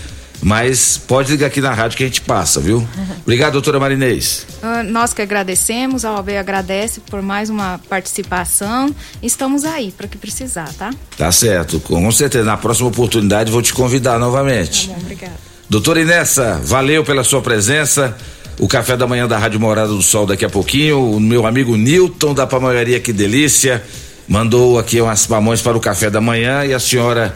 mas 0.41 0.97
pode 0.97 1.31
ligar 1.31 1.47
aqui 1.47 1.61
na 1.61 1.73
rádio 1.73 1.97
que 1.97 2.03
a 2.03 2.07
gente 2.07 2.22
passa, 2.22 2.59
viu? 2.59 2.88
Obrigado, 3.22 3.53
doutora 3.53 3.80
Marinês. 3.80 4.47
Uh, 4.61 4.84
nós 4.89 5.13
que 5.13 5.22
agradecemos, 5.22 6.03
a 6.03 6.13
OAB 6.13 6.30
agradece 6.38 6.99
por 7.01 7.22
mais 7.22 7.49
uma 7.49 7.80
participação. 7.89 8.93
Estamos 9.22 9.63
aí 9.63 9.91
para 9.91 10.07
que 10.07 10.18
precisar, 10.18 10.72
tá? 10.73 10.91
Tá 11.18 11.31
certo, 11.31 11.80
com 11.80 12.11
certeza. 12.11 12.43
Na 12.43 12.57
próxima 12.57 12.89
oportunidade 12.89 13.51
vou 13.51 13.61
te 13.61 13.73
convidar 13.73 14.18
novamente. 14.19 14.88
Tá 14.88 14.95
bom, 14.95 15.01
obrigado. 15.01 15.51
Doutora 15.69 16.01
Inessa, 16.01 16.59
valeu 16.63 17.03
pela 17.03 17.23
sua 17.23 17.41
presença. 17.41 18.18
O 18.59 18.68
café 18.68 18.97
da 18.97 19.07
manhã 19.07 19.27
da 19.27 19.38
Rádio 19.38 19.59
Morada 19.59 19.88
do 19.88 20.01
Sol 20.01 20.26
daqui 20.26 20.43
a 20.43 20.49
pouquinho. 20.49 21.15
O 21.15 21.19
meu 21.19 21.47
amigo 21.47 21.77
Newton 21.77 22.34
da 22.34 22.45
Pamonharia 22.45 22.99
Que 22.99 23.13
Delícia 23.13 23.81
mandou 24.27 24.77
aqui 24.77 25.01
umas 25.01 25.26
pamonhas 25.26 25.61
para 25.61 25.76
o 25.76 25.80
café 25.80 26.09
da 26.09 26.22
manhã 26.22 26.65
e 26.65 26.73
a 26.73 26.80
senhora 26.80 27.34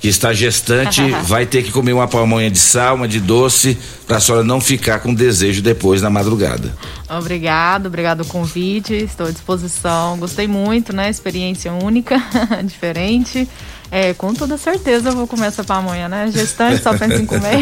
que 0.00 0.08
está 0.08 0.32
gestante 0.32 1.00
vai 1.24 1.46
ter 1.46 1.62
que 1.62 1.70
comer 1.70 1.92
uma 1.92 2.08
pamonha 2.08 2.50
de 2.50 2.58
sal, 2.58 2.96
uma 2.96 3.08
de 3.08 3.20
doce, 3.20 3.76
para 4.06 4.18
a 4.18 4.20
senhora 4.20 4.44
não 4.44 4.60
ficar 4.60 5.00
com 5.00 5.12
desejo 5.12 5.62
depois 5.62 6.02
na 6.02 6.10
madrugada. 6.10 6.74
Obrigado, 7.08 7.86
obrigado 7.86 8.20
o 8.20 8.24
convite, 8.26 8.94
estou 8.94 9.26
à 9.26 9.30
disposição. 9.30 10.18
Gostei 10.18 10.46
muito, 10.46 10.94
né? 10.94 11.10
Experiência 11.10 11.72
única, 11.72 12.22
diferente. 12.64 13.48
É, 13.90 14.12
com 14.14 14.34
toda 14.34 14.58
certeza 14.58 15.10
eu 15.10 15.14
vou 15.14 15.26
comer 15.26 15.46
essa 15.46 15.62
pamonha, 15.62 16.08
né? 16.08 16.30
Gestante 16.32 16.82
só 16.82 16.96
pensa 16.96 17.16
em 17.16 17.26
comer. 17.26 17.58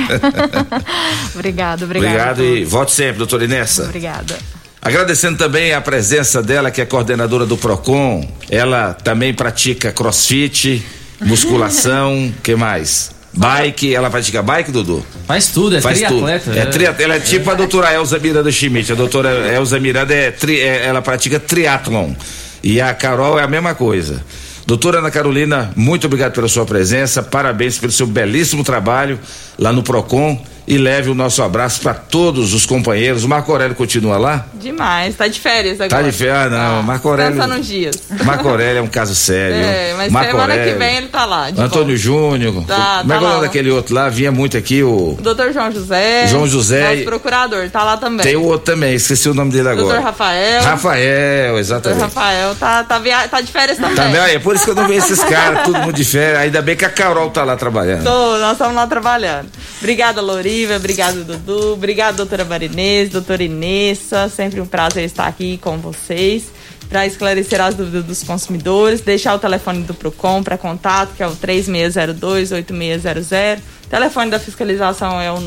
obrigado, 1.35 1.85
obrigado. 1.85 2.41
Obrigado 2.41 2.45
e 2.45 2.65
volte 2.65 2.93
sempre, 2.93 3.19
doutora 3.19 3.45
Inessa. 3.45 3.85
Obrigada. 3.85 4.37
Agradecendo 4.81 5.39
também 5.39 5.73
a 5.73 5.81
presença 5.81 6.43
dela, 6.43 6.71
que 6.71 6.81
é 6.81 6.85
coordenadora 6.85 7.47
do 7.47 7.57
PROCON. 7.57 8.27
Ela 8.51 8.93
também 8.93 9.33
pratica 9.33 9.91
crossfit 9.91 10.85
musculação, 11.21 12.33
que 12.43 12.55
mais? 12.55 13.11
Bike, 13.33 13.93
ela 13.93 14.11
pratica 14.11 14.43
bike, 14.43 14.71
Dudu? 14.71 15.05
Faz 15.27 15.49
tudo, 15.49 15.77
é 15.77 15.81
Faz 15.81 15.99
triatleta. 15.99 16.45
Tudo. 16.45 16.57
É, 16.57 16.61
é 16.61 16.67
triat, 16.67 17.03
ela 17.03 17.17
é 17.17 17.21
tipo 17.21 17.51
a 17.51 17.55
doutora 17.55 17.93
Elza 17.93 18.19
Miranda 18.19 18.51
Schmidt. 18.53 18.93
A 18.93 18.95
doutora 18.95 19.53
Elza 19.53 19.81
Miranda 19.81 20.15
é, 20.15 20.31
tri, 20.31 20.61
é 20.61 20.87
ela 20.87 21.03
pratica 21.03 21.41
triatlon. 21.41 22.15
E 22.63 22.81
a 22.81 22.95
Carol 22.95 23.39
é 23.39 23.43
a 23.43 23.49
mesma 23.49 23.75
coisa. 23.75 24.23
Doutora 24.67 24.99
Ana 24.99 25.11
Carolina, 25.11 25.73
muito 25.77 26.07
obrigado 26.07 26.33
pela 26.33 26.49
sua 26.49 26.65
presença, 26.65 27.23
parabéns 27.23 27.77
pelo 27.77 27.93
seu 27.93 28.07
belíssimo 28.07 28.65
trabalho 28.65 29.19
lá 29.59 29.73
no 29.73 29.83
PROCON 29.83 30.41
e 30.67 30.79
leve 30.79 31.11
o 31.11 31.15
nosso 31.15 31.43
abraço 31.43 31.81
para 31.81 31.95
todos 31.95 32.55
os 32.55 32.65
companheiros. 32.67 33.25
O 33.25 33.29
Marco 33.29 33.51
Aurélio 33.53 33.75
continua 33.75 34.17
lá? 34.17 34.47
Demais, 34.55 35.15
tá 35.15 35.29
de 35.29 35.39
férias 35.39 35.81
agora. 35.81 36.03
Tá 36.03 36.09
de 36.11 36.17
férias? 36.17 36.37
Ah, 36.37 36.49
não. 36.49 36.83
Marco 36.83 37.09
Aurélio. 37.09 37.33
Descansa 37.33 37.57
nos 37.57 37.67
dias. 37.67 38.03
Marco 38.25 38.49
Aurélio 38.49 38.79
é 38.79 38.83
um 38.83 38.87
caso 38.87 39.15
sério. 39.15 39.57
É, 39.57 39.95
mas 39.97 40.13
Marco 40.13 40.31
semana 40.31 40.53
Aurélio, 40.53 40.73
que 40.73 40.79
vem 40.79 40.97
ele 40.97 41.09
tá 41.09 41.25
lá. 41.25 41.49
Antônio. 41.49 41.97
Júnior. 41.97 42.65
Tá, 42.67 43.01
Como 43.03 43.13
é 43.13 43.17
tá 43.17 43.19
que 43.19 43.25
é 43.25 43.27
o 43.27 43.31
nome 43.31 43.35
lá. 43.35 43.41
daquele 43.41 43.71
outro 43.71 43.95
lá? 43.95 44.09
Vinha 44.09 44.33
muito 44.33 44.57
aqui 44.57 44.83
o. 44.83 45.17
Doutor 45.21 45.53
João 45.53 45.71
José. 45.71 46.27
João 46.27 46.47
José 46.47 46.83
Nosso 46.83 46.95
e- 46.97 47.05
procurador, 47.05 47.69
tá 47.71 47.85
lá 47.85 47.97
também. 47.97 48.25
Tem 48.25 48.37
o 48.37 48.43
outro 48.45 48.73
também, 48.73 48.95
esqueci 48.95 49.29
o 49.29 49.35
nome 49.35 49.51
dele 49.53 49.69
agora. 49.69 49.87
Doutor 49.87 50.03
Rafael. 50.03 50.63
Rafael, 50.63 51.45
Doutor 51.47 51.61
exatamente. 51.61 52.01
Rafael 52.01 52.55
tá, 52.57 52.85
tá, 52.85 52.99
via... 52.99 53.29
tá 53.29 53.41
de 53.41 53.53
férias 53.53 53.79
também. 53.79 53.95
Também, 53.95 54.21
aí, 54.21 54.35
é 54.37 54.39
por 54.39 54.55
isso 54.55 54.65
que 54.65 54.71
eu 54.71 54.75
não 54.75 54.87
vejo 54.89 55.05
esses 55.07 55.23
caras, 55.25 55.65
todo 55.65 55.79
mundo 55.79 55.93
de 55.93 56.05
férias. 56.05 56.41
Ainda 56.41 56.61
bem 56.63 56.77
que 56.77 56.85
a 56.85 56.91
Carol 56.91 57.31
tá 57.31 57.45
lá 57.45 57.57
trabalhando. 57.57 58.05
Tô, 58.05 58.39
nós 58.39 58.53
estamos 58.53 58.75
lá 58.75 58.87
trabalhando. 58.87 59.49
Obrigada, 59.79 60.21
Loriva. 60.55 60.77
Obrigado, 60.77 61.25
Dudu. 61.25 61.73
Obrigado, 61.73 62.17
doutora 62.17 62.45
Marinês, 62.45 63.11
doutora 63.11 63.43
Inessa. 63.43 64.29
Sempre 64.29 64.61
um 64.61 64.67
prazer 64.67 65.05
estar 65.05 65.27
aqui 65.27 65.59
com 65.59 65.79
vocês 65.79 66.45
para 66.89 67.05
esclarecer 67.05 67.61
as 67.61 67.75
dúvidas 67.75 68.05
dos 68.05 68.23
consumidores. 68.23 69.01
Deixar 69.01 69.35
o 69.35 69.41
telefone 69.41 69.83
do 69.83 69.93
PROCON 69.93 70.45
para 70.45 70.57
contato, 70.57 71.13
que 71.17 71.25
é 71.25 71.27
o 71.27 71.35
3602-8600. 71.35 73.59
O 73.59 73.89
telefone 73.89 74.31
da 74.31 74.39
fiscalização 74.39 75.21
é 75.21 75.33
o 75.33 75.39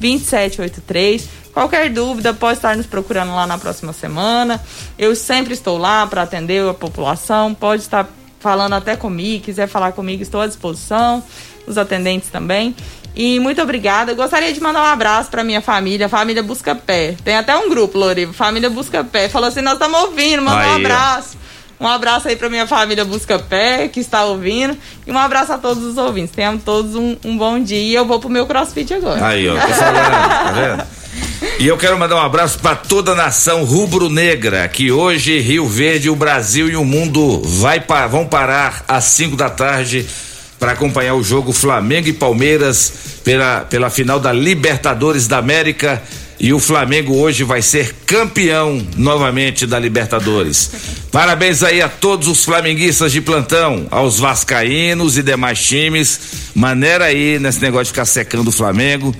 99217-2783. 0.00 1.22
Qualquer 1.52 1.88
dúvida, 1.88 2.34
pode 2.34 2.58
estar 2.58 2.76
nos 2.76 2.86
procurando 2.86 3.32
lá 3.32 3.46
na 3.46 3.58
próxima 3.58 3.92
semana. 3.92 4.60
Eu 4.98 5.14
sempre 5.14 5.54
estou 5.54 5.78
lá 5.78 6.04
para 6.04 6.22
atender 6.22 6.68
a 6.68 6.74
população. 6.74 7.54
Pode 7.54 7.82
estar 7.82 8.08
falando 8.40 8.72
até 8.72 8.96
comigo, 8.96 9.44
quiser 9.44 9.68
falar 9.68 9.92
comigo, 9.92 10.20
estou 10.20 10.40
à 10.40 10.48
disposição. 10.48 11.22
Os 11.66 11.76
atendentes 11.78 12.30
também. 12.30 12.74
E 13.14 13.40
muito 13.40 13.60
obrigada. 13.60 14.12
Eu 14.12 14.16
gostaria 14.16 14.52
de 14.52 14.60
mandar 14.60 14.82
um 14.82 14.86
abraço 14.92 15.30
para 15.30 15.42
minha 15.44 15.60
família, 15.60 16.08
família 16.08 16.42
Busca 16.42 16.74
Pé. 16.74 17.16
Tem 17.24 17.36
até 17.36 17.56
um 17.56 17.68
grupo, 17.68 17.98
Lorivo, 17.98 18.32
família 18.32 18.70
Busca 18.70 19.02
Pé. 19.04 19.28
Falou 19.28 19.48
assim: 19.48 19.60
nós 19.60 19.74
estamos 19.74 20.00
ouvindo, 20.00 20.42
manda 20.42 20.56
um 20.68 20.74
abraço. 20.76 21.36
Um 21.78 21.88
abraço 21.88 22.28
aí 22.28 22.36
para 22.36 22.48
minha 22.50 22.66
família 22.66 23.04
Busca 23.06 23.38
Pé, 23.38 23.88
que 23.88 24.00
está 24.00 24.24
ouvindo. 24.24 24.76
E 25.06 25.10
um 25.10 25.18
abraço 25.18 25.52
a 25.52 25.58
todos 25.58 25.82
os 25.82 25.96
ouvintes. 25.96 26.34
Tenham 26.34 26.58
todos 26.58 26.94
um, 26.94 27.16
um 27.24 27.36
bom 27.38 27.58
dia. 27.58 27.78
E 27.82 27.94
eu 27.94 28.04
vou 28.04 28.20
pro 28.20 28.28
meu 28.28 28.46
crossfit 28.46 28.92
agora. 28.92 29.26
Aí, 29.26 29.48
ó, 29.48 29.56
falando, 29.56 29.74
tá 29.74 30.52
vendo? 30.52 31.00
E 31.58 31.66
eu 31.66 31.78
quero 31.78 31.98
mandar 31.98 32.16
um 32.16 32.20
abraço 32.20 32.58
para 32.58 32.76
toda 32.76 33.12
a 33.12 33.14
nação 33.14 33.64
rubro-negra, 33.64 34.68
que 34.68 34.92
hoje 34.92 35.38
Rio 35.40 35.66
Verde, 35.66 36.10
o 36.10 36.14
Brasil 36.16 36.68
e 36.68 36.76
o 36.76 36.84
mundo 36.84 37.40
vai 37.44 37.80
pa- 37.80 38.06
vão 38.06 38.26
parar 38.26 38.84
às 38.86 39.04
5 39.04 39.34
da 39.36 39.48
tarde 39.48 40.06
para 40.60 40.72
acompanhar 40.72 41.14
o 41.14 41.24
jogo 41.24 41.54
Flamengo 41.54 42.08
e 42.08 42.12
Palmeiras 42.12 42.92
pela, 43.24 43.60
pela 43.60 43.88
final 43.88 44.20
da 44.20 44.30
Libertadores 44.30 45.26
da 45.26 45.38
América. 45.38 46.00
E 46.38 46.52
o 46.52 46.58
Flamengo 46.58 47.16
hoje 47.16 47.44
vai 47.44 47.60
ser 47.60 47.94
campeão 48.06 48.86
novamente 48.96 49.66
da 49.66 49.78
Libertadores. 49.78 50.70
Parabéns 51.10 51.62
aí 51.62 51.82
a 51.82 51.88
todos 51.88 52.28
os 52.28 52.44
flamenguistas 52.44 53.10
de 53.12 53.20
plantão, 53.20 53.86
aos 53.90 54.18
vascaínos 54.18 55.18
e 55.18 55.22
demais 55.22 55.62
times. 55.62 56.20
Maneira 56.54 57.06
aí 57.06 57.38
nesse 57.38 57.60
negócio 57.60 57.86
de 57.86 57.90
ficar 57.90 58.04
secando 58.04 58.48
o 58.48 58.52
Flamengo. 58.52 59.14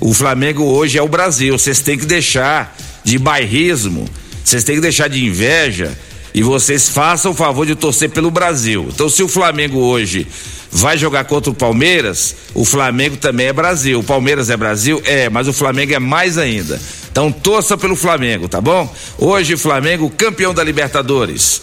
O 0.00 0.14
Flamengo 0.14 0.64
hoje 0.64 0.96
é 0.96 1.02
o 1.02 1.08
Brasil. 1.08 1.56
Vocês 1.58 1.80
têm 1.80 1.98
que 1.98 2.06
deixar 2.06 2.76
de 3.04 3.18
bairrismo, 3.18 4.08
vocês 4.44 4.64
têm 4.64 4.76
que 4.76 4.80
deixar 4.80 5.08
de 5.08 5.24
inveja 5.24 5.96
e 6.34 6.42
vocês 6.42 6.88
façam 6.88 7.30
o 7.30 7.34
favor 7.34 7.64
de 7.64 7.76
torcer 7.76 8.10
pelo 8.10 8.28
Brasil. 8.28 8.88
Então, 8.92 9.08
se 9.08 9.22
o 9.22 9.28
Flamengo 9.28 9.78
hoje 9.78 10.26
vai 10.70 10.98
jogar 10.98 11.24
contra 11.24 11.48
o 11.50 11.54
Palmeiras, 11.54 12.34
o 12.52 12.64
Flamengo 12.64 13.16
também 13.16 13.46
é 13.46 13.52
Brasil. 13.52 14.00
O 14.00 14.02
Palmeiras 14.02 14.50
é 14.50 14.56
Brasil? 14.56 15.00
É, 15.04 15.30
mas 15.30 15.46
o 15.46 15.52
Flamengo 15.52 15.94
é 15.94 16.00
mais 16.00 16.36
ainda. 16.36 16.80
Então, 17.10 17.30
torça 17.30 17.78
pelo 17.78 17.94
Flamengo, 17.94 18.48
tá 18.48 18.60
bom? 18.60 18.92
Hoje, 19.16 19.56
Flamengo 19.56 20.10
campeão 20.10 20.52
da 20.52 20.64
Libertadores. 20.64 21.62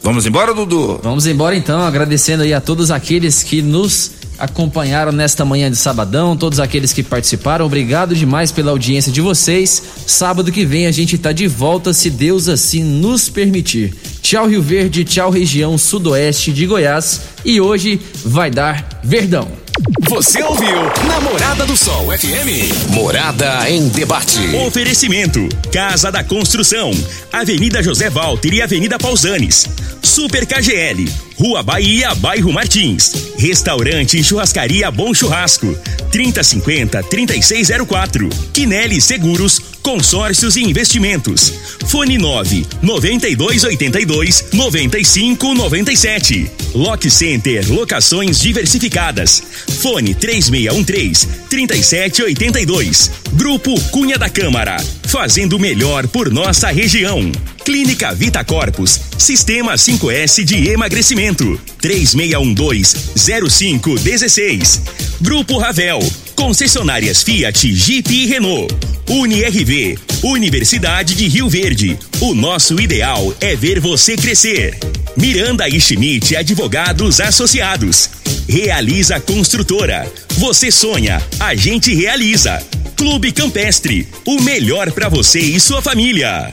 Vamos 0.00 0.24
embora, 0.24 0.54
Dudu? 0.54 1.00
Vamos 1.02 1.26
embora 1.26 1.56
então, 1.56 1.80
agradecendo 1.80 2.44
aí 2.44 2.54
a 2.54 2.60
todos 2.60 2.92
aqueles 2.92 3.42
que 3.42 3.60
nos 3.60 4.12
acompanharam 4.42 5.12
nesta 5.12 5.44
manhã 5.44 5.70
de 5.70 5.76
sabadão, 5.76 6.36
todos 6.36 6.58
aqueles 6.58 6.92
que 6.92 7.00
participaram. 7.00 7.64
Obrigado 7.64 8.12
demais 8.12 8.50
pela 8.50 8.72
audiência 8.72 9.12
de 9.12 9.20
vocês. 9.20 9.80
Sábado 10.04 10.50
que 10.50 10.66
vem 10.66 10.88
a 10.88 10.90
gente 10.90 11.16
tá 11.16 11.30
de 11.30 11.46
volta, 11.46 11.92
se 11.92 12.10
Deus 12.10 12.48
assim 12.48 12.82
nos 12.82 13.28
permitir. 13.28 13.94
Tchau 14.20 14.48
Rio 14.48 14.60
Verde, 14.60 15.04
tchau 15.04 15.30
região 15.30 15.78
sudoeste 15.78 16.52
de 16.52 16.66
Goiás 16.66 17.20
e 17.44 17.60
hoje 17.60 18.00
vai 18.24 18.50
dar 18.50 19.00
verdão. 19.04 19.61
Você 20.08 20.42
ouviu 20.42 20.76
Namorada 21.06 21.64
do 21.66 21.76
Sol 21.76 22.06
FM. 22.16 22.90
Morada 22.90 23.68
em 23.68 23.88
debate. 23.88 24.38
Oferecimento: 24.66 25.48
Casa 25.72 26.12
da 26.12 26.22
Construção, 26.22 26.92
Avenida 27.32 27.82
José 27.82 28.08
Walter 28.08 28.54
e 28.54 28.62
Avenida 28.62 28.96
Pausanes. 28.98 29.66
Super 30.02 30.46
KGL, 30.46 31.08
Rua 31.36 31.62
Bahia, 31.62 32.14
Bairro 32.14 32.52
Martins. 32.52 33.32
Restaurante 33.38 34.18
e 34.18 34.24
Churrascaria 34.24 34.90
Bom 34.90 35.14
Churrasco. 35.14 35.74
3050-3604. 36.12 38.28
Quinelli 38.52 39.00
Seguros, 39.00 39.60
Consórcios 39.82 40.56
e 40.56 40.62
Investimentos. 40.62 41.52
Fone 41.86 42.16
9 42.16 42.64
9282 42.80 44.44
9597. 44.52 46.50
Lock 46.74 47.10
Center 47.10 47.70
Locações 47.70 48.40
Diversificadas. 48.40 49.42
Fone 49.80 50.14
3613 50.14 51.26
3782. 51.48 53.10
Grupo 53.32 53.78
Cunha 53.90 54.16
da 54.16 54.28
Câmara. 54.28 54.76
Fazendo 55.04 55.58
melhor 55.58 56.06
por 56.08 56.30
nossa 56.30 56.70
região. 56.70 57.32
Clínica 57.64 58.14
Vita 58.14 58.44
Corpus. 58.44 59.00
Sistema 59.18 59.74
5S 59.74 60.44
de 60.44 60.68
emagrecimento. 60.68 61.60
3612-0516. 61.80 64.80
Grupo 65.20 65.58
Ravel. 65.58 66.00
Concessionárias 66.34 67.22
Fiat, 67.22 67.74
Jeep 67.74 68.12
e 68.12 68.26
Renault. 68.26 68.74
UniRV. 69.08 69.98
Universidade 70.22 71.14
de 71.14 71.28
Rio 71.28 71.48
Verde. 71.48 71.98
O 72.20 72.34
nosso 72.34 72.80
ideal 72.80 73.34
é 73.40 73.54
ver 73.54 73.80
você 73.80 74.16
crescer. 74.16 74.78
Miranda 75.16 75.68
e 75.68 75.80
Schmidt 75.80 76.34
Advogados 76.36 77.20
Associados. 77.20 78.10
Realiza 78.48 79.20
Construtora. 79.20 80.10
Você 80.38 80.70
sonha, 80.70 81.22
a 81.38 81.54
gente 81.54 81.94
realiza. 81.94 82.62
Clube 82.96 83.32
Campestre. 83.32 84.08
O 84.24 84.40
melhor 84.40 84.92
para 84.92 85.08
você 85.08 85.40
e 85.40 85.60
sua 85.60 85.82
família. 85.82 86.52